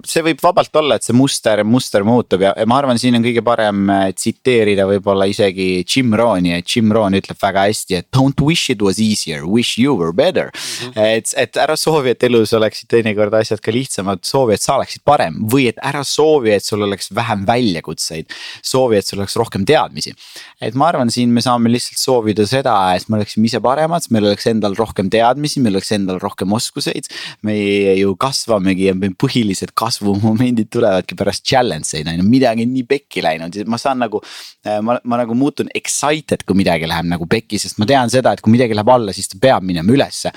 see 0.08 0.24
võib 0.24 0.40
vabalt 0.44 0.78
olla, 0.80 0.96
et 0.96 1.06
see 1.06 1.16
muster, 1.16 1.60
muster 1.68 2.06
muutub 2.08 2.44
ja 2.46 2.54
ma 2.70 2.78
arvan, 2.80 3.00
siin 3.00 3.18
on 3.18 3.24
kõige 3.26 3.44
parem 3.46 3.90
äh, 3.92 4.06
tsiteerida 4.16 4.86
võib-olla 4.88 5.28
isegi 5.28 5.84
Jim 5.84 6.14
Rohni, 6.16 6.54
et 6.56 6.70
Jim 6.72 6.94
Rohn 6.96 7.18
ütleb 7.18 7.40
väga 7.42 7.66
hästi, 7.68 8.00
et 8.00 8.08
don't 8.16 8.40
wish 8.46 8.72
it 8.72 8.84
was 8.86 9.02
easier, 9.04 9.44
wish 9.44 9.80
you 9.82 9.96
were 10.00 10.14
better 10.16 10.52
mm. 10.52 10.92
-hmm. 10.94 11.18
et, 11.18 11.34
et 11.36 11.60
ära 11.60 11.76
soovi, 11.80 12.14
et 12.16 12.24
elus 12.24 12.54
oleksid 12.56 12.90
teinekord 12.92 13.34
asjad 13.36 13.62
ka 13.64 13.74
lihtsamad, 13.76 14.24
soovi, 14.24 14.56
et 14.56 14.64
sa 14.64 14.78
oleksid 14.80 15.04
parem 15.04 15.42
või 15.52 15.68
et 15.72 15.82
ära 15.84 16.04
soovi, 16.08 16.54
et 16.56 16.64
sul 16.64 16.86
oleks 16.88 17.12
vähem 17.12 17.46
väljakutseid. 17.48 18.32
soovi, 18.64 18.98
et 18.98 19.08
sul 19.08 19.20
oleks 19.20 19.36
rohkem 19.36 19.66
teadmisi. 19.66 20.16
et 20.62 20.76
ma 20.76 20.88
arvan, 20.88 21.12
siin 21.12 21.30
me 21.30 21.42
saame 21.42 21.70
lihtsalt 21.70 22.00
soovida 22.00 22.48
seda, 22.48 22.76
et 22.96 23.10
me 23.10 23.18
oleksime 23.20 23.46
ise 23.46 23.60
paremad, 23.60 24.08
meil 24.10 24.32
oleks 24.32 24.48
endal 24.48 24.76
rohkem 24.76 25.10
teadmisi, 25.10 25.60
meil 25.60 25.76
oleks 25.76 25.92
endal 25.92 26.20
rohkem 26.20 26.54
oskuseid. 26.54 27.12
me 27.42 27.56
ju 28.00 28.16
kasvamegi 28.16 28.90
ja 28.90 28.96
me 28.96 29.10
põhiliselt 29.10 29.65
sellised 29.66 29.74
kasvumomendid 29.76 30.70
tulevadki 30.72 31.16
pärast 31.18 31.46
challenge 31.46 31.98
eid 31.98 32.08
on 32.08 32.20
ju, 32.20 32.26
midagi 32.28 32.66
on 32.66 32.74
nii 32.74 32.86
pekki 32.88 33.24
läinud 33.24 33.56
ja 33.56 33.66
ma 33.68 33.78
saan 33.78 34.00
nagu. 34.00 34.22
Äh, 34.66 34.82
ma, 34.82 34.98
ma 35.04 35.20
nagu 35.20 35.36
muutun 35.38 35.70
excited, 35.76 36.44
kui 36.46 36.58
midagi 36.58 36.88
läheb 36.88 37.06
nagu 37.06 37.26
pekki, 37.30 37.60
sest 37.62 37.78
ma 37.78 37.86
tean 37.86 38.10
seda, 38.10 38.34
et 38.34 38.42
kui 38.42 38.52
midagi 38.54 38.76
läheb 38.76 38.90
alla, 38.90 39.14
siis 39.14 39.30
ta 39.30 39.38
peab 39.42 39.64
minema 39.66 39.92
ülesse. 39.94 40.32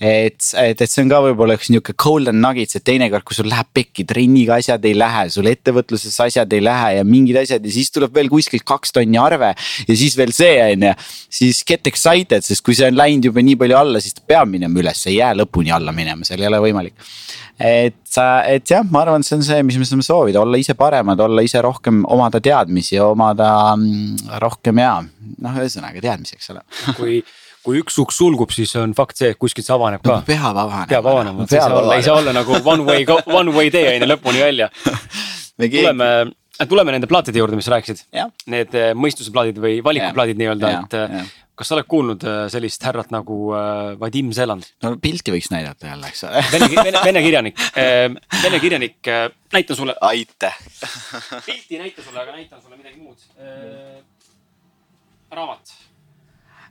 et, 0.00 0.40
et, 0.60 0.80
et 0.80 0.90
see 0.90 1.04
on 1.04 1.10
ka 1.10 1.20
võib-olla 1.24 1.56
üks 1.56 1.70
nihuke 1.72 1.94
golden 1.96 2.40
nuggets, 2.40 2.76
et 2.76 2.84
teinekord, 2.84 3.24
kui 3.24 3.36
sul 3.36 3.48
läheb 3.50 3.70
pekki, 3.74 4.04
trenniga 4.08 4.58
asjad 4.60 4.84
ei 4.84 4.96
lähe, 4.96 5.26
sul 5.32 5.48
ettevõtluses 5.50 6.16
asjad 6.26 6.52
ei 6.56 6.64
lähe 6.64 6.96
ja 6.98 7.06
mingid 7.06 7.40
asjad 7.42 7.64
ja 7.64 7.74
siis 7.74 7.92
tuleb 7.94 8.14
veel 8.16 8.30
kuskilt 8.32 8.66
kaks 8.68 8.94
tonni 8.96 9.20
arve. 9.20 9.54
ja 9.88 9.96
siis 9.96 10.16
veel 10.18 10.34
see 10.36 10.56
on 10.66 10.88
ju, 10.90 10.94
siis 11.40 11.64
get 11.66 11.88
excited, 11.90 12.44
sest 12.44 12.64
kui 12.64 12.76
see 12.76 12.90
on 12.90 12.98
läinud 13.00 13.30
juba 13.30 13.44
nii 13.44 13.58
palju 13.60 13.80
alla, 13.80 14.04
siis 14.04 14.16
ta 14.18 14.26
peab 14.34 14.52
minema 14.52 14.84
üles, 14.84 15.06
ei 15.08 15.20
jää 15.20 15.32
lõpuni 15.40 15.72
alla 15.74 15.94
minema, 15.96 16.28
seal 16.28 16.44
ei 16.44 16.52
ole 16.52 16.64
võimalik 16.68 17.08
et, 17.60 17.99
et 18.18 18.70
jah, 18.70 18.86
ma 18.90 19.04
arvan, 19.04 19.22
et 19.22 19.28
see 19.28 19.36
on 19.38 19.44
see, 19.46 19.60
mis 19.66 19.78
me 19.78 19.86
saame 19.86 20.06
soovida, 20.06 20.40
olla 20.42 20.58
ise 20.58 20.74
paremad, 20.78 21.20
olla 21.22 21.44
ise 21.46 21.62
rohkem, 21.62 22.02
omada 22.10 22.40
teadmisi, 22.42 22.98
omada 23.04 23.50
mm, 23.76 24.32
rohkem 24.42 24.82
ja 24.82 24.96
noh, 25.04 25.60
ühesõnaga 25.60 26.02
teadmisi, 26.02 26.38
eks 26.38 26.50
ole 26.54 26.64
kui 26.98 27.20
kui 27.60 27.76
üks 27.82 27.98
uks 28.00 28.16
sulgub, 28.16 28.52
siis 28.56 28.72
on 28.80 28.94
fakt 28.96 29.18
see, 29.20 29.34
et 29.34 29.38
kuskilt 29.40 29.66
see 29.66 29.74
avaneb 29.76 30.00
ka 30.00 30.14
no,. 30.14 30.20
peab 30.24 30.48
avanema. 30.48 30.86
peab 30.88 31.08
avanema, 31.12 31.44
ei 31.44 31.60
saa 31.60 31.74
olla, 31.76 31.96
ei 31.98 32.06
saa 32.06 32.16
olla 32.16 32.34
nagu 32.36 32.56
one 32.64 32.86
way, 32.88 33.04
one 33.40 33.52
way 33.56 33.72
tee 33.72 33.84
on 33.90 34.00
ju 34.00 34.08
lõpuni 34.08 34.40
välja 34.40 34.70
tuleme, 35.60 36.08
tuleme 36.70 36.94
nende 36.96 37.10
plaatide 37.10 37.40
juurde, 37.40 37.58
mis 37.58 37.68
sa 37.68 37.74
rääkisid. 37.74 38.06
Need 38.48 38.76
eh, 38.78 38.94
mõistuse 38.96 39.32
plaadid 39.34 39.60
või 39.60 39.82
valikuplaadid 39.84 40.40
nii-öelda, 40.40 40.72
et 40.78 40.96
ja 40.96 41.04
eh, 41.20 41.34
kas 41.60 41.68
sa 41.68 41.76
oled 41.76 41.88
kuulnud 41.92 42.24
äh, 42.24 42.42
sellist 42.52 42.84
härrat 42.88 43.10
nagu 43.12 43.36
äh, 43.52 43.92
Vadim 44.00 44.30
Zeland? 44.36 44.70
no 44.84 44.94
pilti 45.02 45.34
võiks 45.34 45.50
näidata 45.52 45.90
jälle, 45.90 46.08
eks 46.08 46.24
ole 46.24 46.44
Vene, 46.54 46.70
vene, 46.88 47.02
vene 47.04 47.22
kirjanik 47.26 47.60
äh,, 47.74 48.06
vene 48.40 48.62
kirjanik 48.62 49.12
äh,, 49.12 49.26
näitan 49.52 49.76
sulle. 49.76 49.96
aitäh 50.00 50.56
pilti 51.46 51.76
ei 51.76 51.82
näita 51.84 52.06
sulle, 52.06 52.22
aga 52.22 52.38
näitan 52.38 52.62
sulle 52.64 52.80
midagi 52.80 52.96
muud 53.02 53.28
raamat 55.30 55.76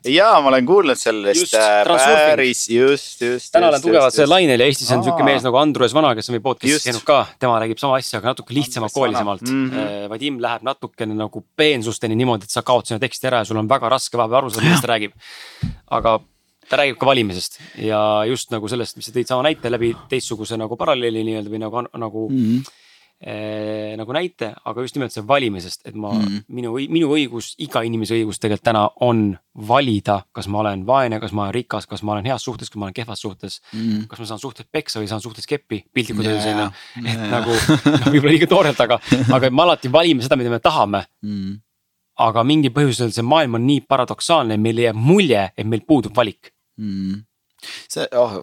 ja 0.07 0.29
ma 0.39 0.51
olen 0.51 0.65
kuulnud 0.67 0.99
sellest 0.99 1.55
äh, 1.57 1.81
päris, 1.83 2.63
just, 2.71 3.21
just. 3.21 3.51
täna 3.51 3.69
olen 3.71 3.83
tugevalt 3.83 4.15
sellel 4.15 4.31
lainel 4.35 4.63
ja 4.63 4.69
Eestis 4.69 4.91
on 4.95 5.03
sihuke 5.03 5.25
mees 5.27 5.43
nagu 5.45 5.59
Andrus 5.59 5.93
Vana, 5.95 6.13
kes 6.17 6.31
on 6.31 6.37
meie 6.37 6.45
podcast'is 6.45 6.87
käinud 6.87 7.05
ka, 7.07 7.19
tema 7.41 7.59
räägib 7.59 7.81
sama 7.81 7.99
asja, 7.99 8.21
aga 8.21 8.33
natuke 8.33 8.55
lihtsamalt, 8.55 8.95
koolisemalt 8.95 9.45
mm. 9.45 9.69
-hmm. 9.69 10.09
Vadim 10.13 10.39
läheb 10.43 10.65
natukene 10.67 11.17
nagu 11.17 11.43
peensusteni 11.59 12.15
niimoodi, 12.19 12.47
et 12.47 12.55
sa 12.55 12.63
kaod 12.65 12.87
sinna 12.87 12.99
teksti 13.03 13.31
ära 13.31 13.43
ja 13.43 13.49
sul 13.49 13.59
on 13.59 13.69
väga 13.69 13.89
raske 13.91 14.17
vahepeal 14.17 14.43
aru 14.43 14.53
saada, 14.53 14.67
millest 14.67 14.85
ta 14.87 14.93
räägib. 14.93 15.15
aga 15.99 16.19
ta 16.69 16.77
räägib 16.77 16.99
ka 16.99 17.05
valimisest 17.05 17.59
ja 17.83 18.25
just 18.29 18.51
nagu 18.51 18.67
sellest, 18.67 18.95
mis 18.95 19.09
sa 19.09 19.15
tõid 19.15 19.27
sama 19.27 19.43
näite 19.43 19.71
läbi 19.71 19.95
teistsuguse 20.09 20.57
nagu 20.57 20.77
paralleeli 20.77 21.23
nii-öelda 21.27 21.49
või 21.49 21.65
nagu, 21.65 21.87
nagu 21.97 22.29
mm. 22.29 22.45
-hmm 22.45 22.77
äh, 23.19 23.95
nagu 23.99 24.13
näite, 24.15 24.51
aga 24.65 24.83
just 24.83 24.95
nimelt 24.95 25.13
see 25.13 25.25
valimisest, 25.27 25.83
et 25.89 25.97
ma 25.99 26.11
mm., 26.15 26.45
minu, 26.55 26.73
minu 26.91 27.11
õigus, 27.15 27.51
iga 27.61 27.83
inimese 27.87 28.17
õigus 28.17 28.41
tegelikult 28.41 28.65
täna 28.69 28.83
on 29.05 29.23
valida, 29.69 30.21
kas 30.35 30.49
ma 30.51 30.61
olen 30.63 30.85
vaene, 30.87 31.19
kas 31.19 31.33
ma 31.35 31.45
olen 31.45 31.55
rikas, 31.57 31.87
kas 31.89 32.03
ma 32.07 32.15
olen 32.15 32.29
heas 32.31 32.45
suhtes, 32.47 32.71
kas 32.71 32.79
ma 32.79 32.87
olen 32.87 32.97
kehvas 32.97 33.23
suhtes. 33.25 33.59
Mm.. 33.73 34.07
kas 34.11 34.23
ma 34.23 34.29
saan 34.31 34.43
suhtes 34.43 34.67
peksa 34.71 35.01
või 35.01 35.09
saan 35.11 35.23
suhtes 35.23 35.47
keppi, 35.49 35.83
piltlikult 35.93 36.27
öeldes 36.29 36.47
on 36.51 36.63
ju, 36.63 36.67
et 37.03 37.09
yeah. 37.13 37.25
nagu 37.35 37.55
noh, 37.55 38.11
võib-olla 38.11 38.35
liiga 38.35 38.49
toorelt, 38.51 38.83
aga, 38.87 38.99
aga 39.37 39.51
me 39.51 39.65
alati 39.67 39.91
valime 39.91 40.25
seda, 40.25 40.39
mida 40.39 40.53
me 40.53 40.61
tahame. 40.63 41.05
Mm. 41.25 41.57
aga 42.19 42.43
mingil 42.43 42.73
põhjusel 42.75 43.13
see 43.15 43.23
maailm 43.23 43.55
on 43.55 43.63
nii 43.63 43.85
paradoksaalne, 43.87 44.57
meile 44.59 44.89
jääb 44.89 44.97
mulje, 44.99 45.49
et 45.55 45.67
meil 45.67 45.85
puudub 45.87 46.15
valik. 46.15 46.51
Mm 46.79 47.23
see, 47.61 48.07
oh, 48.17 48.39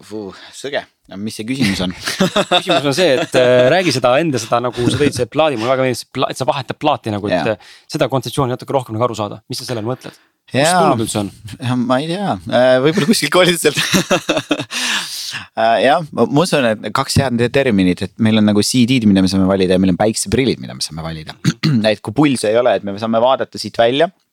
sõge, 0.55 0.83
mis 1.17 1.37
see 1.39 1.47
küsimus 1.47 1.81
on 1.85 1.93
küsimus 2.57 2.87
on 2.91 2.95
see, 2.97 3.17
et 3.17 3.37
äh, 3.39 3.65
räägi 3.73 3.95
seda 3.95 4.13
enda 4.21 4.41
seda 4.41 4.61
nagu 4.63 4.87
sa 4.87 4.99
tõid 4.99 5.17
selle 5.17 5.31
plaadi, 5.31 5.59
mulle 5.59 5.73
väga 5.73 5.87
meeldis, 5.87 6.05
et 6.29 6.39
sa 6.39 6.47
vahetad 6.49 6.79
plaati 6.79 7.13
nagu, 7.13 7.29
et 7.31 7.37
yeah. 7.37 7.69
seda 7.89 8.09
kontseptsiooni 8.11 8.55
natuke 8.55 8.75
rohkem 8.75 8.97
nagu 8.97 9.07
aru 9.07 9.17
saada, 9.17 9.41
mis 9.49 9.61
sa 9.61 9.69
sellele 9.69 9.87
mõtled? 9.89 10.17
kust 10.47 10.71
tulnud 10.71 11.03
üldse 11.03 11.19
on? 11.23 11.31
ma 11.83 11.99
ei 11.99 12.11
tea, 12.11 12.37
äh, 12.47 12.75
võib-olla 12.83 13.09
kuskilt 13.09 13.33
koolituselt 13.35 13.81
äh, 15.59 15.81
jah, 15.83 16.05
ma 16.13 16.27
usun, 16.45 16.69
et 16.71 16.87
kaks 16.95 17.19
head 17.19 17.43
terminit, 17.51 18.05
et 18.07 18.13
meil 18.23 18.39
on 18.39 18.47
nagu 18.47 18.63
CD-d, 18.63 19.09
mida 19.09 19.25
me 19.25 19.31
saame 19.31 19.49
valida 19.49 19.75
ja 19.75 19.83
meil 19.83 19.91
on 19.95 19.99
päikseprillid, 19.99 20.61
mida 20.63 20.77
me 20.77 20.85
saame 20.85 21.03
valida. 21.03 21.35
et 21.91 21.99
kui 21.99 22.15
pulsse 22.15 22.47
ei 22.51 22.61
ole, 22.61 22.77
et 22.79 22.87
me 22.87 22.95
saame 23.01 23.19
vaadata 23.23 23.59
siit 23.59 23.75
välja 23.81 24.07
Äh, 24.07 24.26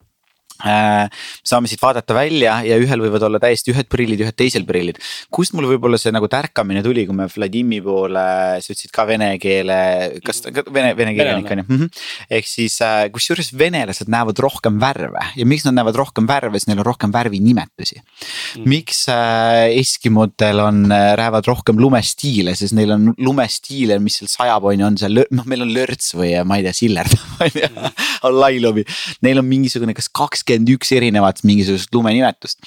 saame 0.62 1.68
siit 1.68 1.82
vaadata 1.82 2.14
välja 2.14 2.60
ja 2.62 2.76
ühel 2.78 3.02
võivad 3.02 3.24
olla 3.26 3.40
täiesti 3.42 3.72
ühed 3.72 3.88
prillid, 3.90 4.20
ühed 4.22 4.36
teisel 4.38 4.64
prillid. 4.68 5.00
kust 5.34 5.54
mul 5.56 5.66
võib-olla 5.72 5.98
see 5.98 6.12
nagu 6.14 6.28
tärkamine 6.30 6.82
tuli, 6.84 7.06
kui 7.08 7.16
me 7.16 7.26
Vladimi 7.30 7.80
poole, 7.82 8.24
sa 8.62 8.72
ütlesid 8.72 8.92
ka 8.94 9.06
vene 9.08 9.34
keele, 9.42 9.78
kas 10.24 10.44
vene, 10.46 10.94
vene 10.94 11.14
kirjanik 11.16 11.50
on 11.50 11.62
ju 11.62 11.64
mm 11.66 11.80
-hmm.? 11.80 12.04
ehk 12.38 12.46
siis 12.46 12.78
äh, 12.82 13.10
kusjuures 13.10 13.50
venelased 13.58 14.08
näevad 14.08 14.38
rohkem 14.38 14.78
värve 14.80 15.24
ja 15.36 15.46
miks 15.46 15.64
nad 15.66 15.74
näevad 15.74 15.98
rohkem 15.98 16.26
värve, 16.26 16.58
sest 16.58 16.70
neil 16.70 16.78
on 16.84 16.86
rohkem 16.86 17.12
värvinimetusi 17.12 17.98
mm.. 17.98 18.68
miks 18.68 19.08
äh, 19.08 19.74
eskimodel 19.74 20.60
on 20.60 20.92
äh,, 20.92 21.16
räävad 21.18 21.46
rohkem 21.50 21.80
lumestiile, 21.80 22.54
sest 22.54 22.76
neil 22.78 22.94
on 22.94 23.12
lumestiile, 23.18 23.98
mis 23.98 24.20
seal 24.20 24.30
sajab, 24.30 24.70
on 24.70 24.80
ju, 24.80 24.86
on 24.86 24.98
seal, 24.98 25.24
noh, 25.30 25.46
meil 25.50 25.66
on 25.66 25.74
lörts 25.74 26.14
või 26.14 26.32
ma 26.46 26.60
ei 26.60 26.66
tea, 26.66 26.76
sillerd 26.76 27.18
on 27.42 27.58
ju, 27.58 27.90
on 28.28 28.38
lailumi. 28.38 28.84
Neil 29.24 29.40
on 29.42 29.48
mingisugune 29.48 29.94
kas 29.96 30.08
kaks 30.12 30.43
kakskümmend 30.44 30.72
üks 30.74 30.92
erinevat 30.92 31.42
mingisugust 31.44 31.92
lumenimetust. 31.94 32.58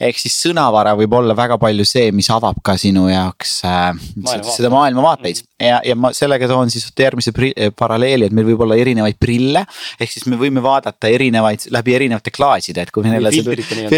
ehk 0.00 0.18
siis 0.18 0.36
sõnavara 0.46 0.94
võib 0.96 1.12
olla 1.16 1.34
väga 1.36 1.58
palju 1.58 1.84
see, 1.84 2.10
mis 2.12 2.28
avab 2.30 2.56
ka 2.64 2.76
sinu 2.76 3.08
jaoks 3.10 3.60
äh, 3.64 3.92
maailma 4.16 4.54
seda 4.56 4.70
maailmavaateid 4.70 5.36
mm 5.36 5.46
-hmm. 5.46 5.66
ja, 5.68 5.80
ja 5.84 5.96
ma 5.96 6.12
sellega 6.12 6.48
toon 6.48 6.70
siis 6.70 6.88
järgmise 6.98 7.32
äh, 7.32 7.72
paralleeli, 7.76 8.26
et 8.26 8.32
meil 8.32 8.46
võib 8.46 8.60
olla 8.64 8.76
erinevaid 8.76 9.16
prille. 9.20 9.66
ehk 10.00 10.10
siis 10.10 10.26
me 10.26 10.36
võime 10.36 10.62
vaadata 10.62 11.08
erinevaid 11.08 11.68
läbi 11.70 11.94
erinevate 11.94 12.30
klaaside, 12.30 12.82
et 12.82 12.90
kui 12.90 13.04
venelased, 13.04 13.46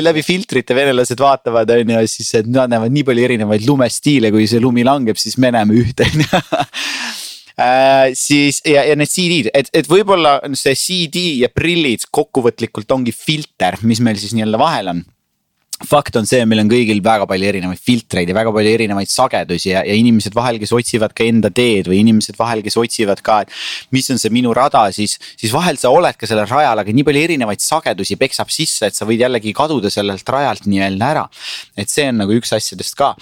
läbi 0.00 0.22
filtrite 0.22 0.74
venelased 0.74 1.18
vaatavad, 1.18 1.70
on 1.70 1.90
ju, 1.90 2.06
siis 2.06 2.34
nad 2.46 2.70
näevad 2.70 2.92
nii 2.92 3.04
palju 3.04 3.24
erinevaid 3.24 3.66
lumestiile, 3.66 4.30
kui 4.30 4.46
see 4.46 4.60
lumi 4.60 4.84
langeb, 4.84 5.16
siis 5.16 5.38
me 5.38 5.50
näeme 5.50 5.74
ühte 5.74 6.06
on 6.08 6.20
ju 6.20 6.42
äh, 7.60 8.14
siis 8.18 8.62
ja, 8.66 8.84
ja 8.88 8.96
need 8.98 9.12
CD-d, 9.12 9.52
et, 9.54 9.70
et 9.74 9.90
võib-olla 9.90 10.38
see 10.58 10.74
CD 10.78 11.24
ja 11.42 11.52
prillid 11.52 12.08
kokkuvõtlikult 12.14 12.90
ongi 12.96 13.14
filter, 13.14 13.80
mis 13.82 14.02
meil 14.04 14.20
siis 14.20 14.34
nii-öelda 14.36 14.60
vahel 14.60 14.94
on 14.94 15.06
fakt 15.86 16.16
on 16.18 16.26
see, 16.26 16.42
meil 16.48 16.64
on 16.64 16.70
kõigil 16.70 16.98
väga 17.04 17.26
palju 17.30 17.46
erinevaid 17.52 17.78
filtreid 17.78 18.30
ja 18.30 18.34
väga 18.34 18.50
palju 18.54 18.70
erinevaid 18.74 19.10
sagedusi 19.12 19.70
ja, 19.70 19.84
ja 19.86 19.94
inimesed 19.94 20.34
vahel, 20.34 20.58
kes 20.58 20.72
otsivad 20.74 21.12
ka 21.14 21.22
enda 21.22 21.52
teed 21.54 21.86
või 21.90 22.00
inimesed 22.02 22.34
vahel, 22.38 22.64
kes 22.64 22.74
otsivad 22.80 23.22
ka, 23.22 23.42
et. 23.44 23.54
mis 23.94 24.08
on 24.10 24.18
see 24.18 24.32
minu 24.34 24.50
rada, 24.56 24.88
siis, 24.94 25.14
siis 25.38 25.52
vahel 25.54 25.78
sa 25.78 25.92
oled 25.94 26.18
ka 26.18 26.26
sellel 26.26 26.48
rajal, 26.50 26.82
aga 26.82 26.94
nii 26.94 27.06
palju 27.06 27.22
erinevaid 27.28 27.62
sagedusi 27.62 28.18
peksab 28.18 28.50
sisse, 28.50 28.90
et 28.90 28.98
sa 28.98 29.06
võid 29.06 29.22
jällegi 29.22 29.52
kaduda 29.54 29.92
sellelt 29.92 30.26
rajalt 30.34 30.66
nii-öelda 30.66 31.12
ära. 31.12 31.24
et 31.78 31.92
see 31.92 32.08
on 32.10 32.18
nagu 32.24 32.34
üks 32.34 32.52
asjadest 32.56 32.98
ka. 32.98 33.12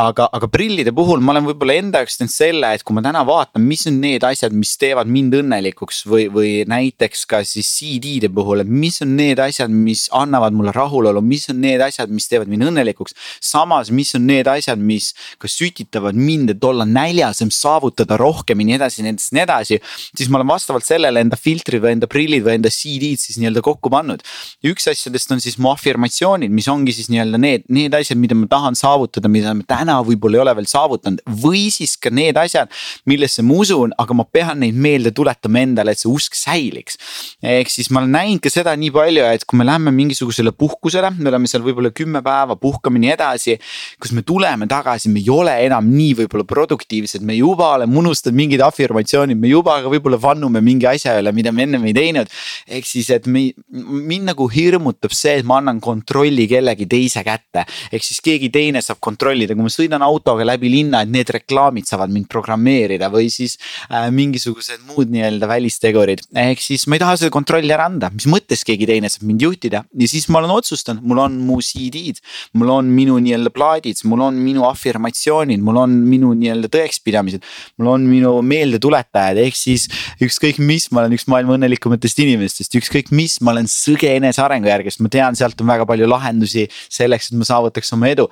aga, 0.00 0.30
aga 0.32 0.48
prillide 0.48 0.94
puhul 0.96 1.20
ma 1.20 1.34
olen 1.34 1.50
võib-olla 1.50 1.76
enda 1.82 2.00
jaoks 2.00 2.16
teinud 2.16 2.32
selle, 2.32 2.72
et 2.74 2.86
kui 2.86 2.96
ma 2.96 3.04
täna 3.04 3.26
vaatan, 3.28 3.60
mis 3.60 3.84
on 3.92 4.00
need 4.00 4.24
asjad, 4.24 4.56
mis 4.56 4.72
teevad 4.80 5.10
mind 5.10 5.36
õnnelikuks 5.42 6.06
või, 6.08 6.30
või 6.32 6.56
näiteks 6.70 7.28
ka 7.28 7.44
siis 7.44 7.68
CD-de 7.76 8.32
puhul, 8.32 8.64
et 8.64 8.72
mis 8.72 9.02
on 9.04 9.12
need 9.20 9.44
asjad, 9.44 9.68
mis 9.68 10.08
annavad 10.16 10.56
mulle 10.56 10.72
rahulolu, 10.72 11.20
mis 11.20 11.44
on 11.52 11.60
need 11.60 11.80
asjad 11.84 11.89
asjad, 11.90 12.12
mis 12.14 12.28
teevad 12.30 12.50
mind 12.50 12.68
õnnelikuks. 12.70 13.16
samas, 13.40 13.90
mis 13.90 14.14
on 14.16 14.26
need 14.30 14.48
asjad, 14.50 14.78
mis 14.78 15.12
kas 15.38 15.56
sütitavad 15.58 16.16
mind, 16.16 16.54
et 16.54 16.64
olla 16.64 16.86
näljasem, 16.88 17.50
saavutada 17.52 18.16
rohkem 18.20 18.60
ja 18.62 18.68
nii 18.70 18.78
edasi, 18.78 19.04
nii 19.04 19.14
edasi, 19.14 19.34
nii 19.36 19.44
edasi. 19.44 19.80
siis 20.16 20.30
ma 20.30 20.40
olen 20.40 20.50
vastavalt 20.50 20.86
sellele 20.86 21.22
enda 21.24 21.36
filtrid 21.36 21.82
või 21.82 21.96
enda 21.96 22.08
prillid 22.10 22.44
või 22.46 22.58
enda 22.58 22.72
CD-d 22.72 23.20
siis 23.20 23.38
nii-öelda 23.40 23.62
kokku 23.64 23.90
pannud. 23.92 24.22
üks 24.66 24.88
asjadest 24.90 25.32
on 25.34 25.40
siis 25.42 25.58
mu 25.58 25.70
afirmatsioonid, 25.72 26.52
mis 26.52 26.68
ongi 26.68 26.94
siis 26.96 27.10
nii-öelda 27.12 27.40
need, 27.40 27.66
need 27.68 27.94
asjad, 27.96 28.18
mida 28.20 28.36
ma 28.38 28.48
tahan 28.50 28.78
saavutada, 28.78 29.30
mida 29.32 29.54
ma 29.56 29.66
täna 29.68 30.00
võib-olla 30.06 30.40
ei 30.40 30.44
ole 30.44 30.56
veel 30.60 30.68
saavutanud. 30.70 31.22
või 31.44 31.68
siis 31.74 31.96
ka 31.96 32.12
need 32.14 32.38
asjad, 32.40 32.70
millesse 33.06 33.42
ma 33.46 33.60
usun, 33.62 33.94
aga 33.98 34.16
ma 34.16 34.24
pean 34.24 34.60
neid 34.60 34.76
meelde 34.76 35.12
tuletama 35.16 35.62
endale, 35.64 35.94
et 35.94 36.02
see 36.02 36.10
usk 36.10 36.36
säiliks. 36.38 36.98
ehk 37.42 37.70
siis 37.70 37.90
ma 37.90 38.02
olen 38.02 38.12
näinud 38.16 38.44
ka 38.44 38.52
seda 38.52 38.74
nii 38.76 38.92
palju, 38.94 39.24
et 39.24 39.44
kui 39.48 39.58
me 39.58 39.64
läheme 39.64 39.92
mingisugusele 39.94 40.52
puhkusele, 40.52 41.10
me 41.16 41.28
oleme 41.32 41.48
seal 41.50 41.64
võib-olla 41.64 41.79
võib-olla 41.80 41.94
kümme 41.96 42.20
päeva, 42.22 42.56
puhkame 42.56 43.00
nii 43.00 43.12
edasi. 43.14 43.58
kus 44.00 44.12
me 44.12 44.22
tuleme 44.22 44.66
tagasi, 44.68 45.08
me 45.08 45.20
ei 45.20 45.30
ole 45.30 45.52
enam 45.64 45.88
nii 45.90 46.14
võib-olla 46.20 46.44
produktiivsed, 46.44 47.22
me 47.22 47.34
juba 47.36 47.74
oleme 47.76 47.96
unustanud 47.96 48.36
mingid 48.36 48.60
afirmatsioonid, 48.64 49.38
me 49.38 49.48
juba 49.48 49.80
võib-olla 49.82 50.18
vannume 50.20 50.60
mingi 50.60 50.86
asja 50.86 51.18
üle, 51.20 51.32
mida 51.32 51.52
me 51.52 51.64
ennem 51.64 51.84
ei 51.86 51.94
teinud. 51.94 52.28
ehk 52.68 52.86
siis, 52.86 53.10
et 53.10 53.26
me, 53.26 53.52
mind 53.70 54.30
nagu 54.30 54.48
hirmutab 54.48 55.12
see, 55.12 55.38
et 55.40 55.46
ma 55.46 55.58
annan 55.60 55.80
kontrolli 55.80 56.46
kellegi 56.48 56.86
teise 56.86 57.24
kätte. 57.24 57.64
ehk 57.92 58.04
siis 58.04 58.20
keegi 58.20 58.50
teine 58.50 58.82
saab 58.82 59.00
kontrollida, 59.00 59.54
kui 59.54 59.64
ma 59.64 59.72
sõidan 59.72 60.04
autoga 60.04 60.44
läbi 60.44 60.70
linna, 60.70 61.02
et 61.02 61.10
need 61.10 61.30
reklaamid 61.30 61.88
saavad 61.88 62.12
mind 62.12 62.28
programmeerida 62.28 63.10
või 63.10 63.30
siis 63.30 63.56
äh, 63.90 64.10
mingisugused 64.10 64.84
muud 64.88 65.10
nii-öelda 65.12 65.48
välistegurid. 65.48 66.26
ehk 66.34 66.60
siis 66.60 66.86
ma 66.86 66.96
ei 66.96 67.04
taha 67.04 67.16
seda 67.16 67.30
kontrolli 67.34 67.72
ära 67.72 67.88
anda, 67.90 68.10
mis 68.12 68.28
mõttes 68.30 68.64
keegi 68.66 68.88
teine 68.88 69.08
saab 69.10 69.26
mind 69.28 69.42
juhtida 69.48 69.84
ja 69.84 70.08
siis 70.08 70.28
ma 70.28 70.40
olen 70.40 70.56
otsustanud, 70.58 71.04
mul 71.04 71.24
on 71.24 71.38
mu 71.46 71.60
CD-d. 71.70 72.20
mul 72.58 72.72
on 72.74 72.90
minu 72.94 73.18
nii-öelda 73.22 73.52
plaadid, 73.54 74.02
mul 74.10 74.24
on 74.26 74.38
minu 74.40 74.66
afirmatsioonid, 74.68 75.62
mul 75.64 75.80
on 75.82 75.96
minu 76.06 76.32
nii-öelda 76.38 76.70
tõekspidamised. 76.72 77.44
mul 77.80 77.92
on 77.94 78.06
minu 78.10 78.36
meeldetuletajad, 78.46 79.40
ehk 79.44 79.58
siis 79.58 79.88
ükskõik 80.22 80.60
mis, 80.62 80.90
ma 80.90 81.04
olen 81.04 81.18
üks 81.18 81.28
maailma 81.30 81.56
õnnelikumatest 81.58 82.24
inimestest, 82.24 82.74
ükskõik 82.80 83.12
mis, 83.14 83.38
ma 83.44 83.54
olen 83.54 83.70
sõge 83.70 84.10
enesearengu 84.16 84.70
järgi, 84.70 84.94
sest 84.94 85.04
ma 85.04 85.12
tean, 85.12 85.38
sealt 85.38 85.60
on 85.60 85.70
väga 85.70 85.86
palju 85.88 86.10
lahendusi 86.10 86.66
selleks, 86.88 87.30
et 87.30 87.40
ma 87.40 87.48
saavutaks 87.48 87.96
oma 87.96 88.10
edu 88.12 88.28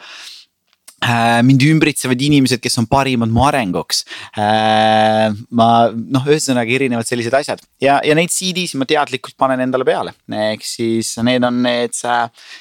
mind 1.46 1.62
ümbritsevad 1.62 2.20
inimesed, 2.26 2.60
kes 2.62 2.78
on 2.80 2.88
parimad 2.90 3.30
mu 3.32 3.44
arenguks. 3.46 4.04
Äh, 4.34 5.28
ma 5.54 5.68
noh, 5.94 6.26
ühesõnaga 6.26 6.74
erinevad 6.74 7.08
sellised 7.08 7.34
asjad. 7.38 7.62
Ja, 7.82 8.00
ja 8.04 8.16
neid 8.18 8.34
CD-sid 8.34 8.80
ma 8.80 8.88
teadlikult 8.88 9.38
panen 9.38 9.62
endale 9.64 9.86
peale, 9.88 10.16
ehk 10.28 10.66
siis 10.66 11.14
need 11.26 11.46
on 11.46 11.62
need, 11.64 11.94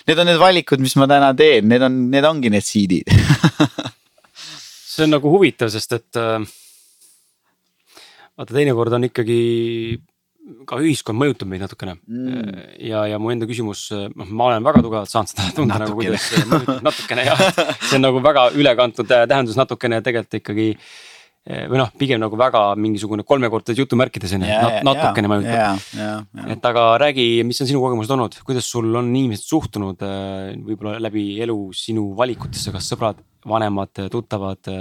need 0.08 0.24
on 0.24 0.30
need 0.32 0.42
valikud, 0.42 0.84
mis 0.84 0.98
ma 1.00 1.10
täna 1.10 1.34
teen, 1.38 1.70
need 1.72 1.86
on, 1.86 2.04
need 2.14 2.28
ongi 2.28 2.54
need 2.54 2.66
CD-d 2.68 3.18
see 4.98 5.06
on 5.06 5.14
nagu 5.14 5.30
huvitav, 5.30 5.70
sest 5.74 5.94
et 5.98 6.18
äh, 6.18 6.42
vaata, 8.38 8.54
teinekord 8.54 8.98
on 8.98 9.06
ikkagi 9.10 9.42
ka 10.68 10.80
ühiskond 10.80 11.20
mõjutab 11.20 11.50
meid 11.52 11.64
natukene 11.64 11.98
mm. 11.98 12.62
ja, 12.88 13.04
ja 13.12 13.20
mu 13.20 13.32
enda 13.34 13.48
küsimus, 13.50 13.88
noh, 13.92 14.30
ma 14.30 14.52
olen 14.52 14.66
väga 14.66 14.84
tugevalt 14.86 15.12
saanud 15.12 15.32
seda 15.32 15.50
tunda 15.56 15.80
nagu 15.82 15.98
kuidas 15.98 16.30
natukene 16.88 17.28
jah, 17.28 17.44
see 17.82 17.98
on 18.00 18.06
nagu 18.08 18.24
väga 18.24 18.48
ülekantud 18.56 19.10
tähendus 19.10 19.60
natukene 19.60 20.00
tegelikult 20.06 20.40
ikkagi. 20.40 20.68
või 21.72 21.80
noh, 21.80 21.92
pigem 22.00 22.20
nagu 22.20 22.40
väga 22.40 22.62
mingisugune 22.80 23.24
kolmekordses 23.28 23.78
jutumärkides 23.80 24.34
on 24.36 24.48
ju, 24.48 24.56
natukene 24.88 25.32
mõjutab. 25.32 25.84
et 26.56 26.72
aga 26.72 26.88
räägi, 27.04 27.28
mis 27.48 27.62
on 27.64 27.72
sinu 27.72 27.84
kogemused 27.84 28.16
olnud, 28.16 28.40
kuidas 28.48 28.68
sul 28.72 28.90
on 29.00 29.12
inimesed 29.14 29.48
suhtunud 29.48 30.04
võib-olla 30.68 30.98
läbi 31.04 31.30
elu 31.44 31.60
sinu 31.76 32.10
valikutesse, 32.20 32.76
kas 32.76 32.92
sõbrad, 32.92 33.24
vanemad, 33.48 34.08
tuttavad? 34.12 34.76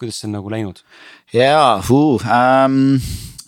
kuidas 0.00 0.16
see 0.16 0.30
on 0.30 0.38
nagu 0.38 0.52
läinud? 0.52 0.80
jaa, 1.36 1.74
um 1.84 2.78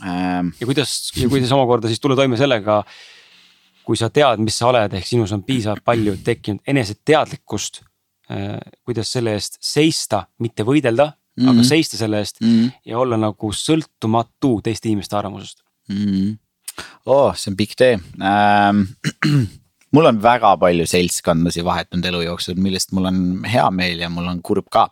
ähm.... 0.05 0.53
ja 0.61 0.69
kuidas, 0.69 1.13
ja 1.17 1.29
kuidas 1.29 1.53
omakorda 1.55 1.91
siis 1.91 2.01
tulla 2.01 2.17
toime 2.19 2.39
sellega, 2.41 2.83
kui 3.87 3.99
sa 3.99 4.11
tead, 4.11 4.43
mis 4.45 4.59
sa 4.59 4.71
oled, 4.71 4.95
ehk 4.99 5.09
sinus 5.09 5.33
on 5.35 5.43
piisavalt 5.47 5.85
palju 5.85 6.17
tekkinud 6.25 6.63
eneseteadlikkust 6.75 7.83
äh,. 8.31 8.59
kuidas 8.85 9.13
selle 9.13 9.37
eest 9.39 9.59
seista, 9.61 10.27
mitte 10.39 10.67
võidelda 10.69 11.13
mm, 11.13 11.45
-hmm. 11.45 11.55
aga 11.55 11.69
seista 11.69 11.97
selle 11.97 12.23
eest 12.23 12.41
mm 12.41 12.53
-hmm. 12.53 12.71
ja 12.85 12.99
olla 12.99 13.17
nagu 13.17 13.53
sõltumatu 13.53 14.61
teiste 14.63 14.89
inimeste 14.89 15.17
arvamusest 15.17 15.63
mm. 15.89 15.97
-hmm. 15.97 16.39
oh, 17.07 17.35
see 17.37 17.51
on 17.53 17.57
pikk 17.57 17.77
tee 17.77 17.99
ähm, 18.21 18.87
mul 19.93 20.09
on 20.09 20.21
väga 20.23 20.55
palju 20.61 20.87
seltskondasid 20.89 21.65
vahetunud 21.67 22.07
elu 22.09 22.23
jooksul, 22.27 22.59
millest 22.61 22.95
mul 22.97 23.11
on 23.11 23.19
hea 23.49 23.65
meel 23.75 24.03
ja 24.05 24.09
mul 24.13 24.31
on 24.31 24.41
kurb 24.45 24.69
ka. 24.73 24.89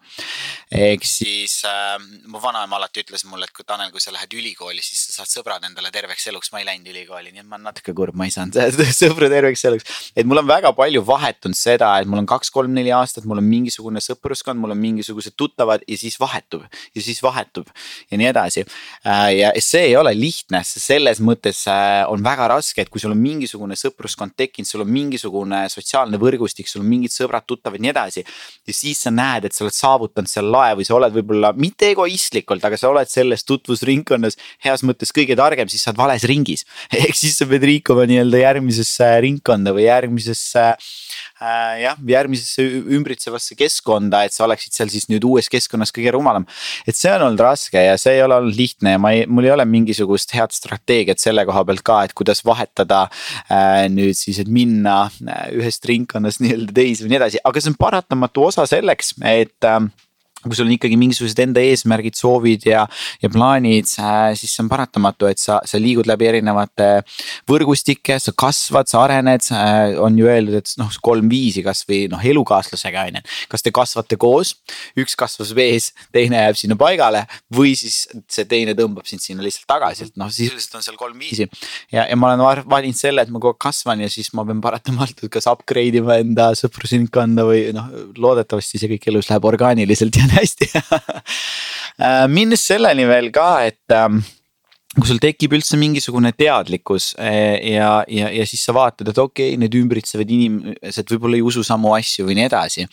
Ehk 0.71 1.03
siis 1.03 1.65
äh, 1.67 1.97
mu 2.31 2.39
vanaema 2.43 2.77
alati 2.79 3.03
ütles 3.03 3.25
mulle, 3.27 3.49
et 3.49 3.55
kui 3.55 3.65
Tanel, 3.67 3.91
kui 3.91 4.03
sa 4.03 4.13
lähed 4.15 4.31
ülikooli, 4.39 4.79
siis 4.85 5.01
sa 5.09 5.21
saad 5.21 5.31
sõbrad 5.33 5.65
endale 5.67 5.91
terveks 5.91 6.29
eluks. 6.31 6.53
ma 6.55 6.61
ei 6.61 6.69
läinud 6.69 6.87
ülikooli, 6.93 7.33
nii 7.35 7.43
et 7.43 7.49
ma 7.49 7.57
olen 7.57 7.67
natuke 7.73 7.95
kurb, 7.97 8.15
ma 8.15 8.29
ei 8.29 8.35
saanud 8.35 8.55
sõpru 9.01 9.27
terveks 9.33 9.65
eluks. 9.67 9.97
et 10.15 10.29
mul 10.31 10.39
on 10.39 10.47
väga 10.47 10.71
palju 10.79 11.03
vahetunud 11.07 11.59
seda, 11.59 11.89
et 11.99 12.07
mul 12.07 12.23
on 12.23 12.29
kaks-kolm-neli 12.31 12.93
aastat, 12.95 13.27
mul 13.27 13.43
on 13.43 13.49
mingisugune 13.51 14.03
sõpruskond, 14.05 14.63
mul 14.63 14.77
on 14.77 14.79
mingisugused 14.79 15.35
tuttavad 15.35 15.83
ja 15.91 15.99
siis 15.99 16.21
vahetub 16.23 16.63
ja 16.95 17.03
siis 17.03 17.19
vahetub 17.23 17.67
ja 18.11 18.21
nii 18.23 18.31
edasi 18.31 18.63
äh,. 18.63 19.27
ja 19.41 19.51
see 19.59 19.89
ei 19.89 19.99
ole 19.99 20.15
lihtne, 20.15 20.63
selles 20.63 21.19
mõttes 21.19 21.65
äh, 21.67 22.05
on 22.07 22.23
väga 22.23 22.47
raske, 22.55 22.87
et 22.87 22.95
kui 22.95 23.03
sul 23.03 23.17
on 23.17 23.19
mingisugune 23.19 23.75
sõpruskond 23.75 24.39
tekkinud, 24.39 24.71
sul 24.71 24.87
on 24.87 24.95
mingisugune 24.95 25.65
sotsiaalne 25.73 26.23
võrgustik, 26.23 26.71
sul 26.71 26.85
on 26.85 26.91
mingid 26.95 27.17
sõbrad-tuttavad 27.17 27.83
ja 27.83 27.89
nii 27.89 27.95
edasi. 27.97 28.25
ja 28.71 28.79
siis 28.85 29.03
sa 29.03 29.11
näed, 29.11 29.51
et 29.51 29.57
sa 29.57 29.67
oled 29.67 29.75
saavutanud 29.75 30.31
seal 30.31 30.60
lae 30.61 30.77
või 30.79 30.87
sa 30.89 30.97
oled 30.99 31.15
võib-olla 31.17 31.53
mitte 31.57 31.91
egoistlikult, 31.95 32.65
aga 32.67 32.79
sa 32.81 32.91
oled 32.93 33.11
selles 33.11 33.47
tutvusringkonnas 33.49 34.39
heas 34.65 34.85
mõttes 34.87 35.15
kõige 35.17 35.37
targem, 35.39 35.71
siis 35.73 35.85
sa 35.85 35.93
oled 35.93 36.03
vales 36.03 36.27
ringis. 36.29 36.67
ehk 37.03 37.17
siis 37.19 37.39
sa 37.41 37.49
pead 37.51 37.65
liikuma 37.67 38.07
nii-öelda 38.11 38.45
järgmisesse 38.45 39.11
ringkonda 39.27 39.75
või 39.77 39.87
järgmisesse 39.87 40.67
äh, 40.71 41.75
jah, 41.85 41.99
järgmisesse 42.07 42.65
ümbritsevasse 42.97 43.57
keskkonda, 43.59 44.25
et 44.27 44.37
sa 44.37 44.47
oleksid 44.47 44.77
seal 44.77 44.93
siis 44.93 45.09
nüüd 45.11 45.25
uues 45.27 45.51
keskkonnas 45.53 45.95
kõige 45.95 46.15
rumalam. 46.15 46.47
et 46.87 46.97
see 46.97 47.13
on 47.13 47.27
olnud 47.29 47.45
raske 47.45 47.81
ja 47.81 47.97
see 48.01 48.19
ei 48.19 48.25
ole 48.25 48.39
olnud 48.41 48.57
lihtne 48.57 48.97
ja 48.97 49.03
ma 49.03 49.15
ei, 49.17 49.25
mul 49.27 49.49
ei 49.49 49.55
ole 49.55 49.67
mingisugust 49.69 50.35
head 50.37 50.55
strateegiat 50.55 51.23
selle 51.23 51.45
koha 51.49 51.65
pealt 51.69 51.85
ka, 51.87 52.03
et 52.07 52.15
kuidas 52.17 52.45
vahetada 52.47 53.07
äh, 53.51 53.87
nüüd 53.93 54.19
siis, 54.19 54.41
et 54.43 54.51
minna 54.51 55.03
äh, 55.09 55.49
ühest 55.61 55.87
ringkonnast 55.89 56.41
nii-öelda 56.45 56.77
teise 56.77 57.07
või 57.07 57.15
nii 57.15 57.21
edasi, 57.23 57.43
aga 57.45 57.63
see 57.63 57.73
on 57.73 57.81
paratamatu 57.81 58.47
osa 58.51 58.67
selleks, 58.71 59.15
et 59.25 59.69
äh, 59.69 59.83
kui 60.41 60.57
sul 60.57 60.69
on 60.69 60.75
ikkagi 60.75 60.97
mingisugused 61.01 61.41
enda 61.43 61.63
eesmärgid, 61.65 62.17
soovid 62.17 62.65
ja, 62.69 62.87
ja 63.21 63.31
plaanid, 63.33 63.89
siis 63.89 64.55
see 64.55 64.63
on 64.65 64.71
paratamatu, 64.73 65.29
et 65.29 65.41
sa, 65.41 65.59
sa 65.69 65.81
liigud 65.81 66.09
läbi 66.09 66.31
erinevate 66.31 66.89
võrgustike, 67.51 68.17
sa 68.23 68.33
kasvad, 68.33 68.89
sa 68.91 69.05
arened. 69.05 69.51
on 70.01 70.17
ju 70.19 70.29
öeldud, 70.29 70.57
et 70.61 70.73
noh, 70.81 70.91
kolm-viisi 71.05 71.65
kasvõi 71.65 72.07
noh, 72.13 72.23
elukaaslasega 72.33 73.05
on 73.11 73.21
ju, 73.21 73.25
kas 73.53 73.65
te 73.67 73.73
kasvate 73.75 74.17
koos, 74.21 74.55
üks 75.01 75.17
kasvas 75.19 75.53
vees, 75.57 75.91
teine 76.15 76.41
jääb 76.41 76.59
sinna 76.59 76.79
paigale 76.81 77.27
või 77.55 77.75
siis 77.79 78.03
see 78.31 78.49
teine 78.49 78.75
tõmbab 78.79 79.09
sind 79.09 79.25
sinna 79.25 79.45
lihtsalt 79.45 79.69
tagasi, 79.71 80.09
et 80.09 80.21
noh, 80.21 80.33
sisuliselt 80.33 80.79
on 80.81 80.87
seal 80.87 80.99
kolm-viisi. 81.01 81.49
ja, 81.93 82.07
ja 82.07 82.17
ma 82.17 82.33
olen 82.33 82.65
valinud 82.71 82.97
selle, 82.97 83.27
et 83.27 83.33
ma 83.33 83.43
kogu 83.43 83.55
aeg 83.55 83.63
kasvan 83.69 84.05
ja 84.05 84.09
siis 84.13 84.33
ma 84.37 84.47
pean 84.49 84.63
paratamatult 84.65 85.29
kas 85.33 85.49
upgrade 85.51 86.01
ima 86.01 86.17
enda 86.23 86.51
sõprusringkonda 86.59 87.45
või 87.49 87.69
noh, 87.77 87.93
loodetavasti 88.17 88.81
see 88.81 88.95
kõik 88.95 89.11
elus 89.13 89.29
läheb 89.31 89.49
orgaaniliselt 89.53 90.17
ja 90.17 90.30
hästi 90.37 90.71
äh, 92.07 92.27
minnes 92.29 92.67
selleni 92.67 93.07
veel 93.09 93.31
ka, 93.35 93.51
et 93.67 93.97
ähm, 93.97 94.23
kui 94.91 95.07
sul 95.07 95.21
tekib 95.23 95.53
üldse 95.55 95.79
mingisugune 95.79 96.33
teadlikkus 96.35 97.13
eh, 97.23 97.77
ja, 97.77 97.91
ja, 98.11 98.27
ja 98.35 98.47
siis 98.49 98.65
sa 98.67 98.73
vaatad, 98.75 99.07
et 99.13 99.19
okei 99.23 99.53
okay,, 99.53 99.59
need 99.63 99.75
ümbritsevad 99.79 100.31
inimesed 100.35 101.13
võib-olla 101.13 101.39
ei 101.39 101.45
usu 101.47 101.63
samu 101.63 101.93
asju 101.95 102.27
või 102.27 102.35
nii 102.41 102.49
edasi. 102.49 102.87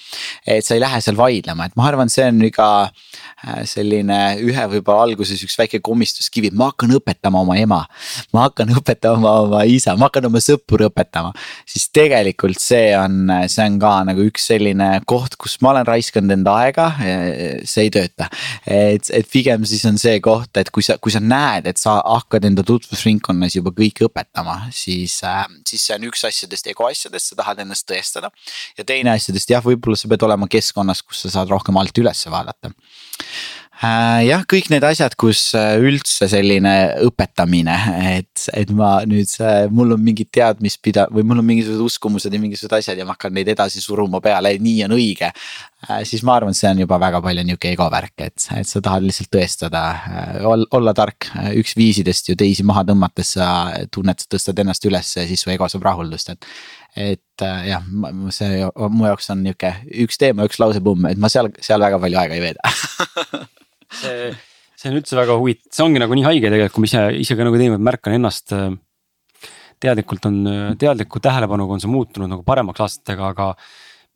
et 0.45 0.65
sa 0.65 0.75
ei 0.75 0.83
lähe 0.83 0.99
seal 1.01 1.17
vaidlema, 1.17 1.65
et 1.65 1.73
ma 1.79 1.87
arvan, 1.89 2.11
see 2.13 2.27
on 2.29 2.43
ka 2.53 2.67
äh, 2.85 3.63
selline 3.65 4.19
ühe 4.45 4.65
võib-olla 4.75 5.07
alguses 5.07 5.41
üks 5.41 5.57
väike 5.57 5.79
komistuskivi, 5.81 6.51
ma 6.53 6.67
hakkan 6.69 6.93
õpetama 6.99 7.41
oma 7.41 7.57
ema. 7.57 7.81
ma 8.29 8.45
hakkan 8.45 8.75
õpetama 8.77 9.33
oma 9.47 9.63
isa, 9.65 9.97
ma 9.97 10.11
hakkan 10.11 10.29
oma 10.29 10.43
sõpru 10.43 10.91
õpetama, 10.91 11.33
siis 11.65 11.89
tegelikult 11.89 12.61
see 12.61 12.93
on, 12.99 13.25
see 13.49 13.65
on 13.65 13.81
ka 13.81 13.95
nagu 14.11 14.27
üks 14.29 14.45
selline 14.51 14.91
koht, 15.09 15.39
kus 15.41 15.57
ma 15.65 15.73
olen 15.73 15.89
raiskanud 15.89 16.37
enda 16.37 16.59
aega. 16.61 16.91
see 17.65 17.89
ei 17.89 17.95
tööta, 17.97 18.29
et, 18.69 19.09
et 19.09 19.33
pigem 19.33 19.65
siis 19.65 19.81
on 19.89 19.97
see 19.97 20.21
koht, 20.21 20.53
et 20.61 20.69
kui 20.69 20.85
sa, 20.85 21.01
kui 21.01 21.17
sa 21.17 21.25
näed, 21.25 21.65
et 21.65 21.81
sa 21.81 21.86
hakkad 21.95 22.47
enda 22.49 22.63
tutvusringkonnas 22.67 23.57
juba 23.57 23.73
kõike 23.75 24.07
õpetama, 24.07 24.57
siis 24.75 25.19
äh,, 25.27 25.45
siis 25.67 25.87
see 25.87 25.95
on 25.97 26.07
üks 26.09 26.25
asjadest 26.27 26.69
ego 26.71 26.87
asjadest, 26.89 27.31
sa 27.31 27.39
tahad 27.41 27.63
ennast 27.63 27.87
tõestada. 27.89 28.31
ja 28.77 28.87
teine 28.87 29.13
asjadest 29.15 29.51
jah, 29.53 29.63
võib-olla 29.63 29.99
sa 29.99 30.11
pead 30.11 30.25
olema 30.27 30.49
keskkonnas, 30.51 31.03
kus 31.05 31.25
sa 31.25 31.37
saad 31.39 31.53
rohkem 31.53 31.77
alt 31.79 32.03
üles 32.03 32.25
vaadata. 32.31 32.73
Jah, 34.25 34.41
kõik 34.49 34.71
need 34.73 34.85
asjad, 34.87 35.13
kus 35.19 35.51
äh, 35.57 35.75
üldse 35.77 36.25
selline 36.31 36.73
õpetamine, 37.05 37.75
et, 38.17 38.47
et 38.57 38.71
ma 38.73 38.95
nüüd, 39.05 39.29
mul 39.69 39.93
on 39.93 40.01
mingid 40.01 40.31
teadmispida- 40.33 41.05
või 41.13 41.25
mul 41.27 41.43
on 41.43 41.45
mingisugused 41.45 41.83
uskumused 41.85 42.33
ja 42.33 42.41
mingisugused 42.41 42.73
asjad 42.79 42.97
ja 42.97 43.05
ma 43.05 43.13
hakkan 43.13 43.35
neid 43.37 43.51
edasi 43.53 43.83
suruma 43.83 44.21
peale, 44.23 44.55
et 44.55 44.63
nii 44.65 44.85
on 44.87 44.95
õige. 44.97 45.29
Äh, 45.85 46.01
siis 46.09 46.23
ma 46.25 46.33
arvan, 46.39 46.55
et 46.55 46.57
see 46.57 46.71
on 46.71 46.79
juba 46.81 46.97
väga 46.97 47.19
palju 47.21 47.43
nihuke 47.45 47.69
ego 47.69 47.85
värk, 47.93 48.15
et, 48.25 48.47
et 48.57 48.65
sa 48.65 48.81
tahad 48.81 49.05
lihtsalt 49.05 49.29
tõestada, 49.35 49.83
äh, 49.93 50.39
olla 50.47 50.95
tark. 50.97 51.29
Äh, 51.37 51.51
üks 51.61 51.75
viisidest 51.77 52.31
ju 52.31 52.37
teisi 52.39 52.65
maha 52.65 52.81
tõmmates 52.87 53.35
sa 53.37 53.49
tunned, 53.93 54.17
sa 54.17 54.31
tõstad 54.33 54.57
ennast 54.63 54.89
üles 54.89 55.13
ja 55.19 55.27
siis 55.29 55.45
su 55.45 55.53
ego 55.53 55.69
saab 55.69 55.85
rahuldust, 55.85 56.33
et. 56.33 56.49
et 56.97 57.43
jah, 57.45 57.83
see 58.33 58.65
mu 58.89 59.05
jaoks 59.05 59.29
on 59.29 59.43
nihuke 59.45 59.69
üks 60.07 60.17
teema, 60.17 60.47
üks 60.49 60.57
lausepumm, 60.57 61.11
et 61.11 61.21
ma 61.21 61.29
seal, 61.29 61.51
seal 61.61 61.83
väga 61.83 62.01
palju 62.01 62.17
aega 62.17 62.33
ei 62.33 62.41
veeda 62.41 62.73
see, 63.93 64.31
see 64.75 64.91
on 64.91 64.99
üldse 64.99 65.17
väga 65.19 65.37
huvitav, 65.39 65.71
see 65.73 65.85
ongi 65.85 66.03
nagu 66.03 66.17
nii 66.17 66.27
haige 66.27 66.51
tegelikult, 66.51 66.75
kui 66.75 66.85
ma 66.85 66.91
ise, 66.91 67.05
ise 67.23 67.37
ka 67.37 67.47
nagu 67.47 67.59
teinimelt 67.59 67.85
märkan 67.87 68.17
ennast 68.17 68.55
teadlikult 69.83 70.25
on, 70.29 70.39
teadliku 70.81 71.21
tähelepanuga 71.21 71.77
on 71.77 71.83
see 71.83 71.91
muutunud 71.91 72.31
nagu 72.31 72.45
paremaks 72.47 72.81
aastatega, 72.85 73.33
aga 73.35 73.51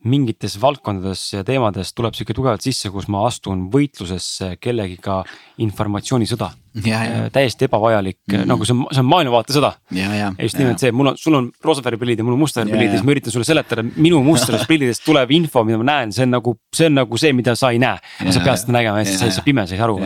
mingites 0.08 0.56
valdkondades 0.62 1.22
ja 1.36 1.44
teemades 1.46 1.94
tuleb 1.94 2.16
sihuke 2.18 2.34
tugevalt 2.38 2.64
sisse, 2.66 2.90
kus 2.94 3.08
ma 3.12 3.26
astun 3.28 3.68
võitlusesse 3.74 4.56
kellegiga 4.62 5.22
informatsioonisõda. 5.62 6.52
Äh, 6.72 7.26
täiesti 7.36 7.68
ebavajalik 7.68 8.16
mm, 8.16 8.36
-hmm. 8.36 8.48
nagu 8.48 8.66
see 8.66 8.74
on, 8.74 8.86
see 8.96 9.02
on 9.04 9.10
maailmavaatesõda. 9.12 9.74
ja 10.16 10.32
just 10.40 10.58
nimelt 10.58 10.80
see, 10.80 10.92
mul 10.96 11.12
on, 11.12 11.18
sul 11.20 11.36
on 11.36 11.50
roosavärvi 11.64 12.00
prillid 12.00 12.22
ja 12.22 12.24
mul 12.24 12.38
on 12.38 12.40
mustavärvi 12.40 12.72
prillid 12.72 12.94
ja 12.94 13.00
siis 13.00 13.06
ma 13.06 13.12
üritan 13.12 13.36
sulle 13.36 13.46
seletada, 13.46 13.84
minu 13.84 14.24
mustadest 14.24 14.68
prillidest 14.72 15.04
tulev 15.06 15.32
info, 15.36 15.66
mida 15.68 15.82
ma 15.82 15.90
näen, 15.90 16.16
see 16.16 16.24
on 16.24 16.32
nagu, 16.38 16.56
see 16.74 16.88
on 16.88 16.96
nagu 17.02 17.20
see, 17.20 17.34
mida 17.36 17.56
sa 17.60 17.74
ei 17.76 17.84
näe. 17.84 18.00
sa 18.32 18.40
pead 18.40 18.64
seda 18.64 18.78
nägema, 18.80 19.04
sa 19.04 19.28
ei 19.28 19.36
saa 19.36 19.44
pime, 19.44 19.68
sa 19.68 19.76
ei 19.76 19.84
saa 19.84 19.90
aru 19.90 20.00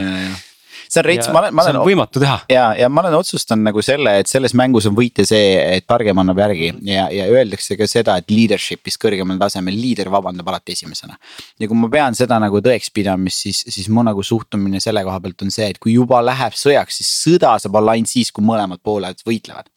see 0.95 1.03
on 1.03 1.07
rets, 1.07 1.29
ma 1.33 1.41
olen, 1.41 1.55
ma 1.55 1.65
olen. 1.65 1.79
võimatu 1.85 2.21
teha. 2.21 2.37
ja, 2.51 2.65
ja 2.79 2.89
ma 2.91 3.03
olen 3.03 3.17
otsustanud 3.19 3.67
nagu 3.69 3.83
selle, 3.85 4.15
et 4.21 4.31
selles 4.31 4.55
mängus 4.57 4.87
on 4.89 4.95
võitja 4.97 5.25
see, 5.27 5.55
et 5.77 5.85
targem 5.87 6.19
annab 6.21 6.39
järgi 6.41 6.71
ja, 6.87 7.07
ja 7.13 7.27
öeldakse 7.31 7.77
ka 7.79 7.87
seda, 7.89 8.17
et 8.21 8.31
leadership'is 8.31 8.99
kõrgemal 9.01 9.39
tasemel 9.41 9.75
liider 9.77 10.09
vabandab 10.13 10.49
alati 10.51 10.75
esimesena. 10.77 11.17
ja 11.59 11.69
kui 11.71 11.79
ma 11.79 11.89
pean 11.91 12.17
seda 12.17 12.39
nagu 12.41 12.61
tõekspidamist, 12.65 13.47
siis, 13.47 13.63
siis 13.75 13.89
mu 13.93 14.05
nagu 14.05 14.23
suhtumine 14.25 14.81
selle 14.83 15.03
koha 15.07 15.19
pealt 15.23 15.45
on 15.45 15.53
see, 15.53 15.69
et 15.73 15.81
kui 15.81 15.95
juba 15.95 16.21
läheb 16.25 16.55
sõjaks, 16.57 17.01
siis 17.01 17.11
sõda 17.25 17.55
saab 17.61 17.79
olla 17.81 17.97
ainult 17.97 18.11
siis, 18.11 18.31
kui 18.35 18.45
mõlemad 18.45 18.81
pooled 18.83 19.21
võitlevad. 19.27 19.69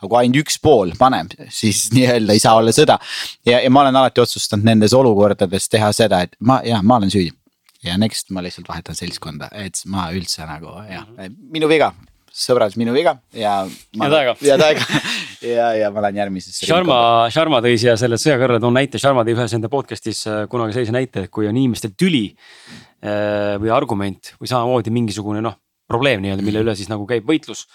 aga 0.00 0.10
kui 0.10 0.20
ainult 0.22 0.42
üks 0.44 0.58
pool 0.62 0.94
paneb, 0.98 1.32
siis 1.52 1.86
nii-öelda 1.96 2.36
ei 2.36 2.42
saa 2.42 2.58
olla 2.60 2.74
sõda. 2.74 2.98
ja, 3.46 3.60
ja 3.60 3.70
ma 3.70 3.86
olen 3.86 4.02
alati 4.02 4.24
otsustanud 4.24 4.66
nendes 4.66 4.96
olukordades 4.96 5.70
teha 5.70 5.92
seda, 5.92 6.24
et 6.24 6.36
ma, 6.40 6.60
jah, 6.66 6.82
ma 6.82 7.00
olen 7.00 7.12
süüdi 7.12 7.32
ja 7.84 7.98
next 8.00 8.32
ma 8.34 8.42
lihtsalt 8.44 8.68
vahetan 8.70 8.98
seltskonda, 8.98 9.50
et 9.60 9.84
ma 9.90 10.08
üldse 10.16 10.46
nagu 10.48 10.74
jah, 10.88 11.06
mhm. 11.06 11.38
minu 11.54 11.70
viga, 11.70 11.92
sõbrad, 12.34 12.74
minu 12.80 12.94
viga 12.96 13.16
ja. 13.36 13.62
head 14.00 14.18
aega. 14.20 14.36
head 14.42 14.64
aega 14.68 15.02
ja, 15.44 15.68
ja 15.78 15.90
ma 15.94 16.06
lähen 16.06 16.22
järgmisesse. 16.22 16.66
Sharma, 16.66 16.98
Sharma 17.34 17.60
tõi 17.64 17.76
siia 17.80 17.96
selle 18.00 18.18
sõja 18.20 18.38
kõrvale, 18.40 18.62
toon 18.64 18.76
näite, 18.78 19.00
Sharma 19.02 19.26
tõi 19.26 19.36
ühes 19.36 19.56
enda 19.58 19.70
podcast'is 19.72 20.24
äh, 20.30 20.44
kunagi 20.50 20.76
sellise 20.76 20.94
näite, 20.96 21.26
et 21.26 21.34
kui 21.34 21.48
on 21.50 21.56
inimestel 21.56 21.94
tüli. 21.98 22.26
Äh, 23.04 23.58
või 23.60 23.68
argument 23.68 24.32
või 24.40 24.48
samamoodi 24.48 24.92
mingisugune 24.94 25.42
noh, 25.44 25.58
probleem 25.90 26.22
nii-öelda, 26.24 26.40
mille 26.40 26.62
mhm. 26.62 26.68
üle 26.70 26.76
siis 26.78 26.88
nagu 26.88 27.04
käib 27.08 27.26
võitlus 27.28 27.66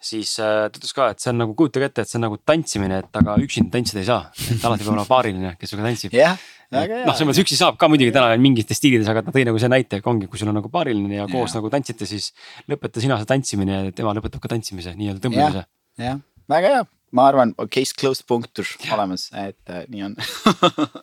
siis 0.00 0.36
äh, 0.42 0.68
ta 0.68 0.78
ütles 0.78 0.94
ka, 0.94 1.08
et 1.14 1.22
see 1.22 1.32
on 1.32 1.42
nagu, 1.42 1.56
kujutage 1.58 1.90
ette, 1.90 2.04
et 2.04 2.10
see 2.10 2.20
on 2.20 2.26
nagu 2.28 2.38
tantsimine, 2.46 3.02
et 3.02 3.18
aga 3.20 3.38
üksinda 3.42 3.74
tantsida 3.74 4.04
ei 4.04 4.08
saa, 4.08 4.28
et 4.54 4.62
alati 4.62 4.84
peab 4.86 4.94
olema 4.94 5.08
paariline, 5.08 5.56
kes 5.58 5.74
sinuga 5.74 5.90
tantsib. 5.90 6.14
Yeah 6.16 6.38
noh, 6.68 7.14
selles 7.16 7.28
mõttes 7.28 7.40
üksi 7.40 7.56
saab 7.56 7.78
ka 7.80 7.88
muidugi 7.88 8.12
täna 8.12 8.34
mingites 8.40 8.76
stiilides, 8.76 9.08
aga 9.08 9.22
ta 9.24 9.32
tõi 9.32 9.46
nagu 9.48 9.60
see 9.60 9.70
näite, 9.72 10.00
et 10.00 10.08
ongi, 10.10 10.28
kui 10.28 10.40
sul 10.40 10.50
on 10.50 10.58
nagu 10.58 10.68
paariline 10.72 11.16
ja 11.16 11.26
koos 11.30 11.54
ja. 11.54 11.60
nagu 11.60 11.70
tantsite, 11.72 12.08
siis 12.08 12.30
lõpeta 12.68 13.00
sina 13.00 13.16
see 13.20 13.28
tantsimine 13.30 13.78
ja 13.78 13.94
tema 13.96 14.12
lõpetab 14.16 14.42
ka 14.44 14.52
tantsimise, 14.52 14.92
nii-öelda 14.98 15.24
tõmblemise. 15.24 15.64
jah, 16.02 16.20
väga 16.52 16.74
hea, 16.74 16.82
ma 17.16 17.28
arvan, 17.30 17.54
case 17.72 17.96
closed 17.96 18.26
punktur 18.28 18.68
olemas, 18.92 19.30
et 19.32 19.72
äh, 19.72 19.86
nii 19.88 20.10
on 20.10 20.18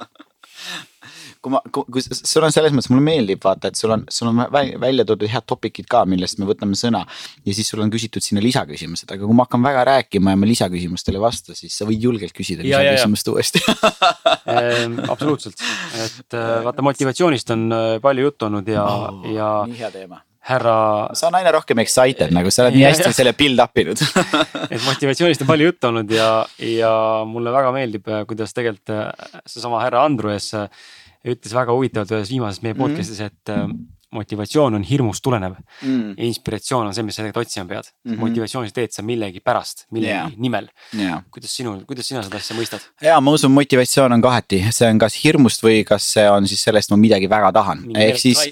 kui 1.46 1.54
ma, 1.54 1.62
kui 1.70 2.02
sul 2.02 2.46
on 2.46 2.54
selles 2.54 2.74
mõttes, 2.74 2.89
mulle 2.89 3.06
meeldib 3.06 3.43
vaata, 3.46 3.70
et 3.70 3.80
sul 3.80 3.93
on, 3.93 4.06
sul 4.12 4.32
on 4.32 4.41
välja 4.82 5.06
toodud 5.06 5.30
head 5.30 5.46
topic'id 5.50 5.88
ka, 5.91 6.02
millest 6.10 6.41
me 6.41 6.50
võtame 6.50 6.78
sõna. 6.80 7.04
ja 7.46 7.56
siis 7.56 7.70
sul 7.70 7.84
on 7.86 7.93
küsitud 7.93 8.26
sinna 8.26 8.43
lisaküsimused, 8.43 9.12
aga 9.12 9.22
kui 9.22 9.38
ma 9.38 9.46
hakkan 9.46 9.66
väga 9.66 9.86
rääkima 9.91 10.34
ja 10.34 10.41
ma 10.41 10.50
lisaküsimustele 10.50 11.22
ei 11.22 11.26
vasta, 11.26 11.58
siis 11.58 11.78
sa 11.78 11.88
võid 11.88 12.08
julgelt 12.10 12.34
küsida 12.36 12.66
ja, 12.66 12.82
lisaküsimust 12.82 13.34
uuesti 13.34 13.62
ehm, 14.56 15.02
absoluutselt, 15.06 15.62
et 16.02 16.38
äh, 16.38 16.56
vaata 16.66 16.86
motivatsioonist 16.86 17.54
on 17.56 17.68
äh, 17.76 17.89
palju 18.04 18.32
juttu 18.32 18.50
olnud 18.50 18.72
ja 18.74 18.86
oh,, 18.86 19.28
ja. 19.30 19.52
nii 19.70 19.84
hea 19.84 19.93
teema 19.93 20.24
härra. 20.46 20.76
sa 21.18 21.30
oled 21.30 21.39
aina 21.41 21.54
rohkem 21.54 21.80
excited 21.82 22.34
nagu 22.34 22.52
sa 22.54 22.66
oled 22.66 22.78
nii 22.78 22.86
hästi 22.89 23.14
selle 23.18 23.34
build 23.38 23.62
up 23.62 23.78
inud 23.82 24.02
et 24.74 24.82
motivatsioonist 24.86 25.46
on 25.46 25.54
palju 25.54 25.72
juttu 25.72 25.89
olnud 25.93 26.12
ja, 26.14 26.30
ja 26.74 26.91
mulle 27.30 27.54
väga 27.54 27.74
meeldib, 27.76 28.10
äh, 28.10 28.26
kuidas 28.30 28.54
tegelikult 28.58 28.93
seesama 29.46 29.86
härra 29.86 30.06
Andrus 31.26 31.39
ütles 31.39 31.55
väga 31.57 31.73
huvitavalt 31.73 32.13
ühes 32.13 32.32
viimases 32.34 32.61
meie 32.61 32.76
mhm. 32.76 32.82
podcast'is, 32.84 33.21
et 33.26 33.53
äh, 33.53 33.67
motivatsioon 34.16 34.80
on 34.80 34.86
hirmust 34.88 35.24
tulenev 35.26 35.57
mm.. 35.57 36.16
ja 36.18 36.28
inspiratsioon 36.30 36.89
on 36.89 36.95
see, 36.95 37.05
mis 37.05 37.18
sa 37.18 37.24
tegelikult 37.24 37.47
otsima 37.47 37.66
pead 37.70 37.86
mm. 37.86 38.11
-hmm. 38.11 38.20
motivatsioonis 38.24 38.74
teed 38.76 38.95
sa 38.95 39.05
millegi 39.05 39.41
pärast, 39.43 39.86
millegi 39.91 40.13
yeah. 40.13 40.32
nimel 40.38 40.70
yeah.. 40.97 41.24
kuidas 41.32 41.55
sinu, 41.55 41.78
kuidas 41.88 42.07
sina 42.07 42.24
seda 42.26 42.39
asja 42.41 42.57
mõistad? 42.57 42.86
ja 43.01 43.20
ma 43.22 43.36
usun, 43.36 43.53
motivatsioon 43.55 44.18
on 44.18 44.24
kaheti, 44.24 44.61
see 44.76 44.89
on 44.89 45.01
kas 45.01 45.18
hirmust 45.24 45.63
või 45.66 45.84
kas 45.88 46.07
see 46.16 46.26
on 46.30 46.47
siis 46.49 46.63
sellest, 46.66 46.91
ma 46.93 46.99
midagi 47.01 47.30
väga 47.32 47.51
tahan. 47.55 47.84
ehk 48.05 48.20
siis 48.22 48.45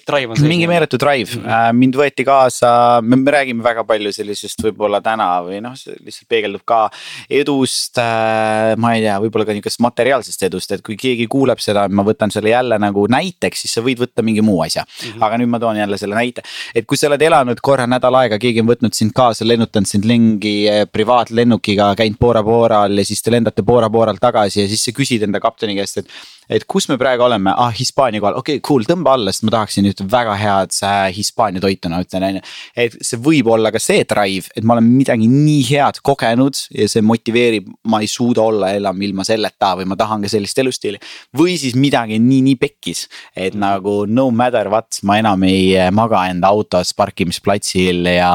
mingi 0.44 0.68
meeletu 0.70 1.00
drive 1.02 1.36
mm, 1.36 1.46
-hmm. 1.46 1.80
mind 1.84 2.00
võeti 2.00 2.26
kaasa, 2.28 3.02
me 3.02 3.20
räägime 3.32 3.64
väga 3.64 3.84
palju 3.88 4.14
sellisest 4.14 4.64
võib-olla 4.68 5.02
täna 5.04 5.30
või 5.46 5.62
noh, 5.64 5.76
see 5.80 5.96
lihtsalt 6.00 6.30
peegeldub 6.30 6.66
ka 6.66 6.82
edust 7.30 8.00
äh,. 8.02 8.74
ma 8.78 8.96
ei 8.98 9.06
tea, 9.06 9.18
võib-olla 9.24 9.48
ka 9.48 9.58
niukest 9.58 9.82
materiaalsest 9.84 10.48
edust, 10.50 10.72
et 10.76 10.86
kui 10.86 10.98
keegi 11.00 11.28
kuuleb 11.32 11.62
seda, 11.64 11.88
ma 11.90 12.06
võtan 12.06 12.34
selle 12.34 12.54
jälle 12.54 12.80
nagu 12.82 13.06
näiteks, 13.12 13.66
siis 13.66 13.78
sa 13.78 13.84
võid 13.86 14.02
võtta 14.04 14.26
mingi 14.26 14.44
muu 14.46 14.62
asja 14.66 14.84
mm. 14.84 15.10
-hmm. 15.14 15.26
aga 15.28 15.42
nüüd 15.42 15.53
ma 15.54 15.62
toon 15.62 15.80
jälle 15.80 16.00
selle 16.02 16.18
näite. 16.18 16.44
et 16.76 16.88
kui 16.90 17.00
sa 17.00 17.08
oled 17.12 17.22
elanud 17.22 17.62
korra 17.62 17.88
nädal 17.90 18.18
aega, 18.22 18.40
keegi 18.42 18.64
on 18.64 18.70
võtnud 18.72 18.98
sind 18.98 19.14
kaasa, 19.16 19.48
lennutanud 19.48 19.90
sind 19.90 20.08
lingi 20.10 20.56
eh, 20.70 20.86
privaatlennukiga, 20.90 21.94
käinud 22.00 22.20
Bora 22.20 22.44
Boral 22.44 22.98
ja 22.98 23.06
siis 23.06 23.22
te 23.24 23.34
lendate 23.34 23.66
Bora 23.66 23.90
Boralt 23.94 24.22
tagasi 24.24 24.64
ja 24.64 24.72
siis 24.72 24.86
sa 24.86 24.96
küsid 24.96 25.26
enda 25.28 25.42
kapteni 25.44 25.78
käest, 25.80 26.04
et. 26.04 26.24
Et 26.50 26.66
kus 26.70 26.88
me 26.92 26.98
praegu 27.00 27.26
oleme, 27.26 27.54
ah 27.56 27.72
Hispaania 27.74 28.22
kohal, 28.22 28.38
okei 28.40 28.58
okay,, 28.58 28.64
cool, 28.66 28.86
tõmba 28.88 29.16
alla, 29.18 29.34
sest 29.34 29.46
ma 29.48 29.54
tahaksin 29.58 29.88
ühte 29.90 30.06
väga 30.10 30.36
head 30.40 30.76
Hispaania 31.16 31.64
toitu, 31.64 31.92
ütlen 31.94 32.28
on 32.28 32.40
ju. 32.40 32.44
et 32.86 32.98
see 33.06 33.20
võib 33.22 33.50
olla 33.54 33.72
ka 33.74 33.82
see 33.82 34.04
drive, 34.10 34.52
et 34.56 34.66
ma 34.68 34.78
olen 34.78 34.88
midagi 34.88 35.28
nii 35.30 35.64
head 35.70 36.02
kogenud 36.06 36.60
ja 36.76 36.88
see 36.92 37.04
motiveerib, 37.06 37.70
ma 37.90 38.02
ei 38.04 38.10
suuda 38.12 38.44
olla 38.44 38.74
enam 38.78 39.02
ilma 39.06 39.26
selleta 39.28 39.74
või 39.80 39.90
ma 39.90 39.98
tahan 40.00 40.24
ka 40.26 40.32
sellist 40.32 40.60
elustiili. 40.64 41.02
või 41.38 41.58
siis 41.60 41.78
midagi 41.80 42.20
nii, 42.20 42.42
nii 42.50 42.60
pekkis, 42.62 43.06
et 43.36 43.58
nagu 43.60 44.04
no 44.08 44.30
matter 44.32 44.70
what, 44.72 45.02
ma 45.04 45.20
enam 45.22 45.44
ei 45.48 45.76
maga 45.92 46.26
enda 46.32 46.52
autos 46.54 46.94
parkimisplatsil 46.98 48.06
ja 48.14 48.32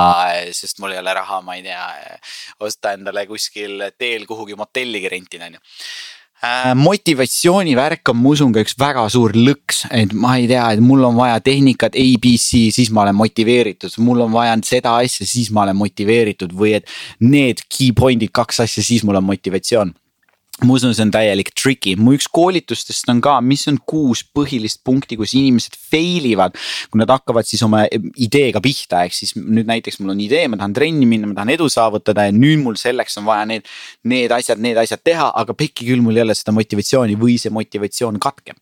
sest 0.53 0.81
mul 0.83 0.95
ei 0.95 1.03
ole 1.03 1.15
raha, 1.15 1.41
ma 1.45 1.59
ei 1.59 1.65
tea, 1.67 1.89
osta 2.65 2.95
endale 2.97 3.27
kuskil 3.29 3.89
teel 3.99 4.27
kuhugi 4.29 4.57
motelligi 4.59 5.11
rentida, 5.13 5.49
on 5.49 5.59
ju 5.59 5.63
Äh, 5.63 6.18
motivatsioonivärk 6.79 8.13
on, 8.13 8.19
ma 8.23 8.33
usun, 8.35 8.53
ka 8.55 8.63
üks 8.63 8.77
väga 8.79 9.05
suur 9.11 9.35
lõks, 9.35 9.85
et 9.91 10.13
ma 10.15 10.37
ei 10.39 10.47
tea, 10.51 10.65
et 10.75 10.83
mul 10.85 11.03
on 11.09 11.17
vaja 11.19 11.41
tehnikat 11.43 11.99
abc, 11.99 12.49
siis 12.75 12.93
ma 12.95 13.03
olen 13.07 13.19
motiveeritud, 13.19 13.97
mul 14.07 14.23
on 14.27 14.35
vaja 14.35 14.55
seda 14.67 14.97
asja, 15.03 15.27
siis 15.27 15.51
ma 15.55 15.67
olen 15.67 15.79
motiveeritud. 15.79 16.55
Või 16.59 16.77
et 16.79 16.91
need 17.21 17.65
key 17.67 17.91
point'id, 17.97 18.31
kaks 18.35 18.63
asja, 18.67 18.85
siis 18.87 19.07
mul 19.07 19.19
on 19.19 19.27
motivatsioon 19.27 19.95
ma 20.65 20.75
usun, 20.75 20.91
see 20.91 21.05
on 21.07 21.13
täielik 21.15 21.53
tricky, 21.55 21.93
mu 21.95 22.17
üks 22.17 22.27
koolitustest 22.35 23.07
on 23.13 23.21
ka, 23.23 23.37
mis 23.47 23.63
on 23.71 23.77
kuus 23.87 24.25
põhilist 24.35 24.81
punkti, 24.87 25.15
kus 25.19 25.37
inimesed 25.39 25.77
fail 25.79 26.25
ivad. 26.27 26.57
kui 26.91 26.99
nad 26.99 27.11
hakkavad 27.13 27.47
siis 27.47 27.63
oma 27.63 27.85
ideega 28.19 28.59
pihta, 28.65 29.05
ehk 29.07 29.15
siis 29.15 29.37
nüüd 29.39 29.69
näiteks 29.69 30.01
mul 30.01 30.17
on 30.17 30.23
idee, 30.25 30.49
ma 30.51 30.59
tahan 30.59 30.75
trenni 30.75 31.07
minna, 31.07 31.29
ma 31.31 31.37
tahan 31.37 31.53
edu 31.55 31.69
saavutada 31.71 32.27
ja 32.27 32.35
nüüd 32.35 32.65
mul 32.65 32.79
selleks 32.81 33.21
on 33.21 33.29
vaja 33.29 33.45
need. 33.47 33.69
Need 34.09 34.33
asjad, 34.35 34.59
need 34.63 34.79
asjad 34.81 35.03
teha, 35.05 35.29
aga 35.39 35.55
pekki 35.55 35.87
küll, 35.87 36.03
mul 36.03 36.19
ei 36.19 36.25
ole 36.25 36.35
seda 36.35 36.55
motivatsiooni 36.57 37.15
või 37.21 37.37
see 37.39 37.55
motivatsioon 37.55 38.19
katkeb. 38.23 38.59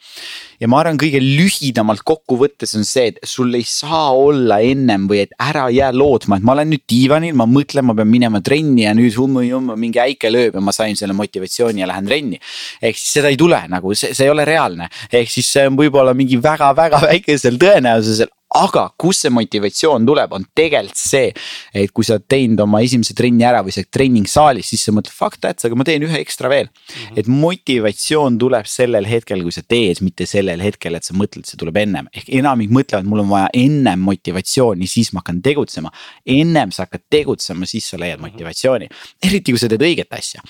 ja 0.60 0.68
ma 0.68 0.82
arvan, 0.82 1.00
kõige 1.00 1.20
lühidamalt 1.22 2.04
kokkuvõttes 2.04 2.76
on 2.76 2.84
see, 2.84 3.12
et 3.14 3.20
sul 3.24 3.54
ei 3.56 3.64
saa 3.64 4.12
olla 4.12 4.60
ennem 4.60 5.08
või 5.08 5.22
et 5.24 5.32
ära 5.40 5.66
jää 5.72 5.92
lootma, 5.96 6.36
et 6.36 6.44
ma 6.44 6.52
olen 6.56 6.72
nüüd 6.74 6.84
diivanil, 6.88 7.36
ma 7.36 7.48
mõtlen, 7.48 7.88
ma 7.88 7.96
pean 7.96 8.10
minema 8.10 8.42
trenni 8.44 8.84
ja 8.84 8.92
nüüd 8.96 9.16
hummu-jummu 9.16 9.76
mingi 9.80 10.02
äike 10.02 10.32
lööb 10.32 10.56
ja 10.56 10.64
ma 10.64 10.74
sain 10.76 10.96
selle 10.98 11.16
motivatsiooni 11.16 11.85
ja 11.86 11.92
lähen 11.94 12.10
trenni. 12.10 12.40
ehk 12.82 12.98
siis 12.98 13.18
seda 13.18 13.32
ei 13.32 13.38
tule 13.40 13.62
nagu 13.72 13.94
see, 13.94 14.14
see 14.14 14.26
ei 14.26 14.34
ole 14.34 14.44
reaalne, 14.48 14.90
ehk 15.12 15.30
siis 15.30 15.52
see 15.52 15.66
on 15.70 15.78
võib-olla 15.78 16.14
mingi 16.18 16.40
väga-väga 16.42 17.02
väikesel 17.06 17.60
tõenäosusel 17.62 18.32
aga 18.54 18.86
kust 19.00 19.24
see 19.24 19.32
motivatsioon 19.34 20.06
tuleb, 20.06 20.34
on 20.36 20.44
tegelikult 20.56 21.00
see, 21.00 21.30
et 21.76 21.92
kui 21.94 22.06
sa 22.06 22.16
oled 22.16 22.26
teinud 22.30 22.60
oma 22.62 22.80
esimese 22.84 23.14
trenni 23.18 23.44
ära 23.46 23.62
või 23.64 23.74
sa 23.74 23.82
oled 23.82 23.90
treening-saalis, 23.96 24.70
siis 24.70 24.86
sa 24.86 24.94
mõtled 24.94 25.14
fuck 25.14 25.40
that, 25.42 25.60
aga 25.66 25.78
ma 25.78 25.86
teen 25.86 26.04
ühe 26.06 26.20
ekstra 26.22 26.50
veel 26.52 26.68
mm. 26.68 26.94
-hmm. 26.94 27.18
et 27.20 27.30
motivatsioon 27.30 28.38
tuleb 28.38 28.68
sellel 28.70 29.08
hetkel, 29.08 29.42
kui 29.42 29.54
sa 29.54 29.64
teed, 29.66 30.00
mitte 30.06 30.28
sellel 30.30 30.62
hetkel, 30.62 30.94
et 30.94 31.04
sa 31.04 31.14
mõtled, 31.14 31.44
see 31.48 31.58
tuleb 31.58 31.76
ennem. 31.82 32.08
ehk 32.14 32.30
enamik 32.40 32.70
mõtlevad, 32.70 33.08
mul 33.10 33.24
on 33.24 33.28
vaja 33.34 33.50
ennem 33.52 34.00
motivatsiooni, 34.06 34.86
siis 34.86 35.12
ma 35.12 35.20
hakkan 35.20 35.42
tegutsema. 35.42 35.90
ennem 36.26 36.70
sa 36.70 36.86
hakkad 36.86 37.02
tegutsema, 37.10 37.66
siis 37.66 37.90
sa 37.90 37.98
leiad 37.98 38.20
mhm. 38.20 38.30
motivatsiooni, 38.30 38.88
eriti 39.22 39.52
kui 39.52 39.58
sa 39.58 39.68
teed 39.68 39.82
õiget 39.82 40.12
asja. 40.14 40.40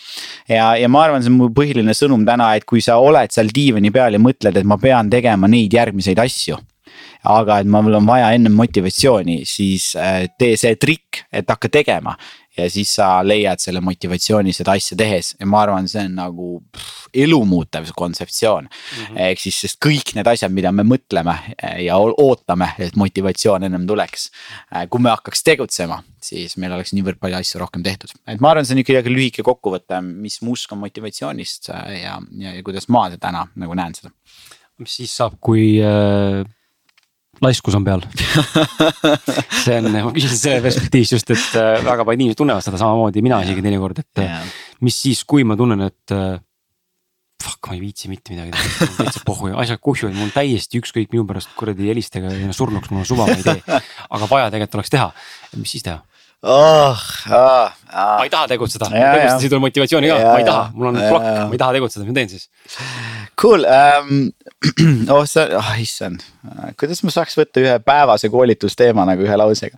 ja, 0.48 0.76
ja 0.76 0.88
ma 0.88 1.02
arvan, 1.02 1.22
see 1.22 1.32
on 1.32 1.40
mu 1.40 1.48
põhiline 1.48 1.94
sõnum 1.96 2.26
täna, 2.26 2.54
et 2.54 2.64
kui 2.64 2.80
sa 2.80 3.00
oled 3.00 3.32
seal 3.32 3.48
diivani 3.54 3.90
peal 3.90 4.12
ja 4.12 4.18
mõtled, 4.20 4.56
et 4.56 4.64
ma 4.64 4.76
pean 4.78 5.10
tegema 5.10 5.48
neid 5.48 5.72
järgmiseid 5.72 6.18
asju 6.18 6.60
aga 7.26 7.60
et 7.62 7.68
mul 7.70 7.98
on 7.98 8.08
vaja 8.08 8.30
ennem 8.36 8.54
motivatsiooni, 8.56 9.40
siis 9.48 9.92
äh, 9.98 10.26
tee 10.38 10.56
see 10.60 10.76
trikk, 10.80 11.24
et 11.32 11.48
hakka 11.50 11.70
tegema. 11.72 12.16
ja 12.56 12.70
siis 12.72 12.88
sa 12.96 13.18
leiad 13.20 13.60
selle 13.60 13.82
motivatsiooni 13.84 14.54
seda 14.56 14.72
asja 14.78 14.96
tehes 14.96 15.34
ja 15.36 15.44
ma 15.44 15.58
arvan, 15.60 15.84
see 15.92 16.06
on 16.06 16.14
nagu 16.16 16.46
pff, 16.72 17.10
elumuutev 17.12 17.90
kontseptsioon 17.92 18.64
mm. 18.64 19.02
-hmm. 19.02 19.18
ehk 19.26 19.42
siis, 19.42 19.58
sest 19.60 19.76
kõik 19.84 20.14
need 20.16 20.26
asjad, 20.26 20.54
mida 20.56 20.72
me 20.72 20.86
mõtleme 20.88 21.34
äh, 21.36 21.82
ja 21.84 21.98
ootame, 21.98 22.70
et 22.78 22.96
motivatsioon 22.96 23.68
ennem 23.68 23.84
tuleks. 23.86 24.30
Äh, 24.72 24.88
kui 24.88 25.04
me 25.04 25.12
hakkaks 25.12 25.44
tegutsema, 25.44 26.00
siis 26.22 26.56
meil 26.56 26.72
oleks 26.72 26.94
niivõrd 26.96 27.20
palju 27.20 27.36
asju 27.36 27.60
rohkem 27.60 27.84
tehtud, 27.84 28.16
et 28.26 28.40
ma 28.40 28.54
arvan, 28.54 28.64
see 28.64 28.78
on 28.78 28.84
ikkagi 28.86 29.12
lühike 29.12 29.44
kokkuvõte, 29.44 30.00
mis 30.00 30.40
mu 30.40 30.56
usk 30.56 30.72
on 30.72 30.80
motivatsioonist 30.86 31.68
ja, 31.68 31.84
ja, 31.92 32.20
ja 32.40 32.62
kuidas 32.64 32.88
ma 32.88 33.10
täna 33.20 33.46
nagu 33.54 33.74
näen 33.76 33.94
seda 33.94 34.14
mis 34.78 34.96
siis 34.98 35.12
saab, 35.16 35.36
kui 35.40 35.76
äh, 35.80 36.42
laiskus 37.44 37.76
on 37.76 37.84
peal 37.86 38.02
see 39.64 39.76
on, 39.78 39.90
ma 39.92 40.12
küsisin 40.14 40.40
selle 40.40 40.64
perspektiivist 40.64 41.16
just, 41.16 41.32
et 41.34 41.60
äh, 41.60 41.76
väga 41.84 42.06
paljud 42.06 42.22
inimesed 42.22 42.40
tunnevad 42.40 42.64
seda 42.64 42.80
samamoodi, 42.80 43.24
mina 43.24 43.42
isegi 43.44 43.64
teinekord, 43.64 44.02
et 44.02 44.24
yeah. 44.24 44.58
mis 44.86 44.98
siis, 45.06 45.22
kui 45.28 45.44
ma 45.48 45.58
tunnen, 45.58 45.84
et 45.88 46.14
äh, 46.16 46.38
fuck, 47.42 47.68
ma 47.68 47.76
ei 47.76 47.82
viitsi 47.82 48.10
mitte 48.10 48.34
midagi 48.34 48.54
teha, 48.56 48.90
täitsa 48.98 49.22
pohhu 49.26 49.52
ja 49.52 49.60
asjad 49.62 49.80
kuhjuvad, 49.84 50.16
mul 50.16 50.32
täiesti 50.34 50.80
ükskõik 50.82 51.12
minu 51.14 51.26
pärast 51.28 51.52
kuradi 51.58 51.90
helistage 51.90 52.32
surnuks, 52.56 52.90
mul 52.92 53.04
on 53.04 53.08
suva, 53.08 53.28
ma 53.28 53.36
ei 53.38 53.46
tee. 53.46 53.80
aga 54.16 54.30
vaja 54.30 54.52
tegelikult 54.54 54.80
oleks 54.80 54.94
teha, 54.94 55.08
mis 55.60 55.76
siis 55.76 55.86
teha? 55.86 56.00
Oh, 56.46 57.00
ah, 57.32 57.72
ah. 57.90 58.18
ma 58.20 58.24
ei 58.26 58.30
taha 58.30 58.46
tegutseda, 58.52 58.90
tegutsedes 58.92 59.46
ei 59.46 59.50
tule 59.50 59.62
motivatsiooni 59.64 60.10
ka, 60.12 60.18
ma 60.28 60.36
ei 60.42 60.46
taha, 60.46 60.66
mul 60.76 60.90
on 60.92 60.98
plokk, 61.00 61.30
ma 61.48 61.56
ei 61.56 61.62
taha 61.62 61.76
tegutseda, 61.78 62.04
mis 62.04 62.12
ma 62.12 62.18
teen 62.20 62.32
siis? 62.34 62.50
Cool 63.40 63.66
um,, 63.68 64.30
oh 65.12 65.24
sa, 65.28 65.44
oh 65.58 65.72
issand, 65.80 66.24
kuidas 66.80 67.02
ma 67.04 67.12
saaks 67.12 67.36
võtta 67.36 67.60
ühe 67.60 67.74
päevase 67.84 68.30
koolitusteema 68.32 69.04
nagu 69.08 69.26
ühe 69.26 69.36
lausega 69.36 69.76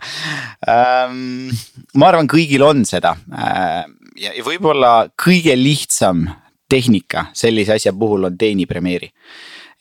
um,. 0.63 1.51
ma 1.99 2.11
arvan, 2.13 2.31
kõigil 2.31 2.63
on 2.67 2.85
seda 2.89 3.17
uh, 3.19 3.83
ja, 4.15 4.31
ja 4.31 4.45
võib-olla 4.47 5.09
kõige 5.19 5.59
lihtsam 5.59 6.29
tehnika 6.71 7.31
sellise 7.37 7.75
asja 7.79 7.95
puhul 7.97 8.29
on 8.29 8.39
teeni 8.39 8.69
premeeri 8.71 9.11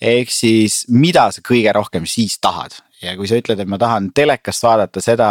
ehk 0.02 0.32
siis, 0.34 0.84
mida 0.94 1.28
sa 1.34 1.42
kõige 1.46 1.74
rohkem 1.74 2.06
siis 2.10 2.38
tahad, 2.42 2.76
ja 3.02 3.14
kui 3.18 3.30
sa 3.30 3.38
ütled, 3.40 3.60
et 3.62 3.70
ma 3.70 3.80
tahan 3.82 4.12
telekast 4.16 4.66
vaadata 4.66 5.02
seda 5.04 5.28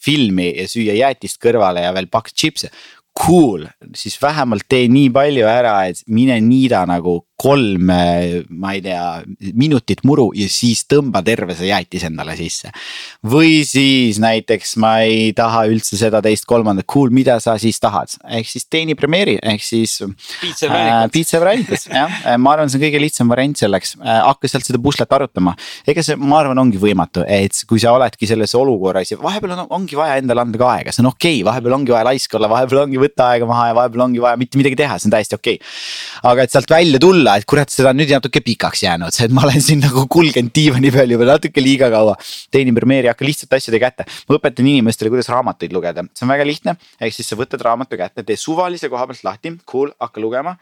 filmi 0.00 0.50
ja 0.54 0.66
süüa 0.70 0.96
jäätist 0.98 1.40
kõrvale 1.42 1.84
ja 1.84 1.92
veel 1.96 2.08
paks 2.12 2.36
tšipse. 2.36 2.70
Cool, 3.18 3.66
siis 3.98 4.14
vähemalt 4.22 4.64
tee 4.70 4.86
nii 4.88 5.10
palju 5.12 5.48
ära, 5.50 5.74
et 5.90 6.04
mine 6.06 6.38
niida 6.44 6.84
nagu 6.88 7.18
kolm, 7.40 7.88
ma 7.88 8.72
ei 8.76 8.82
tea, 8.84 9.22
minutit 9.56 10.02
muru 10.08 10.28
ja 10.36 10.48
siis 10.52 10.82
tõmba 10.90 11.22
terve 11.24 11.54
see 11.56 11.70
jäätis 11.70 12.04
endale 12.08 12.34
sisse. 12.36 12.72
või 13.24 13.62
siis 13.64 14.18
näiteks 14.20 14.74
ma 14.80 14.92
ei 15.06 15.32
taha 15.36 15.64
üldse 15.70 15.96
seda 16.00 16.20
teist, 16.24 16.44
kolmandat, 16.48 16.86
cool, 16.90 17.12
mida 17.14 17.38
sa 17.40 17.56
siis 17.60 17.80
tahad, 17.80 18.12
ehk 18.38 18.48
siis 18.48 18.66
teeni 18.68 18.96
premeeri, 18.98 19.38
ehk 19.42 19.64
siis. 19.64 19.98
piitsa 21.12 21.40
variantides 21.40 21.88
äh, 21.88 21.96
jah, 21.96 22.18
äh, 22.24 22.36
ma 22.40 22.54
arvan, 22.54 22.72
see 22.72 22.80
on 22.80 22.84
kõige 22.84 23.00
lihtsam 23.02 23.32
variant 23.32 23.56
selleks 23.60 23.96
äh,, 24.00 24.20
hakka 24.26 24.50
sealt 24.50 24.68
seda 24.68 24.82
puslet 24.82 25.16
arutama. 25.16 25.56
ega 25.88 26.04
see, 26.04 26.18
ma 26.20 26.42
arvan, 26.42 26.60
ongi 26.60 26.80
võimatu, 26.82 27.24
et 27.24 27.64
kui 27.68 27.80
sa 27.80 27.94
oledki 27.96 28.28
selles 28.28 28.54
olukorras 28.58 29.14
ja 29.14 29.20
vahepeal 29.20 29.56
on, 29.56 29.64
ongi 29.80 29.96
vaja 29.98 30.20
endale 30.20 30.44
anda 30.44 30.60
ka 30.60 30.72
aega, 30.76 30.92
see 30.92 31.04
on 31.06 31.12
okei 31.14 31.38
okay,, 31.40 31.48
vahepeal 31.48 31.78
ongi 31.80 31.96
vaja 31.96 32.08
laisk 32.12 32.36
olla, 32.36 32.52
vahepeal 32.52 32.84
ongi 32.84 32.99
võtta 33.02 33.30
aega 33.34 33.48
maha 33.48 33.68
ja 33.70 33.76
vahepeal 33.78 34.04
ongi 34.06 34.22
vaja 34.22 34.38
mitte 34.40 34.60
midagi 34.60 34.78
teha, 34.80 34.98
see 34.98 35.10
on 35.10 35.14
täiesti 35.14 35.36
okei 35.38 35.58
okay.. 35.60 35.70
aga 36.32 36.46
et 36.46 36.54
sealt 36.54 36.70
välja 36.70 37.00
tulla 37.02 37.36
et 37.40 37.48
kurat, 37.50 37.72
seda 37.72 37.92
on 37.92 38.00
nüüd 38.00 38.12
natuke 38.14 38.42
pikaks 38.44 38.84
jäänud, 38.86 39.20
et 39.24 39.34
ma 39.36 39.44
olen 39.46 39.64
siin 39.64 39.82
nagu 39.84 40.06
kulgenud 40.10 40.54
diivani 40.56 40.92
peal 40.94 41.16
juba 41.16 41.28
natuke 41.32 41.64
liiga 41.64 41.90
kaua. 41.92 42.16
teenin 42.50 42.76
premeeri, 42.76 43.10
hakka 43.12 43.26
lihtsalt 43.26 43.56
asjade 43.58 43.80
kätte, 43.82 44.08
ma 44.28 44.38
õpetan 44.38 44.66
inimestele, 44.66 45.12
kuidas 45.12 45.30
raamatuid 45.32 45.74
lugeda, 45.76 46.06
see 46.14 46.26
on 46.26 46.34
väga 46.34 46.46
lihtne. 46.48 46.76
ehk 47.00 47.16
siis 47.16 47.30
sa 47.32 47.38
võtad 47.40 47.62
raamatu 47.66 47.98
kätte, 48.00 48.26
tee 48.26 48.38
suvalise 48.40 48.92
koha 48.92 49.08
pealt 49.10 49.24
lahti, 49.26 49.56
cool, 49.70 49.94
hakka 50.00 50.22
lugema. 50.22 50.56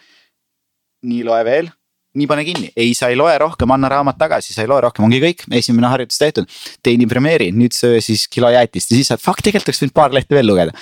nii, 1.08 1.22
loe 1.26 1.42
veel 1.46 1.68
nii 2.16 2.28
pane 2.30 2.44
kinni, 2.46 2.70
ei, 2.76 2.94
sa 2.96 3.10
ei 3.12 3.18
loe 3.18 3.34
rohkem, 3.40 3.70
anna 3.74 3.90
raamat 3.92 4.18
tagasi, 4.20 4.54
sa 4.54 4.64
ei 4.64 4.70
loe 4.70 4.80
rohkem, 4.86 5.04
ongi 5.04 5.20
kõik, 5.22 5.44
esimene 5.58 5.90
harjutus 5.92 6.20
tehtud. 6.20 6.48
teeni 6.82 7.06
premeeri, 7.10 7.50
nüüd 7.52 7.76
söö 7.76 8.00
siis 8.04 8.26
kilo 8.32 8.50
jäätist. 8.54 8.92
Ja 8.92 9.00
siis 9.00 9.12
saad, 9.12 9.22
fuck, 9.22 9.42
tegelikult 9.44 9.68
oleks 9.68 9.82
võinud 9.84 9.96
paar 9.96 10.16
lehte 10.16 10.38
veel 10.38 10.48
lugeda. 10.48 10.72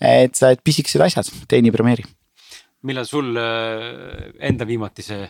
et 0.00 0.34
sa 0.38 0.52
oled 0.52 0.62
pisikesed 0.64 1.02
asjad, 1.02 1.30
teeni 1.50 1.74
premeeri. 1.74 2.06
Millal 2.86 3.06
sul 3.08 3.34
äh, 3.40 4.30
enda 4.46 4.66
viimati 4.68 5.02
see 5.02 5.26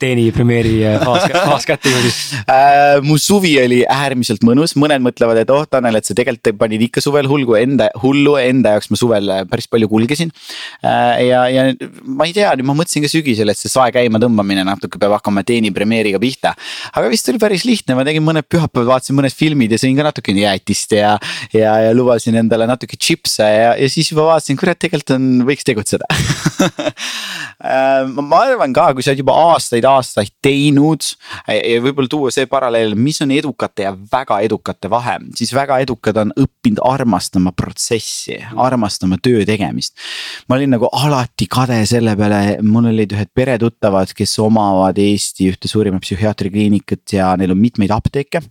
teeni 0.00 0.28
premeeri 0.34 0.74
faas, 1.02 1.26
faas 1.30 1.66
kätte 1.70 1.92
jõudis 1.92 2.18
äh,? 2.44 3.00
mu 3.04 3.18
suvi 3.20 3.52
oli 3.60 3.80
äärmiselt 3.90 4.44
mõnus, 4.46 4.74
mõned 4.80 5.02
mõtlevad, 5.04 5.42
et 5.42 5.52
oh 5.54 5.66
Tanel, 5.68 5.98
et 6.00 6.08
sa 6.08 6.16
tegelikult 6.16 6.58
panid 6.60 6.82
ikka 6.86 7.02
suvel 7.04 7.28
hulgu 7.30 7.56
enda, 7.60 7.90
hullu 8.02 8.36
enda 8.40 8.74
jaoks 8.76 8.90
ma 8.92 9.00
suvel 9.00 9.32
äh, 9.34 9.42
päris 9.50 9.68
palju 9.70 9.90
kulgesin 9.90 10.32
äh,. 10.82 11.20
ja, 11.26 11.44
ja 11.52 11.66
ma 12.04 12.28
ei 12.28 12.34
tea, 12.36 12.52
nüüd 12.58 12.68
ma 12.68 12.76
mõtlesin 12.78 13.04
ka 13.04 13.12
sügisel, 13.12 13.52
et 13.52 13.60
see 13.60 13.72
sae 13.72 13.92
käima 13.94 14.20
tõmbamine 14.22 14.64
natuke 14.66 15.00
peab 15.00 15.16
hakkama 15.18 15.44
teeni 15.46 15.72
premeeriga 15.74 16.20
pihta. 16.22 16.54
aga 16.92 17.12
vist 17.12 17.28
oli 17.32 17.40
päris 17.42 17.66
lihtne, 17.68 17.96
ma 17.98 18.06
tegin 18.06 18.24
mõned 18.26 18.48
pühapäevad, 18.48 18.88
vaatasin 18.94 19.18
mõned 19.18 19.36
filmid 19.36 19.74
ja 19.74 19.80
sõin 19.80 19.98
ka 19.98 20.06
natukene 20.06 20.44
jäätist 20.44 20.96
ja. 20.96 21.16
ja, 21.56 21.76
ja 21.86 21.94
lubasin 21.96 22.38
endale 22.40 22.68
natuke 22.70 22.98
tšipse 22.98 23.46
ja, 23.46 23.74
ja 23.78 23.90
siis 23.92 24.12
juba 24.12 24.28
vaatasin, 24.32 24.58
kurat, 24.60 24.80
tegelikult 24.80 25.16
on, 25.16 25.28
võiks 25.48 25.66
tegutseda 25.66 26.08
äh, 27.70 28.06
ma 28.06 28.44
arvan 28.46 28.74
ka, 28.76 28.90
kui 28.94 29.04
sa 29.04 29.12
oled 29.12 29.22
juba 29.24 29.36
aastaid 29.50 29.86
aastaid 29.96 30.32
teinud. 30.42 31.04
ja 31.48 31.80
võib-olla 31.82 32.10
tuua 32.10 32.32
see 32.34 32.46
paralleel, 32.50 32.94
mis 32.94 33.20
on 33.24 33.32
edukate 33.34 33.86
ja 33.86 33.94
väga 34.12 34.40
edukate 34.46 34.90
vahe, 34.90 35.18
siis 35.38 35.52
väga 35.56 35.80
edukad 35.84 36.20
on 36.22 36.34
õppinud 36.36 36.82
armastama 36.84 37.52
protsessi, 37.56 38.38
armastama 38.56 39.18
töö 39.22 39.44
tegemist. 39.48 39.96
ma 40.48 40.58
olin 40.58 40.76
nagu 40.76 40.90
alati 40.92 41.48
kade 41.50 41.82
selle 41.90 42.16
peale, 42.16 42.58
mul 42.62 42.90
olid 42.92 43.16
ühed 43.16 43.32
peretuttavad, 43.34 44.14
kes 44.16 44.38
omavad 44.42 44.98
Eesti 45.00 45.50
ühte 45.52 45.68
suurimat 45.70 46.04
psühhiaatrikliinikat 46.04 47.18
ja 47.18 47.34
neil 47.40 47.54
on 47.54 47.60
mitmeid 47.60 47.92
apteeke 47.94 48.42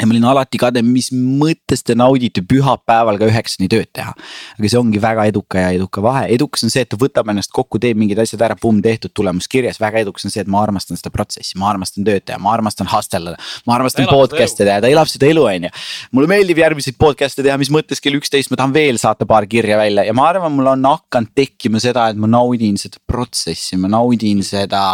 ja 0.00 0.06
ma 0.06 0.12
olin 0.12 0.26
alati 0.28 0.58
kade, 0.60 0.82
mis 0.84 1.08
mõttes 1.12 1.82
te 1.86 1.96
naudite 1.96 2.42
pühapäeval 2.44 3.18
ka 3.20 3.28
üheksani 3.30 3.68
tööd 3.72 3.88
teha. 3.96 4.12
aga 4.56 4.70
see 4.70 4.78
ongi 4.80 5.00
väga 5.00 5.26
eduka 5.30 5.62
ja 5.62 5.70
eduka 5.76 6.02
vahe, 6.04 6.26
edukas 6.34 6.66
on 6.66 6.72
see, 6.72 6.84
et 6.84 6.90
ta 6.92 6.98
võtab 7.00 7.30
ennast 7.32 7.52
kokku, 7.54 7.80
teeb 7.82 7.98
mingid 8.00 8.20
asjad 8.20 8.44
ära, 8.44 8.56
pumm 8.60 8.82
tehtud, 8.84 9.14
tulemus 9.16 9.48
kirjas, 9.48 9.80
väga 9.80 10.02
edukas 10.04 10.28
on 10.28 10.34
see, 10.34 10.44
et 10.44 10.50
ma 10.52 10.60
armastan 10.64 11.00
seda 11.00 11.12
protsessi, 11.14 11.56
ma 11.60 11.70
armastan 11.72 12.04
tööd 12.06 12.26
teha, 12.28 12.38
ma 12.42 12.52
armastan 12.52 12.90
hustle 12.92 13.32
da. 13.32 13.36
ma 13.68 13.76
armastan 13.78 14.08
podcast'e 14.10 14.66
teha, 14.66 14.82
ta 14.84 14.90
elab 14.92 15.08
seda 15.10 15.30
elu, 15.30 15.46
on 15.48 15.68
ju. 15.68 15.72
mulle 16.18 16.30
meeldib 16.34 16.60
järgmiseid 16.60 16.98
podcast'e 17.00 17.46
teha, 17.46 17.56
mis 17.60 17.72
mõttes 17.72 18.02
kell 18.04 18.18
üksteist 18.20 18.52
ma 18.52 18.60
tahan 18.60 18.76
veel 18.76 19.00
saata 19.00 19.28
paar 19.28 19.48
kirja 19.48 19.80
välja. 19.80 20.04
Ja 20.06 20.16
ma 20.16 20.28
arvan, 20.28 20.52
mul 20.56 20.72
on 20.74 20.84
hakanud 20.90 21.32
tekkima 21.36 21.80
seda, 21.82 22.10
et 22.12 22.20
ma 22.20 22.28
naudin 22.30 22.76
seda 22.80 23.00
protsessi, 23.08 23.78
ma 23.80 23.90
naudin 23.92 24.44
seda 24.46 24.84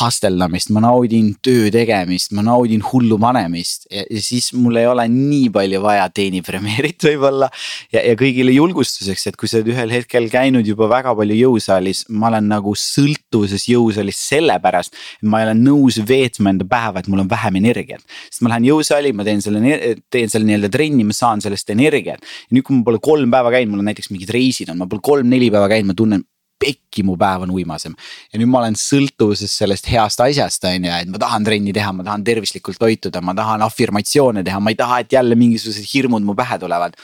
hustle 0.00 0.34
damist, 0.38 0.72
ma 0.74 0.82
naudin 0.82 1.34
töö 1.44 1.70
tegemist, 1.74 2.34
ma 2.36 2.44
naudin 2.46 2.82
hullu 2.84 3.18
panemist 3.22 3.86
ja, 3.92 4.04
ja 4.08 4.22
siis 4.22 4.47
siis 4.48 4.60
mul 4.60 4.76
ei 4.80 4.86
ole 4.88 5.04
nii 5.12 5.48
palju 5.54 5.80
vaja 5.84 6.08
teenipremeerit 6.14 7.04
võib-olla. 7.08 7.50
ja, 7.92 8.02
ja 8.02 8.14
kõigile 8.18 8.54
julgustuseks, 8.54 9.26
et 9.30 9.38
kui 9.38 9.50
sa 9.50 9.60
oled 9.60 9.72
ühel 9.74 9.92
hetkel 9.92 10.28
käinud 10.32 10.66
juba 10.66 10.88
väga 10.90 11.14
palju 11.18 11.36
jõusaalis, 11.36 12.04
ma 12.08 12.30
olen 12.32 12.48
nagu 12.50 12.74
sõltuvuses 12.78 13.68
jõusaalis 13.70 14.22
sellepärast. 14.30 14.96
ma 15.22 15.42
ei 15.42 15.48
ole 15.48 15.56
nõus 15.58 16.00
veetma 16.08 16.54
enda 16.54 16.68
päeva, 16.68 17.02
et 17.02 17.08
mul 17.08 17.24
on 17.24 17.30
vähem 17.30 17.60
energiat. 17.60 18.04
sest 18.30 18.42
ma 18.42 18.54
lähen 18.54 18.68
jõusaali, 18.70 19.12
ma 19.12 19.26
teen 19.28 19.44
selle, 19.44 19.76
teen 20.10 20.32
selle 20.32 20.48
nii-öelda 20.48 20.72
trenni, 20.72 21.04
ma 21.04 21.16
saan 21.16 21.44
sellest 21.44 21.70
energiat. 21.74 22.24
nüüd, 22.52 22.64
kui 22.64 22.78
ma 22.78 22.84
pole 22.86 23.02
kolm 23.02 23.30
päeva 23.30 23.52
käinud, 23.54 23.74
mul 23.74 23.84
on 23.84 23.92
näiteks 23.92 24.12
mingid 24.14 24.32
reisid 24.32 24.72
on, 24.72 24.80
ma 24.82 24.90
pole 24.90 25.04
kolm-neli 25.04 25.52
päeva 25.54 25.68
käinud, 25.70 25.92
ma 25.92 25.98
tunnen 25.98 26.26
pekki, 26.60 27.04
mu 27.06 27.16
päev 27.18 27.46
on 27.46 27.54
uimasem. 27.54 27.94
ja 28.32 28.40
nüüd 28.40 28.50
ma 28.50 28.62
olen 28.62 28.76
sõltuvuses 28.78 29.54
sellest 29.60 29.88
heast 29.92 30.20
asjast, 30.24 30.66
on 30.68 30.88
ju, 30.88 30.92
et 30.92 31.10
ma 31.12 31.22
tahan 31.22 31.46
trenni 31.46 31.74
teha, 31.76 31.92
ma 31.94 32.06
tahan 32.06 32.26
tervislikult 32.26 32.80
toituda, 32.80 33.22
ma 33.24 33.34
tahan 33.38 33.64
afirmatsioone 33.66 34.44
teha, 34.46 34.60
ma 34.60 34.74
ei 34.74 34.78
taha, 34.78 35.00
et 35.04 35.18
jälle 35.18 35.38
mingisugused 35.38 35.86
hirmud 35.92 36.26
mu 36.26 36.36
pähe 36.38 36.58
tulevad. 36.58 36.98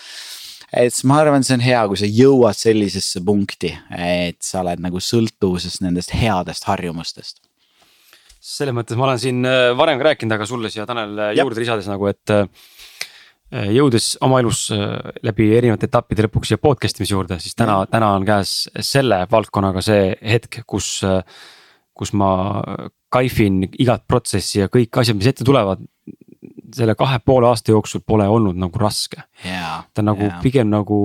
et 0.74 0.92
siis 0.92 1.06
ma 1.06 1.20
arvan, 1.22 1.46
see 1.46 1.58
on 1.58 1.64
hea, 1.64 1.80
kui 1.88 2.00
sa 2.00 2.10
jõuad 2.10 2.58
sellisesse 2.58 3.22
punkti, 3.24 3.72
et 3.94 4.40
sa 4.42 4.64
oled 4.64 4.82
nagu 4.82 5.00
sõltuvuses 5.00 5.80
nendest 5.84 6.14
headest 6.14 6.70
harjumustest 6.70 7.42
selles 8.44 8.74
mõttes 8.76 8.98
ma 9.00 9.06
olen 9.06 9.18
siin 9.18 9.38
äh, 9.48 9.70
varem 9.72 9.96
ka 9.96 10.10
rääkinud, 10.10 10.34
aga 10.36 10.44
sulle 10.44 10.68
siia 10.68 10.84
Tanel 10.84 11.14
juurde 11.32 11.62
lisades 11.62 11.86
nagu, 11.88 12.10
et 12.10 12.28
äh, 12.28 12.44
Äh, 12.44 12.93
jõudes 13.74 14.14
oma 14.24 14.40
elus 14.42 14.66
äh, 14.74 15.12
läbi 15.26 15.50
erinevate 15.56 15.88
etappide 15.90 16.26
lõpuks 16.26 16.52
siia 16.52 16.60
podcast 16.62 16.98
imise 17.00 17.14
juurde, 17.14 17.38
siis 17.42 17.54
täna, 17.58 17.82
täna 17.90 18.14
on 18.16 18.26
käes 18.26 18.64
selle 18.82 19.24
valdkonnaga 19.30 19.84
see 19.84 20.14
hetk, 20.34 20.62
kus. 20.66 20.96
Äh, 21.06 21.22
kus 21.94 22.10
ma 22.10 22.28
kaifin 23.14 23.60
igat 23.70 24.02
protsessi 24.10 24.58
ja 24.58 24.70
kõik 24.72 24.98
asjad, 24.98 25.14
mis 25.18 25.30
ette 25.30 25.46
tulevad. 25.46 25.84
selle 26.74 26.96
kahe 26.98 27.20
poole 27.22 27.46
aasta 27.46 27.70
jooksul 27.70 28.02
pole 28.02 28.24
olnud 28.26 28.56
nagu 28.58 28.78
raske 28.82 29.20
yeah,. 29.44 29.84
ta 29.94 30.02
on 30.02 30.08
nagu 30.10 30.24
yeah. 30.26 30.40
pigem 30.42 30.72
nagu 30.72 30.96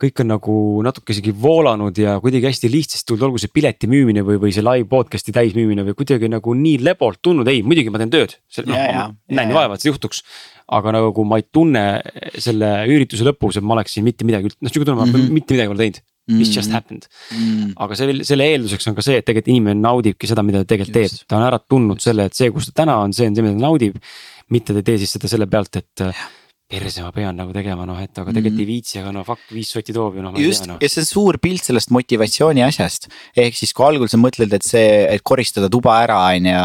kõik 0.00 0.22
on 0.22 0.30
nagu 0.32 0.54
natuke 0.84 1.14
isegi 1.14 1.32
voolanud 1.36 1.96
ja 2.00 2.16
kuidagi 2.22 2.48
hästi 2.48 2.70
lihtsasti 2.72 3.10
tulnud, 3.10 3.26
olgu 3.28 3.40
see 3.42 3.52
pileti 3.52 3.88
müümine 3.90 4.24
või, 4.26 4.38
või 4.42 4.52
see 4.54 4.64
live 4.64 4.88
podcast'i 4.90 5.34
täismüümine 5.36 5.84
või 5.88 5.96
kuidagi 5.98 6.30
nagu 6.32 6.54
nii 6.56 6.78
lebolt 6.86 7.20
tulnud, 7.24 7.48
ei 7.50 7.60
muidugi 7.66 7.92
ma 7.92 8.00
teen 8.00 8.12
tööd. 8.12 8.36
noh, 8.64 9.12
näen 9.30 9.52
ju 9.52 9.58
vaeva, 9.58 9.76
et 9.76 9.84
see 9.84 9.92
juhtuks, 9.92 10.22
aga 10.76 10.94
nagu 10.96 11.26
ma 11.28 11.40
ei 11.40 11.46
tunne 11.52 11.84
selle 12.40 12.72
ürituse 12.90 13.26
lõpus, 13.26 13.60
et 13.60 13.66
ma 13.66 13.76
oleksin 13.76 14.06
mitte 14.06 14.28
midagi, 14.28 14.52
noh 14.56 14.72
sihuke 14.72 14.88
tunne, 14.88 15.00
ma 15.02 15.08
mm 15.08 15.14
-hmm. 15.16 15.36
mitte 15.36 15.56
midagi 15.56 15.72
pole 15.74 15.84
teinud. 15.84 16.06
It's 16.30 16.54
just 16.54 16.68
mhm. 16.68 16.74
happened 16.74 17.08
mm, 17.32 17.38
-hmm. 17.38 17.72
aga 17.76 17.94
selle, 17.98 18.24
selle 18.24 18.44
eelduseks 18.44 18.86
on 18.86 18.94
ka 18.94 19.02
see, 19.02 19.16
et 19.18 19.24
tegelikult 19.24 19.50
inimene 19.50 19.80
naudibki 19.80 20.28
seda, 20.30 20.44
mida 20.46 20.60
ta 20.62 20.68
tegelikult 20.76 20.96
just. 20.96 21.16
teeb, 21.16 21.26
ta 21.26 21.40
on 21.40 21.42
ära 21.42 21.58
tundnud 21.58 21.98
selle, 21.98 22.28
et 22.28 22.36
see, 22.38 22.52
kus 22.54 22.68
ta 22.68 22.84
täna 22.84 23.00
on, 23.02 23.12
see 23.12 23.26
on 23.26 23.34
see, 23.34 23.42
mida 23.42 23.56
ta 23.56 23.64
naudib. 23.64 23.96
mitte 24.50 24.72
ta 24.72 24.78
ei 24.78 24.86
tee 24.86 24.98
siis 24.98 25.16
seda 25.16 25.26
selle 25.32 25.48
pealt, 25.50 25.76
et 25.76 26.04
ja 26.04 26.12
perse 26.70 27.02
ma 27.02 27.10
pean 27.10 27.34
nagu 27.34 27.50
tegema, 27.54 27.84
noh 27.88 27.98
et 27.98 28.12
aga 28.14 28.30
tegelikult 28.30 28.54
mm. 28.54 28.62
ei 28.62 28.68
viitsi, 28.68 28.98
aga 29.00 29.10
no 29.14 29.24
fuck, 29.26 29.42
viis 29.50 29.72
sotti 29.74 29.94
toob 29.94 30.18
ju 30.18 30.22
noh. 30.22 30.36
just, 30.38 30.68
no. 30.70 30.76
ja 30.82 30.90
see 30.90 31.02
on 31.02 31.08
suur 31.08 31.38
pilt 31.42 31.66
sellest 31.66 31.90
motivatsiooni 31.90 32.62
asjast. 32.62 33.08
ehk 33.34 33.56
siis, 33.58 33.72
kui 33.74 33.86
algul 33.88 34.10
sa 34.10 34.20
mõtled, 34.20 34.54
et 34.54 34.66
see, 34.66 34.84
et 35.10 35.24
koristada 35.26 35.70
tuba 35.72 35.96
ära, 36.04 36.20
on 36.36 36.46
ju. 36.46 36.60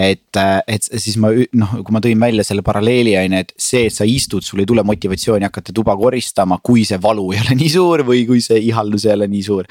et, 0.00 0.40
et 0.40 0.88
siis 0.94 1.18
ma 1.20 1.32
noh, 1.60 1.74
kui 1.84 1.96
ma 1.96 2.00
tõin 2.04 2.24
välja 2.24 2.46
selle 2.48 2.64
paralleeli 2.64 3.18
on 3.20 3.36
ju, 3.36 3.42
et 3.44 3.52
see, 3.60 3.84
et 3.90 3.96
sa 3.96 4.08
istud, 4.08 4.46
sul 4.46 4.64
ei 4.64 4.70
tule 4.70 4.84
motivatsiooni 4.88 5.48
hakata 5.48 5.76
tuba 5.76 5.96
koristama, 6.00 6.60
kui 6.64 6.86
see 6.88 7.00
valu 7.02 7.28
ei 7.34 7.42
ole 7.44 7.58
nii 7.60 7.70
suur 7.76 8.04
või 8.08 8.24
kui 8.30 8.40
see 8.44 8.62
ihaldus 8.70 9.04
ei 9.10 9.14
ole 9.18 9.28
nii 9.28 9.44
suur. 9.44 9.68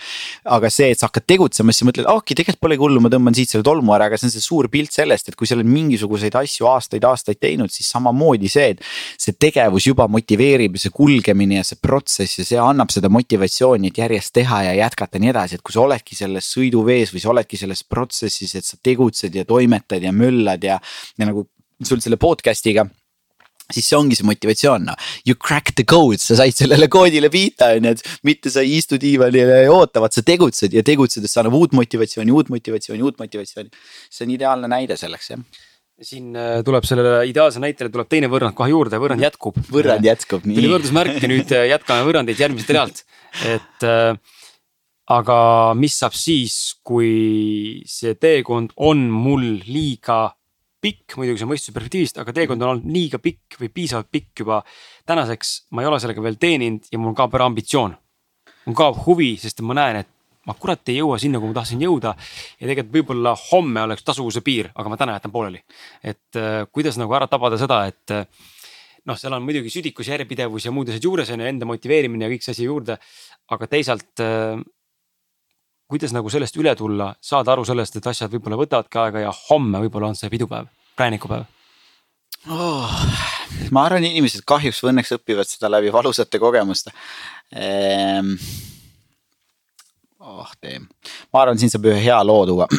aga 0.59 0.69
see, 0.73 0.91
et 0.93 1.01
sa 1.01 1.09
hakkad 1.09 1.25
tegutsema, 1.33 1.73
siis 1.73 1.81
sa 1.81 1.89
mõtled, 1.89 2.05
okei 2.05 2.21
okay,, 2.21 2.39
tegelikult 2.43 2.61
polegi 2.67 2.85
hullu, 2.85 3.01
ma 3.01 3.09
tõmban 3.09 3.37
siit 3.37 3.55
selle 3.55 3.65
tolmu 3.65 3.97
ära, 3.97 4.11
aga 4.11 4.21
see 4.21 4.29
on 4.29 4.35
see 4.37 4.45
suur 4.45 4.69
pilt 4.69 4.93
sellest, 4.93 5.33
et 5.33 5.39
kui 5.39 5.49
sa 5.49 5.57
oled 5.57 5.69
mingisuguseid 5.69 6.37
asju 6.37 6.69
aastaid-aastaid 6.69 7.41
teinud, 7.41 7.73
siis 7.73 7.89
samamoodi 7.89 8.53
see, 8.53 8.75
et 8.75 8.85
see 9.17 9.33
tegevus 9.33 9.78
tegevus 9.79 9.87
juba 9.87 10.07
motiveerib 10.11 10.75
ja 10.75 10.83
see 10.83 10.91
kulgemine 10.93 11.59
ja 11.59 11.63
see 11.63 11.79
protsess 11.81 12.39
ja 12.39 12.45
see 12.45 12.59
annab 12.59 12.91
seda 12.91 13.09
motivatsiooni, 13.09 13.89
et 13.89 13.97
järjest 13.97 14.33
teha 14.35 14.63
ja 14.67 14.73
jätkata 14.85 15.17
ja 15.17 15.23
nii 15.23 15.31
edasi, 15.31 15.55
et 15.55 15.63
kui 15.63 15.73
sa 15.73 15.83
oledki 15.85 16.15
selles 16.15 16.47
sõiduvees 16.53 17.13
või 17.13 17.23
sa 17.23 17.31
oledki 17.31 17.57
selles 17.57 17.83
protsessis, 17.83 18.55
et 18.55 18.65
sa 18.65 18.77
tegutsed 18.81 19.35
ja 19.35 19.45
toimetad 19.45 20.03
ja 20.03 20.11
möllad 20.11 20.63
ja, 20.63 20.79
ja 21.17 21.29
nagu 21.29 21.47
sul 21.83 22.01
selle 22.01 22.19
podcast'iga 22.19 22.87
siis 23.69 23.85
see 23.85 23.97
ongi 23.99 24.17
see 24.17 24.25
motivatsioon, 24.25 24.87
noh. 24.89 24.95
You 25.27 25.37
crack 25.37 25.75
the 25.77 25.85
code, 25.85 26.17
sa 26.17 26.39
said 26.39 26.57
sellele 26.57 26.87
koodile 26.89 27.29
pihta, 27.29 27.69
on 27.77 27.85
ju, 27.85 27.91
et 27.93 28.25
mitte 28.25 28.49
sa 28.49 28.63
ei 28.65 28.79
istu 28.79 28.97
diivanile 28.97 29.61
ja 29.67 29.69
oota, 29.69 30.01
vaat 30.01 30.17
sa 30.17 30.25
tegutsed 30.25 30.73
ja 30.73 30.81
tegutsedes 30.83 31.29
see 31.29 31.43
annab 31.43 31.59
uut 31.59 31.77
motivatsiooni, 31.77 32.33
uut 32.33 32.49
motivatsiooni, 32.49 33.05
uut 33.05 33.21
motivatsiooni. 33.21 33.69
see 34.09 34.25
on 34.25 34.33
ideaalne 34.33 34.71
näide 34.73 34.97
selleks, 34.97 35.35
jah 35.35 35.67
siin 36.05 36.35
äh, 36.37 36.59
tuleb 36.65 36.85
sellele 36.87 37.21
ideaalse 37.29 37.61
näitele 37.63 37.91
tuleb 37.93 38.09
teine 38.11 38.29
võrrand 38.31 38.55
kohe 38.57 38.71
juurde, 38.71 38.99
võrrand 39.01 39.23
jätkub. 39.23 39.57
võrrand 39.71 40.05
jätkub, 40.05 40.45
nii. 40.47 40.57
tuli 40.59 40.71
võrdusmärk 40.71 41.21
ja 41.21 41.29
nüüd 41.31 41.53
äh, 41.55 41.67
jätkame 41.73 42.05
võrrandeid 42.07 42.41
järgmiselt 42.41 42.75
realt, 42.75 43.01
et 43.47 43.87
äh,. 43.87 44.13
aga 45.09 45.37
mis 45.73 45.95
saab 45.97 46.13
siis, 46.13 46.55
kui 46.85 47.81
see 47.89 48.13
teekond 48.15 48.75
on 48.77 49.07
mul 49.09 49.47
liiga 49.65 50.27
pikk, 50.79 51.17
muidugi 51.19 51.41
see 51.41 51.49
mõistuse 51.49 51.75
perspektiivist, 51.75 52.19
aga 52.21 52.35
teekond 52.35 52.63
on 52.63 52.75
olnud 52.75 52.93
liiga 52.93 53.19
pikk 53.19 53.57
või 53.59 53.71
piisavalt 53.73 54.11
pikk 54.11 54.45
juba. 54.45 54.61
tänaseks 55.09 55.71
ma 55.75 55.83
ei 55.83 55.89
ole 55.89 55.99
sellega 55.99 56.23
veel 56.23 56.37
teeninud 56.39 56.87
ja 56.91 57.01
mul 57.01 57.17
kaob 57.17 57.35
ära 57.35 57.49
ambitsioon. 57.49 57.97
mul 58.69 58.77
kaob 58.77 59.03
huvi, 59.07 59.35
sest 59.41 59.59
ma 59.65 59.75
näen, 59.75 60.03
et 60.05 60.13
ma 60.49 60.55
kurat 60.57 60.89
ei 60.89 60.99
jõua 60.99 61.19
sinna, 61.21 61.39
kuhu 61.41 61.53
ma 61.53 61.59
tahtsin 61.61 61.83
jõuda. 61.85 62.15
ja 62.59 62.65
tegelikult 62.65 62.95
võib-olla 62.95 63.35
homme 63.49 63.85
oleks 63.85 64.05
tasuvuse 64.05 64.41
piir, 64.45 64.71
aga 64.75 64.89
ma 64.89 64.97
täna 64.97 65.17
jätan 65.17 65.33
pooleli. 65.33 65.61
et 66.03 66.39
äh, 66.39 66.65
kuidas 66.71 66.97
nagu 66.97 67.13
ära 67.13 67.27
tabada 67.29 67.59
seda, 67.61 67.83
et 67.91 68.15
äh, 68.15 68.25
noh, 69.05 69.17
seal 69.19 69.35
on 69.37 69.45
muidugi 69.45 69.71
südikus, 69.73 70.09
järjepidevus 70.09 70.65
ja 70.65 70.73
muud 70.73 70.89
asjad 70.89 71.05
juures 71.05 71.29
on 71.33 71.43
ju, 71.43 71.53
enda 71.53 71.69
motiveerimine 71.69 72.25
ja 72.25 72.33
kõik 72.33 72.45
see 72.45 72.57
asi 72.57 72.67
juurde. 72.67 72.97
aga 73.49 73.69
teisalt 73.69 74.25
äh, 74.25 74.57
kuidas 75.89 76.13
nagu 76.13 76.29
sellest 76.29 76.57
üle 76.61 76.75
tulla, 76.77 77.13
saada 77.21 77.53
aru 77.53 77.65
sellest, 77.65 77.97
et 77.97 78.09
asjad 78.11 78.33
võib-olla 78.33 78.59
võtavadki 78.59 79.01
aega 79.01 79.25
ja 79.27 79.35
homme 79.49 79.85
võib-olla 79.85 80.11
on 80.13 80.17
see 80.17 80.29
pidupäev, 80.33 80.69
präänikupäev 80.97 81.45
oh,. 82.49 82.97
ma 83.75 83.85
arvan, 83.85 84.05
inimesed 84.05 84.45
kahjuks 84.49 84.81
või 84.83 84.93
õnneks 84.95 85.15
õpivad 85.17 85.49
seda 85.49 85.71
läbi 85.71 85.93
valusate 85.93 86.41
kogemuste 86.41 86.93
ehm 87.53 88.35
oh 90.19 90.49
tee, 90.59 90.79
ma 91.31 91.43
arvan, 91.43 91.59
siin 91.59 91.71
saab 91.71 91.87
ühe 91.89 91.99
hea 92.03 92.17
loo 92.27 92.43
tuua. 92.49 92.67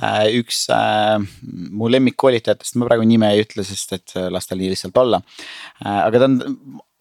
Äh, 0.00 0.30
üks 0.38 0.62
äh, 0.72 1.18
mu 1.76 1.90
lemmikkoolitajatest, 1.92 2.78
ma 2.80 2.86
praegu 2.88 3.04
nime 3.04 3.28
ei 3.34 3.42
ütle, 3.42 3.60
sest 3.66 3.90
et 3.92 4.14
äh, 4.16 4.30
las 4.32 4.48
tal 4.48 4.56
nii 4.56 4.70
lihtsalt 4.72 4.96
olla 4.96 5.18
äh,. 5.20 5.98
aga 6.06 6.22
ta 6.22 6.28
on, 6.30 6.38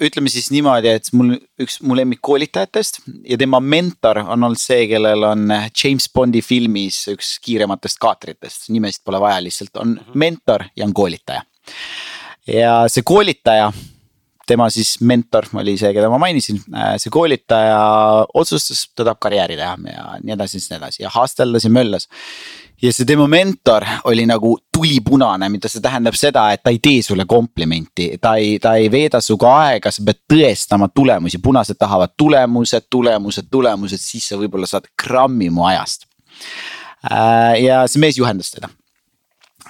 ütleme 0.03 0.31
siis 0.33 0.49
niimoodi, 0.51 0.91
et 0.99 1.07
mul 1.15 1.37
üks 1.63 1.77
mu 1.87 1.95
lemmikkoolitajatest 1.95 2.99
ja 3.29 3.37
tema 3.39 3.61
mentor 3.63 4.19
on 4.25 4.43
olnud 4.49 4.59
see, 4.59 4.89
kellel 4.91 5.23
on 5.29 5.45
James 5.69 6.09
Bondi 6.11 6.41
filmis 6.43 7.05
üks 7.13 7.37
kiirematest 7.45 8.01
kaatritest, 8.03 8.67
nimesid 8.73 9.05
pole 9.07 9.21
vaja, 9.23 9.39
lihtsalt 9.47 9.79
on 9.79 9.95
mhm. 9.95 10.19
mentor 10.25 10.67
ja 10.75 10.89
on 10.89 10.95
koolitaja. 10.97 11.45
ja 12.51 12.75
see 12.91 13.07
koolitaja 13.07 13.71
tema 14.49 14.67
siis 14.73 14.97
mentor 15.05 15.47
oli 15.59 15.75
see, 15.79 15.91
keda 15.95 16.09
ma 16.11 16.19
mainisin, 16.21 16.59
äh, 16.73 16.93
see 17.01 17.11
koolitaja 17.13 17.79
otsustas, 18.37 18.87
ta 18.95 19.05
tahab 19.05 19.21
karjääri 19.21 19.57
teha 19.59 19.75
ja 19.91 20.05
nii 20.23 20.35
edasi, 20.35 20.61
nii 20.63 20.77
edasi 20.79 21.03
ja 21.03 21.11
hasteldas 21.13 21.67
ja 21.67 21.71
möllas. 21.73 22.09
ja 22.81 22.91
see 22.95 23.05
tema 23.05 23.27
mentor 23.27 23.85
oli 24.07 24.25
nagu 24.29 24.55
tulipunane, 24.75 25.49
mida 25.51 25.69
see 25.71 25.83
tähendab 25.83 26.15
seda, 26.15 26.47
et 26.55 26.63
ta 26.63 26.73
ei 26.73 26.79
tee 26.83 27.03
sulle 27.03 27.25
komplimenti, 27.29 28.13
ta 28.21 28.35
ei, 28.39 28.57
ta 28.63 28.75
ei 28.79 28.89
veeda 28.91 29.21
sinuga 29.21 29.53
aega, 29.65 29.91
sa 29.91 30.05
pead 30.07 30.21
tõestama 30.33 30.89
tulemusi, 30.95 31.41
punased 31.43 31.79
tahavad 31.79 32.15
tulemused, 32.17 32.87
tulemused, 32.89 33.51
tulemused, 33.51 34.01
siis 34.01 34.31
sa 34.31 34.39
võib-olla 34.39 34.69
saad 34.69 34.87
grammi 35.03 35.51
mu 35.53 35.67
ajast. 35.67 36.07
Äh, 37.09 37.59
ja 37.65 37.83
see 37.87 38.01
mees 38.01 38.17
juhendas 38.19 38.51
teda 38.55 38.71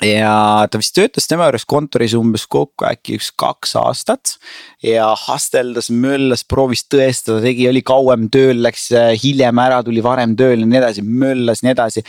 ja 0.05 0.67
ta 0.71 0.79
vist 0.79 0.95
töötas 0.95 1.27
tema 1.29 1.47
juures 1.49 1.65
kontoris 1.69 2.15
umbes 2.17 2.45
kokku 2.49 2.87
äkki 2.87 3.17
üks 3.19 3.31
kaks 3.39 3.75
aastat. 3.79 4.37
ja 4.83 5.11
hasteldas, 5.27 5.89
möllas, 5.91 6.45
proovis 6.47 6.85
tõestada, 6.87 7.41
tegi, 7.43 7.67
oli 7.69 7.81
kauem 7.85 8.29
tööl, 8.31 8.61
läks 8.63 8.89
äh, 8.95 9.15
hiljem 9.19 9.59
ära, 9.59 9.81
tuli 9.83 10.03
varem 10.03 10.35
tööle 10.39 10.63
ja 10.63 10.69
nii 10.69 10.81
edasi, 10.83 11.03
möllas 11.03 11.63
nii 11.65 11.73
edasi 11.75 12.05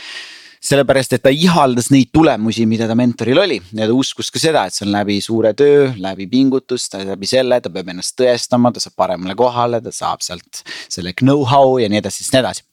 sellepärast, 0.61 1.15
et 1.17 1.23
ta 1.25 1.31
ihaldas 1.33 1.89
neid 1.89 2.11
tulemusi, 2.13 2.67
mida 2.69 2.85
ta 2.85 2.93
mentoril 2.97 3.39
oli 3.41 3.57
ja 3.73 3.87
ta 3.89 3.95
uskus 3.97 4.29
ka 4.31 4.41
seda, 4.41 4.67
et 4.67 4.77
see 4.77 4.85
on 4.85 4.93
läbi 4.93 5.17
suure 5.23 5.55
töö, 5.57 5.89
läbi 5.97 6.27
pingutust, 6.29 6.99
läbi 7.01 7.29
selle, 7.29 7.57
ta 7.65 7.73
peab 7.73 7.89
ennast 7.91 8.13
tõestama, 8.19 8.69
ta 8.73 8.83
saab 8.83 8.95
paremale 9.01 9.35
kohale, 9.39 9.81
ta 9.81 9.93
saab 9.95 10.21
sealt 10.25 10.61
selle 10.85 11.15
know-how 11.17 11.79
ja 11.81 11.89
nii 11.89 12.03
edasi, 12.03 12.21
siis 12.21 12.35
nii 12.35 12.43
edasi 12.43 12.67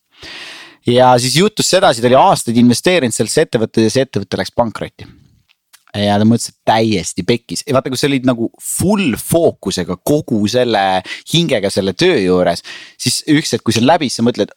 ja 0.88 1.12
siis 1.20 1.36
juhtus 1.36 1.70
sedasi, 1.70 2.02
ta 2.02 2.10
oli 2.10 2.18
aastaid 2.18 2.58
investeerinud 2.60 3.14
sellesse 3.14 3.46
ettevõttesse 3.46 3.88
ja 3.88 3.94
see 3.94 4.06
ettevõte 4.08 4.40
läks 4.40 4.54
pankrotti 4.56 5.08
ja 5.96 6.18
ta 6.20 6.26
mõtles, 6.28 6.52
et 6.52 6.58
täiesti 6.68 7.24
pekkis 7.26 7.64
vaata, 7.72 7.90
kui 7.90 8.00
sa 8.00 8.08
olid 8.08 8.28
nagu 8.28 8.50
full 8.62 9.16
fookusega 9.18 9.98
kogu 10.06 10.40
selle 10.50 11.02
hingega 11.32 11.70
selle 11.72 11.94
töö 11.98 12.18
juures. 12.20 12.62
siis 13.00 13.22
üks 13.28 13.54
hetk, 13.54 13.64
kui 13.64 13.76
see 13.76 13.84
on 13.84 13.88
läbi, 13.88 14.10
siis 14.10 14.20
sa 14.20 14.26
mõtled, 14.26 14.52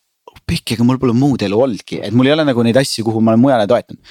pekki, 0.47 0.75
aga 0.75 0.87
mul 0.87 0.99
pole 0.99 1.15
muud 1.15 1.43
elu 1.43 1.59
olnudki, 1.65 2.01
et 2.03 2.15
mul 2.15 2.29
ei 2.29 2.35
ole 2.35 2.45
nagu 2.47 2.63
neid 2.63 2.77
asju, 2.79 3.05
kuhu 3.07 3.21
ma 3.23 3.33
olen 3.33 3.43
mujale 3.45 3.67
toetanud. 3.67 4.01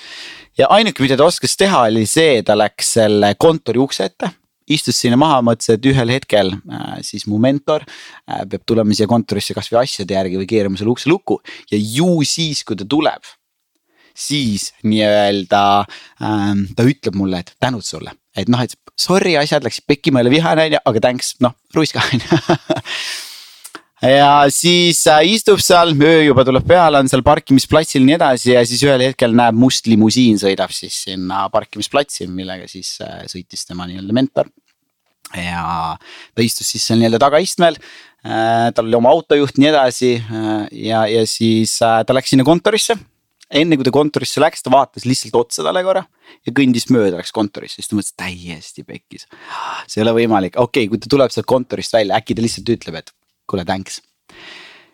ja 0.59 0.69
ainuke, 0.77 1.05
mida 1.05 1.19
ta 1.21 1.29
oskas 1.29 1.57
teha, 1.61 1.87
oli 1.93 2.07
see, 2.09 2.43
ta 2.43 2.57
läks 2.59 2.97
selle 2.99 3.35
kontori 3.39 3.83
ukse 3.83 4.09
ette 4.11 4.33
istus 4.71 5.01
sinna 5.03 5.19
maha, 5.21 5.41
mõtles, 5.45 5.73
et 5.75 5.91
ühel 5.91 6.15
hetkel 6.15 6.55
äh, 6.55 7.01
siis 7.07 7.27
mu 7.31 7.41
mentor 7.43 7.85
äh, 7.85 8.45
peab 8.51 8.65
tulema 8.69 8.97
siia 8.97 9.09
kontorisse 9.11 9.57
kasvõi 9.57 9.83
asjade 9.85 10.17
järgi 10.17 10.41
või 10.41 10.49
keerama 10.51 10.81
selle 10.81 10.95
ukse 10.95 11.11
lukku. 11.11 11.41
Ja 11.73 11.79
ju 11.81 12.21
siis, 12.29 12.65
kui 12.67 12.79
ta 12.79 12.89
tuleb. 12.89 13.37
siis 14.21 14.73
nii-öelda 14.85 15.87
ähm, 16.21 16.65
ta 16.77 16.85
ütleb 16.85 17.15
mulle, 17.17 17.39
et 17.41 17.55
tänud 17.63 17.87
sulle, 17.87 18.11
et 18.37 18.51
noh, 18.53 18.61
et 18.61 18.75
sorry, 18.99 19.37
asjad 19.39 19.65
läksid 19.65 19.87
pekki, 19.89 20.11
ma 20.13 20.21
ei 20.21 20.27
ole 20.27 20.33
vihane 20.35 20.67
on 20.67 20.75
ju, 20.75 20.81
aga 20.91 21.03
thanks, 21.07 21.31
noh 21.41 21.55
ruiska 21.73 22.03
on 22.11 22.21
ju 22.21 22.41
ja 24.11 24.33
siis 24.53 25.01
äh, 25.09 25.23
istub 25.31 25.63
seal, 25.63 25.95
öö 25.95 26.27
juba 26.27 26.45
tuleb 26.45 26.67
peale, 26.69 27.01
on 27.01 27.09
seal 27.09 27.23
parkimisplatsil 27.25 28.05
nii 28.05 28.19
edasi 28.19 28.53
ja 28.57 28.65
siis 28.67 28.83
ühel 28.85 29.07
hetkel 29.07 29.37
näeb 29.37 29.57
must 29.57 29.89
limusiin 29.89 30.43
sõidab 30.43 30.75
siis 30.75 30.99
sinna 31.07 31.47
parkimisplatsi, 31.55 32.27
millega 32.29 32.69
siis 32.69 32.97
sõitis 33.31 33.65
tema 33.71 33.89
nii-öelda 33.89 34.17
mentor 34.17 34.51
ja 35.37 35.97
ta 36.35 36.45
istus 36.45 36.71
siis 36.73 36.87
seal 36.87 37.01
nii-öelda 37.01 37.21
tagaistmel 37.23 37.79
äh,. 37.79 38.71
tal 38.75 38.89
oli 38.89 38.99
oma 38.99 39.13
autojuht, 39.15 39.59
nii 39.61 39.71
edasi 39.71 40.13
äh, 40.19 40.67
ja, 40.89 41.05
ja 41.11 41.25
siis 41.29 41.77
äh, 41.85 42.01
ta 42.07 42.17
läks 42.17 42.35
sinna 42.35 42.47
kontorisse. 42.47 42.97
enne 43.51 43.77
kui 43.77 43.87
ta 43.87 43.93
kontorisse 43.95 44.43
läks, 44.43 44.63
ta 44.63 44.71
vaatas 44.71 45.07
lihtsalt 45.09 45.35
otsa 45.41 45.65
talle 45.67 45.83
korra 45.87 46.05
ja 46.47 46.55
kõndis 46.55 46.87
mööda, 46.95 47.19
läks 47.19 47.35
kontorisse, 47.35 47.81
siis 47.81 47.91
ta 47.91 47.99
mõtles 47.99 48.15
täiesti 48.15 48.87
pekkis. 48.87 49.27
see 49.87 50.01
ei 50.01 50.07
ole 50.07 50.17
võimalik, 50.23 50.57
okei 50.57 50.87
okay,, 50.87 50.93
kui 50.93 51.03
ta 51.03 51.11
tuleb 51.11 51.35
sealt 51.35 51.49
kontorist 51.51 51.95
välja, 51.97 52.19
äkki 52.19 52.37
ta 52.39 52.47
lihtsalt 52.47 52.75
ütleb, 52.77 53.03
et 53.03 53.15
kuule, 53.51 53.67
thanks. 53.67 54.03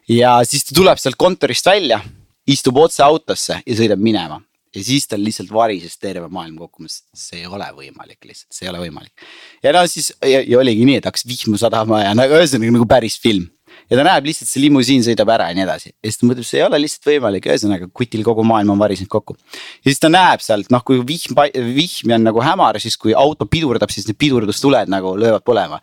ja 0.09 0.39
siis 0.49 0.69
ta 0.69 0.77
tuleb 0.77 1.01
sealt 1.01 1.21
kontorist 1.21 1.67
välja, 1.69 2.01
istub 2.47 2.79
otse 2.81 3.03
autosse 3.05 3.61
ja 3.61 3.77
sõidab 3.77 4.01
minema 4.01 4.41
ja 4.77 4.85
siis 4.85 5.09
tal 5.11 5.25
lihtsalt 5.25 5.51
varises 5.55 5.99
terve 6.01 6.29
maailm 6.33 6.57
kokku, 6.61 6.85
ma 6.85 6.91
ütlesin, 6.91 7.05
see 7.17 7.43
ei 7.43 7.51
ole 7.51 7.67
võimalik 7.77 8.29
lihtsalt, 8.29 8.53
see 8.55 8.67
ei 8.67 8.73
ole 8.73 8.85
võimalik. 8.85 9.27
ja 9.65 9.75
no 9.77 9.85
siis 9.91 10.13
ja, 10.21 10.41
ja 10.43 10.63
oligi 10.63 10.87
nii, 10.89 11.01
et 11.01 11.09
hakkas 11.09 11.27
vihma 11.29 11.61
sadama 11.61 12.03
ja 12.05 12.17
nagu 12.17 12.37
ühesõnaga 12.37 12.77
nagu 12.77 12.89
päris 12.91 13.19
film. 13.23 13.49
ja 13.91 13.99
ta 13.99 14.07
näeb 14.07 14.27
lihtsalt 14.29 14.51
see 14.51 14.65
limusiin 14.65 15.05
sõidab 15.07 15.31
ära 15.35 15.51
ja 15.51 15.57
nii 15.59 15.65
edasi 15.67 15.91
ja 15.91 16.11
siis 16.11 16.21
ta 16.21 16.29
mõtleb, 16.31 16.49
see 16.49 16.61
ei 16.61 16.67
ole 16.67 16.83
lihtsalt 16.83 17.09
võimalik, 17.13 17.49
ühesõnaga 17.51 17.89
kutil 18.01 18.25
kogu 18.27 18.45
maailm 18.47 18.75
on 18.75 18.83
varisenud 18.83 19.13
kokku. 19.13 19.39
ja 19.83 19.91
siis 19.91 20.03
ta 20.03 20.13
näeb 20.13 20.45
sealt 20.45 20.73
noh, 20.75 20.85
kui 20.87 21.01
vihm, 21.07 21.39
vihm 21.77 22.19
on 22.19 22.29
nagu 22.31 22.45
hämar, 22.45 22.81
siis 22.83 22.99
kui 23.01 23.17
auto 23.17 23.49
pidurdab, 23.49 23.93
siis 23.95 24.09
need 24.11 24.21
pidurdustuled 24.21 24.93
nagu 24.93 25.17
löövad 25.17 25.47
põlema 25.47 25.81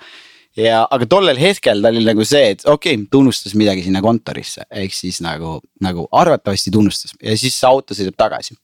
ja, 0.59 0.84
aga 0.85 1.07
tollel 1.09 1.39
hetkel 1.39 1.81
ta 1.84 1.91
oli 1.93 2.03
nagu 2.05 2.25
see, 2.27 2.53
et 2.55 2.65
okei 2.65 2.97
okay,, 2.97 3.07
tunnustas 3.11 3.55
midagi 3.59 3.85
sinna 3.85 4.03
kontorisse, 4.05 4.67
ehk 4.69 4.95
siis 4.95 5.21
nagu, 5.25 5.55
nagu 5.84 6.05
arvatavasti 6.13 6.73
tunnustas 6.73 7.15
ja 7.21 7.38
siis 7.39 7.57
see 7.57 7.69
auto 7.69 7.97
sõidab 7.97 8.17
tagasi. 8.19 8.57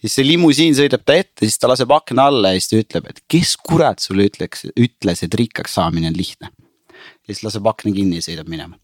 siis 0.00 0.16
see 0.18 0.26
limusiin 0.26 0.76
sõidab 0.78 1.04
ta 1.04 1.18
ette, 1.18 1.44
siis 1.44 1.58
ta 1.60 1.70
laseb 1.72 1.92
akna 1.96 2.30
alla 2.30 2.54
ja 2.54 2.60
siis 2.60 2.72
ta 2.72 2.80
ütleb, 2.80 3.12
et 3.12 3.22
kes 3.28 3.56
kurat 3.60 4.02
sulle 4.02 4.30
ütleks, 4.30 4.66
ütles, 4.72 5.22
et 5.22 5.38
rikkaks 5.42 5.78
saamine 5.80 6.12
on 6.12 6.18
lihtne. 6.18 6.52
ja 7.26 7.34
siis 7.34 7.44
laseb 7.46 7.68
akna 7.68 7.92
kinni 7.92 8.22
ja 8.22 8.28
sõidab 8.30 8.50
minema 8.52 8.80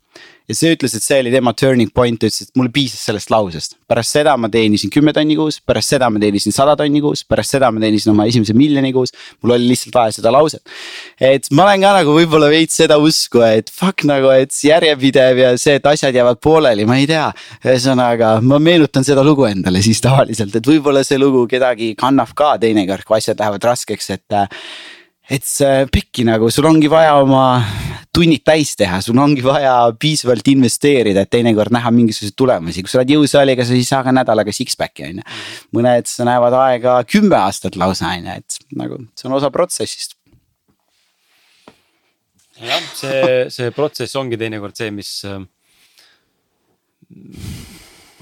ja 0.48 0.56
see 0.56 0.72
ütles, 0.74 0.94
et 0.96 1.04
see 1.04 1.20
oli 1.22 1.32
tema 1.32 1.52
turning 1.56 1.92
point, 1.94 2.18
ta 2.20 2.28
ütles, 2.28 2.48
et 2.48 2.58
mulle 2.58 2.72
piisas 2.74 3.04
sellest 3.08 3.30
lausest. 3.32 3.76
pärast 3.88 4.16
seda 4.16 4.34
ma 4.40 4.50
teenisin 4.52 4.90
kümme 4.92 5.12
tonni 5.14 5.36
kuus, 5.38 5.60
pärast 5.64 5.94
seda 5.94 6.08
ma 6.10 6.20
teenisin 6.22 6.54
sada 6.54 6.74
tonni 6.78 7.02
kuus, 7.04 7.24
pärast 7.28 7.56
seda 7.56 7.70
ma 7.72 7.82
teenisin 7.82 8.12
oma 8.14 8.26
esimese 8.30 8.56
miljoni 8.56 8.92
kuus. 8.92 9.14
mul 9.42 9.56
oli 9.56 9.70
lihtsalt 9.72 9.94
vaja 9.94 10.16
seda 10.18 10.32
lauset. 10.34 10.62
et 11.20 11.50
ma 11.52 11.66
olen 11.66 11.86
ka 11.86 11.94
nagu 11.98 12.16
võib-olla 12.16 12.50
veits 12.52 12.78
seda 12.82 12.98
usku, 12.98 13.42
et 13.46 13.70
fuck 13.70 14.06
nagu, 14.08 14.32
et 14.34 14.52
järjepidev 14.52 15.42
ja 15.44 15.52
see, 15.58 15.78
et 15.80 15.86
asjad 15.86 16.14
jäävad 16.14 16.40
pooleli, 16.42 16.86
ma 16.88 16.98
ei 17.00 17.06
tea. 17.10 17.28
ühesõnaga, 17.64 18.34
ma 18.42 18.58
meenutan 18.62 19.06
seda 19.06 19.24
lugu 19.24 19.46
endale 19.48 19.82
siis 19.84 20.00
tavaliselt, 20.02 20.56
et 20.56 20.66
võib-olla 20.66 21.04
see 21.06 21.20
lugu 21.20 21.46
kedagi 21.50 21.94
kannab 21.98 22.34
ka 22.34 22.56
teinekord, 22.62 23.06
kui 23.06 23.18
asjad 23.20 23.38
lähevad 23.40 23.70
raskeks, 23.72 24.10
et 24.16 24.40
et 25.32 25.44
see 25.46 25.86
pekki 25.92 26.26
nagu, 26.28 26.50
sul 26.50 26.66
ongi 26.68 26.90
vaja 26.90 27.14
oma 27.22 27.62
tunnid 28.12 28.42
täis 28.44 28.74
teha, 28.76 29.00
sul 29.04 29.18
ongi 29.20 29.44
vaja 29.44 29.74
piisavalt 30.00 30.48
investeerida, 30.52 31.24
et 31.24 31.32
teinekord 31.32 31.72
näha 31.72 31.92
mingisuguseid 31.94 32.36
tulemusi, 32.36 32.84
kui 32.84 32.92
sa 32.92 33.00
oled 33.00 33.12
jõusaaliga, 33.14 33.64
sa 33.64 33.76
ei 33.76 33.86
saa 33.88 34.02
ka 34.04 34.12
nädalaga 34.12 34.52
six-pack'i 34.52 35.06
on 35.08 35.22
ju. 35.22 35.28
mõned 35.78 36.12
näevad 36.28 36.56
aega 36.60 36.98
kümme 37.08 37.38
aastat 37.40 37.78
lausa 37.80 38.10
on 38.12 38.28
ju, 38.28 38.36
et 38.42 38.76
nagu 38.76 39.00
see 39.16 39.30
on 39.30 39.38
osa 39.38 39.50
protsessist. 39.54 40.18
jah, 42.60 42.84
see, 42.94 43.48
see 43.50 43.72
protsess 43.74 44.20
ongi 44.20 44.38
teinekord 44.38 44.76
see, 44.76 44.92
mis 44.92 45.14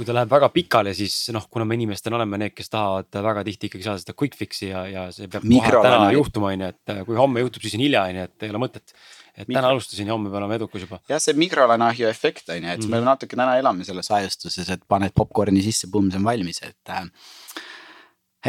kui 0.00 0.06
ta 0.08 0.14
läheb 0.16 0.30
väga 0.32 0.48
pikale, 0.54 0.94
siis 0.96 1.14
noh, 1.34 1.44
kuna 1.52 1.66
me 1.68 1.76
inimestena 1.76 2.16
oleme 2.16 2.38
need, 2.40 2.54
kes 2.56 2.70
tahavad 2.72 3.18
väga 3.26 3.42
tihti 3.44 3.68
ikkagi 3.68 3.84
saada 3.84 4.00
seda 4.00 4.14
quick 4.16 4.38
fix'i 4.38 4.70
ja, 4.70 4.86
ja 4.88 5.02
see 5.12 5.28
peab 5.28 5.44
täna 5.44 6.12
juhtuma, 6.14 6.54
on 6.54 6.64
ju, 6.64 6.70
et 6.72 6.94
kui 7.08 7.18
homme 7.18 7.42
juhtub, 7.42 7.66
siis 7.66 7.74
on 7.76 7.84
hilja, 7.84 8.06
on 8.06 8.20
ju, 8.22 8.28
et 8.30 8.46
ei 8.46 8.54
ole 8.54 8.62
mõtet. 8.62 8.94
Et 9.36 9.46
Mikro... 9.46 9.56
täna 9.58 9.72
alustasin 9.74 10.10
ja 10.10 10.14
homme 10.16 10.30
pean 10.30 10.42
olema 10.42 10.58
edukas 10.58 10.84
juba. 10.86 11.00
jah, 11.10 11.22
see 11.22 11.36
mikrolainahju 11.38 12.08
efekt 12.10 12.52
on 12.52 12.62
ju, 12.62 12.76
et 12.76 12.84
mm. 12.84 12.94
me 12.94 13.02
natuke 13.06 13.38
täna 13.38 13.56
elame 13.60 13.86
selles 13.88 14.10
ajastuses, 14.16 14.70
et 14.74 14.86
paned 14.90 15.14
popkorni 15.16 15.64
sisse, 15.64 15.90
pumm, 15.92 16.12
see 16.12 16.20
on 16.20 16.28
valmis, 16.28 16.62
et 16.66 16.94
äh,. 16.94 17.10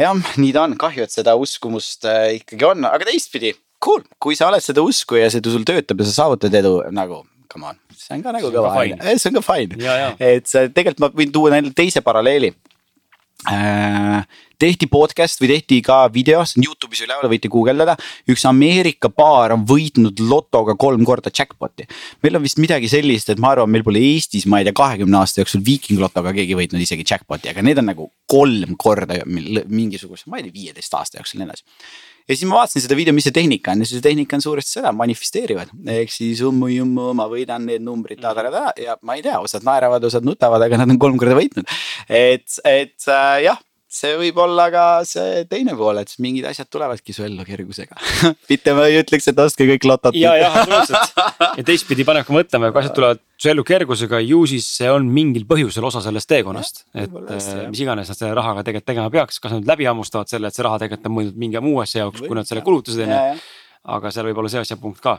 jah, 0.04 0.32
nii 0.38 0.54
ta 0.56 0.66
on, 0.68 0.78
kahju, 0.80 1.08
et 1.08 1.14
seda 1.14 1.36
uskumust 1.40 2.08
äh, 2.08 2.38
ikkagi 2.40 2.68
on, 2.70 2.88
aga 2.90 3.10
teistpidi, 3.10 3.54
cool, 3.82 4.04
kui 4.22 4.38
sa 4.38 4.50
oled 4.50 4.64
seda 4.64 4.84
usku 4.86 5.20
ja 5.20 5.30
see 5.32 5.44
sul 5.52 5.66
töötab 5.68 6.02
ja 6.02 6.08
sa 6.08 6.22
saavutad 6.22 6.54
edu 6.62 6.78
nagu 6.94 7.24
come 7.52 7.68
on, 7.68 7.78
see 7.92 8.16
on 8.16 8.22
ka 8.24 8.32
nagu 8.34 8.50
kõva, 8.52 8.72
see 9.04 9.30
on 9.30 9.38
ka 9.38 9.44
fine, 9.44 9.92
et 10.22 10.48
see 10.48 10.70
tegelikult 10.72 11.02
ma 11.04 11.10
võin 11.22 11.32
tuua 11.34 11.62
teise 11.76 12.00
paralleeli. 12.04 12.54
Tehti 14.62 14.86
podcast 14.86 15.40
või 15.42 15.50
tehti 15.56 15.80
ka 15.82 16.04
video, 16.14 16.44
see 16.46 16.60
on 16.60 16.68
Youtube'is 16.68 17.02
üleval, 17.02 17.26
võite 17.32 17.50
guugeldada. 17.50 17.96
üks 18.30 18.44
Ameerika 18.46 19.10
paar 19.10 19.56
on 19.56 19.64
võitnud 19.66 20.22
lotoga 20.22 20.76
kolm 20.78 21.02
korda 21.04 21.32
jackpot'i. 21.34 21.88
meil 22.22 22.38
on 22.38 22.42
vist 22.42 22.60
midagi 22.62 22.88
sellist, 22.88 23.32
et 23.34 23.42
ma 23.42 23.52
arvan, 23.56 23.70
meil 23.70 23.82
pole 23.82 23.98
Eestis, 23.98 24.46
ma 24.46 24.60
ei 24.60 24.68
tea, 24.68 24.76
kahekümne 24.78 25.18
aasta 25.18 25.42
jooksul 25.42 25.64
Viiking 25.66 26.00
lotoga 26.00 26.32
keegi 26.32 26.54
võitnud 26.54 26.82
isegi 26.82 27.06
jackpot'i, 27.08 27.50
aga 27.50 27.62
need 27.62 27.82
on 27.82 27.90
nagu 27.90 28.10
kolm 28.30 28.76
korda 28.78 29.24
mingisuguse, 29.26 30.30
ma 30.30 30.38
ei 30.38 30.46
tea, 30.46 30.58
viieteist 30.60 30.94
aasta 30.94 31.18
jooksul 31.18 31.40
ja 31.40 31.46
nii 31.46 31.50
edasi 31.50 32.10
ja 32.28 32.36
siis 32.36 32.46
ma 32.48 32.60
vaatasin 32.60 32.86
seda 32.86 32.98
video, 32.98 33.14
mis 33.16 33.26
see 33.28 33.34
tehnika 33.34 33.74
on 33.74 33.84
ja 33.84 33.90
see 33.90 34.04
tehnika 34.04 34.38
on 34.38 34.44
suuresti 34.44 34.78
seda, 34.78 34.92
manifesteerivad. 34.96 35.74
ehk 35.96 36.12
siis 36.12 36.42
ummu-jummu, 36.46 37.10
ma 37.18 37.28
võidan 37.30 37.66
need 37.68 37.84
numbrid 37.86 38.22
ta-ta-ta 38.22 38.72
ja 38.80 38.96
ma 39.02 39.18
ei 39.18 39.26
tea, 39.26 39.40
osad 39.42 39.66
naeravad, 39.66 40.04
osad 40.08 40.26
nutavad, 40.26 40.62
aga 40.66 40.82
nad 40.82 40.94
on 40.94 41.00
kolm 41.02 41.20
korda 41.20 41.38
võitnud. 41.38 41.68
et, 42.08 42.48
et 42.64 43.10
äh, 43.10 43.36
jah 43.48 43.60
see 43.92 44.14
võib 44.16 44.38
olla 44.40 44.68
ka 44.72 44.84
see 45.08 45.42
teine 45.50 45.74
pool, 45.76 46.00
et 46.00 46.12
mingid 46.22 46.46
asjad 46.48 46.68
tulevadki 46.72 47.14
su 47.14 47.24
ellu 47.26 47.44
kergusega 47.44 47.98
mitte 48.50 48.74
ma 48.76 48.86
ei 48.88 49.00
ütleks, 49.02 49.28
et 49.28 49.42
ostke 49.42 49.66
kõik 49.68 49.86
lotot. 49.88 50.16
ja, 50.16 50.32
jah, 50.40 50.56
absoluutselt 50.62 51.58
ja 51.58 51.64
teistpidi 51.68 52.06
paneb 52.08 52.26
ka 52.28 52.34
mõtlema, 52.34 52.72
kui 52.72 52.82
asjad 52.82 52.96
tulevad 52.96 53.20
su 53.42 53.50
ellu 53.52 53.64
kergusega, 53.66 54.20
ju 54.24 54.42
siis 54.48 54.68
see 54.78 54.88
on 54.92 55.08
mingil 55.12 55.44
põhjusel 55.48 55.84
osa 55.88 56.02
sellest 56.04 56.30
teekonnast. 56.30 56.84
et 56.94 57.12
äh, 57.36 57.50
mis 57.72 57.82
iganes 57.84 58.12
nad 58.12 58.18
selle 58.18 58.36
rahaga 58.38 58.64
tegelikult 58.66 58.88
tegema 58.92 59.12
peaks, 59.12 59.40
kas 59.42 59.56
nad 59.56 59.68
läbi 59.68 59.88
hammustavad 59.90 60.30
selle, 60.30 60.48
et 60.48 60.56
see 60.56 60.66
raha 60.66 60.80
tegelikult 60.82 61.10
on 61.10 61.16
mõeldud 61.18 61.42
mingi 61.44 61.64
muu 61.64 61.82
asja 61.84 62.06
jaoks, 62.06 62.24
kui 62.24 62.38
nad 62.38 62.48
selle 62.48 62.64
kulutasid 62.64 63.04
on 63.06 63.14
ju. 63.16 63.40
aga 63.96 64.14
seal 64.14 64.30
võib 64.30 64.40
olla 64.42 64.52
see 64.52 64.62
asjapunkt 64.64 65.02
ka. 65.04 65.18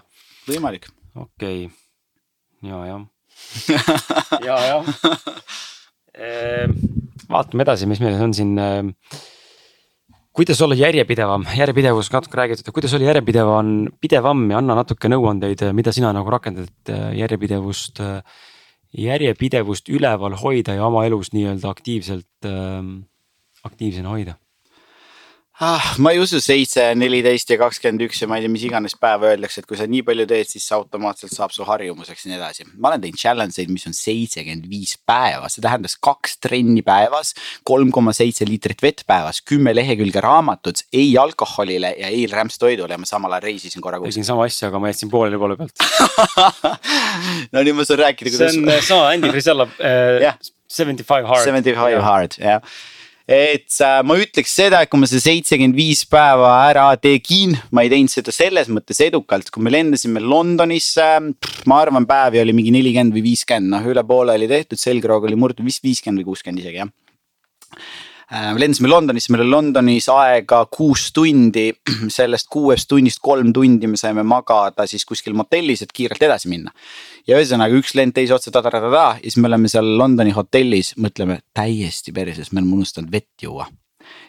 võimalik. 0.50 0.90
okei 1.14 1.68
okay., 1.68 2.70
ja, 2.70 2.86
jah 2.90 3.06
ja, 4.48 4.58
jah 4.72 4.84
vaatame 7.30 7.66
edasi, 7.66 7.88
mis 7.90 8.02
meil 8.04 8.20
on 8.22 8.34
siin. 8.36 8.54
Äh, 8.60 9.22
kuidas 10.34 10.62
olla 10.66 10.76
järjepidevam, 10.78 11.46
järjepidevus 11.58 12.10
natuke 12.14 12.40
räägitud, 12.40 12.72
kuidas 12.74 12.94
olla 12.98 13.12
järjepidevam, 13.12 13.74
pidevam 14.02 14.48
ja 14.50 14.58
anna 14.64 14.78
natuke 14.80 15.12
nõuandeid, 15.12 15.62
mida 15.78 15.94
sina 15.94 16.10
nagu 16.16 16.32
rakendad, 16.34 16.72
et 16.72 16.94
äh, 16.94 17.12
järjepidevust, 17.20 18.02
äh, 18.02 18.48
järjepidevust 18.98 19.90
üleval 19.94 20.38
hoida 20.42 20.78
ja 20.80 20.88
oma 20.88 21.06
elus 21.06 21.32
nii-öelda 21.34 21.70
aktiivselt, 21.70 22.50
aktiivsena 23.64 24.12
hoida 24.14 24.36
ah,? 25.62 25.96
ma 26.02 26.12
ei 26.14 26.20
usu 26.22 26.40
seitse, 26.42 26.86
neliteist 26.98 27.52
ja 27.54 27.58
kakskümmend 27.62 28.02
üks 28.08 28.24
ja 28.24 28.28
ma 28.30 28.40
ei 28.40 28.46
tea, 28.46 28.52
mis 28.54 28.64
iganes 28.66 28.96
päeva 29.00 29.30
öeldakse, 29.32 29.62
et 29.62 29.68
kui 29.70 29.78
sa 29.78 29.86
nii 29.90 30.02
palju 30.08 30.26
teed, 30.30 30.50
siis 30.50 30.66
see 30.66 30.78
automaatselt 30.78 31.34
saab 31.36 31.54
su 31.54 31.66
harjumuseks 31.68 32.26
ja 32.26 32.32
nii 32.32 32.40
edasi. 32.40 32.68
ma 32.74 32.90
olen 32.90 33.04
teinud 33.04 33.22
challenge 33.22 33.60
eid, 33.62 33.74
mis 33.74 33.86
on 33.90 33.98
seitsekümmend 33.98 34.66
viis 34.72 34.96
päeva, 35.10 35.50
see 35.54 35.64
tähendas 35.66 35.96
kaks 36.02 36.40
trenni 36.44 36.82
päevas, 36.86 37.34
kolm 37.68 37.92
koma 37.94 38.16
seitse 38.18 38.48
liitrit 38.50 38.82
vett 38.84 39.04
päevas, 39.10 39.44
kümme 39.46 39.76
lehekülge 39.76 40.24
raamatut, 40.24 40.86
ei 40.94 41.14
alkoholile 41.22 41.94
ja 42.00 42.10
ei 42.10 42.26
rämpstoidule 42.32 42.98
ja 42.98 43.02
ma 43.02 43.10
samal 43.10 43.38
ajal 43.38 43.48
reisisin 43.50 43.84
korra 43.84 44.02
tegin 44.04 44.26
sama 44.26 44.48
asja, 44.50 44.72
aga 44.72 44.82
ma 44.82 44.90
jätsin 44.90 45.12
pooleli 45.14 45.40
poole 45.42 45.60
pealt 45.60 45.86
no 47.54 47.62
nüüd 47.62 47.78
ma 47.78 47.86
saan 47.86 48.02
rääkida, 48.08 48.34
kuidas. 48.34 48.58
see 48.58 48.66
on 48.66 48.90
sama 48.90 49.14
Andy 49.14 49.30
Frisella 49.34 49.70
äh, 49.78 50.34
Seventy 50.74 51.04
five 51.06 51.28
hard. 51.30 51.44
Seventy 51.46 51.76
five 51.78 52.02
hard, 52.02 52.34
jah 52.42 52.64
et 53.28 53.76
äh, 53.80 54.00
ma 54.04 54.18
ütleks 54.20 54.56
seda, 54.60 54.82
et 54.84 54.92
kui 54.92 55.00
ma 55.00 55.08
see 55.10 55.22
seitsekümmend 55.24 55.78
viis 55.78 56.04
päeva 56.10 56.52
ära 56.68 56.88
tegin, 57.00 57.56
ma 57.72 57.86
ei 57.86 57.92
teinud 57.94 58.12
seda 58.12 58.34
selles 58.36 58.72
mõttes 58.72 59.00
edukalt, 59.06 59.52
kui 59.54 59.64
me 59.64 59.74
lendasime 59.74 60.24
Londonisse. 60.24 61.10
ma 61.70 61.80
arvan, 61.80 62.08
päevi 62.10 62.42
oli 62.44 62.56
mingi 62.56 62.74
nelikümmend 62.76 63.16
või 63.16 63.28
viiskümmend, 63.32 63.72
noh 63.76 63.92
üle 63.94 64.04
poole 64.08 64.36
oli 64.36 64.50
tehtud, 64.52 64.82
selgroog 64.82 65.30
oli 65.30 65.40
murtud 65.40 65.66
vist 65.66 65.84
viiskümmend 65.84 66.24
või 66.24 66.34
kuuskümmend 66.34 66.66
isegi 66.66 66.84
jah 66.84 66.92
Äh, 68.34 68.54
lendasime 68.58 68.90
Londonisse, 68.90 69.30
meil 69.30 69.44
oli 69.44 69.52
Londonis 69.52 70.08
aega 70.10 70.64
kuus 70.74 71.12
tundi, 71.14 71.68
sellest 72.18 72.48
kuuest 72.50 72.88
tunnist 72.90 73.22
kolm 73.22 73.52
tundi 73.54 73.86
me 73.92 74.00
saime 74.00 74.24
magada 74.26 74.88
siis 74.90 75.06
kuskil 75.06 75.36
motellis, 75.38 75.84
et 75.86 75.94
kiirelt 75.94 76.26
edasi 76.26 76.50
minna. 76.50 76.74
ja 77.30 77.38
ühesõnaga 77.38 77.78
üks 77.78 77.94
lend 77.94 78.16
teise 78.18 78.34
otsa 78.34 78.50
ta-ta-ta-ta 78.50 78.90
ja 78.90 79.06
siis 79.22 79.38
me 79.38 79.52
oleme 79.52 79.70
seal 79.70 79.86
Londoni 80.00 80.34
hotellis, 80.34 80.96
mõtleme 80.98 81.44
täiesti 81.54 82.16
perses, 82.16 82.50
me 82.52 82.64
oleme 82.64 82.82
unustanud 82.82 83.14
vett 83.14 83.46
juua 83.46 83.68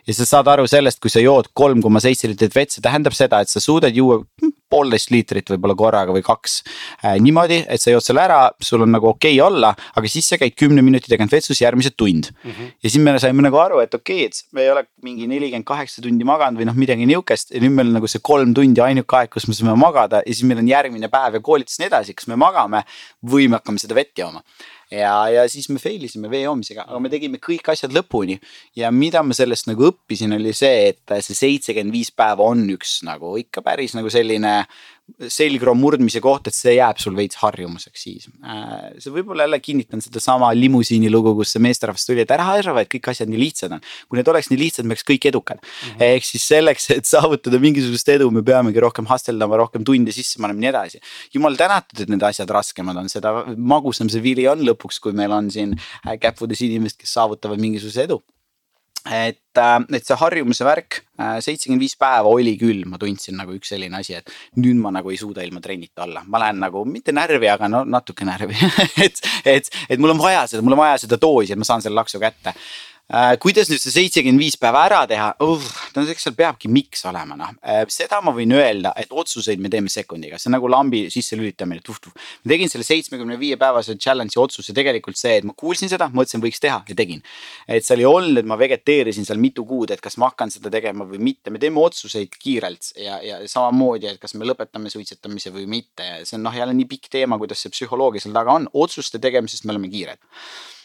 ja 0.05 0.15
sa 0.19 0.29
saad 0.29 0.53
aru 0.53 0.69
sellest, 0.69 1.01
kui 1.01 1.11
sa 1.11 1.25
jood 1.25 1.49
kolm 1.57 1.81
koma 1.83 2.03
seitse 2.05 2.29
liitrit 2.29 2.55
vett, 2.55 2.77
see 2.77 2.85
tähendab 2.85 3.17
seda, 3.17 3.41
et 3.41 3.49
sa 3.49 3.63
suudad 3.63 3.97
juua 3.97 4.21
poolteist 4.75 5.13
liitrit 5.15 5.55
võib-olla 5.55 5.77
korraga 5.79 6.15
või 6.15 6.25
kaks 6.27 6.59
äh,. 6.65 7.17
niimoodi, 7.23 7.63
et 7.71 7.83
sa 7.83 7.95
jood 7.95 8.05
selle 8.05 8.25
ära, 8.25 8.41
sul 8.63 8.85
on 8.85 8.93
nagu 8.95 9.13
okei 9.13 9.37
okay 9.39 9.47
olla, 9.47 9.73
aga 9.95 10.11
siis 10.11 10.29
sa 10.33 10.39
käid 10.41 10.57
kümne 10.59 10.83
minuti 10.85 11.11
tagant 11.13 11.33
vetsus 11.33 11.63
järgmise 11.63 11.95
tund 11.97 12.31
mm. 12.33 12.51
-hmm. 12.51 12.75
ja 12.83 12.91
siis 12.91 13.03
me 13.03 13.17
saime 13.23 13.47
nagu 13.47 13.61
aru, 13.63 13.81
et 13.85 13.95
okei 13.95 14.27
okay,, 14.27 14.33
et 14.33 14.57
me 14.57 14.67
ei 14.67 14.71
ole 14.75 14.87
mingi 15.07 15.29
nelikümmend 15.31 15.69
kaheksa 15.69 16.03
tundi 16.05 16.27
maganud 16.27 16.61
või 16.61 16.69
noh, 16.71 16.79
midagi 16.79 17.07
nihukest 17.09 17.55
ja 17.55 17.63
nüüd 17.63 17.77
meil 17.79 17.93
on 17.93 17.99
nagu 18.01 18.11
see 18.11 18.23
kolm 18.23 18.55
tundi 18.55 18.83
ainuke 18.85 19.21
aeg, 19.21 19.33
kus 19.33 19.49
me 19.49 19.57
saame 19.57 19.77
magada 19.81 20.23
ja 20.25 20.33
siis 20.33 20.47
meil 20.49 20.63
on 20.63 20.71
järgmine 20.71 21.11
päev 21.13 21.39
ja 21.39 21.45
koolitus 21.45 21.79
ja 21.79 21.85
nii 21.85 21.93
edasi, 21.93 22.17
kas 22.19 22.31
me 22.31 22.39
magame 22.41 22.85
või 23.23 23.49
me 23.49 23.61
hakkame 23.61 23.83
seda 23.83 23.97
vett 23.99 24.19
jooma 24.19 24.43
ja, 24.91 25.15
ja 25.33 25.45
siis 25.51 25.69
me 25.73 25.81
fail 25.83 26.03
isime 26.07 26.29
vee 26.31 26.45
joomisega, 26.45 26.87
aga 26.89 27.01
me 27.03 27.11
tegime 27.13 27.41
kõik 27.43 27.69
asjad 27.73 27.95
lõpuni. 27.95 28.39
ja 28.77 28.91
mida 28.95 29.23
ma 29.23 29.37
sellest 29.37 29.69
nagu 29.71 29.89
õppisin, 29.91 30.35
oli 30.37 30.53
see, 30.57 30.91
et 30.93 31.17
see 31.25 31.39
seitsekümmend 31.39 31.95
viis 31.95 32.11
päeva 32.15 32.47
on 32.47 32.65
üks 32.75 33.01
nagu 33.07 33.35
ikka 33.41 33.63
päris 33.65 33.95
nagu 33.97 34.11
selline 34.13 34.64
selgroo 35.29 35.75
murdmise 35.77 36.21
koht, 36.25 36.49
et 36.49 36.57
see 36.57 36.75
jääb 36.79 36.99
sul 37.01 37.15
veits 37.17 37.37
harjumuseks 37.43 38.05
siis. 38.07 38.29
Äh, 38.41 38.95
see 39.03 39.13
võib-olla 39.13 39.45
jälle 39.45 39.61
kinnitan 39.61 40.01
sedasama 40.05 40.49
limusiini 40.57 41.11
lugu, 41.13 41.35
kus 41.39 41.53
see 41.55 41.63
meesterahvas 41.65 42.07
tuli, 42.09 42.23
et 42.25 42.33
ära 42.33 42.47
arva, 42.55 42.83
et 42.83 42.91
kõik 42.93 43.11
asjad 43.13 43.29
nii 43.31 43.41
lihtsad 43.43 43.77
on. 43.77 43.85
kui 44.09 44.19
need 44.19 44.31
oleks 44.33 44.49
nii 44.51 44.61
lihtsad, 44.63 44.89
me 44.89 44.97
oleks 44.97 45.05
kõik 45.07 45.29
edukad 45.29 45.61
mm 45.61 45.69
-hmm.. 45.69 46.05
ehk 46.09 46.29
siis 46.29 46.49
selleks, 46.49 46.91
et 46.97 47.09
saavutada 47.09 47.61
mingisugust 47.61 48.09
edu, 48.17 48.31
me 48.31 48.43
peamegi 48.43 48.81
rohkem 48.81 49.07
hasteldama, 49.11 49.61
rohkem 49.61 49.85
tunde 49.85 50.13
sisse 50.13 50.41
panema 50.41 50.59
ja 50.59 50.65
nii 50.65 50.73
edasi. 50.73 51.01
jumal 51.35 51.57
tänatud, 51.57 52.01
et 52.01 52.09
need 52.09 52.23
asjad 52.23 52.51
raskemad 52.51 52.97
on, 52.97 53.09
seda 53.09 53.35
magusam 53.57 54.09
see 54.09 54.23
vili 54.25 54.49
on 54.49 54.65
lõpuks, 54.65 55.01
kui 55.01 55.13
meil 55.13 55.33
on 55.33 55.51
siin 55.51 55.77
äh, 55.77 56.17
käppudes 56.21 56.65
inimesed, 56.65 56.99
kes 56.99 57.13
saavutavad 57.13 57.61
mingisuguse 57.61 58.09
edu 58.09 58.23
et, 59.05 59.59
äh, 59.61 59.75
et 59.97 60.07
see 60.07 60.17
harjumuse 60.17 60.65
värk, 60.65 61.01
äh, 61.21 61.37
seitsekümmend 61.45 61.85
viis 61.85 61.97
päeva 62.01 62.31
oli 62.31 62.55
küll, 62.61 62.85
ma 62.89 62.99
tundsin 63.01 63.37
nagu 63.39 63.55
üks 63.57 63.75
selline 63.75 64.01
asi, 64.01 64.17
et 64.17 64.33
nüüd 64.57 64.81
ma 64.81 64.93
nagu 64.95 65.13
ei 65.13 65.21
suuda 65.21 65.45
ilma 65.45 65.61
trennita 65.65 66.07
olla, 66.07 66.25
ma 66.27 66.41
lähen 66.41 66.63
nagu 66.65 66.85
mitte 66.89 67.13
närvi, 67.13 67.51
aga 67.53 67.69
no 67.69 67.85
natuke 67.85 68.27
närvi. 68.29 68.57
Et, 69.05 69.19
et, 69.45 69.69
et 69.91 70.01
mul 70.01 70.15
on 70.15 70.21
vaja 70.21 70.45
seda, 70.49 70.63
mul 70.65 70.77
on 70.77 70.81
vaja 70.81 70.99
seda 71.03 71.19
doosi, 71.21 71.53
et 71.53 71.61
ma 71.61 71.67
saan 71.67 71.83
selle 71.85 71.99
laksu 71.99 72.21
kätte 72.23 72.55
kuidas 73.37 73.69
nüüd 73.69 73.83
see 73.83 73.93
seitsekümmend 73.93 74.41
viis 74.41 74.55
päeva 74.57 74.87
ära 74.87 75.03
teha 75.05 75.27
uh,, 75.45 75.65
no 75.93 76.05
eks 76.09 76.25
seal 76.25 76.37
peabki 76.39 76.71
miks 76.73 77.05
olema, 77.05 77.37
noh 77.37 77.51
äh,. 77.61 77.83
seda 77.93 78.23
ma 78.25 78.33
võin 78.33 78.55
öelda, 78.57 78.95
et 78.97 79.13
otsuseid 79.13 79.61
me 79.61 79.69
teeme 79.69 79.93
sekundiga, 79.93 80.39
see 80.41 80.49
on 80.49 80.57
nagu 80.57 80.71
lambi 80.73 81.03
sisse 81.13 81.37
lülitamine, 81.37 81.85
tuh-tuh. 81.85 82.15
ma 82.17 82.55
tegin 82.55 82.73
selle 82.73 82.87
seitsmekümne 82.89 83.37
viie 83.41 83.59
päevase 83.61 83.99
challenge'i 84.01 84.41
otsuse 84.41 84.73
tegelikult 84.77 85.21
see, 85.21 85.37
et 85.43 85.45
ma 85.45 85.53
kuulsin 85.53 85.93
seda, 85.93 86.09
mõtlesin, 86.17 86.41
võiks 86.41 86.65
teha 86.65 86.81
ja 86.89 86.97
tegin. 86.97 87.21
et 87.69 87.85
seal 87.85 88.01
ei 88.01 88.09
olnud, 88.09 88.41
et 88.41 88.49
ma 88.49 88.57
vegeteerisin 88.57 89.29
seal 89.29 89.43
mitu 89.43 89.67
kuud, 89.69 89.93
et 89.93 90.01
kas 90.01 90.17
ma 90.17 90.33
hakkan 90.33 90.55
seda 90.55 90.73
tegema 90.73 91.05
või 91.05 91.21
mitte, 91.29 91.53
me 91.53 91.61
teeme 91.61 91.85
otsuseid 91.85 92.33
kiirelt 92.41 92.95
ja, 92.97 93.21
ja 93.21 93.43
samamoodi, 93.45 94.15
et 94.15 94.23
kas 94.23 94.33
me 94.33 94.49
lõpetame 94.49 94.89
suitsetamise 94.89 95.53
või 95.53 95.69
mitte. 95.69 96.09
see 96.25 96.41
on 96.41 96.49
noh, 96.49 96.57
jälle 96.57 96.73
nii 96.73 96.89
pikk 96.89 97.13
teema, 97.13 97.37
kuidas 97.37 97.61
see 97.61 97.75
psühholoogia 97.75 98.25
seal 98.25 98.33
taga 98.33 98.57
on, 98.57 98.71
otsuste 98.73 99.21
tegemisest 99.21 99.69
me 99.69 99.77
oleme 99.77 99.93
kiired 99.93 100.25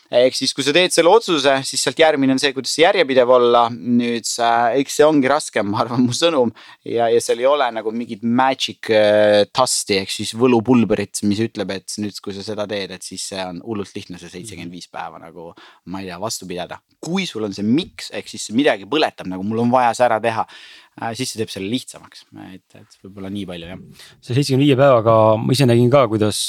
ehk 0.10 0.34
siis, 0.34 0.54
kui 0.58 0.66
sa 0.66 0.74
teed 0.74 0.94
selle 0.94 1.12
otsuse, 1.12 1.54
siis 1.68 1.84
sealt 1.86 2.00
järgmine 2.02 2.34
on 2.34 2.42
see, 2.42 2.52
kuidas 2.56 2.74
järjepidev 2.82 3.30
olla. 3.36 3.68
nüüd 3.70 4.26
eks 4.26 4.98
see 4.98 5.06
ongi 5.06 5.30
raskem, 5.30 5.70
ma 5.70 5.84
arvan, 5.84 6.02
mu 6.08 6.16
sõnum 6.16 6.52
ja, 6.88 7.10
ja 7.14 7.22
seal 7.22 7.44
ei 7.44 7.50
ole 7.50 7.70
nagu 7.76 7.94
mingit 7.94 8.26
magic 8.26 8.90
äh, 8.94 9.46
tasti 9.54 10.00
ehk 10.02 10.14
siis 10.14 10.34
võlupulberit, 10.40 11.22
mis 11.30 11.42
ütleb, 11.46 11.76
et 11.78 11.98
nüüd, 12.02 12.18
kui 12.26 12.34
sa 12.36 12.46
seda 12.46 12.66
teed, 12.70 12.96
et 12.98 13.06
siis 13.06 13.30
see 13.32 13.46
on 13.46 13.62
hullult 13.66 13.94
lihtne, 13.96 14.20
see 14.22 14.34
seitsekümmend 14.34 14.74
viis 14.74 14.90
päeva 14.92 15.22
nagu 15.22 15.52
ma 15.90 16.02
ei 16.02 16.10
tea, 16.10 16.20
vastu 16.22 16.50
pidada. 16.50 16.82
kui 17.00 17.30
sul 17.30 17.46
on 17.46 17.54
see 17.56 17.66
miks 17.66 18.10
ehk 18.16 18.28
siis 18.32 18.50
midagi 18.56 18.90
põletab, 18.90 19.30
nagu 19.30 19.46
mul 19.46 19.64
on 19.64 19.74
vaja 19.74 19.94
see 19.98 20.08
ära 20.10 20.20
teha 20.24 20.46
äh, 20.46 21.14
siis 21.14 21.34
see 21.34 21.44
teeb 21.44 21.54
selle 21.54 21.70
lihtsamaks, 21.70 22.26
et, 22.50 22.66
et 22.82 23.02
võib-olla 23.06 23.30
nii 23.34 23.48
palju 23.50 23.74
jah. 23.76 23.82
see 24.20 24.34
seitsekümmend 24.34 24.66
viie 24.66 24.80
päevaga 24.80 25.20
ma 25.38 25.54
ise 25.54 25.70
nägin 25.70 25.92
ka, 25.94 26.08
kuidas 26.12 26.40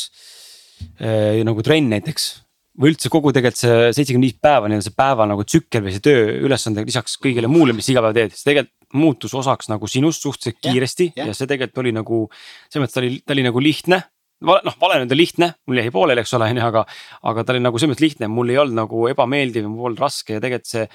äh, 0.97 1.43
nagu 1.45 1.61
trenn 1.66 1.93
näiteks 1.93 2.32
või 2.78 2.92
üldse 2.92 3.10
kogu 3.12 3.32
tegelikult 3.34 3.60
see 3.60 3.88
seitsekümmend 3.97 4.28
viis 4.28 4.38
päeva 4.42 4.68
nii-öelda 4.70 4.86
see 4.86 4.98
päeva 4.98 5.26
nagu 5.28 5.44
tsükkel 5.47 5.82
või 5.86 5.94
see 5.97 6.05
tööülesande 6.05 6.84
lisaks 6.86 7.16
kõigele 7.22 7.51
muule, 7.51 7.74
mis 7.76 7.90
iga 7.90 8.05
päev 8.05 8.16
teed, 8.16 8.36
see 8.36 8.47
tegelikult 8.52 8.76
muutus 9.01 9.34
osaks 9.38 9.68
nagu 9.70 9.86
sinust 9.90 10.24
suhteliselt 10.24 10.59
kiiresti 10.62 11.12
ja, 11.16 11.28
ja. 11.30 11.34
see 11.36 11.51
tegelikult 11.51 11.82
oli 11.82 11.92
nagu. 11.94 12.24
selles 12.70 12.84
mõttes 12.86 12.97
ta 12.97 13.02
oli, 13.02 13.20
ta 13.22 13.36
oli 13.36 13.47
nagu 13.47 13.62
lihtne 13.62 14.01
noh, 14.40 14.76
vale 14.80 14.98
nüüd 15.02 15.12
on 15.12 15.20
lihtne, 15.20 15.48
mul 15.68 15.80
jäi 15.82 15.92
pooleli, 15.92 16.22
eks 16.24 16.32
ole, 16.38 16.48
on 16.48 16.60
ju, 16.60 16.64
aga, 16.64 16.84
aga 17.28 17.44
ta 17.44 17.55
oli 17.55 17.62
nagu 17.62 17.80
selles 17.80 17.92
mõttes 17.92 18.06
lihtne, 18.06 18.30
mul 18.32 18.52
ei 18.52 18.59
olnud 18.62 18.78
nagu 18.78 19.05
ebameeldiv 19.10 19.66
ja 19.66 19.70
mul 19.70 19.84
polnud 19.84 20.02
raske 20.02 20.38
ja 20.38 20.42
tegelikult 20.42 20.70
see 20.70 20.86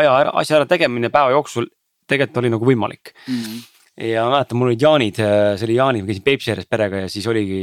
aja 0.00 0.16
asja 0.42 0.58
ära 0.60 0.68
tegemine 0.68 1.12
päeva 1.12 1.32
jooksul 1.34 1.70
tegelikult 2.10 2.42
oli 2.42 2.52
nagu 2.52 2.68
võimalik 2.68 3.12
mm. 3.14 3.40
-hmm. 3.40 3.66
ja 4.10 4.26
ma 4.26 4.36
mäletan, 4.36 4.60
mul 4.60 4.72
olid 4.72 4.86
jaanid, 4.86 5.20
see 5.20 5.68
oli 5.68 5.78
jaani, 5.78 6.02
ma 6.02 6.10
käisin 6.10 6.26
Peipsi 6.26 6.54
ääres 6.54 6.68
perega 6.70 7.04
ja 7.04 7.08
siis 7.08 7.26
oligi. 7.30 7.60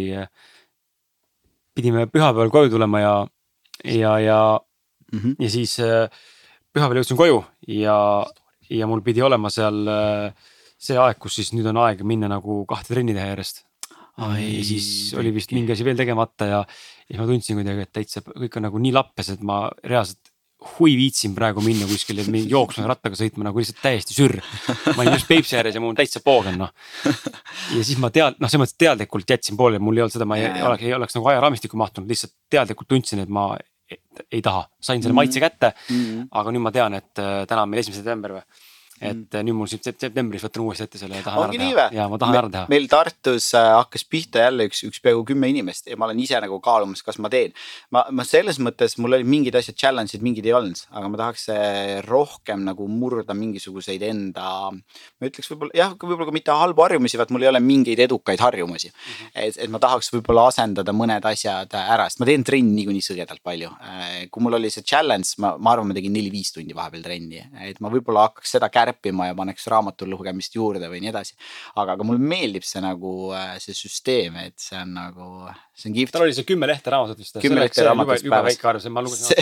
pidime 1.77 2.07
pühapäeval 2.09 2.49
koju 2.49 2.69
tulema 2.73 2.99
ja 2.99 3.11
ja, 3.87 4.17
ja 4.19 4.39
mm, 5.13 5.19
-hmm. 5.19 5.35
ja 5.39 5.49
siis 5.49 5.79
äh, 5.79 6.09
pühapäeval 6.73 7.01
jõudsin 7.01 7.19
koju 7.19 7.41
ja, 7.67 7.97
ja 8.69 8.87
mul 8.87 9.01
pidi 9.05 9.23
olema 9.25 9.49
seal 9.53 9.87
äh, 9.87 10.51
see 10.77 10.97
aeg, 11.01 11.17
kus 11.21 11.39
siis 11.39 11.53
nüüd 11.55 11.67
on 11.71 11.81
aeg 11.87 12.03
minna 12.07 12.29
nagu 12.31 12.63
kahte 12.69 12.93
trenni 12.93 13.15
teha 13.17 13.33
järjest. 13.33 13.63
ja 14.17 14.63
siis 14.65 15.13
oli 15.17 15.33
vist 15.33 15.51
mingi 15.53 15.73
asi 15.73 15.85
veel 15.85 15.97
tegemata 15.97 16.45
ja, 16.45 16.63
ja 16.63 17.11
siis 17.11 17.21
ma 17.21 17.27
tundsin 17.29 17.59
kuidagi, 17.59 17.85
et 17.85 17.93
täitsa 17.93 18.23
kõik 18.25 18.57
on 18.57 18.67
nagu 18.69 18.81
nii 18.81 18.95
lappes, 18.95 19.29
et 19.33 19.45
ma 19.45 19.67
reaalselt 19.83 20.33
hui 20.77 20.95
viitsin 20.97 21.35
praegu 21.37 21.61
minna 21.61 21.85
kuskile 21.89 22.25
jooksma 22.55 22.87
rattaga 22.89 23.17
sõitma 23.17 23.45
nagu 23.45 23.61
lihtsalt 23.61 23.81
täiesti 23.81 24.15
sürr. 24.17 24.39
ma 24.95 25.03
olin 25.03 25.13
just 25.13 25.29
Peipsi 25.29 25.57
ääres 25.57 25.77
ja 25.77 25.81
mul 25.83 25.95
täitsa 25.97 26.21
poogen 26.25 26.57
noh. 26.61 26.73
ja 27.05 27.83
siis 27.83 27.97
ma 28.01 28.09
tead-, 28.13 28.39
noh, 28.41 28.49
selles 28.49 28.65
mõttes 28.65 28.79
teadlikult 28.81 29.29
jätsin 29.29 29.57
pooleli, 29.57 29.83
mul 29.83 29.99
ei 29.99 30.05
olnud 30.05 30.17
seda, 30.17 30.29
ma 30.29 30.39
ei, 30.41 30.49
ei 30.49 30.65
oleks, 30.65 30.85
ei 30.89 30.93
oleks 30.97 31.17
nagu 31.17 31.33
ajaraamistikku 31.33 31.77
mahtunud, 31.77 32.09
lihtsalt 32.09 32.33
teadlikult 32.49 32.89
tundsin, 32.89 33.21
et 33.21 33.29
ma 33.29 33.51
ei, 34.31 34.41
taha, 34.43 34.65
sain 34.81 35.03
selle 35.03 35.15
maitse 35.15 35.39
kätte 35.39 35.71
mm. 35.73 35.99
-hmm. 35.99 36.27
aga 36.31 36.51
nüüd 36.51 36.65
ma 36.65 36.73
tean, 36.75 36.97
et 36.97 37.21
äh, 37.23 37.45
täna 37.47 37.63
on 37.63 37.71
meil 37.71 37.83
esimene 37.83 38.01
september 38.01 38.37
või 38.37 38.43
et 38.97 39.13
mm. 39.13 39.45
nüüd 39.45 39.57
mul 39.59 39.69
septembris 39.69 40.41
võtan 40.41 40.63
uuesti 40.63 40.85
ette 40.87 40.97
selle 40.97 41.19
ja 41.19 41.25
tahan 41.25 41.43
Ongi 41.43 41.59
ära 41.61 41.67
teha. 41.75 41.87
ja 41.93 42.07
ma 42.09 42.17
tahan 42.21 42.33
Me, 42.33 42.39
ära 42.39 42.49
teha. 42.53 42.69
meil 42.71 42.87
Tartus 42.89 43.49
äh, 43.57 43.67
hakkas 43.77 44.05
pihta 44.09 44.41
jälle 44.41 44.65
üks, 44.69 44.81
üks 44.87 45.01
peaaegu 45.03 45.21
kümme 45.29 45.49
inimest 45.51 45.91
ja 45.91 45.97
ma 45.99 46.07
olen 46.07 46.21
ise 46.23 46.39
nagu 46.41 46.57
kaalumas, 46.63 47.03
kas 47.05 47.19
ma 47.21 47.29
teen. 47.29 47.53
ma, 47.93 48.07
ma 48.09 48.25
selles 48.27 48.57
mõttes, 48.63 48.97
mul 48.97 49.13
olid 49.19 49.29
mingid 49.29 49.57
asjad 49.59 49.77
challenge'id, 49.77 50.23
mingid 50.25 50.47
ei 50.49 50.55
olnud, 50.57 50.81
aga 50.89 51.11
ma 51.13 51.21
tahaks 51.21 51.45
äh, 51.53 51.91
rohkem 52.07 52.63
nagu 52.65 52.87
murda 52.89 53.37
mingisuguseid 53.37 54.05
enda. 54.09 54.71
ma 54.73 55.29
ütleks 55.29 55.51
võib-olla 55.53 55.77
jah, 55.77 55.93
võib-olla 55.93 56.29
ka 56.31 56.35
mitte 56.39 56.57
halbu 56.57 56.87
harjumusi, 56.87 57.21
vaid 57.21 57.35
mul 57.35 57.45
ei 57.45 57.51
ole 57.51 57.61
mingeid 57.61 58.01
edukaid 58.07 58.41
harjumusi 58.41 58.89
mm. 58.89 58.97
-hmm. 58.97 59.31
et, 59.45 59.61
et 59.61 59.73
ma 59.73 59.81
tahaks 59.83 60.09
võib-olla 60.15 60.47
asendada 60.49 60.95
mõned 60.95 61.29
asjad 61.29 61.77
ära, 61.77 62.09
sest 62.09 62.23
ma 62.23 62.29
teen 62.31 62.47
trenni 62.47 62.81
niikuinii 62.81 63.05
sõgedalt 63.05 63.45
palju. 63.45 63.69
Äh, 63.77 64.25
kui 64.33 64.41
mul 64.41 64.57
oli 64.57 64.73
see 64.73 64.81
challenge, 64.81 65.37
ma, 65.37 65.53
ma 65.61 65.75
arvan, 65.75 65.91
ma 65.91 65.97
tegin 65.97 66.17
neli-viis 66.17 66.55
tundi 66.55 66.73
vahepeal 66.77 67.05
trenni, 67.05 67.45
et 67.67 67.77
ma 67.83 67.93
võib-olla 67.93 68.27
hakkaks 68.27 68.57
seda 68.57 68.69
kärpima 68.73 68.86
kärpima 68.87 69.29
ja 69.29 69.37
paneks 69.37 69.67
raamatu 69.71 70.07
lugemist 70.09 70.55
juurde 70.55 70.89
või 70.91 71.03
nii 71.03 71.11
edasi. 71.13 71.37
aga, 71.75 71.97
aga 71.97 72.07
mulle 72.07 72.23
meeldib 72.33 72.65
see 72.67 72.83
nagu 72.83 73.13
äh, 73.35 73.55
see 73.63 73.75
süsteem, 73.77 74.39
et 74.47 74.57
see 74.61 74.79
on 74.81 74.95
nagu, 74.97 75.31
see 75.77 75.89
on 75.91 75.97
kihvt 75.97 76.15
tal 76.15 76.27
oli 76.27 76.35
see 76.37 76.47
kümme 76.47 76.69
lehte 76.69 76.93
raamatut 76.93 77.21
vist. 77.21 77.41
kümme 77.41 77.61
lehte 77.63 77.85
raamatut 77.85 78.25
jube 78.25 78.43
väike 78.49 78.71
arv, 78.71 78.87
ma 78.93 79.05
lugesin 79.05 79.37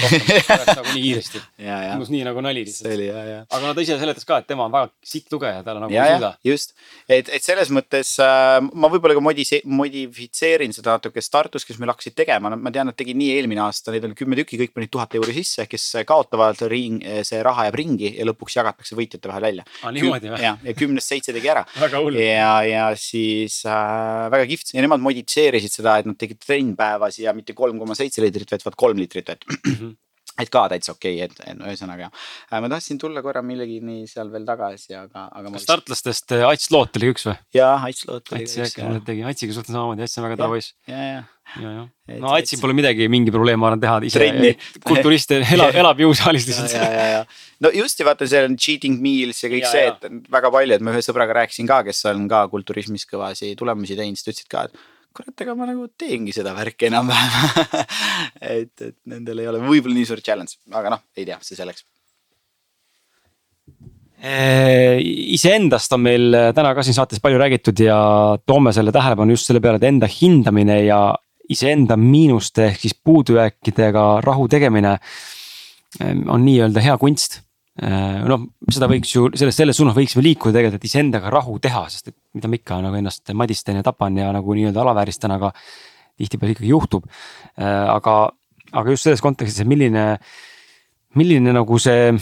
nagu 0.71 0.89
nii 0.93 1.05
kiiresti. 1.05 1.43
tundus 2.05 2.11
nii 2.13 2.25
nagu 2.25 2.41
nali 2.41 2.63
lihtsalt. 2.65 2.87
see 2.87 2.97
oli 2.97 3.07
ja, 3.07 3.23
ja. 3.25 3.39
aga 3.49 3.67
no 3.67 3.73
ta 3.73 3.83
ise 3.83 3.97
seletas 3.99 4.27
ka, 4.27 4.39
et 4.41 4.47
tema 4.49 4.65
on 4.67 4.73
väga 4.73 4.89
sikk 5.05 5.31
lugeja, 5.33 5.63
tal 5.65 5.79
nagu 5.81 5.93
ja, 5.93 6.05
ei 6.05 6.17
suuda. 6.17 6.31
just, 6.45 6.75
et, 7.07 7.29
et 7.29 7.43
selles 7.43 7.71
mõttes 7.73 8.15
äh, 8.23 8.59
ma 8.73 8.89
võib-olla 8.91 9.15
ka 9.17 9.23
modise-, 9.23 9.61
modifitseerin 9.65 10.75
seda 10.75 10.97
natuke 10.97 11.23
Startus, 11.25 11.65
kes 11.67 11.79
meil 11.81 11.93
hakkasid 11.93 12.15
tegema, 12.17 12.51
no 12.51 12.59
ma 12.59 12.73
tean, 12.73 12.89
nad 12.89 12.97
tegid 12.97 13.17
nii 13.19 13.31
eelmine 13.37 13.63
aasta, 13.65 13.93
neid 13.93 14.07
oli 14.07 14.17
kümme 14.17 14.39
tükki, 14.41 14.59
kõik 14.63 14.75
panid 14.77 14.93
tuhat 14.93 15.15
euri 15.19 15.35
sisse, 15.39 15.67
kes 15.69 15.87
kaotavad 16.07 16.65
ring, 16.71 17.03
see 17.27 17.41
raha 17.45 17.67
jääb 17.69 17.79
ringi 17.81 18.13
ja 18.17 18.27
lõpuks 18.29 18.57
jagatakse 18.59 18.97
võitjate 18.97 19.31
vahel 19.31 19.47
välja. 19.49 19.67
aa, 19.83 19.93
niimoodi 19.95 20.33
või? 20.33 20.41
ja, 20.43 20.55
ja 20.63 20.75
kümnest 20.77 21.13
seitse 21.13 21.35
tegi 21.35 21.51
ära. 21.51 21.65
väga 21.85 22.03
hull. 22.03 22.19
ja, 22.19 22.53
ja 22.67 22.85
siis 22.99 23.61
äh, 23.69 24.27
väga 24.33 24.49
kihvt 24.51 24.75
ja 24.75 24.85
nemad 24.85 25.03
modifitseerisid 25.03 25.79
seda, 25.79 25.97
et 26.01 26.09
nad 26.09 26.17
tegid 26.19 26.24
trennpäevas 26.33 27.19
ja 27.21 27.33
mitte 27.37 27.53
kolm 27.53 27.77
koma 27.79 27.95
seitse 27.97 28.23
liitrit 28.23 28.51
vett, 28.51 28.65
vaid 28.65 28.79
kolm 28.79 28.97
liitrit 29.03 29.29
vett 29.29 29.45
et 30.41 30.51
ka 30.51 30.65
täitsa 30.71 30.95
okei 30.95 31.19
okay,, 31.23 31.29
et, 31.29 31.51
et 31.51 31.61
ühesõnaga 31.63 32.09
äh, 32.09 32.59
ma 32.59 32.69
tahtsin 32.71 32.99
tulla 32.99 33.23
korra 33.23 33.43
millegini 33.45 34.03
seal 34.09 34.31
veel 34.33 34.47
tagasi, 34.47 34.95
aga, 34.97 35.29
aga. 35.31 35.51
kas 35.53 35.67
startlastest 35.67 36.35
äh, 36.35 36.43
Ats 36.49 36.71
Loot 36.75 36.99
oli 36.99 37.13
üks 37.13 37.27
või? 37.29 37.37
jaa, 37.55 37.77
Ats 37.87 38.03
Loot 38.09 38.33
oli 38.33 38.43
üks. 38.43 38.57
Ats 38.59 38.75
äkki 38.75 39.05
tegi, 39.07 39.23
Atsiga 39.23 39.55
suhteliselt 39.55 39.77
samamoodi, 39.77 40.03
Ats 40.05 40.19
on 40.19 40.27
väga 40.27 40.49
poiss. 40.51 40.73
ja, 40.91 40.99
ja, 40.99 41.21
ja, 41.61 41.71
ja. 41.77 42.17
no 42.19 42.33
Atsil 42.35 42.59
pole 42.63 42.75
midagi, 42.75 43.07
mingi 43.11 43.31
probleem, 43.35 43.61
ma 43.61 43.71
arvan, 43.71 43.83
teha 43.85 44.01
ise. 44.09 44.55
kulturist 44.83 45.31
elab, 45.55 45.77
elab 45.83 46.03
jõusaalis 46.03 46.49
lihtsalt. 46.49 46.75
ja, 46.75 46.89
ja, 46.91 47.05
ja, 47.13 47.21
no 47.63 47.71
just 47.75 48.03
ja 48.03 48.09
vaata, 48.09 48.27
see 48.27 48.43
on 48.49 48.59
cheating 48.59 48.99
meals 49.03 49.39
ja 49.45 49.51
kõik 49.53 49.69
ja, 49.69 49.71
see, 49.71 49.87
et 49.93 50.27
väga 50.35 50.51
palju, 50.57 50.75
et 50.75 50.83
ma 50.83 50.95
ühe 50.95 51.05
sõbraga 51.05 51.39
rääkisin 51.39 51.71
ka, 51.71 51.79
kes 51.87 52.03
on 52.11 52.27
ka 52.31 52.43
kulturismis 52.51 53.07
kõvasi 53.07 53.55
tulemusi 53.59 53.95
teinud, 53.95 54.19
siis 54.19 54.27
ta 54.27 54.35
ütles 54.35 54.51
ka, 54.51 54.67
et 54.67 54.91
kurat, 55.15 55.35
ega 55.41 55.55
ma 55.57 55.67
nagu 55.69 55.87
teengi 55.97 56.35
seda 56.35 56.53
värki 56.57 56.89
enam-vähem 56.91 57.83
et, 58.59 58.73
et 58.81 58.97
nendel 59.11 59.43
ei 59.43 59.51
ole 59.51 59.63
võib-olla 59.65 59.97
nii 59.97 60.07
suur 60.09 60.23
challenge, 60.23 60.59
aga 60.75 60.95
noh, 60.95 61.05
ei 61.17 61.27
tea, 61.27 61.39
see 61.45 61.59
selleks 61.59 61.87
iseendast 64.25 65.91
on 65.93 66.01
meil 66.01 66.35
täna 66.55 66.71
ka 66.73 66.81
siin 66.85 66.95
saates 66.97 67.19
palju 67.21 67.37
räägitud 67.37 67.77
ja 67.83 67.97
toome 68.47 68.71
selle 68.73 68.93
tähelepanu 68.95 69.35
just 69.35 69.49
selle 69.49 69.61
peale, 69.61 69.77
et 69.77 69.85
enda 69.85 70.07
hindamine 70.09 70.79
ja 70.87 70.99
iseenda 71.51 71.97
miinuste 71.99 72.69
ehk 72.71 72.85
siis 72.85 72.95
puudujääkidega 73.03 74.05
rahu 74.25 74.47
tegemine 74.49 74.95
on 76.27 76.45
nii-öelda 76.45 76.83
hea 76.83 76.97
kunst. 76.97 77.41
Äh, 77.75 78.21
noh, 78.23 78.45
seda 78.71 78.87
võiks 78.87 79.09
ju 79.11 79.25
selles, 79.35 79.57
selles 79.57 79.75
suunas 79.75 79.97
võiksime 79.97 80.21
liikuda 80.23 80.55
tegelikult, 80.55 80.79
et 80.79 80.87
iseendaga 80.87 81.31
rahu 81.33 81.57
teha, 81.59 81.81
sest 81.91 82.07
et 82.07 82.15
mida 82.37 82.47
ma 82.47 82.55
ikka 82.55 82.77
nagu 82.85 82.95
ennast 83.01 83.33
madistan 83.35 83.81
ja 83.81 83.83
tapan 83.83 84.15
ja 84.21 84.29
nagu 84.31 84.55
nii-öelda 84.55 84.79
alavääristan, 84.79 85.33
aga 85.35 85.49
tihtipeale 86.15 86.53
ikkagi 86.55 86.71
juhtub. 86.71 87.09
Äh, 87.59 87.67
aga, 87.91 88.15
aga 88.71 88.95
just 88.95 89.09
selles 89.09 89.23
kontekstis, 89.23 89.59
et 89.65 89.67
milline, 89.67 90.05
milline 91.19 91.55
nagu 91.57 91.79
see, 91.83 92.13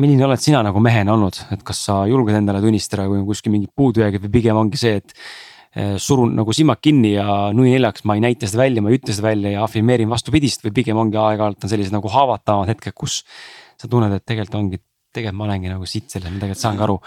milline 0.00 0.24
oled 0.24 0.40
sina 0.40 0.62
nagu 0.64 0.80
mehena 0.80 1.12
olnud, 1.18 1.42
et 1.52 1.64
kas 1.66 1.82
sa 1.90 2.00
julged 2.08 2.38
endale 2.38 2.62
tunnistada, 2.64 3.04
kui 3.10 3.20
on 3.20 3.26
kuskil 3.28 3.52
mingid 3.52 3.74
puudujäägid 3.76 4.24
või 4.24 4.32
pigem 4.38 4.60
ongi 4.62 4.80
see, 4.80 5.02
et 5.02 5.12
äh, 5.76 5.98
surun 6.00 6.32
nagu 6.38 6.56
silmad 6.56 6.80
kinni 6.80 7.12
ja 7.18 7.50
nui 7.52 7.74
neljaks, 7.74 8.06
ma 8.08 8.16
ei 8.16 8.24
näita 8.24 8.48
seda 8.48 8.62
välja, 8.62 8.80
ma 8.80 8.88
ei 8.88 9.02
ütle 9.02 9.12
seda 9.12 9.28
välja 9.28 9.52
ja 9.58 9.68
afirmeerin 9.68 10.08
vastupidist 10.08 10.64
või 10.64 10.72
pigem 10.80 11.02
ongi 11.04 11.20
aeg-ajalt 11.20 11.68
on 11.68 11.74
sellised 11.74 11.92
nagu 11.92 12.08
haavatavamad 12.08 12.72
hetked, 12.72 12.96
kus 12.96 13.20
sa 13.80 13.90
tunned, 13.90 14.14
et 14.16 14.24
tegelikult 14.24 14.58
ongi, 14.60 14.80
tegelikult 15.14 15.38
ma 15.38 15.46
olengi 15.48 15.70
nagu 15.70 15.86
sitt 15.88 16.10
selles, 16.12 16.32
ma 16.32 16.42
tegelikult 16.42 16.62
saan 16.62 16.80
ka 16.80 16.86
aru. 16.88 16.98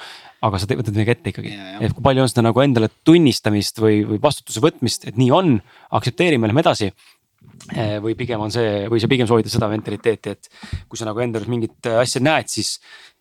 aga 0.48 0.62
sa 0.62 0.70
võtad 0.70 0.94
midagi 0.94 1.14
ette 1.16 1.34
ikkagi, 1.34 1.52
et 1.82 1.94
kui 1.98 2.06
palju 2.06 2.24
on 2.24 2.32
seda 2.32 2.46
nagu 2.46 2.62
endale 2.62 2.90
tunnistamist 3.08 3.82
või, 3.82 4.04
või 4.06 4.20
vastutuse 4.22 4.62
võtmist, 4.64 5.08
et 5.10 5.18
nii 5.18 5.32
on, 5.34 5.56
aktsepteerime, 5.98 6.50
lähme 6.50 6.62
edasi 6.62 6.92
eh, 6.92 7.98
või 8.04 8.14
pigem 8.20 8.44
on 8.46 8.54
see 8.54 8.84
või 8.92 9.02
sa 9.02 9.10
pigem 9.12 9.30
soovitad 9.30 9.56
seda 9.56 9.72
mentaliteeti, 9.72 10.36
et 10.36 10.52
kui 10.88 11.00
sa 11.00 11.10
nagu 11.10 11.24
enda 11.26 11.42
juures 11.42 11.52
mingit 11.52 11.90
asja 11.98 12.22
näed, 12.22 12.52
siis 12.54 12.78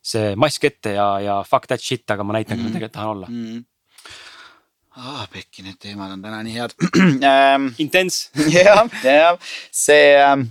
see 0.07 0.35
mask 0.39 0.69
ette 0.69 0.93
ja, 0.99 1.09
ja 1.25 1.41
fuck 1.47 1.67
that 1.71 1.83
shit, 1.83 2.05
aga 2.13 2.27
ma 2.27 2.37
näitan, 2.37 2.61
kes 2.61 2.69
ma 2.69 2.77
tegelikult 2.77 2.99
tahan 2.99 3.15
olla 3.17 3.33
mm. 3.33 3.65
Ah, 4.97 5.21
oh, 5.21 5.25
Pekki, 5.29 5.61
need 5.61 5.77
teemad 5.77 6.09
on 6.15 6.23
täna 6.25 6.39
nii 6.41 6.55
head 6.57 6.73
ähm,. 7.29 7.67
Intens. 7.77 8.31
jah, 8.55 8.87
jah, 9.05 9.37
see 9.69 10.15
ähm,. 10.17 10.47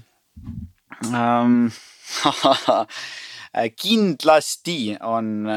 Ähm, 1.09 1.71
kindlasti 3.79 4.95
on, 5.07 5.47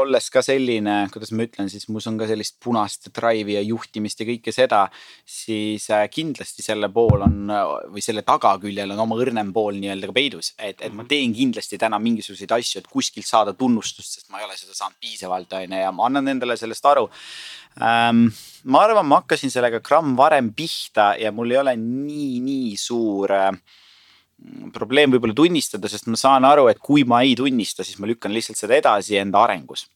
olles 0.00 0.28
ka 0.32 0.40
selline, 0.44 0.94
kuidas 1.12 1.32
ma 1.36 1.44
ütlen 1.44 1.68
siis, 1.68 1.84
mus 1.92 2.06
on 2.08 2.16
ka 2.16 2.28
sellist 2.28 2.56
punast 2.64 3.10
drive'i 3.14 3.58
ja 3.58 3.64
juhtimist 3.64 4.22
ja 4.22 4.26
kõike 4.30 4.54
seda. 4.54 4.86
siis 5.24 5.88
äh, 5.92 6.06
kindlasti 6.12 6.64
selle 6.64 6.88
pool 6.92 7.26
on 7.26 7.52
või 7.92 8.04
selle 8.04 8.24
tagaküljel 8.26 8.94
on 8.94 9.04
oma 9.04 9.20
õrnem 9.20 9.52
pool 9.52 9.76
nii-öelda 9.76 10.08
ka 10.08 10.16
peidus, 10.16 10.54
et, 10.56 10.80
et 10.80 10.92
ma 10.92 11.02
mhm. 11.02 11.10
teen 11.12 11.36
kindlasti 11.36 11.78
täna 11.80 12.00
mingisuguseid 12.00 12.56
asju, 12.56 12.80
et 12.80 12.90
kuskilt 12.90 13.28
saada 13.28 13.52
tunnustust, 13.52 14.16
sest 14.16 14.30
ma 14.30 14.40
ei 14.40 14.48
ole 14.48 14.56
seda 14.56 14.76
saanud 14.76 14.96
piisavalt, 15.00 15.52
on 15.52 15.76
ju, 15.76 15.84
ja 15.84 15.92
ma 15.92 16.08
annan 16.08 16.36
endale 16.36 16.56
sellest 16.56 16.88
aru 16.88 17.08
ähm,. 17.84 18.28
ma 18.64 18.86
arvan, 18.86 19.06
ma 19.06 19.20
hakkasin 19.20 19.52
sellega 19.52 19.82
gramm 19.84 20.16
varem 20.16 20.54
pihta 20.56 21.12
ja 21.20 21.34
mul 21.36 21.52
ei 21.52 21.60
ole 21.60 21.76
nii, 21.76 22.38
nii 22.46 22.78
suur 22.80 23.34
äh, 23.36 23.52
probleem 24.74 25.14
võib-olla 25.14 25.34
tunnistada, 25.36 25.88
sest 25.88 26.08
ma 26.12 26.18
saan 26.20 26.44
aru, 26.44 26.66
et 26.68 26.80
kui 26.84 27.06
ma 27.08 27.22
ei 27.24 27.32
tunnista, 27.38 27.84
siis 27.86 27.96
ma 28.02 28.08
lükkan 28.10 28.34
lihtsalt 28.34 28.60
seda 28.60 28.76
edasi 28.76 29.16
enda 29.20 29.40
arengus. 29.46 29.86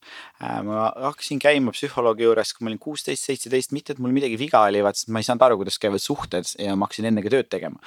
Äh, 0.40 0.62
ma 0.66 0.88
hakkasin 1.10 1.40
käima 1.42 1.74
psühholoogi 1.76 2.24
juures, 2.24 2.54
kui 2.56 2.64
ma 2.64 2.72
olin 2.72 2.80
kuusteist, 2.80 3.28
seitseteist, 3.28 3.74
mitte 3.76 3.94
et 3.94 4.00
mul 4.00 4.14
midagi 4.16 4.40
viga 4.40 4.64
oli, 4.68 4.82
vaid 4.84 5.04
ma 5.12 5.20
ei 5.20 5.28
saanud 5.28 5.44
aru, 5.46 5.60
kuidas 5.60 5.78
käivad 5.82 6.02
suhted 6.02 6.48
ja 6.56 6.74
ma 6.74 6.88
hakkasin 6.88 7.10
ennegi 7.12 7.32
tööd 7.36 7.52
tegema. 7.52 7.80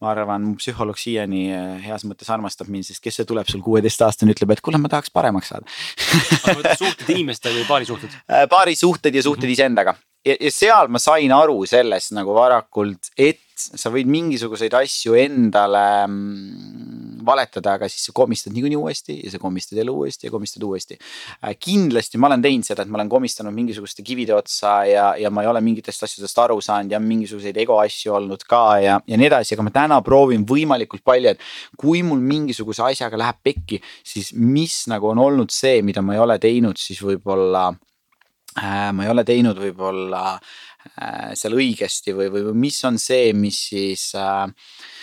ma 0.00 0.14
arvan, 0.14 0.40
mu 0.48 0.54
psühholoog 0.56 0.96
siiani 0.96 1.42
äh, 1.52 1.72
heas 1.84 2.06
mõttes 2.08 2.30
armastab 2.32 2.70
mind, 2.72 2.86
sest 2.88 3.02
kes 3.04 3.20
see 3.20 3.26
tuleb 3.28 3.50
sul 3.52 3.60
kuueteistaastane, 3.60 4.32
ütleb, 4.32 4.54
et 4.54 4.62
kuule, 4.64 4.80
ma 4.80 4.88
tahaks 4.88 5.12
paremaks 5.12 5.52
saada 5.52 5.68
suhted 6.80 7.12
inimestega 7.12 7.58
või 7.58 7.68
paarisuhted? 7.68 8.16
Äh, 8.30 8.46
paarisuhted 8.48 9.12
ja 9.12 9.20
suhted 9.26 9.44
mm 9.44 9.50
-hmm. 9.50 9.58
iseendaga 9.58 9.98
ja, 10.26 10.50
seal 10.52 10.90
ma 10.92 11.00
sain 11.02 11.32
aru 11.32 11.62
sellest 11.68 12.14
nagu 12.16 12.34
varakult, 12.36 13.12
et 13.18 13.46
sa 13.60 13.90
võid 13.92 14.08
mingisuguseid 14.08 14.72
asju 14.78 15.16
endale 15.20 15.82
mm, 16.06 17.20
valetada, 17.26 17.74
aga 17.76 17.88
siis 17.92 18.06
sa 18.08 18.14
komistad 18.16 18.54
niikuinii 18.54 18.78
uuesti 18.78 19.18
ja 19.18 19.32
sa 19.34 19.40
komistad 19.42 19.76
jälle 19.76 19.92
uuesti 19.92 20.28
ja 20.28 20.32
komistad 20.32 20.64
uuesti 20.64 20.96
äh,. 20.96 21.52
kindlasti 21.60 22.18
ma 22.18 22.30
olen 22.30 22.40
teinud 22.44 22.64
seda, 22.64 22.86
et 22.86 22.92
ma 22.92 22.96
olen 22.96 23.10
komistanud 23.12 23.52
mingisuguste 23.52 24.04
kivide 24.06 24.32
otsa 24.36 24.78
ja, 24.88 25.10
ja 25.20 25.30
ma 25.30 25.44
ei 25.44 25.50
ole 25.50 25.60
mingitest 25.64 26.06
asjadest 26.08 26.40
aru 26.40 26.56
saanud 26.64 26.96
ja 26.96 27.02
mingisuguseid 27.04 27.60
ego 27.60 27.76
asju 27.82 28.16
olnud 28.16 28.46
ka 28.48 28.62
ja, 28.80 28.96
ja 29.06 29.20
nii 29.20 29.28
edasi, 29.28 29.54
aga 29.56 29.68
ma 29.68 29.74
täna 29.76 30.00
proovin 30.06 30.46
võimalikult 30.48 31.04
palju, 31.04 31.34
et 31.34 31.44
kui 31.80 32.00
mul 32.06 32.24
mingisuguse 32.24 32.86
asjaga 32.88 33.20
läheb 33.20 33.44
pekki, 33.44 33.82
siis 34.04 34.32
mis 34.32 34.86
nagu 34.88 35.12
on 35.12 35.20
olnud 35.20 35.52
see, 35.52 35.84
mida 35.84 36.00
ma 36.00 36.16
ei 36.16 36.24
ole 36.24 36.40
teinud, 36.40 36.80
siis 36.80 37.04
võib-olla 37.04 37.68
ma 38.56 39.04
ei 39.04 39.10
ole 39.12 39.22
teinud 39.24 39.58
võib-olla 39.62 40.24
äh, 40.34 41.30
seal 41.38 41.54
õigesti 41.54 42.16
või, 42.16 42.30
või 42.34 42.54
mis 42.66 42.80
on 42.88 42.98
see, 42.98 43.30
mis 43.36 43.60
siis 43.70 44.10
äh, 44.18 44.48
Äh, 44.48 44.99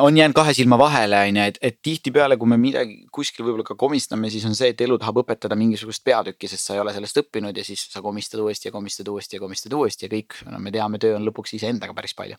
on 0.00 0.16
jäänud 0.16 0.34
kahe 0.34 0.54
silma 0.56 0.78
vahele, 0.78 1.18
on 1.28 1.36
ju, 1.36 1.42
et, 1.50 1.58
et 1.60 1.76
tihtipeale, 1.84 2.38
kui 2.40 2.48
me 2.48 2.56
midagi 2.60 2.94
kuskil 3.12 3.44
võib-olla 3.44 3.66
ka 3.66 3.74
komistame, 3.76 4.30
siis 4.32 4.46
on 4.48 4.54
see, 4.56 4.70
et 4.72 4.80
elu 4.80 4.96
tahab 5.00 5.20
õpetada 5.20 5.56
mingisugust 5.58 6.00
peatükki, 6.06 6.48
sest 6.48 6.70
sa 6.70 6.76
ei 6.76 6.80
ole 6.80 6.94
sellest 6.94 7.18
õppinud 7.20 7.56
ja 7.56 7.64
siis 7.64 7.82
sa 7.92 8.00
komistad 8.04 8.40
uuesti 8.40 8.70
ja 8.70 8.72
komistad 8.72 9.08
uuesti 9.12 9.36
ja 9.36 9.42
komistad 9.42 9.74
uuesti 9.76 10.06
ja 10.06 10.12
kõik, 10.12 10.38
no 10.48 10.60
me 10.64 10.72
teame, 10.72 11.00
töö 11.02 11.18
on 11.18 11.26
lõpuks 11.28 11.52
iseendaga 11.58 11.92
päris 11.96 12.16
palju. 12.16 12.38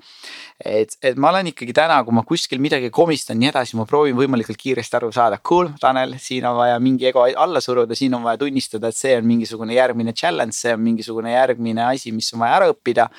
et, 0.66 0.98
et 1.06 1.20
ma 1.22 1.30
olen 1.30 1.52
ikkagi 1.52 1.76
täna, 1.78 2.00
kui 2.08 2.18
ma 2.18 2.24
kuskil 2.26 2.62
midagi 2.64 2.90
komistan, 2.94 3.38
nii 3.42 3.52
edasi, 3.52 3.78
ma 3.78 3.86
proovin 3.90 4.18
võimalikult 4.18 4.58
kiiresti 4.58 4.98
aru 4.98 5.12
saada, 5.14 5.38
cool, 5.38 5.70
Tanel, 5.82 6.16
siin 6.22 6.48
on 6.50 6.58
vaja 6.58 6.80
mingi 6.82 7.06
ego 7.12 7.28
alla 7.28 7.62
suruda, 7.62 7.96
siin 7.96 8.18
on 8.18 8.26
vaja 8.26 8.42
tunnistada, 8.42 8.90
et 8.90 8.98
see 8.98 9.14
on 9.20 9.28
mingisugune 9.30 9.78
järgmine 9.78 10.16
challenge, 10.18 10.58
see 10.58 10.74
on 10.74 10.82
mingisugune 10.82 11.36
järgmine 11.36 11.86
asi, 11.86 12.16
mis 12.16 12.32
on 12.34 12.42
vaja 12.42 12.58
ära 12.64 12.72
õppida. 12.74 13.12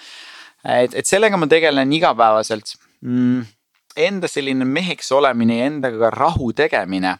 et, 0.64 0.98
et 0.98 1.06
sellega 1.06 1.38
ma 1.38 1.46
tegelen 1.46 1.92
igapäevaselt 2.00 2.74
mm 3.06 3.46
enda 3.98 4.28
selline 4.30 4.66
meheks 4.68 5.10
olemine 5.16 5.58
ja 5.58 5.70
endaga 5.70 6.10
rahu 6.14 6.52
tegemine 6.56 7.16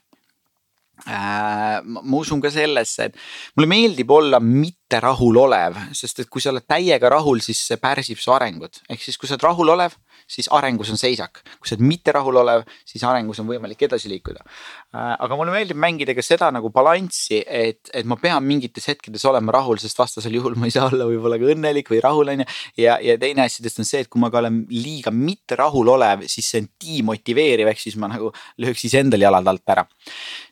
äh,. 1.06 1.78
ma 1.84 2.16
usun 2.18 2.40
ka 2.42 2.50
sellesse, 2.50 3.08
et 3.08 3.16
mulle 3.56 3.68
meeldib 3.70 4.10
olla 4.10 4.40
mitte 4.42 5.00
rahulolev, 5.02 5.76
sest 5.94 6.24
et 6.24 6.30
kui 6.32 6.42
sa 6.42 6.50
oled 6.50 6.66
täiega 6.66 7.10
rahul, 7.12 7.42
siis 7.44 7.60
see 7.70 7.78
pärsib 7.82 8.20
su 8.22 8.32
arengut. 8.34 8.82
ehk 8.90 9.02
siis, 9.02 9.18
kui 9.18 9.28
sa 9.28 9.36
oled 9.36 9.46
rahulolev, 9.46 9.94
siis 10.28 10.48
arengus 10.54 10.90
on 10.94 11.00
seisak. 11.00 11.42
kui 11.58 11.70
sa 11.70 11.76
oled 11.76 11.86
mitte 11.86 12.14
rahulolev, 12.14 12.66
siis 12.88 13.04
arengus 13.04 13.40
on 13.42 13.50
võimalik 13.50 13.82
edasi 13.88 14.10
liikuda. 14.10 14.44
Äh, 14.88 15.16
aga 15.20 15.36
mulle 15.36 15.52
meeldib 15.52 15.76
mängida 15.76 16.14
ka 16.16 16.22
seda 16.24 16.46
nagu 16.48 16.70
balanssi, 16.72 17.42
et, 17.44 17.90
et 17.92 18.06
ma 18.08 18.16
pean 18.16 18.40
mingites 18.40 18.86
hetkedes 18.88 19.20
olema 19.28 19.52
rahul, 19.52 19.76
sest 19.76 19.98
vastasel 20.00 20.32
juhul 20.32 20.54
ma 20.56 20.64
ei 20.64 20.72
saa 20.72 20.86
olla 20.88 21.04
võib-olla 21.10 21.36
ka 21.36 21.50
õnnelik 21.52 21.90
või 21.92 21.98
rahul 22.00 22.30
on 22.32 22.40
ju. 22.40 22.46
ja, 22.80 22.94
ja 23.04 23.18
teine 23.20 23.44
asjadest 23.44 23.82
on 23.82 23.84
see, 23.84 24.00
et 24.00 24.08
kui 24.08 24.22
ma 24.22 24.30
ka 24.32 24.40
olen 24.40 24.62
liiga 24.72 25.12
mitte 25.12 25.58
rahulolev, 25.60 26.22
siis 26.32 26.48
see 26.48 26.62
on 26.62 26.70
demotiveeriv, 26.80 27.68
ehk 27.68 27.82
siis 27.82 27.98
ma 28.00 28.08
nagu 28.08 28.30
lööks 28.64 28.86
iseendal 28.88 29.26
jalad 29.26 29.50
alt 29.52 29.74
ära. 29.74 29.84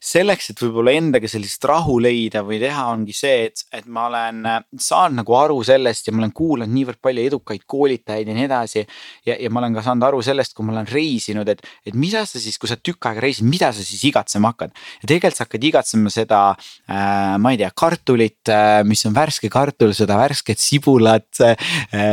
selleks, 0.05 0.51
et 0.53 0.61
võib-olla 0.67 0.93
endaga 1.01 1.33
sellist 1.33 1.65
rahu 1.73 1.97
leida 2.05 2.45
või 2.45 2.61
teha, 2.61 2.85
ongi 2.93 3.17
see, 3.17 3.49
et, 3.49 3.65
et 3.73 3.89
ma 3.89 4.05
olen 4.11 4.45
saanud 4.77 5.23
nagu 5.23 5.39
aru 5.41 5.63
sellest 5.65 6.13
ja 6.13 6.13
ma 6.13 6.27
olen 6.27 6.37
kuulanud 6.37 6.77
niivõrd 6.77 7.01
palju 7.01 7.25
edukaid 7.31 7.65
koolitajaid 7.65 8.29
ja 8.29 8.37
nii 8.37 8.47
edasi. 8.51 8.85
ja, 9.25 9.41
ja 9.41 9.49
ma 9.49 9.65
olen 9.65 9.81
ka 9.81 9.89
saanud 9.89 10.11
aru 10.13 10.21
sellest, 10.29 10.53
kui 10.53 10.69
ma 10.69 10.77
olen 10.77 10.93
reisinud, 10.93 11.49
et, 11.57 11.65
et 11.89 11.97
mida 11.97 12.27
sa 12.29 12.37
siis, 12.37 12.61
kui 12.61 12.69
sa 12.69 12.77
tükk 12.77 13.09
aega 13.09 13.25
reisid, 13.25 13.49
mida 13.49 13.73
sa 13.73 13.81
siis 13.81 14.05
igat 14.05 14.26
igatsema 14.27 14.51
hakkad. 14.51 14.73
ja 15.03 15.09
tegelikult 15.09 15.37
sa 15.37 15.45
hakkad 15.45 15.65
igatsema 15.65 16.11
seda 16.11 16.41
äh,, 16.89 17.37
ma 17.39 17.53
ei 17.53 17.61
tea, 17.61 17.71
kartulit 17.75 18.51
äh,, 18.51 18.83
mis 18.85 19.05
on 19.07 19.15
värske 19.15 19.49
kartul, 19.51 19.95
seda 19.95 20.19
värsket 20.19 20.59
sibulat 20.59 21.41
äh,. 21.41 21.57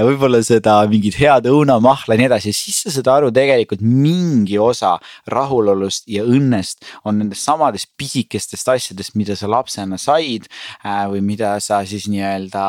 võib-olla 0.06 0.44
seda 0.44 0.82
mingit 0.90 1.18
head 1.18 1.48
õunamahla 1.50 2.14
ja 2.14 2.22
nii 2.22 2.30
edasi 2.30 2.52
ja 2.52 2.58
siis 2.58 2.84
sa 2.84 2.94
saad 2.94 3.10
aru 3.10 3.32
tegelikult 3.34 3.82
mingi 3.82 4.58
osa 4.62 4.98
rahulolust 5.28 6.08
ja 6.08 6.24
õnnest 6.24 6.86
on 7.04 7.20
nendest 7.22 7.44
samadest 7.44 7.92
pisikestest 7.98 8.70
asjadest, 8.70 9.16
mida 9.16 9.36
sa 9.36 9.50
lapsena 9.50 9.98
said 9.98 10.48
äh,. 10.84 11.08
või 11.10 11.24
mida 11.34 11.58
sa 11.64 11.84
siis 11.88 12.08
nii-öelda 12.12 12.68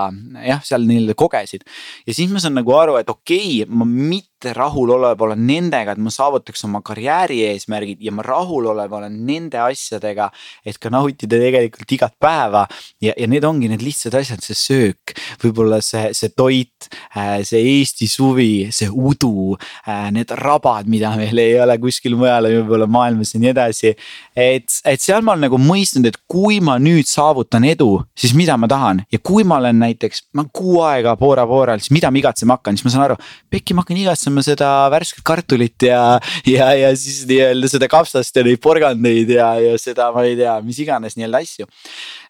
jah, 0.48 0.64
seal 0.64 0.88
nii-öelda 0.88 1.16
kogesid 1.18 1.66
ja 2.06 2.16
siis 2.16 2.32
ma 2.32 2.42
saan 2.42 2.56
nagu 2.58 2.74
aru, 2.76 2.98
et 3.00 3.10
okei 3.10 3.62
okay,, 3.64 3.68
ma 3.68 3.84
mitte 3.84 4.52
rahulolev 4.54 5.20
olen 5.24 5.46
nendega, 5.46 5.94
et 5.94 6.02
ma 6.02 6.12
saavutaks 6.12 6.64
oma 6.66 6.82
karjääri 6.84 7.40
eesmärgid 7.48 8.02
ja 8.04 8.12
ma 8.14 8.24
rahulolev 8.24 8.92
olen 8.92 9.16
nende 9.34 9.60
asjadega. 9.60 10.30
et 10.64 10.78
ka 10.80 10.90
nautida 10.90 11.38
tegelikult 11.40 11.92
igat 11.92 12.14
päeva 12.20 12.64
ja, 13.02 13.12
ja 13.12 13.26
need 13.30 13.44
ongi 13.44 13.68
need 13.70 13.82
lihtsad 13.84 14.14
asjad, 14.18 14.42
see 14.44 14.56
söök, 14.58 15.14
võib-olla 15.42 15.80
see, 15.84 16.12
see 16.16 16.32
toit, 16.36 16.88
äh, 17.16 17.40
see 17.46 17.62
Eesti 17.74 18.08
suvi, 18.10 18.68
see 18.74 18.88
udu, 18.88 19.56
äh, 19.88 20.08
need 20.14 20.32
rabad, 20.40 20.88
mida 20.90 21.12
meil 21.18 21.38
ei 21.42 21.56
ole 21.60 21.76
kuskil 21.82 22.16
mujal 22.18 22.48
võib-olla 22.50 22.88
maailmas 22.90 23.34
ja 23.34 23.42
nii 23.42 23.52
edasi. 23.52 23.94
et, 24.36 24.78
et 24.84 25.02
seal 25.02 25.24
ma 25.24 25.34
olen 25.34 25.48
nagu 25.48 25.60
mõistnud, 25.60 26.06
et 26.08 26.18
kui 26.30 26.60
ma 26.64 26.76
nüüd 26.82 27.08
saavutan 27.10 27.66
edu, 27.68 27.90
siis 28.18 28.34
mida 28.36 28.56
ma 28.60 28.68
tahan 28.70 29.04
ja 29.12 29.20
kui 29.22 29.44
ma 29.46 29.58
olen 29.62 29.80
näiteks, 29.84 30.28
ma 30.38 30.46
kuu 30.52 30.80
aega 30.86 31.16
Bora 31.20 31.46
Boral, 31.48 31.82
siis 31.82 31.92
mida 31.94 32.10
ma 32.12 32.20
igatsema 32.20 32.58
hakkan, 32.58 32.78
siis 32.78 32.86
ma 32.86 32.94
saan 32.94 33.06
aru, 33.08 33.18
pekki 33.52 33.76
ma 33.76 33.84
hakkan 33.84 34.00
igatsema 34.00 34.44
seda 34.44 34.70
värsket 34.92 35.24
kartulit 35.26 35.86
ja, 35.88 36.00
ja, 36.48 36.70
ja 36.78 36.92
siis 36.98 37.24
nii-öelda 37.28 37.70
seda 37.70 37.88
kapsast 37.90 38.36
ja 38.36 38.44
neid 38.46 38.62
porgandeid 38.64 39.23
ja, 39.30 39.54
ja 39.60 39.74
seda, 39.80 40.10
ma 40.14 40.24
ei 40.26 40.36
tea, 40.38 40.58
mis 40.66 40.80
iganes 40.84 41.18
nii-öelda 41.18 41.42
asju. 41.44 41.68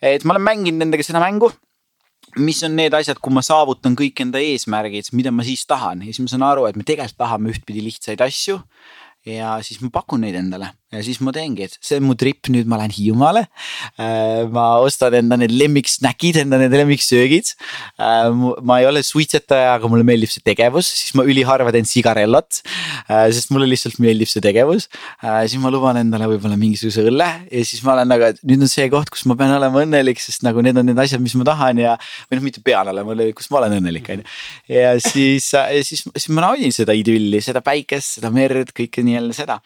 et 0.03 0.25
ma 0.25 0.37
olen 0.37 0.49
mänginud 0.51 0.85
nendega 0.85 1.07
seda 1.07 1.23
mängu 1.23 1.53
mis 2.37 2.62
on 2.66 2.75
need 2.77 2.95
asjad, 2.97 3.21
kui 3.23 3.35
ma 3.35 3.43
saavutan 3.45 3.95
kõik 3.99 4.21
enda 4.25 4.41
eesmärgid, 4.43 5.12
mida 5.15 5.31
ma 5.31 5.45
siis 5.47 5.65
tahan 5.71 6.03
ja 6.03 6.11
siis 6.11 6.25
ma 6.25 6.33
saan 6.33 6.47
aru, 6.47 6.66
et 6.66 6.79
me 6.79 6.87
tegelikult 6.87 7.21
tahame 7.21 7.53
ühtpidi 7.53 7.85
lihtsaid 7.85 8.23
asju. 8.25 8.59
Ja 9.27 9.57
siis 9.65 9.81
ma 9.81 9.91
pakun 9.93 10.25
neid 10.25 10.37
endale 10.39 10.73
ja 10.95 11.03
siis 11.05 11.21
ma 11.25 11.33
teengi, 11.35 11.67
et 11.67 11.77
see 11.83 11.99
on 12.01 12.07
mu 12.09 12.17
trip, 12.19 12.49
nüüd 12.53 12.69
ma 12.71 12.79
lähen 12.81 12.93
Hiiumaale. 12.95 13.45
Äh, 14.01 14.45
ma 14.55 14.67
ostan 14.85 15.17
enda 15.19 15.39
need 15.41 15.55
lemmiksnäkid, 15.55 16.39
enda 16.45 16.61
need 16.61 16.75
lemmiksöögid. 16.75 17.55
Äh, 17.99 18.31
ma 18.65 18.79
ei 18.81 18.89
ole 18.89 19.03
suitsetaja, 19.07 19.75
aga 19.79 19.91
mulle 19.91 20.07
meeldib 20.07 20.33
see 20.33 20.45
tegevus, 20.45 20.91
siis 21.01 21.15
ma 21.19 21.27
üliharva 21.27 21.73
teen 21.75 21.89
sigarellot. 21.89 22.63
Äh, 23.09 23.27
sest 23.35 23.53
mulle 23.55 23.69
lihtsalt 23.71 24.01
meeldib 24.03 24.31
see 24.31 24.45
tegevus. 24.45 24.89
siis 25.25 25.57
ma 25.61 25.71
luban 25.73 25.97
endale 25.99 26.27
võib-olla 26.29 26.57
mingisuguse 26.59 27.05
õlle 27.09 27.27
ja 27.49 27.63
siis 27.67 27.83
ma 27.85 27.95
olen 27.95 28.11
nagu, 28.11 28.27
et 28.29 28.41
nüüd 28.47 28.65
on 28.65 28.71
see 28.71 28.87
koht, 28.93 29.11
kus 29.13 29.25
ma 29.29 29.37
pean 29.39 29.55
olema 29.55 29.83
õnnelik, 29.83 30.21
sest 30.21 30.45
nagu 30.47 30.63
need 30.65 30.79
on 30.81 30.87
need 30.89 31.01
asjad, 31.01 31.23
mis 31.23 31.35
ma 31.39 31.47
tahan 31.49 31.81
ja. 31.81 31.95
või 32.29 32.39
noh, 32.39 32.45
mitte 32.47 32.63
pean 32.65 32.89
olema 32.91 33.15
õnnelik, 33.15 33.37
kus 33.39 33.49
ma 33.53 33.63
olen 33.63 33.79
õnnelik 33.79 34.11
on 34.13 34.23
ju. 34.23 34.29
ja 34.75 34.93
siis, 35.03 35.49
siis, 35.89 36.05
siis 36.07 36.29
ma 36.35 36.47
naudin 36.47 36.75
seda 36.75 36.97
idülli, 36.97 37.41
seda 37.45 37.63
päikest, 37.65 38.19
seda 38.19 38.31
merd, 38.35 38.75
kõike 38.77 39.05
nii-öelda 39.15 39.39
seda 39.39 39.61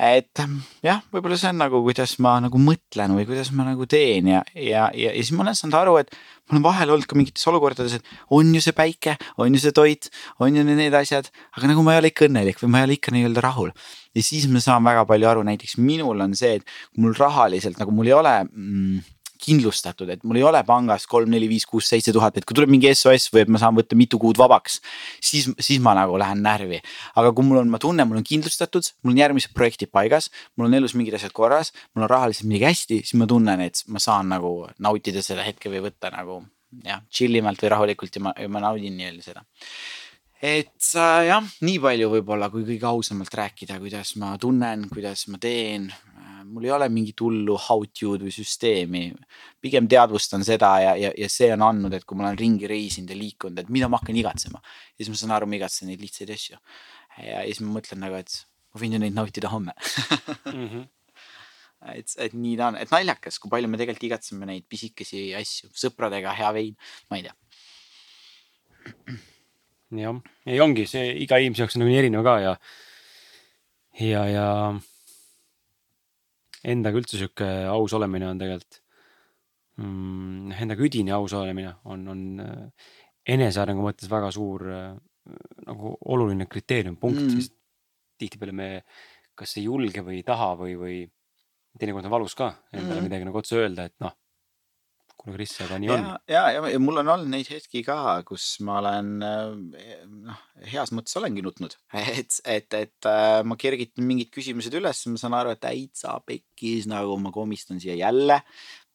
et 0.00 0.40
jah, 0.84 1.00
võib-olla 1.12 1.36
see 1.38 1.50
on 1.52 1.58
nagu, 1.60 1.80
kuidas 1.84 2.14
ma 2.24 2.36
nagu 2.42 2.60
mõtlen 2.60 3.14
või 3.16 3.26
kuidas 3.28 3.50
ma 3.56 3.66
nagu 3.68 3.86
teen 3.90 4.30
ja, 4.32 4.42
ja, 4.54 4.88
ja, 4.94 5.10
ja 5.10 5.16
siis 5.18 5.32
ma 5.36 5.44
olen 5.44 5.58
saanud 5.58 5.76
aru, 5.80 5.96
et 6.00 6.14
ma 6.48 6.56
olen 6.56 6.64
vahel 6.64 6.94
olnud 6.94 7.08
ka 7.10 7.18
mingites 7.18 7.46
olukordades, 7.50 7.98
et 7.98 8.34
on 8.36 8.50
ju 8.54 8.62
see 8.64 8.76
päike, 8.76 9.16
on 9.40 9.54
ju 9.54 9.62
see 9.62 9.76
toit, 9.76 10.10
on 10.42 10.56
ju 10.56 10.64
need 10.66 10.96
asjad, 10.96 11.28
aga 11.56 11.72
nagu 11.72 11.84
ma 11.86 11.94
ei 11.94 12.02
ole 12.02 12.12
ikka 12.14 12.26
õnnelik 12.30 12.62
või 12.62 12.72
ma 12.72 12.80
ei 12.80 12.88
ole 12.88 12.98
ikka 12.98 13.14
nii-öelda 13.14 13.44
rahul. 13.44 13.72
ja 14.16 14.24
siis 14.24 14.48
ma 14.50 14.62
saan 14.62 14.84
väga 14.86 15.04
palju 15.06 15.30
aru, 15.30 15.46
näiteks 15.46 15.76
minul 15.78 16.24
on 16.24 16.34
see, 16.38 16.58
et 16.58 17.00
mul 17.00 17.14
rahaliselt 17.18 17.78
nagu 17.80 17.94
mul 17.94 18.10
ei 18.10 18.16
ole 18.16 18.36
mm, 18.48 19.04
kindlustatud, 19.40 20.10
et 20.12 20.22
mul 20.26 20.40
ei 20.40 20.44
ole 20.46 20.60
pangas 20.66 21.06
kolm, 21.10 21.30
neli, 21.32 21.48
viis, 21.50 21.66
kuus, 21.68 21.88
seitse 21.90 22.12
tuhat, 22.14 22.38
et 22.38 22.46
kui 22.48 22.56
tuleb 22.56 22.72
mingi 22.72 22.90
SOS 22.92 23.30
või 23.34 23.44
et 23.44 23.52
ma 23.52 23.60
saan 23.62 23.76
võtta 23.78 23.98
mitu 23.98 24.20
kuud 24.20 24.38
vabaks. 24.40 24.80
siis, 25.24 25.48
siis 25.58 25.80
ma 25.82 25.94
nagu 25.98 26.18
lähen 26.20 26.42
närvi, 26.44 26.80
aga 27.20 27.32
kui 27.36 27.46
mul 27.46 27.62
on, 27.62 27.72
ma 27.72 27.80
tunnen, 27.82 28.08
mul 28.08 28.20
on 28.20 28.26
kindlustatud, 28.26 28.92
mul 29.02 29.14
on 29.14 29.22
järgmised 29.22 29.54
projektid 29.56 29.92
paigas, 29.92 30.30
mul 30.56 30.68
on 30.68 30.78
elus 30.80 30.94
mingid 30.98 31.16
asjad 31.18 31.34
korras, 31.36 31.72
mul 31.94 32.06
on 32.06 32.12
rahaliselt 32.12 32.48
midagi 32.50 32.70
hästi, 32.70 33.02
siis 33.04 33.18
ma 33.20 33.28
tunnen, 33.30 33.64
et 33.64 33.84
ma 33.88 34.02
saan 34.02 34.30
nagu 34.32 34.54
nautida 34.78 35.24
seda 35.24 35.46
hetke 35.46 35.72
või 35.72 35.84
võtta 35.88 36.12
nagu 36.14 36.42
jah, 36.84 37.02
chill 37.10 37.34
imalt 37.40 37.62
või 37.64 37.74
rahulikult 37.74 38.16
ja 38.16 38.28
ma, 38.28 38.36
ma 38.48 38.62
naudin 38.68 38.94
nii-öelda 38.98 39.26
seda 39.26 39.44
et 40.40 40.86
äh, 40.96 41.26
jah, 41.28 41.44
nii 41.66 41.78
palju 41.82 42.08
võib-olla, 42.14 42.48
kui 42.52 42.64
kõige 42.64 42.88
ausamalt 42.88 43.34
rääkida, 43.36 43.76
kuidas 43.82 44.14
ma 44.20 44.32
tunnen, 44.40 44.86
kuidas 44.92 45.26
ma 45.28 45.40
teen, 45.40 45.90
mul 46.50 46.66
ei 46.66 46.74
ole 46.74 46.88
mingit 46.92 47.22
hullu 47.22 47.56
how 47.68 47.84
to'd 47.86 48.24
või 48.26 48.34
süsteemi. 48.34 49.02
pigem 49.62 49.88
teadvustan 49.88 50.44
seda 50.46 50.70
ja, 50.82 50.94
ja, 50.98 51.10
ja 51.16 51.28
see 51.32 51.50
on 51.54 51.64
andnud, 51.66 51.94
et 51.94 52.04
kui 52.04 52.18
ma 52.18 52.28
olen 52.28 52.38
ringi 52.40 52.70
reisinud 52.70 53.10
ja 53.10 53.18
liikunud, 53.18 53.58
et 53.62 53.72
mida 53.72 53.88
ma 53.88 54.00
hakkan 54.00 54.16
igatsema. 54.16 54.62
ja 54.96 55.04
siis 55.04 55.12
ma 55.14 55.20
saan 55.22 55.36
aru, 55.38 55.50
ma 55.50 55.60
igatsen 55.60 55.90
neid 55.90 56.02
lihtsaid 56.02 56.32
asju. 56.36 56.60
ja, 57.18 57.42
siis 57.46 57.62
ma 57.64 57.76
mõtlen 57.78 58.02
nagu, 58.02 58.20
et 58.20 58.42
ma 58.74 58.82
võin 58.82 58.96
ju 58.96 59.02
neid 59.02 59.16
nautida 59.16 59.52
homme 59.52 59.74
mm. 59.74 60.66
-hmm 60.68 60.88
et, 61.96 62.12
et 62.20 62.36
nii 62.36 62.56
ta 62.60 62.68
on, 62.70 62.78
et 62.80 62.92
naljakas, 62.92 63.38
kui 63.40 63.52
palju 63.52 63.70
me 63.70 63.80
tegelikult 63.80 64.06
igatseme 64.10 64.48
neid 64.48 64.66
pisikesi 64.68 65.30
asju, 65.36 65.70
sõpradega 65.72 66.34
hea 66.36 66.52
vein, 66.56 66.76
ma 67.10 67.20
ei 67.20 67.26
tea. 67.26 67.34
jah, 70.00 70.20
ei 70.46 70.60
ongi 70.60 70.86
see 70.88 71.14
iga 71.24 71.40
inimese 71.40 71.64
jaoks 71.64 71.76
on 71.76 71.84
nagu 71.84 71.92
nii 71.92 72.00
erinev 72.02 72.24
ka 72.26 72.36
ja, 72.42 72.54
ja, 74.00 74.24
ja 74.30 74.46
endaga 76.66 77.00
üldse 77.00 77.18
sihuke 77.18 77.48
aus 77.70 77.94
olemine 77.96 78.28
on 78.30 78.40
tegelikult 78.40 78.80
mm,. 79.80 80.56
Endaga 80.60 80.84
üdini 80.84 81.14
aus 81.14 81.34
olemine 81.36 81.76
on, 81.88 82.02
on 82.12 82.26
äh, 82.44 82.90
enesearengu 83.36 83.84
mõttes 83.84 84.10
väga 84.10 84.32
suur 84.34 84.66
äh, 84.68 84.90
nagu 85.66 85.94
oluline 86.12 86.48
kriteerium, 86.50 86.98
punkt 87.00 87.22
mm., 87.22 87.38
sest 87.38 87.56
tihtipeale 88.20 88.52
me 88.56 88.68
kas 89.38 89.56
ei 89.56 89.64
julge 89.68 90.02
või 90.04 90.20
ei 90.20 90.26
taha 90.26 90.52
või, 90.60 90.74
või 90.76 90.96
teinekord 91.78 92.08
on 92.08 92.12
valus 92.12 92.34
ka 92.36 92.50
endale 92.72 92.98
mm. 92.98 93.06
midagi 93.08 93.28
nagu 93.28 93.40
otse 93.40 93.56
öelda, 93.60 93.86
et 93.88 93.96
noh 94.04 94.16
kuule 95.20 95.36
Kris, 95.36 95.52
aga 95.64 95.76
nii 95.80 95.90
on. 95.92 96.06
ja, 96.30 96.42
ja, 96.54 96.62
ja 96.72 96.80
mul 96.80 97.02
on 97.02 97.10
olnud 97.12 97.30
neid 97.32 97.48
hetki 97.52 97.82
ka, 97.84 97.98
kus 98.28 98.46
ma 98.64 98.78
olen 98.80 99.10
eh, 99.26 100.04
noh, 100.08 100.40
heas 100.72 100.92
mõttes 100.96 101.16
olengi 101.20 101.44
nutnud, 101.44 101.76
et, 102.16 102.40
et, 102.48 102.78
et 102.78 103.08
äh, 103.10 103.40
ma 103.44 103.58
kergitan 103.60 104.06
mingid 104.08 104.32
küsimused 104.34 104.74
üles, 104.80 105.04
ma 105.12 105.20
saan 105.20 105.36
aru, 105.36 105.54
et 105.54 105.62
täitsa 105.62 106.16
pekkis, 106.26 106.88
nagu 106.90 107.18
ma 107.20 107.32
komistan 107.34 107.82
siia 107.82 107.98
jälle 108.00 108.40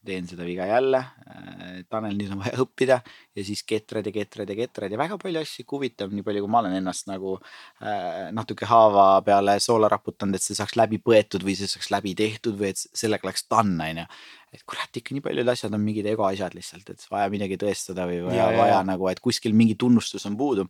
teen 0.05 0.27
seda 0.29 0.45
viga 0.47 0.67
jälle. 0.69 1.01
Äh, 1.25 1.81
Tanel, 1.89 2.15
nüüd 2.17 2.31
on 2.35 2.41
vaja 2.43 2.59
õppida 2.63 2.99
ja 3.35 3.45
siis 3.45 3.63
ketrad 3.67 4.05
ja 4.07 4.13
ketrad 4.15 4.49
ja 4.51 4.57
ketrad 4.57 4.93
ja 4.93 4.99
väga 4.99 5.17
palju 5.21 5.41
asju 5.41 5.65
huvitav, 5.71 6.13
nii 6.13 6.25
palju, 6.25 6.45
kui 6.45 6.53
ma 6.53 6.61
olen 6.63 6.77
ennast 6.79 7.09
nagu 7.09 7.35
äh, 7.37 8.31
natuke 8.35 8.69
haava 8.69 9.07
peale 9.25 9.57
soola 9.63 9.89
raputanud, 9.91 10.37
et 10.37 10.45
see 10.45 10.57
saaks 10.57 10.77
läbi 10.79 11.01
põetud 11.03 11.45
või 11.45 11.57
see 11.59 11.69
saaks 11.71 11.91
läbi 11.93 12.15
tehtud 12.17 12.57
või 12.59 12.71
et 12.73 12.81
sellega 12.85 13.27
oleks 13.27 13.47
done, 13.51 13.75
on 13.89 14.03
ju. 14.03 14.07
et 14.55 14.65
kurat, 14.69 14.99
ikka 15.01 15.15
nii 15.15 15.23
paljud 15.25 15.51
asjad 15.51 15.73
on 15.75 15.83
mingid 15.83 16.07
ego 16.07 16.27
asjad 16.27 16.53
lihtsalt, 16.55 16.93
et 16.93 17.07
vaja 17.11 17.31
midagi 17.33 17.59
tõestada 17.59 18.05
või 18.07 18.21
vaja, 18.29 18.45
ja, 18.45 18.59
vaja 18.59 18.77
ja. 18.77 18.83
nagu, 18.87 19.09
et 19.11 19.19
kuskil 19.23 19.57
mingi 19.57 19.75
tunnustus 19.79 20.25
on 20.29 20.37
puudu. 20.39 20.67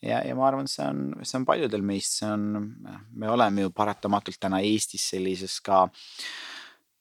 ja, 0.00 0.22
ja 0.24 0.36
ma 0.38 0.48
arvan, 0.48 0.68
et 0.68 0.72
see 0.72 0.86
on, 0.86 1.10
see 1.22 1.40
on 1.40 1.48
paljudel 1.48 1.84
meist, 1.84 2.20
see 2.20 2.30
on, 2.30 2.70
me 3.12 3.28
oleme 3.28 3.66
ju 3.66 3.74
paratamatult 3.74 4.40
täna 4.40 4.62
Eestis 4.64 5.10
sellises 5.12 5.60
ka 5.64 5.84
Äh, 5.88 6.57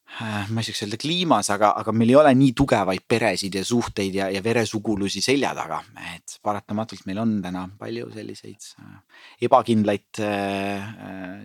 ma 0.07 0.61
ei 0.61 0.65
saaks 0.65 0.85
öelda 0.85 0.97
kliimas, 0.97 1.49
aga, 1.53 1.73
aga 1.81 1.91
meil 1.93 2.13
ei 2.13 2.17
ole 2.17 2.31
nii 2.39 2.53
tugevaid 2.57 3.03
peresid 3.11 3.57
ja 3.59 3.63
suhteid 3.67 4.15
ja, 4.15 4.29
ja 4.31 4.41
veresugulusi 4.43 5.21
selja 5.21 5.51
taga, 5.57 5.81
et 6.15 6.37
paratamatult 6.43 7.03
meil 7.09 7.19
on 7.21 7.35
täna 7.43 7.65
palju 7.77 8.07
selliseid 8.15 8.69
äh, 8.81 9.25
ebakindlaid 9.45 10.21
äh, 10.23 10.87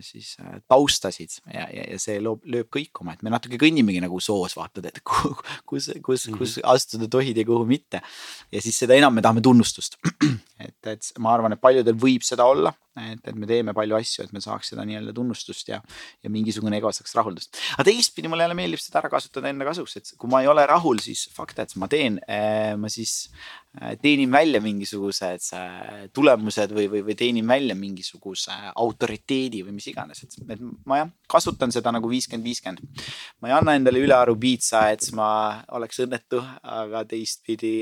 siis 0.04 0.36
taustasid 0.70 1.34
ja, 1.52 1.66
ja, 1.66 1.88
ja 1.90 1.98
see 2.00 2.20
loob, 2.22 2.46
lööb 2.48 2.70
kõikuma, 2.72 3.16
et 3.16 3.26
me 3.26 3.34
natuke 3.34 3.60
kõnnimegi 3.60 4.00
nagu 4.04 4.20
soos, 4.22 4.54
vaatad, 4.56 4.88
et 4.88 5.02
kus, 5.08 5.42
kus, 5.66 6.28
kus 6.30 6.56
mhm. 6.62 6.68
astuda 6.72 7.10
tohid 7.12 7.42
ja 7.42 7.46
kuhu 7.48 7.66
mitte. 7.68 8.00
ja 8.52 8.62
siis 8.62 8.78
seda 8.84 8.96
enam 8.96 9.14
me 9.18 9.24
tahame 9.24 9.42
tunnustust. 9.44 9.98
et, 10.64 10.78
et 10.86 11.12
ma 11.18 11.34
arvan, 11.34 11.56
et 11.56 11.62
paljudel 11.62 11.98
võib 11.98 12.24
seda 12.26 12.46
olla 12.48 12.72
et, 13.00 13.20
et 13.24 13.36
me 13.38 13.48
teeme 13.48 13.72
palju 13.76 13.96
asju, 13.96 14.26
et 14.26 14.34
me 14.36 14.42
saaks 14.44 14.72
seda 14.72 14.84
nii-öelda 14.88 15.14
tunnustust 15.16 15.70
ja, 15.72 15.78
ja 16.22 16.32
mingisugune 16.32 16.76
ego 16.76 16.90
saaks 16.92 17.14
rahuldust. 17.16 17.56
aga 17.76 17.86
teistpidi 17.88 18.28
mulle 18.28 18.44
jälle 18.44 18.58
meeldib 18.58 18.82
seda 18.82 19.00
ära 19.02 19.10
kasutada 19.12 19.48
enda 19.52 19.66
kasuks, 19.68 19.96
et 19.96 20.12
kui 20.20 20.30
ma 20.32 20.42
ei 20.44 20.50
ole 20.52 20.64
rahul, 20.68 21.00
siis 21.04 21.24
fuck 21.32 21.56
that, 21.56 21.72
ma 21.80 21.88
teen, 21.92 22.18
eh, 22.28 22.74
ma 22.76 22.90
siis 22.92 23.14
eh, 23.80 23.94
teenin 24.02 24.32
välja 24.32 24.60
mingisugused 24.64 25.48
eh, 25.56 26.04
tulemused 26.12 26.76
või, 26.76 26.88
või, 26.92 27.04
või 27.08 27.16
teenin 27.18 27.48
välja 27.48 27.76
mingisuguse 27.78 28.58
autoriteedi 28.74 29.64
või 29.66 29.78
mis 29.78 29.88
iganes, 29.92 30.24
et, 30.26 30.38
et 30.52 30.68
ma 30.88 31.02
jah, 31.02 31.12
kasutan 31.32 31.72
seda 31.72 31.94
nagu 31.94 32.12
viiskümmend, 32.12 32.44
viiskümmend. 32.44 33.02
ma 33.40 33.50
ei 33.50 33.56
anna 33.56 33.76
endale 33.78 34.04
ülearu 34.04 34.36
piitsa, 34.40 34.84
et 34.92 35.08
ma 35.16 35.62
oleks 35.72 36.04
õnnetu, 36.04 36.42
aga 36.62 37.06
teistpidi 37.08 37.74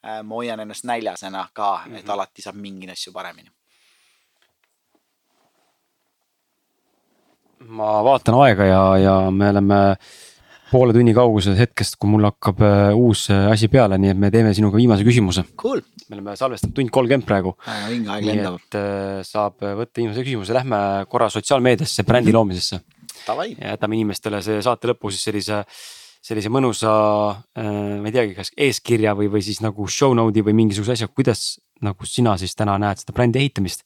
ma 0.00 0.36
hoian 0.36 0.60
ennast 0.64 0.86
näljasena 0.88 1.48
ka, 1.52 1.72
et 1.90 2.00
-hmm. 2.00 2.12
alati 2.16 2.42
saab 2.42 2.56
mingeid 2.56 2.96
asju 2.96 3.12
paremini 3.12 3.50
ma 7.68 8.00
vaatan 8.04 8.38
aega 8.44 8.66
ja, 8.68 8.82
ja 9.00 9.14
me 9.34 9.50
oleme 9.52 9.80
poole 10.70 10.94
tunni 10.94 11.12
kaugusel 11.14 11.56
hetkest, 11.58 11.96
kui 12.00 12.10
mul 12.12 12.28
hakkab 12.28 12.60
äh, 12.62 12.96
uus 12.96 13.26
äh, 13.32 13.48
asi 13.50 13.68
peale, 13.72 13.98
nii 14.00 14.12
et 14.12 14.20
me 14.20 14.30
teeme 14.32 14.52
sinuga 14.56 14.78
viimase 14.78 15.04
küsimuse 15.06 15.44
cool.. 15.60 15.82
me 16.08 16.18
oleme 16.18 16.36
salvestanud 16.38 16.76
tund 16.76 16.92
kolmkümmend 16.94 17.26
praegu. 17.26 17.56
väga 17.66 17.88
vinge 17.90 18.12
aeg 18.14 18.28
lendab. 18.28 18.60
et 18.60 18.78
äh, 18.78 19.22
saab 19.26 19.58
võtta 19.60 20.02
viimase 20.02 20.24
küsimuse, 20.26 20.54
lähme 20.56 20.80
korra 21.10 21.30
sotsiaalmeediasse, 21.34 22.06
brändi 22.06 22.34
loomisesse. 22.36 22.80
ja 23.26 23.74
jätame 23.74 23.98
inimestele 23.98 24.42
see 24.46 24.62
saate 24.64 24.92
lõppu 24.92 25.10
siis 25.12 25.26
sellise, 25.26 25.64
sellise 26.22 26.52
mõnusa 26.52 26.92
ma 27.56 28.08
ei 28.08 28.14
teagi, 28.14 28.36
kas 28.38 28.54
eeskirja 28.56 29.16
või, 29.18 29.28
või 29.32 29.42
siis 29.44 29.60
nagu 29.64 29.88
show 29.90 30.14
node'i 30.16 30.46
või 30.46 30.56
mingisuguse 30.62 30.94
asja, 30.96 31.10
kuidas 31.10 31.58
nagu 31.84 32.06
sina 32.06 32.36
siis 32.40 32.54
täna 32.56 32.78
näed 32.80 33.02
seda 33.02 33.16
brändi 33.16 33.40
ehitamist 33.42 33.84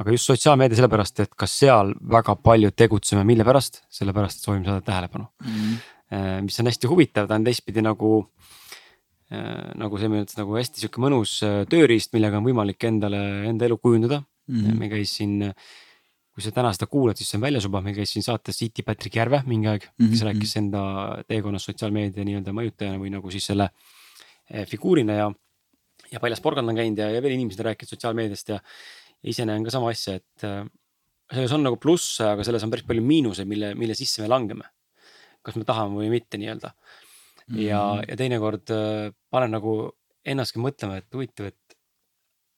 aga 0.00 0.14
just 0.14 0.30
sotsiaalmeedia 0.30 0.78
sellepärast, 0.78 1.22
et 1.24 1.34
ka 1.38 1.46
seal 1.50 1.94
väga 2.16 2.36
palju 2.42 2.72
tegutseme, 2.76 3.24
mille 3.26 3.46
pärast, 3.46 3.82
sellepärast, 3.94 4.40
et 4.40 4.48
soovime 4.48 4.66
saada 4.66 4.82
tähelepanu 4.86 5.26
mm. 5.44 5.54
-hmm. 5.54 6.42
mis 6.48 6.60
on 6.60 6.70
hästi 6.70 6.90
huvitav, 6.90 7.28
ta 7.28 7.38
on 7.38 7.44
teistpidi 7.44 7.82
nagu 7.82 8.12
äh,. 9.30 9.72
nagu 9.78 9.98
selles 9.98 10.14
mõttes 10.14 10.38
nagu 10.38 10.56
hästi 10.56 10.80
sihuke 10.80 11.02
mõnus 11.02 11.40
äh, 11.46 11.64
tööriist, 11.70 12.12
millega 12.12 12.38
on 12.38 12.46
võimalik 12.46 12.84
endale, 12.84 13.20
enda 13.48 13.66
elu 13.66 13.78
kujundada 13.78 14.22
mm. 14.48 14.60
-hmm. 14.60 14.78
me 14.78 14.88
käis 14.88 15.14
siin, 15.16 15.52
kui 16.34 16.42
sa 16.42 16.50
täna 16.50 16.72
seda 16.72 16.86
kuulad, 16.86 17.16
siis 17.16 17.30
see 17.30 17.38
on 17.38 17.46
väljas 17.46 17.64
juba, 17.64 17.80
meil 17.80 17.96
käis 17.96 18.12
siin 18.12 18.22
saates 18.22 18.62
Iti 18.62 18.82
Patrick 18.82 19.16
Järve 19.16 19.42
mingi 19.46 19.68
aeg 19.68 19.84
mm, 19.84 20.06
-hmm. 20.06 20.10
kes 20.10 20.22
rääkis 20.22 20.56
enda 20.56 20.82
teekonnast 21.28 21.70
sotsiaalmeedia 21.70 22.24
nii-öelda 22.24 22.52
mõjutajana 22.52 22.98
või 22.98 23.10
nagu 23.10 23.30
siis 23.30 23.46
selle 23.46 23.70
figuurina 24.68 25.12
ja. 25.12 25.32
ja 26.12 26.20
Paljas 26.20 26.40
Porgand 26.40 26.68
on 26.68 26.76
käinud 26.76 26.98
ja, 26.98 27.10
ja 27.10 27.22
veel 27.22 27.32
inimesed 27.32 27.60
on 27.60 27.70
rääkinud 27.70 27.88
sotsiaalmeediast 27.88 28.48
ja 28.48 28.60
ise 29.30 29.46
näen 29.48 29.64
ka 29.66 29.72
sama 29.74 29.90
asja, 29.94 30.18
et 30.20 30.46
äh, 30.46 30.62
selles 31.32 31.54
on 31.56 31.64
nagu 31.64 31.78
plusse, 31.80 32.24
aga 32.26 32.44
selles 32.46 32.64
on 32.66 32.72
päris 32.72 32.86
palju 32.88 33.04
miinuseid, 33.04 33.48
mille, 33.48 33.72
mille 33.78 33.96
sisse 33.98 34.22
me 34.22 34.30
langeme. 34.30 34.70
kas 35.44 35.58
me 35.60 35.66
tahame 35.68 35.98
või 36.00 36.06
mitte 36.08 36.38
nii-öelda 36.40 36.70
mm. 36.70 37.54
-hmm. 37.54 37.58
ja, 37.66 37.80
ja 38.08 38.16
teinekord 38.16 38.70
äh, 38.72 39.10
panen 39.30 39.52
nagu 39.52 39.74
ennastki 40.24 40.62
mõtlema, 40.62 40.96
et 41.02 41.12
huvitav, 41.12 41.50
et 41.52 41.76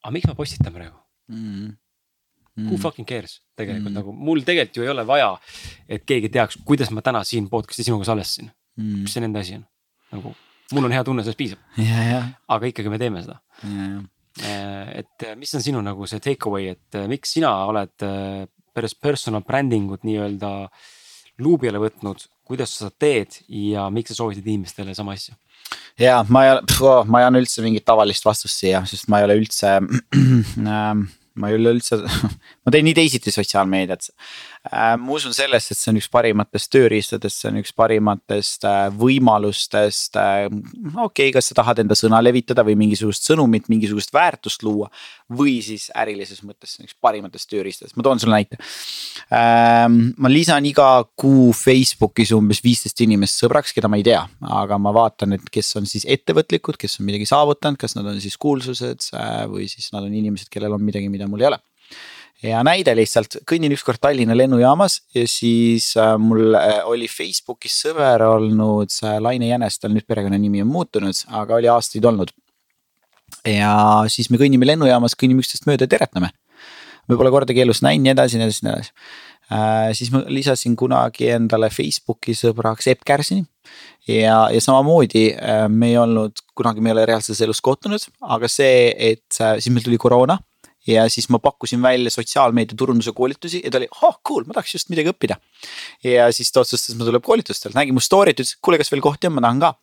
aga 0.04 0.12
miks 0.14 0.28
ma 0.30 0.36
postitan 0.38 0.72
praegu 0.72 0.96
mm? 1.28 1.42
-hmm. 1.42 1.74
Who 2.56 2.76
mm. 2.76 2.82
fucking 2.82 3.08
cares 3.08 3.42
tegelikult 3.58 3.90
mm. 3.90 3.98
nagu 3.98 4.12
mul 4.12 4.40
tegelikult 4.46 4.76
ju 4.76 4.86
ei 4.86 4.88
ole 4.94 5.06
vaja, 5.06 5.32
et 5.88 6.06
keegi 6.06 6.28
teaks, 6.28 6.58
kuidas 6.64 6.90
ma 6.90 7.02
täna 7.02 7.24
siin 7.24 7.50
podcast'i 7.50 7.84
sinuga 7.84 8.04
salvestasin 8.04 8.50
mm.. 8.76 9.02
mis 9.02 9.12
see 9.12 9.20
nende 9.20 9.42
asi 9.42 9.58
on, 9.58 9.66
nagu 10.12 10.34
mul 10.72 10.84
on 10.88 10.94
hea 10.94 11.04
tunne, 11.04 11.22
sellest 11.22 11.38
piisab. 11.38 11.58
aga 12.48 12.70
ikkagi 12.70 12.90
me 12.92 12.98
teeme 12.98 13.22
seda. 13.22 13.40
Äh, 14.44 14.98
et 15.00 15.24
äh, 15.24 15.36
mis 15.36 15.54
on 15.56 15.64
sinu 15.64 15.80
nagu 15.84 16.06
see 16.08 16.20
take 16.20 16.48
away, 16.48 16.74
et 16.74 16.98
äh, 16.98 17.06
miks 17.08 17.32
sina 17.36 17.52
oled 17.70 17.94
päris 18.76 18.92
personal 18.92 19.44
branding 19.46 19.88
ut 19.94 20.04
nii-öelda 20.04 20.50
luubi 21.40 21.70
alla 21.70 21.80
võtnud, 21.80 22.26
kuidas 22.44 22.74
sa 22.74 22.84
seda 22.84 23.06
teed 23.06 23.38
ja 23.48 23.86
miks 23.92 24.12
sa 24.12 24.18
soovitad 24.20 24.44
inimestele 24.44 24.94
sama 24.96 25.16
asja? 25.16 25.36
ja 25.98 26.20
ma 26.28 26.44
ei 26.44 26.58
ma 27.08 27.22
ei 27.22 27.28
anna 27.30 27.40
üldse 27.40 27.64
mingit 27.64 27.86
tavalist 27.88 28.28
vastust 28.28 28.60
siia, 28.60 28.84
sest 28.86 29.08
ma 29.08 29.22
ei 29.22 29.28
ole 29.30 29.38
üldse 29.40 29.78
äh, 30.74 30.92
ma 31.36 31.50
ei 31.50 31.58
ole 31.58 31.76
üldse, 31.76 31.98
ma 32.64 32.72
teen 32.74 32.86
nii 32.88 32.96
teisiti 32.96 33.32
sotsiaalmeediat. 33.34 34.10
Äh, 34.66 34.96
ma 34.98 35.12
usun 35.14 35.34
sellest, 35.36 35.70
et 35.70 35.78
see 35.78 35.92
on 35.92 35.98
üks 36.00 36.08
parimatest 36.10 36.70
tööriistadest, 36.74 37.38
see 37.38 37.50
on 37.52 37.60
üks 37.60 37.70
parimatest 37.76 38.64
äh, 38.66 38.86
võimalustest. 38.98 40.16
Äh, 40.18 40.46
okei 40.48 41.28
okay,, 41.28 41.34
kas 41.36 41.52
sa 41.52 41.58
tahad 41.60 41.84
enda 41.84 41.94
sõna 41.98 42.18
levitada 42.24 42.64
või 42.66 42.74
mingisugust 42.80 43.28
sõnumit, 43.28 43.68
mingisugust 43.70 44.14
väärtust 44.16 44.66
luua. 44.66 44.90
või 45.26 45.56
siis 45.62 45.88
ärilises 45.90 46.42
mõttes, 46.46 46.72
see 46.72 46.82
on 46.82 46.88
üks 46.88 46.96
parimatest 47.02 47.48
tööriistadest, 47.50 47.96
ma 47.98 48.04
toon 48.06 48.20
sulle 48.22 48.36
näite. 48.38 48.58
ma 49.26 50.30
lisan 50.30 50.64
iga 50.70 51.02
kuu 51.18 51.50
Facebookis 51.50 52.30
umbes 52.36 52.62
viisteist 52.62 53.00
inimest 53.02 53.42
sõbraks, 53.42 53.74
keda 53.74 53.90
ma 53.90 53.98
ei 53.98 54.06
tea, 54.06 54.20
aga 54.46 54.78
ma 54.78 54.92
vaatan, 54.94 55.34
et 55.34 55.50
kes 55.50 55.72
on 55.80 55.86
siis 55.90 56.06
ettevõtlikud, 56.06 56.78
kes 56.78 57.00
on 57.00 57.08
midagi 57.10 57.26
saavutanud, 57.26 57.78
kas 57.78 57.96
nad 57.98 58.06
on 58.06 58.20
siis 58.22 58.38
kuulsused 58.38 59.10
või 59.50 59.66
siis 59.66 59.90
nad 59.92 60.06
on 60.06 60.14
inimesed, 60.14 60.46
kellel 60.52 60.78
on 60.78 60.86
midagi, 60.86 61.10
mida 61.10 61.25
mul 61.30 61.44
ei 61.44 61.50
ole 61.50 61.60
ja 62.44 62.62
näide 62.66 62.94
lihtsalt, 62.96 63.38
kõnnin 63.48 63.72
ükskord 63.74 64.00
Tallinna 64.02 64.36
lennujaamas 64.36 65.00
ja 65.16 65.24
siis 65.30 65.92
äh, 66.00 66.14
mul 66.20 66.56
äh, 66.58 66.80
oli 66.88 67.08
Facebookis 67.08 67.78
sõber 67.86 68.24
olnud 68.26 68.92
Laine 69.20 69.50
Jänes, 69.50 69.78
tal 69.80 69.94
nüüd 69.94 70.06
perekonnanimi 70.08 70.64
on 70.64 70.72
muutunud, 70.72 71.22
aga 71.40 71.56
oli 71.56 71.70
aastaid 71.72 72.04
olnud. 72.04 72.34
ja 73.46 73.72
siis 74.12 74.28
me 74.30 74.40
kõnnime 74.40 74.68
lennujaamas, 74.68 75.16
kõnnime 75.18 75.44
üksteist 75.44 75.66
mööda 75.66 75.88
ja 75.88 75.96
teretame. 75.96 76.30
me 77.08 77.16
pole 77.16 77.30
kordagi 77.30 77.62
elus 77.62 77.82
näinud, 77.82 78.04
nii 78.04 78.14
edasi, 78.16 78.38
nii 78.38 78.48
edasi, 78.50 78.66
nii 78.66 78.72
edasi 78.74 78.92
äh,. 79.50 79.92
siis 79.94 80.12
ma 80.12 80.24
lisasin 80.28 80.76
kunagi 80.76 81.30
endale 81.32 81.70
Facebooki 81.70 82.34
sõbraks 82.36 82.90
Epp 82.92 83.06
Kärsini 83.06 83.46
ja, 84.08 84.50
ja 84.52 84.60
samamoodi 84.60 85.30
me 85.68 85.88
ei 85.88 85.96
olnud 85.98 86.44
kunagi, 86.54 86.82
me 86.82 86.92
ei 86.92 86.98
ole 86.98 87.06
reaalses 87.08 87.40
elus 87.40 87.62
kohtunud, 87.64 88.02
aga 88.20 88.50
see, 88.50 88.92
et 88.92 89.40
siis 89.40 89.72
meil 89.72 89.86
tuli 89.86 89.98
koroona 89.98 90.36
ja 90.86 91.06
siis 91.12 91.28
ma 91.32 91.40
pakkusin 91.42 91.82
välja 91.82 92.10
sotsiaalmeedia 92.14 92.78
turunduse 92.78 93.12
koolitusi 93.16 93.62
ja 93.64 93.72
ta 93.72 93.80
oli, 93.80 93.88
oh 94.02 94.20
cool, 94.26 94.46
ma 94.46 94.56
tahaks 94.56 94.76
just 94.78 94.92
midagi 94.92 95.12
õppida. 95.12 95.38
ja 96.04 96.30
siis 96.32 96.52
ta 96.52 96.62
otsustas, 96.62 96.94
et 96.94 97.00
ma 97.00 97.08
tuleb 97.08 97.24
koolitustele, 97.26 97.76
nägi 97.76 97.94
mu 97.96 98.02
story't, 98.04 98.36
ütles, 98.36 98.56
kuule, 98.62 98.78
kas 98.80 98.92
veel 98.92 99.04
kohti 99.04 99.30
on, 99.30 99.36
ma 99.38 99.44
tahan 99.46 99.62
ka. 99.62 99.74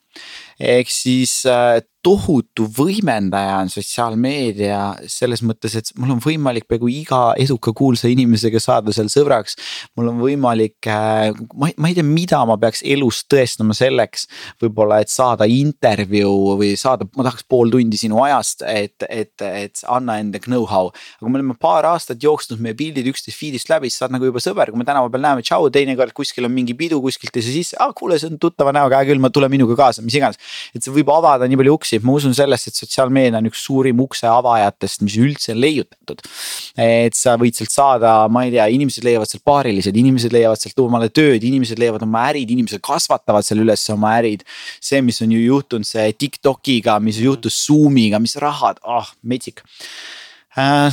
Ehk 0.60 0.91
siis 0.94 1.41
äh, 1.49 1.81
tohutu 2.03 2.65
võimendaja 2.76 3.56
on 3.64 3.69
sotsiaalmeedia 3.72 4.80
selles 5.07 5.40
mõttes, 5.45 5.76
et 5.80 5.91
mul 5.95 6.11
on 6.18 6.19
võimalik 6.23 6.65
peaaegu 6.68 6.90
iga 6.91 7.19
eduka 7.40 7.72
kuulsa 7.76 8.10
inimesega 8.11 8.60
saada 8.60 8.91
seal 8.95 9.07
sõbraks. 9.11 9.56
mul 9.95 10.11
on 10.11 10.19
võimalik, 10.19 10.76
äh, 10.88 11.31
ma 11.56 11.72
ma 11.77 11.90
ei 11.90 11.95
tea, 11.95 12.03
mida 12.03 12.41
ma 12.45 12.57
peaks 12.60 12.84
elus 12.84 13.23
tõestama 13.31 13.76
selleks, 13.77 14.27
võib-olla, 14.61 14.99
et 14.99 15.10
saada 15.10 15.48
intervjuu 15.48 16.57
või 16.60 16.73
saada, 16.80 17.07
ma 17.15 17.23
tahaks 17.23 17.48
pool 17.48 17.72
tundi 17.72 17.98
sinu 17.98 18.19
ajast, 18.26 18.65
et, 18.68 19.07
et, 19.10 19.34
et 19.41 19.84
anna 19.88 20.19
enda 20.19 20.44
know-how. 20.44 20.91
aga 21.22 21.31
me 21.31 21.40
oleme 21.40 21.56
paar 21.60 21.88
aastat 21.88 22.19
jooksnud 22.23 22.60
meie 22.60 22.76
pildid 22.76 23.07
üksteist 23.07 23.40
feed'ist 23.40 23.72
läbi, 23.72 23.90
siis 23.90 24.03
saad 24.03 24.11
nagu 24.11 24.27
juba 24.27 24.44
sõber, 24.44 24.73
kui 24.73 24.81
me 24.81 24.88
tänava 24.88 25.10
peal 25.10 25.23
näeme, 25.23 25.45
tšau, 25.45 25.72
teinekord 25.72 26.11
kuskil 26.11 26.49
on 26.49 26.52
mingi 26.52 26.76
pidu 26.76 26.99
kuskilt 27.02 27.40
ei 27.40 27.48
saa 27.48 27.56
sisse, 27.56 27.80
aa 27.80 27.95
kuule, 27.95 28.19
see 28.19 28.27
on 28.34 28.38
tuttava 28.41 28.76
näoga, 28.76 28.99
hea 28.99 29.14
küll, 29.14 29.23
ma 29.23 29.31
tule 29.31 29.48
minuga 29.48 29.80
kaasa, 29.80 30.02
mis 30.05 30.17
iganes. 30.19 30.39
et 30.75 30.84
see 30.84 30.93
võib 30.93 31.09
avada 31.13 31.47
nii 31.49 31.59
palju 31.59 31.75
uksi, 31.77 31.99
ma 32.03 32.15
usun 32.17 32.35
sellesse, 32.38 32.71
et 32.71 32.80
sotsiaalmeedia 32.80 33.39
on 33.39 33.49
üks 33.49 33.63
suurim 33.67 34.01
ukse 34.03 34.27
avajatest, 34.30 35.03
mis 35.05 35.17
üldse 35.21 35.53
on 35.55 35.61
leiutatud. 35.63 36.23
et 36.77 37.17
sa 37.17 37.35
võid 37.39 37.57
sealt 37.57 37.73
saada, 37.73 38.15
ma 38.34 38.45
ei 38.47 38.53
tea, 38.55 38.67
inimesed 38.77 39.05
leiavad 39.07 39.31
sealt 39.31 39.45
paarilised, 39.47 39.97
inimesed 40.03 40.35
leiavad 40.35 40.61
sealt 40.61 40.84
omale 40.84 41.09
tööd, 41.09 41.43
inimesed 41.43 41.81
leiavad 41.81 42.05
oma 42.07 42.27
ärid, 42.31 42.51
inimesed 42.53 42.84
kasvatavad 42.84 43.45
seal 43.45 43.63
üles 43.65 43.85
oma 43.93 44.15
ärid. 44.19 44.43
see, 44.80 45.01
mis 45.01 45.21
on 45.25 45.31
ju 45.34 45.39
juhtunud, 45.43 45.88
see 45.88 46.11
TikTokiga, 46.13 46.99
mis 47.03 47.21
juhtus 47.23 47.63
Zoom'iga, 47.67 48.19
mis 48.19 48.38
rahad, 48.41 48.81
ah 48.84 49.03
oh, 49.03 49.15
metsik 49.23 49.63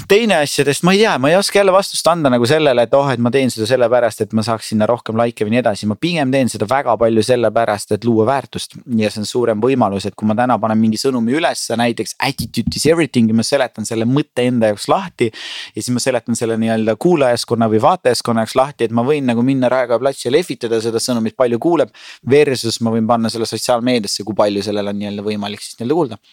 teine 0.08 0.38
asjadest, 0.40 0.84
ma 0.88 0.94
ei 0.94 1.02
tea, 1.02 1.18
ma 1.20 1.28
ei 1.28 1.36
oska 1.36 1.58
jälle 1.58 1.72
vastust 1.72 2.06
anda 2.08 2.30
nagu 2.32 2.46
sellele, 2.48 2.86
et 2.86 2.94
oh, 2.96 3.08
et 3.12 3.20
ma 3.20 3.28
teen 3.30 3.50
seda 3.52 3.66
sellepärast, 3.68 4.22
et 4.24 4.32
ma 4.32 4.44
saaks 4.46 4.70
sinna 4.72 4.86
rohkem 4.88 5.18
likee 5.20 5.44
või 5.44 5.52
nii 5.54 5.60
edasi, 5.60 5.88
ma 5.90 5.98
pigem 6.00 6.32
teen 6.32 6.48
seda 6.48 6.64
väga 6.70 6.94
palju 7.00 7.24
sellepärast, 7.28 7.92
et 7.92 8.06
luua 8.08 8.24
väärtust. 8.30 8.78
ja 8.96 9.10
see 9.12 9.20
on 9.20 9.28
suurem 9.28 9.60
võimalus, 9.60 10.06
et 10.08 10.16
kui 10.16 10.28
ma 10.30 10.36
täna 10.38 10.56
panen 10.62 10.80
mingi 10.80 10.96
sõnumi 11.00 11.36
ülesse, 11.36 11.76
näiteks 11.76 12.16
attitude 12.24 12.72
is 12.76 12.88
everything 12.88 13.28
ja 13.28 13.36
ma 13.36 13.44
seletan 13.44 13.84
selle 13.84 14.08
mõtte 14.08 14.48
enda 14.48 14.72
jaoks 14.72 14.88
lahti. 14.88 15.28
ja 15.74 15.82
siis 15.82 15.92
ma 15.92 16.00
seletan 16.00 16.38
selle 16.38 16.56
nii-öelda 16.56 16.96
kuulajaskonna 16.96 17.68
või 17.68 17.84
vaatajaskonna 17.84 18.46
jaoks 18.46 18.56
lahti, 18.56 18.88
et 18.88 18.96
ma 18.96 19.04
võin 19.04 19.28
nagu 19.28 19.44
minna 19.44 19.68
Raekoja 19.68 20.00
platsi 20.00 20.28
ja 20.28 20.32
lehvitada 20.38 20.80
seda 20.80 20.98
sõnumit, 20.98 21.36
palju 21.36 21.60
kuuleb. 21.60 21.92
Versus 22.30 22.80
ma 22.80 22.94
võin 22.94 23.06
panna 23.06 23.28
selle 23.28 23.44
sotsiaalmeediasse, 23.46 24.24
kui 24.24 24.36
palju 24.36 24.64
sellel 24.64 24.88
on 24.88 24.96
nii-öelda 24.96 25.26
võimalik 25.26 25.60
siis 25.60 25.76
nii-öelda 25.76 26.00
kuulda 26.00 26.24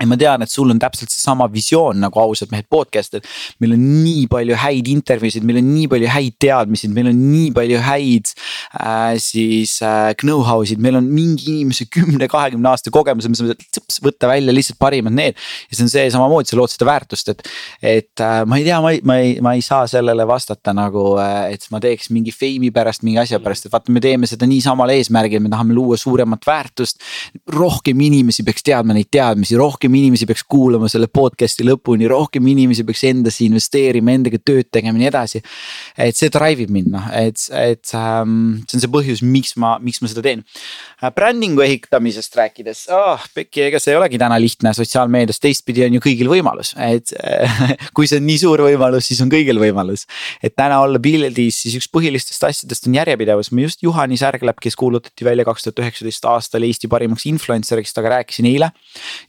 ja 0.00 0.08
ma 0.08 0.16
tean, 0.20 0.44
et 0.44 0.52
sul 0.52 0.70
on 0.72 0.80
täpselt 0.80 1.12
seesama 1.12 1.46
visioon 1.52 2.00
nagu 2.00 2.20
ausad 2.22 2.52
mehed 2.54 2.68
podcast, 2.72 3.18
et 3.18 3.28
meil 3.60 3.74
on 3.76 3.82
nii 4.04 4.26
palju 4.32 4.56
häid 4.62 4.88
intervjuusid, 4.88 5.44
meil 5.46 5.60
on 5.60 5.68
nii 5.74 5.88
palju 5.92 6.10
häid 6.14 6.36
teadmisi, 6.40 6.88
meil 6.94 7.10
on 7.12 7.20
nii 7.20 7.50
palju 7.56 7.80
häid 7.84 8.32
äh, 8.80 9.18
siis 9.20 9.76
äh, 9.84 10.12
know-how 10.22 10.64
sid, 10.68 10.80
meil 10.82 10.96
on 11.00 11.08
mingi 11.10 11.50
inimese 11.52 11.86
kümne, 11.92 12.28
kahekümne 12.30 12.72
aasta 12.72 12.92
kogemus, 12.94 13.28
me 13.28 13.38
saame 13.38 13.56
võtta 14.04 14.30
välja 14.30 14.54
lihtsalt 14.54 14.80
parimad 14.80 15.16
need. 15.16 15.38
ja 15.68 15.76
see 15.76 15.84
on 15.84 15.92
see 15.92 16.06
samamoodi, 16.12 16.50
sa 16.50 16.58
lood 16.58 16.72
seda 16.72 16.88
väärtust, 16.88 17.32
et, 17.34 17.44
et 17.82 18.24
äh, 18.24 18.40
ma 18.48 18.60
ei 18.60 18.66
tea, 18.66 18.80
ma 18.80 18.94
ei, 18.94 19.02
ma 19.06 19.18
ei, 19.20 19.36
ma 19.44 19.54
ei 19.58 19.64
saa 19.64 19.86
sellele 19.90 20.26
vastata 20.28 20.74
nagu, 20.76 21.04
äh, 21.20 21.52
et 21.54 21.68
ma 21.74 21.82
teeks 21.82 22.10
mingi 22.14 22.34
fame'i 22.34 22.72
pärast, 22.74 23.04
mingi 23.06 23.20
asja 23.22 23.40
pärast, 23.42 23.68
et 23.68 23.74
vaata, 23.74 23.92
me 23.92 24.02
teeme 24.02 24.28
seda 24.30 24.48
niisamal 24.48 24.92
eesmärgil, 24.96 25.42
me 25.44 25.52
tahame 25.52 25.76
luua 25.76 26.00
suuremat 26.00 26.46
väärtust. 26.48 27.04
rohkem 27.50 28.00
inimesi 28.00 28.44
peaks 28.46 28.64
teadma 28.64 28.94
neid 28.96 29.10
teadmisi, 29.12 29.58
rohkem 29.60 29.89
rohkem 29.90 29.98
inimesi 29.98 30.26
peaks 30.28 30.44
kuulama 30.46 30.88
selle 30.90 31.08
podcast'i 31.10 31.64
lõpuni, 31.66 32.08
rohkem 32.08 32.46
inimesi 32.46 32.84
peaks 32.86 33.02
endasse 33.08 33.44
investeerima, 33.44 34.14
endaga 34.14 34.38
tööd 34.38 34.70
tegema 34.70 34.98
ja 34.98 35.02
nii 35.02 35.10
edasi. 35.10 35.42
et 35.98 36.16
see 36.16 36.30
drive 36.30 36.62
ib 36.64 36.70
mind 36.70 36.90
noh, 36.94 37.06
et, 37.12 37.38
et 37.50 37.94
ähm, 37.94 38.62
see 38.66 38.78
on 38.78 38.84
see 38.84 38.92
põhjus, 38.92 39.22
miks 39.22 39.56
ma, 39.56 39.78
miks 39.82 40.00
ma 40.00 40.10
seda 40.10 40.22
teen. 40.22 40.44
Äh, 41.00 41.08
brändingu 41.16 41.62
ehitamisest 41.64 42.34
rääkides 42.36 42.82
oh,, 42.92 43.22
Pekki, 43.34 43.62
ega 43.70 43.78
see 43.80 43.94
ei 43.94 43.96
olegi 43.96 44.18
täna 44.20 44.36
lihtne 44.40 44.72
sotsiaalmeedias, 44.76 45.38
teistpidi 45.40 45.86
on 45.86 45.94
ju 45.96 46.02
kõigil 46.04 46.28
võimalus, 46.28 46.74
et 46.76 47.14
kui 47.96 48.08
see 48.10 48.20
on 48.20 48.26
nii 48.28 48.40
suur 48.42 48.60
võimalus, 48.66 49.08
siis 49.08 49.22
on 49.24 49.30
kõigil 49.32 49.56
võimalus. 49.62 50.04
et 50.44 50.52
täna 50.52 50.82
olla 50.84 51.00
pildis, 51.00 51.62
siis 51.64 51.78
üks 51.78 51.88
põhilistest 51.88 52.44
asjadest 52.50 52.90
on 52.90 52.98
järjepidevus, 52.98 53.48
ma 53.56 53.64
just 53.64 53.80
Juhani 53.86 54.20
Särglap, 54.20 54.60
kes 54.60 54.76
kuulutati 54.76 55.24
välja 55.24 55.48
kaks 55.48 55.64
tuhat 55.64 55.80
üheksateist 55.86 56.28
aastal 56.28 56.68
Eesti 56.68 56.92
parimaks 56.92 57.24
influencer'iks, 57.32 57.96
temaga 57.96 58.18
rääkisin 58.18 58.50
eile. 58.52 58.68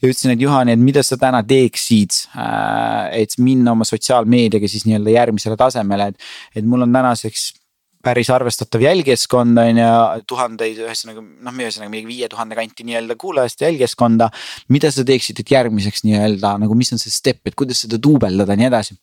ja 0.02 0.12
ütlesin, 0.12 0.36
et 0.36 0.44
Juhani, 0.44 0.76
et 0.76 0.84
mida 0.84 1.06
sa 1.08 1.16
täna 1.22 1.40
teeksid, 1.48 2.20
äh, 2.36 3.24
et 3.24 3.40
minna 3.40 3.78
oma 3.78 3.88
sotsiaalmeediaga 3.88 4.68
siis 4.68 4.84
nii-öelda 4.90 5.16
järgmisele 5.16 5.56
tasemele, 5.56 6.12
et. 6.12 6.32
et 6.56 6.68
mul 6.68 6.84
on 6.84 7.00
tänaseks 7.00 7.61
päris 8.04 8.30
arvestatav 8.34 8.84
jälgijaskond 8.84 9.62
on 9.62 9.82
ju, 9.82 9.92
tuhandeid, 10.30 10.82
ühesõnaga 10.86 11.24
noh, 11.24 11.56
ühesõnaga 11.56 11.94
mingi 11.94 12.10
viie 12.10 12.30
tuhande 12.32 12.58
kanti 12.58 12.86
nii-öelda 12.88 13.18
kuulajast 13.22 13.62
jälgijaskonda. 13.66 14.30
mida 14.70 14.92
sa 14.92 15.06
teeksid, 15.08 15.40
et 15.40 15.52
järgmiseks 15.52 16.06
nii-öelda 16.08 16.58
nagu, 16.62 16.76
mis 16.78 16.94
on 16.94 17.02
see 17.02 17.14
step, 17.14 17.42
et 17.46 17.56
kuidas 17.56 17.86
seda 17.86 18.02
duubeldada 18.02 18.58
ja 18.58 18.64
nii 18.64 18.70
edasi 18.72 18.98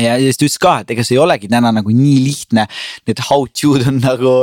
ja 0.00 0.16
siis 0.20 0.40
ta 0.40 0.46
ütles 0.48 0.60
ka, 0.62 0.74
et 0.84 0.94
ega 0.94 1.04
see 1.06 1.16
ei 1.18 1.22
olegi 1.22 1.50
täna 1.50 1.72
nagu 1.74 1.92
nii 1.94 2.18
lihtne. 2.24 2.66
Need 3.08 3.22
how 3.28 3.46
to'd 3.50 3.86
on 3.88 4.00
nagu, 4.02 4.34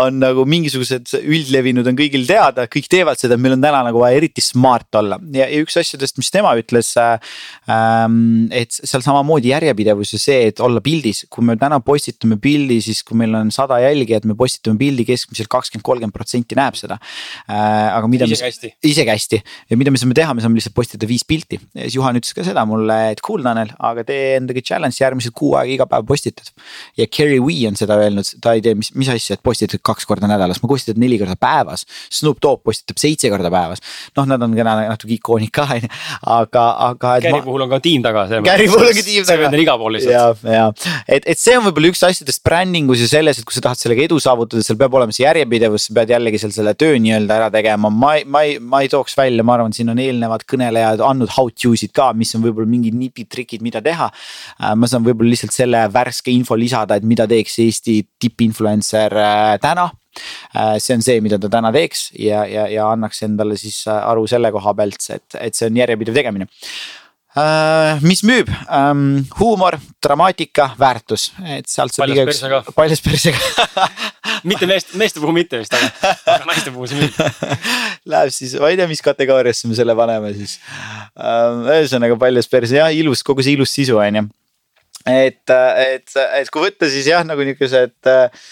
on 0.00 0.20
nagu 0.22 0.44
mingisugused 0.48 1.14
üldlevinud 1.20 1.88
on 1.90 1.98
kõigil 1.98 2.26
teada, 2.28 2.66
kõik 2.70 2.88
teevad 2.90 3.20
seda, 3.20 3.38
meil 3.40 3.56
on 3.56 3.64
täna 3.64 3.82
nagu 3.86 4.02
vaja 4.02 4.18
eriti 4.20 4.42
smart 4.44 5.00
olla 5.00 5.18
ja, 5.34 5.46
ja 5.50 5.60
üks 5.62 5.76
asjadest, 5.80 6.18
mis 6.20 6.30
tema 6.32 6.52
ütles 6.58 6.92
ähm,. 7.00 8.48
et 8.54 8.74
seal 8.74 9.04
samamoodi 9.04 9.52
järjepidevus 9.52 10.14
ja 10.16 10.20
see, 10.22 10.40
et 10.50 10.62
olla 10.64 10.82
pildis, 10.84 11.24
kui 11.32 11.46
me 11.46 11.56
täna 11.60 11.80
postitame 11.84 12.38
pildi, 12.42 12.80
siis 12.84 13.02
kui 13.06 13.18
meil 13.20 13.34
on 13.38 13.52
sada 13.54 13.80
jälgijat, 13.82 14.26
me 14.28 14.36
postitame 14.38 14.80
pildi 14.80 15.06
keskmiselt 15.08 15.50
kakskümmend, 15.52 15.86
kolmkümmend 15.86 16.16
protsenti 16.16 16.58
näeb 16.58 16.78
seda 16.78 17.00
äh,. 17.00 17.90
aga 17.96 18.10
mida 18.10 18.28
isegi 18.28 18.48
hästi, 18.48 18.72
isegi 18.90 19.14
hästi 19.14 19.42
ja 19.72 19.80
mida 19.80 19.94
me 19.94 20.00
saame 20.00 20.16
teha, 20.18 20.34
me 20.36 20.44
saame 20.44 20.60
lihtsalt 20.60 20.76
postitada 20.76 21.08
viis 21.10 21.26
pilti 21.28 21.60
ja 21.60 21.86
siis 21.86 21.98
Juhan 21.98 22.18
ütles 22.20 22.36
ka 22.36 22.46
seda 22.46 22.64
mulle, 22.68 22.98
et 23.14 23.22
cool 23.26 23.44
Tanel, 23.44 23.72
aga 23.90 24.04
tee 24.06 24.36
endaga 24.38 24.62
challenge 24.64 24.99
Balance 25.00 25.04
järgmised 25.04 25.34
kuu 25.36 25.54
aega 25.58 25.74
iga 25.74 25.86
päev 25.88 26.06
postitad. 26.06 26.50
ja 26.96 27.06
Kerry 27.06 27.40
Wee 27.40 27.66
on 27.68 27.76
seda 27.76 27.96
öelnud, 28.00 28.26
ta 28.42 28.52
ei 28.56 28.62
tee, 28.62 28.74
mis, 28.74 28.92
mis 28.94 29.08
asja, 29.08 29.36
et 29.36 29.42
postitad 29.42 29.80
kaks 29.82 30.06
korda 30.06 30.28
nädalas, 30.28 30.60
ma 30.62 30.68
postitan 30.68 31.00
neli 31.00 31.18
korda 31.18 31.36
päevas. 31.40 31.86
Snoop 32.12 32.40
Dogg 32.42 32.62
postitab 32.64 33.00
seitse 33.00 33.30
korda 33.30 33.50
päevas. 33.50 33.80
noh, 34.16 34.26
nad 34.26 34.42
on 34.42 34.54
kena 34.56 34.76
natuke 34.88 35.14
ikoonid 35.16 35.50
ka 35.54 35.66
on 35.70 35.84
ju, 35.84 35.90
aga, 36.34 36.64
aga. 36.90 37.14
Kerry 37.20 37.38
ma... 37.38 37.44
puhul 37.46 37.64
on 37.66 37.70
ka 37.70 37.80
tiim 37.84 38.04
taga. 38.04 38.26
Kerry 38.44 38.68
puhul 38.70 38.90
on 38.90 38.96
ka 38.96 39.04
tiim 39.06 39.26
taga. 39.26 39.48
see 39.50 39.58
on 39.60 39.64
igal 39.64 39.80
pool 39.80 39.96
lihtsalt. 39.96 40.44
ja, 40.44 40.56
ja 40.56 40.66
et, 41.06 41.24
et 41.24 41.40
see 41.40 41.56
on 41.58 41.66
võib-olla 41.68 41.92
üks 41.92 42.02
asjadest 42.06 42.44
brändingus 42.46 43.04
ja 43.04 43.10
selles, 43.10 43.40
et 43.40 43.48
kui 43.48 43.56
sa 43.56 43.64
tahad 43.68 43.80
sellega 43.80 44.06
edu 44.06 44.20
saavutada, 44.22 44.64
seal 44.66 44.78
peab 44.80 44.96
olema 44.98 45.14
see 45.14 45.24
järjepidevus, 45.26 45.88
sa 45.88 45.96
pead 46.00 46.14
jällegi 46.14 46.42
seal 46.42 46.54
selle 46.54 46.74
töö 46.78 46.98
nii-öelda 47.00 47.38
ära 47.40 47.50
tegema, 47.54 47.92
ma 47.92 48.14
ei, 48.18 48.26
ma 48.26 48.44
ei, 48.46 48.58
ma 48.60 48.82
ei 48.84 48.90
tooks 48.92 49.16
välja, 49.18 49.46
ma 49.46 49.56
arvan, 49.56 49.74
siin 49.76 49.92
on 49.92 50.00
eelnevad 50.02 50.44
kõnelejad 50.50 51.04
andnud 51.04 51.32
how 51.36 51.50
to 51.50 51.74
sid 51.78 51.94
ka, 51.96 52.10
mis 52.16 52.32
on 52.36 52.44
võib-olla 52.44 52.70
mingid 52.70 52.96
nipid, 52.96 53.30
trikid, 53.30 53.64
mida 53.64 53.82
teha. 53.84 54.10
Ma 54.80 54.88
saan 54.90 55.04
võib-olla 55.06 55.34
lihtsalt 55.34 55.54
selle 55.54 55.84
värske 55.92 56.32
info 56.32 56.58
lisada, 56.58 56.98
et 56.98 57.06
mida 57.06 57.26
teeks 57.30 57.58
Eesti 57.64 58.00
tippinfluencer 58.22 59.16
äh, 59.20 59.56
täna. 59.62 59.90
Äh, 60.56 60.76
see 60.82 60.96
on 60.98 61.04
see, 61.06 61.20
mida 61.22 61.38
ta 61.40 61.50
täna 61.52 61.70
teeks 61.74 62.08
ja, 62.18 62.42
ja, 62.48 62.66
ja 62.70 62.88
annaks 62.90 63.22
endale 63.26 63.58
siis 63.60 63.84
äh, 63.88 64.00
aru 64.10 64.26
selle 64.30 64.50
koha 64.54 64.74
pealt, 64.78 65.04
et, 65.14 65.38
et 65.38 65.56
see 65.56 65.70
on 65.70 65.78
järjepidev 65.82 66.16
tegemine. 66.16 66.48
Uh, 67.30 68.00
mis 68.02 68.24
müüb? 68.26 68.48
Um,, 68.66 69.20
huumor, 69.38 69.76
dramaatika, 70.02 70.72
väärtus, 70.80 71.28
et 71.46 71.68
sealt 71.70 71.94
saab 71.94 72.10
igaüks, 72.10 72.40
paljas 72.74 72.98
persega 73.04 73.38
mitte 74.50 74.66
meest, 74.66 74.96
meeste 74.98 75.22
puhul 75.22 75.36
mitte 75.36 75.60
vist, 75.60 75.76
aga, 75.78 76.40
naiste 76.48 76.74
puhul 76.74 76.90
see 76.90 76.98
müüb. 76.98 77.54
Läheb 78.10 78.34
siis, 78.34 78.56
ma 78.58 78.72
ei 78.72 78.80
tea, 78.80 78.90
mis 78.90 79.04
kategooriasse 79.06 79.70
me 79.70 79.78
selle 79.78 79.94
paneme 79.94 80.34
siis. 80.40 80.56
Uh,. 81.14 81.70
ühesõnaga 81.70 82.18
paljas 82.18 82.50
perse, 82.50 82.80
jah, 82.82 82.90
ilus, 82.98 83.22
kogu 83.22 83.46
see 83.46 83.54
ilus 83.54 83.78
sisu 83.78 84.02
on 84.02 84.22
ju 84.24 84.26
et, 85.08 85.48
et, 85.48 86.16
et 86.16 86.50
kui 86.52 86.66
võtta 86.66 86.88
siis 86.90 87.08
jah, 87.08 87.24
nagu 87.24 87.44
niisugused 87.46 88.10
äh, 88.10 88.44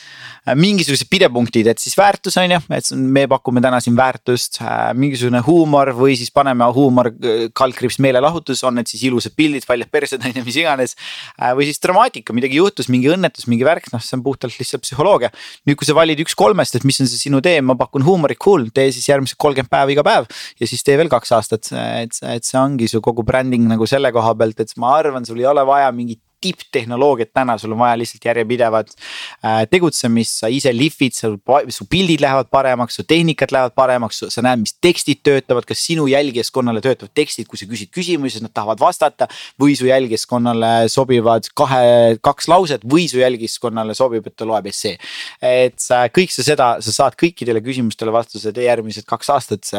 mingisugused 0.57 1.09
pidepunktid, 1.11 1.67
et 1.69 1.81
siis 1.83 1.97
väärtus 1.99 2.39
on 2.41 2.55
ju, 2.55 2.61
et 2.73 2.91
me 2.97 3.27
pakume 3.29 3.61
täna 3.65 3.81
siin 3.85 3.97
väärtust 3.99 4.61
äh,. 4.63 4.95
mingisugune 4.97 5.43
huumor 5.45 5.91
või 5.97 6.17
siis 6.17 6.31
paneme 6.33 6.65
huumor, 6.73 7.11
äh, 7.13 7.49
kaldkriips 7.53 7.99
meelelahutus, 8.05 8.63
on 8.65 8.79
need 8.79 8.89
siis 8.89 9.05
ilusad 9.11 9.35
pildid, 9.37 9.67
paljad 9.69 9.91
persed 9.93 10.23
on 10.25 10.39
ju, 10.39 10.45
mis 10.47 10.61
iganes 10.61 10.97
äh,. 10.97 11.53
või 11.59 11.69
siis 11.69 11.83
dramaatika, 11.85 12.37
midagi 12.37 12.61
juhtus, 12.61 12.89
mingi 12.93 13.11
õnnetus, 13.13 13.49
mingi 13.51 13.67
värk, 13.67 13.91
noh, 13.93 14.03
see 14.05 14.17
on 14.17 14.25
puhtalt 14.25 14.57
lihtsalt 14.61 14.87
psühholoogia. 14.87 15.33
nüüd, 15.69 15.77
kui 15.81 15.89
sa 15.89 15.97
valid 15.99 16.23
üks 16.25 16.37
kolmest, 16.39 16.79
et 16.79 16.87
mis 16.89 17.01
on 17.03 17.11
see 17.11 17.27
sinu 17.27 17.43
tee, 17.45 17.61
ma 17.61 17.77
pakun 17.79 18.07
huumorit, 18.07 18.41
cool, 18.41 18.69
tee 18.75 18.89
siis 18.95 19.09
järgmised 19.11 19.37
kolmkümmend 19.37 19.73
päeva 19.73 19.93
iga 19.93 20.07
päev. 20.07 20.31
ja 20.61 20.71
siis 20.71 20.87
tee 20.87 20.97
veel 21.01 21.13
kaks 21.13 21.35
aastat, 21.37 21.73
et, 21.75 22.23
et 22.25 22.49
see 22.49 22.61
ongi 22.61 22.89
su 22.89 23.03
kogu 23.05 23.27
bränding 23.27 23.69
nagu 23.69 23.87
selle 23.91 24.13
koha 24.15 24.33
pealt, 24.39 24.65
et 24.65 24.73
ma 24.81 24.97
arvan, 24.97 25.29
sul 25.29 25.41
ei 25.43 25.51
ole 25.51 25.67
vaja 25.69 25.93
mingit 25.93 26.23
tipptehnoloogiat 26.41 27.33
täna, 27.35 27.57
sul 27.59 27.75
on 27.75 27.83
vaja 27.83 27.99
lihtsalt 28.01 28.25
järjepidevat 28.29 28.93
äh, 28.95 29.63
tegutsemist, 29.71 30.41
sa 30.43 30.51
ise 30.53 30.73
lihvid, 30.75 31.17
su 31.17 31.87
pildid 31.91 32.23
lähevad 32.25 32.51
paremaks, 32.53 32.99
su 33.01 33.07
tehnikad 33.09 33.53
lähevad 33.55 33.77
paremaks, 33.79 34.23
sa 34.33 34.45
näed, 34.45 34.63
mis 34.65 34.77
tekstid 34.83 35.23
töötavad, 35.27 35.67
kas 35.69 35.83
sinu 35.89 36.07
jälgijaskonnale 36.11 36.83
töötavad 36.85 37.15
tekstid, 37.17 37.49
kui 37.51 37.61
sa 37.61 37.69
küsid 37.71 37.93
küsimusi, 37.95 38.43
nad 38.45 38.55
tahavad 38.55 38.81
vastata. 38.83 39.29
või 39.59 39.75
su 39.77 39.87
jälgijaskonnale 39.87 40.89
sobivad 40.89 41.49
kahe, 41.57 42.19
kaks 42.23 42.49
lauset 42.49 42.85
või 42.85 43.09
su 43.11 43.19
jälgijaskonnale 43.19 43.95
sobib, 43.95 44.27
et 44.27 44.37
ta 44.37 44.47
loeb 44.47 44.67
essee. 44.67 44.99
et 45.43 45.79
sa 45.81 46.07
kõik 46.09 46.33
sa 46.33 46.45
seda, 46.47 46.69
sa 46.81 46.93
saad 46.93 47.17
kõikidele 47.19 47.63
küsimustele 47.65 48.13
vastused 48.15 48.57
järgmised 48.57 49.07
kaks 49.09 49.31
aastat 49.35 49.73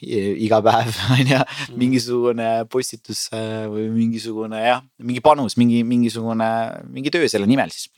iga 0.00 0.60
päev 0.62 0.96
on 1.14 1.22
ju, 1.22 1.38
mm. 1.38 1.76
mingisugune 1.78 2.48
postitus 2.70 3.26
äh, 3.34 3.64
või 3.70 3.88
mingisugune 3.94 4.60
jah, 4.62 4.82
mingi 5.02 5.22
panus, 5.24 5.56
mingi, 5.60 5.82
mingi 5.86 5.95
mingisugune, 5.96 6.48
mingi 6.92 7.12
töö 7.14 7.28
selle 7.32 7.48
nimel 7.50 7.72
siis. 7.72 7.88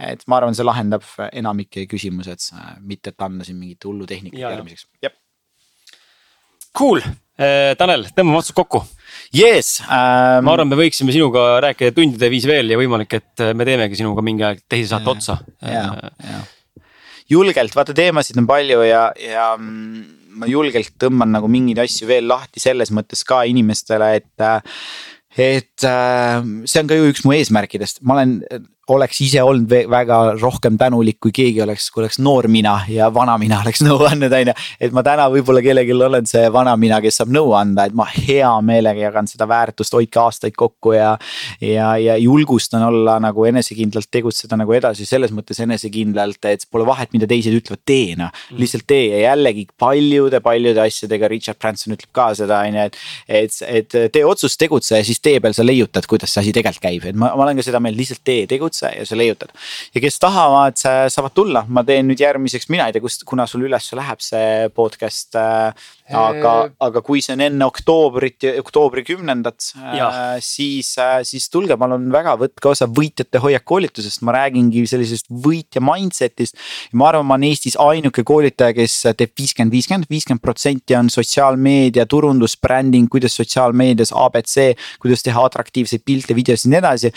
et 0.00 0.24
ma 0.26 0.40
arvan, 0.40 0.56
see 0.56 0.66
lahendab 0.66 1.04
enamike 1.30 1.86
küsimused, 1.90 2.48
mitte 2.86 3.12
et 3.12 3.26
anda 3.28 3.46
siin 3.46 3.60
mingit 3.60 3.84
hullu 3.88 4.08
tehnikat 4.08 4.40
järgmiseks, 4.42 4.88
jah. 5.04 5.14
Cool, 6.72 7.02
äh, 7.36 7.74
Tanel, 7.76 8.06
tõmbame 8.16 8.40
otsad 8.40 8.56
kokku. 8.56 8.80
Yes 9.36 9.82
ähm,. 9.84 10.46
ma 10.46 10.54
arvan, 10.56 10.70
me 10.70 10.78
võiksime 10.80 11.12
sinuga 11.12 11.60
rääkida 11.64 11.92
tundide 11.96 12.30
viisi 12.32 12.48
veel 12.48 12.72
ja 12.72 12.80
võimalik, 12.80 13.12
et 13.20 13.44
me 13.56 13.68
teemegi 13.68 14.00
sinuga 14.00 14.24
mingi 14.24 14.46
aeg 14.48 14.64
teise 14.64 14.94
saate 14.94 15.12
otsa. 15.12 15.38
ja, 15.60 15.86
ja 16.24 16.42
julgelt, 17.32 17.76
vaata 17.76 17.94
teemasid 17.96 18.40
on 18.40 18.48
palju 18.48 18.82
ja, 18.86 19.04
ja 19.20 19.52
mm, 19.56 20.02
ma 20.40 20.48
julgelt 20.50 20.94
tõmban 21.00 21.32
nagu 21.36 21.48
mingeid 21.50 21.82
asju 21.84 22.08
veel 22.10 22.28
lahti 22.30 22.62
selles 22.62 22.92
mõttes 22.94 23.24
ka 23.28 23.42
inimestele, 23.48 24.14
et 24.20 24.44
et 25.36 25.86
äh, 25.88 26.42
see 26.68 26.82
on 26.82 26.90
ka 26.90 26.98
ju 26.98 27.10
üks 27.12 27.24
mu 27.24 27.34
eesmärkidest, 27.36 28.02
ma 28.02 28.18
olen 28.18 28.40
oleks 28.90 29.20
ise 29.22 29.42
olnud 29.46 29.70
väga 29.90 30.16
rohkem 30.40 30.74
tänulik, 30.78 31.20
kui 31.22 31.30
keegi 31.34 31.62
oleks, 31.62 31.86
kui 31.94 32.02
oleks 32.02 32.18
noor 32.18 32.48
mina 32.50 32.80
ja 32.90 33.12
vana 33.14 33.36
mina 33.38 33.60
oleks 33.62 33.82
nõu 33.86 34.00
andnud, 34.08 34.32
on 34.34 34.50
ju. 34.50 34.54
et 34.82 34.94
ma 34.94 35.04
täna 35.06 35.28
võib-olla 35.30 35.62
kellelgi 35.62 35.94
olen 35.94 36.26
see 36.26 36.48
vana 36.52 36.74
mina, 36.80 36.98
kes 37.04 37.20
saab 37.20 37.30
nõu 37.34 37.52
anda, 37.54 37.86
et 37.86 37.94
ma 37.94 38.08
hea 38.10 38.50
meelega 38.66 39.04
jagan 39.06 39.30
seda 39.30 39.46
väärtust, 39.50 39.94
hoidke 39.94 40.18
aastaid 40.18 40.56
kokku 40.58 40.96
ja. 40.96 41.12
ja, 41.62 41.92
ja 42.02 42.16
julgustan 42.18 42.82
olla 42.88 43.18
nagu 43.22 43.46
enesekindlalt 43.46 44.10
tegutseda 44.10 44.58
nagu 44.58 44.74
edasi, 44.74 45.06
selles 45.06 45.30
mõttes 45.34 45.62
enesekindlalt, 45.62 46.42
et 46.50 46.66
pole 46.70 46.86
vahet, 46.88 47.12
mida 47.14 47.30
teised 47.30 47.54
ütlevad, 47.54 47.84
tee 47.86 48.16
noh. 48.18 48.34
Mm. 48.50 48.58
lihtsalt 48.58 48.86
tee 48.88 49.06
ja 49.12 49.22
jällegi 49.28 49.68
paljude-paljude 49.78 50.82
asjadega, 50.82 51.30
Richard 51.30 51.60
Branson 51.62 51.94
ütleb 51.94 52.10
ka 52.14 52.32
seda, 52.38 52.64
on 52.66 52.80
ju, 52.80 52.88
et. 52.90 53.00
et, 53.28 53.60
et 53.78 53.96
tee 54.12 54.26
otsus, 54.26 54.58
tegutse 54.58 54.98
ja 54.98 55.06
siis 55.06 55.22
tee 55.22 55.38
peal 55.42 55.54
sa 55.54 55.64
leiutad, 55.64 56.06
kuidas 56.10 56.34
see 56.34 56.42
asi 56.42 56.54
tegelikult 56.56 56.82
käib, 56.82 57.06
et 57.06 57.18
ma, 57.18 57.30
ma 57.38 57.46
olen 57.46 57.60
ka 57.60 57.66
seda 57.66 57.78
meelt, 57.82 57.98
lihtsalt 57.98 58.24
tee, 58.26 58.46
tegutse 58.50 58.71
tegutse 58.72 58.92
ja 58.98 59.06
sa 59.06 59.16
leiutad. 59.16 59.52
ja 59.94 60.00
kes 60.00 60.18
tahavad, 60.18 60.76
saavad 61.08 61.34
tulla, 61.34 61.64
ma 61.68 61.84
teen 61.84 62.08
nüüd 62.08 62.20
järgmiseks, 62.20 62.68
mina 62.72 62.86
ei 62.88 62.92
tea, 62.92 63.02
kust, 63.04 63.24
kuna 63.28 63.46
sul 63.46 63.66
üles 63.68 63.92
läheb 63.92 64.20
see 64.20 64.68
podcast 64.74 65.36
äh,. 65.36 65.72
Aga, 66.12 66.54
aga 66.82 67.02
kui 67.04 67.22
see 67.24 67.34
on 67.36 67.44
enne 67.44 67.66
oktoobrit 67.66 68.46
oktoobri 68.60 69.04
kümnendat, 69.06 69.72
siis, 70.44 70.92
siis 71.28 71.48
tulge, 71.52 71.76
palun 71.80 72.08
väga, 72.12 72.34
võtke 72.40 72.72
osa 72.72 72.88
võitjate 72.90 73.40
hoiak 73.42 73.64
koolitusest, 73.68 74.22
ma 74.26 74.36
räägingi 74.36 74.84
sellisest 74.88 75.30
võitja 75.30 75.82
mindset'ist. 75.84 76.58
ma 76.98 77.08
arvan, 77.10 77.26
ma 77.26 77.38
olen 77.38 77.48
Eestis 77.50 77.76
ainuke 77.80 78.24
koolitaja, 78.26 78.74
kes 78.76 78.98
teeb 79.18 79.32
viiskümmend, 79.38 79.72
viiskümmend, 79.74 80.08
viiskümmend 80.10 80.42
protsenti 80.44 80.96
on 80.98 81.10
sotsiaalmeedia, 81.12 82.06
turundus, 82.06 82.56
bränding, 82.60 83.08
kuidas 83.12 83.36
sotsiaalmeedias 83.38 84.14
abc, 84.16 84.56
kuidas 85.02 85.24
teha 85.26 85.44
atraktiivseid 85.48 86.04
pilte, 86.04 86.36
videosid 86.38 86.68
ja 86.68 86.76
nii 86.76 86.82
edasi. 86.82 87.12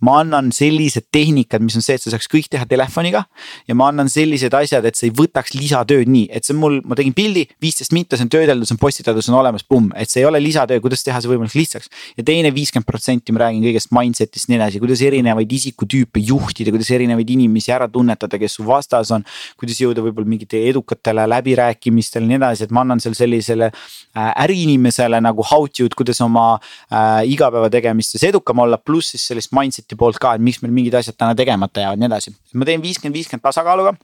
ma 0.00 0.20
annan 0.22 0.48
sellised 0.52 1.10
tehnikad, 1.12 1.60
mis 1.60 1.76
on 1.76 1.84
see, 1.84 1.98
et 1.98 2.02
sa 2.02 2.12
saaks 2.14 2.28
kõik 2.32 2.48
teha 2.48 2.64
telefoniga. 2.68 3.26
Ja 3.68 3.76
ma 3.76 3.90
annan 3.92 4.08
sellised 4.08 4.54
asjad, 4.56 4.86
et 4.88 4.96
sa 4.96 5.04
ei 5.06 5.12
võtaks 5.12 5.52
lisatööd 5.52 6.08
nii, 6.08 6.30
et 6.32 6.46
see 6.46 6.54
on 6.56 6.60
mul, 6.62 6.78
ma 6.88 6.96
tegin 6.96 7.12
pildi, 7.16 7.44
viisteist 7.60 7.92
minta, 7.92 8.16
see 8.16 8.24
on 8.24 8.32
töödeldud, 8.40 8.68
see 8.68 8.76
on 8.76 8.80
postitatud, 8.80 9.24
see 9.24 9.32
on 9.32 9.38
olemas, 9.40 9.64
pumm, 9.66 9.90
et 9.98 10.10
see 10.10 10.22
ei 10.22 10.28
ole 10.28 10.40
lisatöö, 10.42 10.80
kuidas 10.82 11.04
teha 11.06 11.20
see 11.22 11.30
võimalikult 11.30 11.58
lihtsaks. 11.60 11.90
ja 12.18 12.24
teine 12.26 12.50
viiskümmend 12.54 12.88
protsenti 12.88 13.34
ma 13.34 13.44
räägin 13.44 13.64
kõigest 13.68 13.92
mindset'ist 13.94 14.48
ja 14.48 14.54
nii 14.54 14.58
edasi, 14.60 14.80
kuidas 14.82 15.02
erinevaid 15.06 15.52
isikutüüpe 15.58 16.22
juhtida, 16.24 16.72
kuidas 16.74 16.90
erinevaid 16.96 17.30
inimesi 17.36 17.72
ära 17.74 17.88
tunnetada, 17.88 18.38
kes 18.40 18.58
su 18.58 18.66
vastas 18.66 19.12
on. 19.14 19.24
kuidas 19.60 19.80
jõuda 19.80 20.04
võib-olla 20.04 20.28
mingite 20.28 20.60
edukatele 20.70 21.26
läbirääkimistele 21.30 22.26
ja 22.26 22.32
nii 22.32 22.40
edasi, 22.40 22.66
et 22.66 22.74
ma 22.74 22.84
annan 22.84 23.02
seal 23.02 23.16
sellisele 23.18 23.70
äh, 23.70 24.30
äriinimesele 24.44 25.20
nagu 25.22 25.44
how 25.46 25.66
to'd, 25.68 25.94
kuidas 25.98 26.20
oma 26.24 26.52
äh, 26.56 27.22
igapäevategemistes 27.30 28.24
edukam 28.28 28.64
olla, 28.64 28.78
pluss 28.78 29.14
siis 29.14 29.26
sellist 29.30 29.54
mindset'i 29.56 29.98
poolt 29.98 30.18
ka, 30.22 30.34
et 30.36 30.44
miks 30.44 30.62
meil 30.64 30.74
mingid 30.74 30.96
asjad 31.00 31.18
täna 31.18 31.36
tegemata 31.38 31.84
jäävad 31.84 31.98
ja 31.98 32.04
nii 32.04 32.10
edasi. 32.12 32.34
ma 32.54 32.68
teen 32.68 32.82
viiskümmend, 32.82 33.16
viiskümmend 33.16 33.44
tasakaaluga 33.44 33.94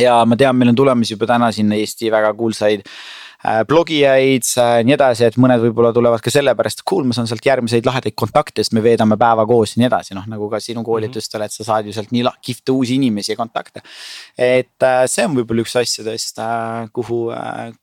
ja 0.00 0.22
ma 0.26 0.36
tean, 0.36 0.56
meil 0.56 0.72
on 0.72 0.78
tulemas 0.78 1.10
juba 1.10 1.28
täna 1.30 1.52
sinna 1.54 1.78
Eesti 1.78 2.10
väga 2.12 2.32
kuulsaid 2.34 2.84
Äh, 2.84 3.23
blogijaid, 3.68 4.46
äh, 4.56 4.78
nii 4.88 4.94
edasi, 4.96 5.26
et 5.28 5.34
mõned 5.40 5.60
võib-olla 5.66 5.90
tulevad 5.92 6.22
ka 6.24 6.32
sellepärast, 6.32 6.80
cool, 6.88 7.04
ma 7.04 7.16
saan 7.16 7.28
sealt 7.28 7.44
järgmiseid 7.44 7.84
lahedaid 7.84 8.16
kontakte, 8.16 8.64
sest 8.64 8.72
me 8.72 8.80
veedame 8.84 9.18
päeva 9.20 9.44
koos 9.48 9.74
ja 9.74 9.82
nii 9.82 9.88
edasi, 9.90 10.14
noh 10.16 10.24
nagu 10.30 10.48
ka 10.48 10.60
sinu 10.64 10.80
mhm. 10.80 10.86
koolitustel, 10.88 11.44
et 11.44 11.52
sa 11.52 11.66
saad 11.66 11.88
ju 11.88 11.92
sealt 11.92 12.14
nii 12.14 12.24
kihvte 12.44 12.72
uusi 12.72 12.96
inimesi 12.96 13.34
ja 13.34 13.36
kontakte. 13.36 13.82
et 14.40 14.86
äh, 14.86 15.02
see 15.10 15.26
on 15.28 15.36
võib-olla 15.36 15.64
üks 15.64 15.76
asjadest, 15.76 16.40
kuhu, 16.96 17.18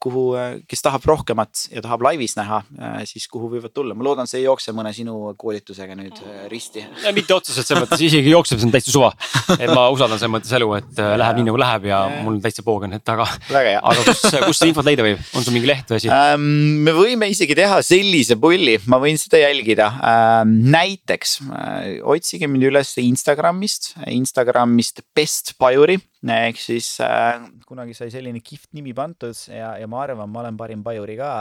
kuhu, 0.02 0.24
kes 0.66 0.82
tahab 0.82 1.06
rohkemat 1.06 1.68
ja 1.76 1.84
tahab 1.84 2.02
laivis 2.08 2.34
näha, 2.36 2.62
siis 3.06 3.28
kuhu 3.30 3.52
võivad 3.54 3.70
tulla, 3.74 3.94
ma 3.94 4.06
loodan, 4.08 4.26
see 4.26 4.40
ei 4.40 4.48
jookse 4.48 4.74
mõne 4.74 4.90
sinu 4.96 5.36
koolitusega 5.38 5.94
nüüd 5.98 6.18
risti. 6.50 6.82
mitte 7.14 7.36
otseselt 7.38 7.68
selles 7.68 7.86
mõttes, 7.86 8.02
isegi 8.02 8.34
jookseb, 8.34 8.58
see 8.58 8.66
on 8.66 8.74
täitsa 8.74 8.94
suva. 8.94 9.12
et 9.58 9.70
ma 9.70 9.86
usaldan 9.94 10.18
selles 10.18 10.34
mõttes 10.34 10.58
elu, 10.58 10.72
et 10.80 11.02
läheb 11.22 11.38
nii 11.38 11.48
nagu 11.52 11.62
läheb 11.62 11.88
ja 11.92 12.02
mul 12.26 12.42
täitsa 12.42 12.66
poog 12.66 12.88
on 12.88 12.98
taga. 13.04 13.28
aga 13.54 14.06
kus, 14.10 14.26
kus 14.48 14.58
seda 14.58 14.72
infot 14.72 14.90
leida 14.90 15.06
võib, 15.06 15.22
on 15.36 15.46
sul 15.46 15.51
mingi 15.54 15.68
leht 15.70 15.90
või 15.90 16.00
asi 16.00 16.12
ähm,? 16.12 16.46
me 16.86 16.94
võime 16.96 17.28
isegi 17.32 17.56
teha 17.58 17.80
sellise 17.84 18.38
pulli, 18.40 18.78
ma 18.90 19.00
võin 19.02 19.18
seda 19.20 19.42
jälgida 19.42 19.88
ähm,. 19.98 20.56
näiteks 20.72 21.36
äh, 21.48 21.90
otsige 22.02 22.48
mind 22.50 22.70
üles 22.70 22.94
Instagramist, 23.02 23.92
Instagramist 24.06 25.04
Best 25.16 25.54
Pajuri 25.60 25.98
ehk 26.22 26.60
siis 26.62 26.94
äh, 27.02 27.42
kunagi 27.66 27.96
sai 27.98 28.10
selline 28.14 28.40
kihvt 28.44 28.70
nimi 28.78 28.94
pandud 28.94 29.34
ja, 29.50 29.74
ja 29.80 29.88
ma 29.90 30.04
arvan, 30.04 30.30
ma 30.30 30.44
olen 30.44 30.58
parim 30.60 30.84
pajuri 30.86 31.18
ka 31.18 31.32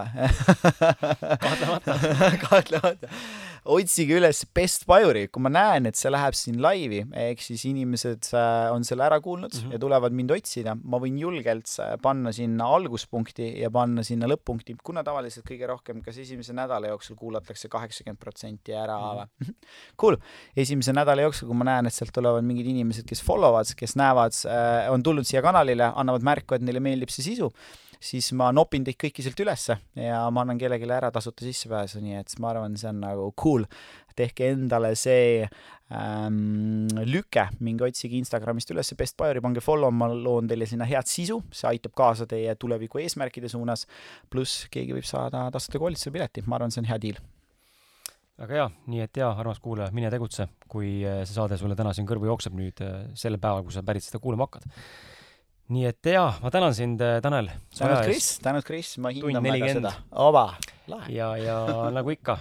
kahtlemata 1.43 1.97
kahtlemata. 2.47 3.11
Otsige 3.65 4.17
üles 4.19 4.43
Best 4.55 4.85
Pajuri, 4.89 5.27
kui 5.31 5.43
ma 5.43 5.51
näen, 5.53 5.89
et 5.89 5.99
see 5.99 6.11
läheb 6.11 6.38
siin 6.38 6.61
laivi, 6.61 7.03
ehk 7.23 7.41
siis 7.41 7.65
inimesed 7.69 8.31
äh, 8.38 8.69
on 8.73 8.85
selle 8.88 9.05
ära 9.07 9.19
kuulnud 9.21 9.53
mm 9.53 9.63
-hmm. 9.63 9.73
ja 9.73 9.79
tulevad 9.79 10.13
mind 10.13 10.31
otsida, 10.31 10.75
ma 10.75 10.97
võin 10.97 11.17
julgelt 11.19 11.69
äh, 11.79 11.97
panna 12.01 12.31
sinna 12.31 12.67
alguspunkti 12.75 13.61
ja 13.61 13.71
panna 13.71 14.03
sinna 14.03 14.27
lõpp-punkti, 14.27 14.75
kuna 14.83 15.03
tavaliselt 15.03 15.45
kõige 15.45 15.67
rohkem, 15.67 16.01
kas 16.01 16.17
esimese 16.17 16.53
nädala 16.53 16.88
jooksul 16.88 17.15
kuulatakse 17.15 17.69
kaheksakümmend 17.69 18.19
protsenti 18.19 18.73
ära 18.73 19.25
mm. 19.25 19.45
-hmm. 19.45 19.55
Cool, 20.01 20.17
esimese 20.57 20.93
nädala 20.93 21.21
jooksul, 21.21 21.47
kui 21.47 21.57
ma 21.57 21.63
näen, 21.63 21.85
et 21.85 21.93
sealt 21.93 22.13
tulevad 22.13 22.43
mingid 22.43 22.65
inimesed, 22.65 23.05
kes 23.05 23.23
follow 23.23 23.53
vad, 23.53 23.75
kes 23.75 23.95
näevad 23.95 24.31
Äh, 24.51 24.91
on 24.91 25.03
tulnud 25.03 25.27
siia 25.27 25.41
kanalile, 25.43 25.91
annavad 25.95 26.25
märku, 26.25 26.57
et 26.57 26.65
neile 26.65 26.81
meeldib 26.83 27.11
see 27.13 27.25
sisu, 27.31 27.51
siis 28.01 28.31
ma 28.37 28.49
nopin 28.55 28.85
teid 28.85 28.97
kõiki 28.99 29.23
sealt 29.25 29.39
ülesse 29.43 29.77
ja 29.97 30.23
ma 30.33 30.43
annan 30.43 30.59
kellelegi 30.61 30.89
ära 30.91 31.11
tasuta 31.13 31.45
sissepääsu, 31.45 32.01
nii 32.03 32.17
et 32.19 32.33
ma 32.41 32.51
arvan, 32.51 32.77
see 32.79 32.89
on 32.91 33.03
nagu 33.03 33.31
cool. 33.39 33.67
tehke 34.15 34.49
endale 34.51 34.91
see 34.99 35.45
ähm, 35.95 36.89
lüke, 37.07 37.45
minge 37.63 37.85
otsige 37.87 38.17
Instagramist 38.19 38.73
üles 38.73 38.91
Best 38.99 39.15
Buyeri, 39.17 39.41
pange 39.41 39.63
follow, 39.63 39.93
ma 39.95 40.09
loon 40.11 40.49
teile 40.51 40.67
sinna 40.67 40.85
head 40.89 41.07
sisu, 41.07 41.39
see 41.51 41.69
aitab 41.69 41.95
kaasa 41.95 42.27
teie 42.27 42.55
tuleviku 42.59 42.99
eesmärkide 42.99 43.49
suunas. 43.49 43.87
pluss 44.29 44.67
keegi 44.71 44.97
võib 44.97 45.07
saada 45.07 45.47
tasuta 45.51 45.79
koolituse 45.79 46.11
pileti, 46.11 46.43
ma 46.45 46.59
arvan, 46.59 46.73
see 46.73 46.83
on 46.83 46.91
hea 46.91 46.99
deal 47.05 47.21
väga 48.41 48.57
hea, 48.57 48.67
nii 48.89 49.03
et 49.03 49.17
jaa, 49.21 49.31
armas 49.37 49.59
kuulaja, 49.61 49.93
mine 49.93 50.09
tegutse, 50.13 50.47
kui 50.71 51.01
äh, 51.05 51.21
see 51.27 51.37
saade 51.37 51.59
sulle 51.61 51.77
täna 51.77 51.93
siin 51.93 52.07
kõrvu 52.09 52.29
jookseb 52.31 52.55
nüüd 52.57 52.81
äh, 52.83 53.03
sel 53.17 53.37
päeval, 53.41 53.65
kui 53.67 53.75
sa 53.75 53.83
pärit 53.85 54.05
seda 54.05 54.21
kuulama 54.23 54.47
hakkad. 54.47 54.65
Nii 55.72 55.85
et 55.89 56.10
jaa, 56.14 56.30
ma 56.43 56.52
tänan 56.53 56.76
sind, 56.77 57.02
äh, 57.03 57.19
Tanel. 57.23 57.52
tänud, 57.77 58.02
Kris, 58.06 58.31
tänud, 58.43 58.65
Kris, 58.68 58.95
ma 59.03 59.14
hindan 59.15 59.45
väga 59.45 59.69
seda. 59.77 59.93
ova, 60.23 60.48
lahe. 60.91 61.11
ja, 61.15 61.30
ja 61.39 61.60
nagu 61.98 62.14
ikka, 62.14 62.38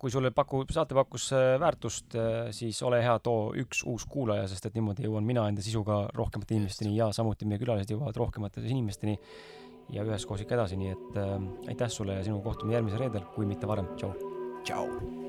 kui 0.00 0.12
sulle 0.12 0.32
paku, 0.34 0.64
saate 0.72 0.96
pakkus 0.96 1.30
väärtust, 1.60 2.18
siis 2.56 2.82
ole 2.86 3.02
hea, 3.04 3.16
too 3.24 3.54
üks 3.60 3.84
uus 3.88 4.06
kuulaja, 4.10 4.48
sest 4.50 4.70
et 4.70 4.76
niimoodi 4.78 5.08
jõuan 5.08 5.26
mina 5.26 5.46
enda 5.50 5.64
sisuga 5.64 6.02
rohkemate 6.16 6.56
inimesteni 6.56 6.96
ja 6.96 7.10
samuti 7.16 7.48
meie 7.48 7.60
külalised 7.62 7.92
jõuavad 7.92 8.20
rohkemate 8.20 8.64
inimesteni 8.64 9.18
ja 9.94 10.04
üheskoos 10.06 10.44
ikka 10.44 10.58
edasi, 10.58 10.78
nii 10.80 10.92
et 10.94 11.18
äh, 11.20 11.38
aitäh 11.72 11.90
sulle 11.92 12.18
ja 12.20 12.26
sinu 12.26 12.42
kohtume 12.44 12.76
järgmisel 12.76 13.06
reedel, 13.06 13.26
kui 13.34 13.48
mitte 13.48 13.70
varem, 13.70 13.90
tšau 13.96 14.14
Ciao. 14.64 15.19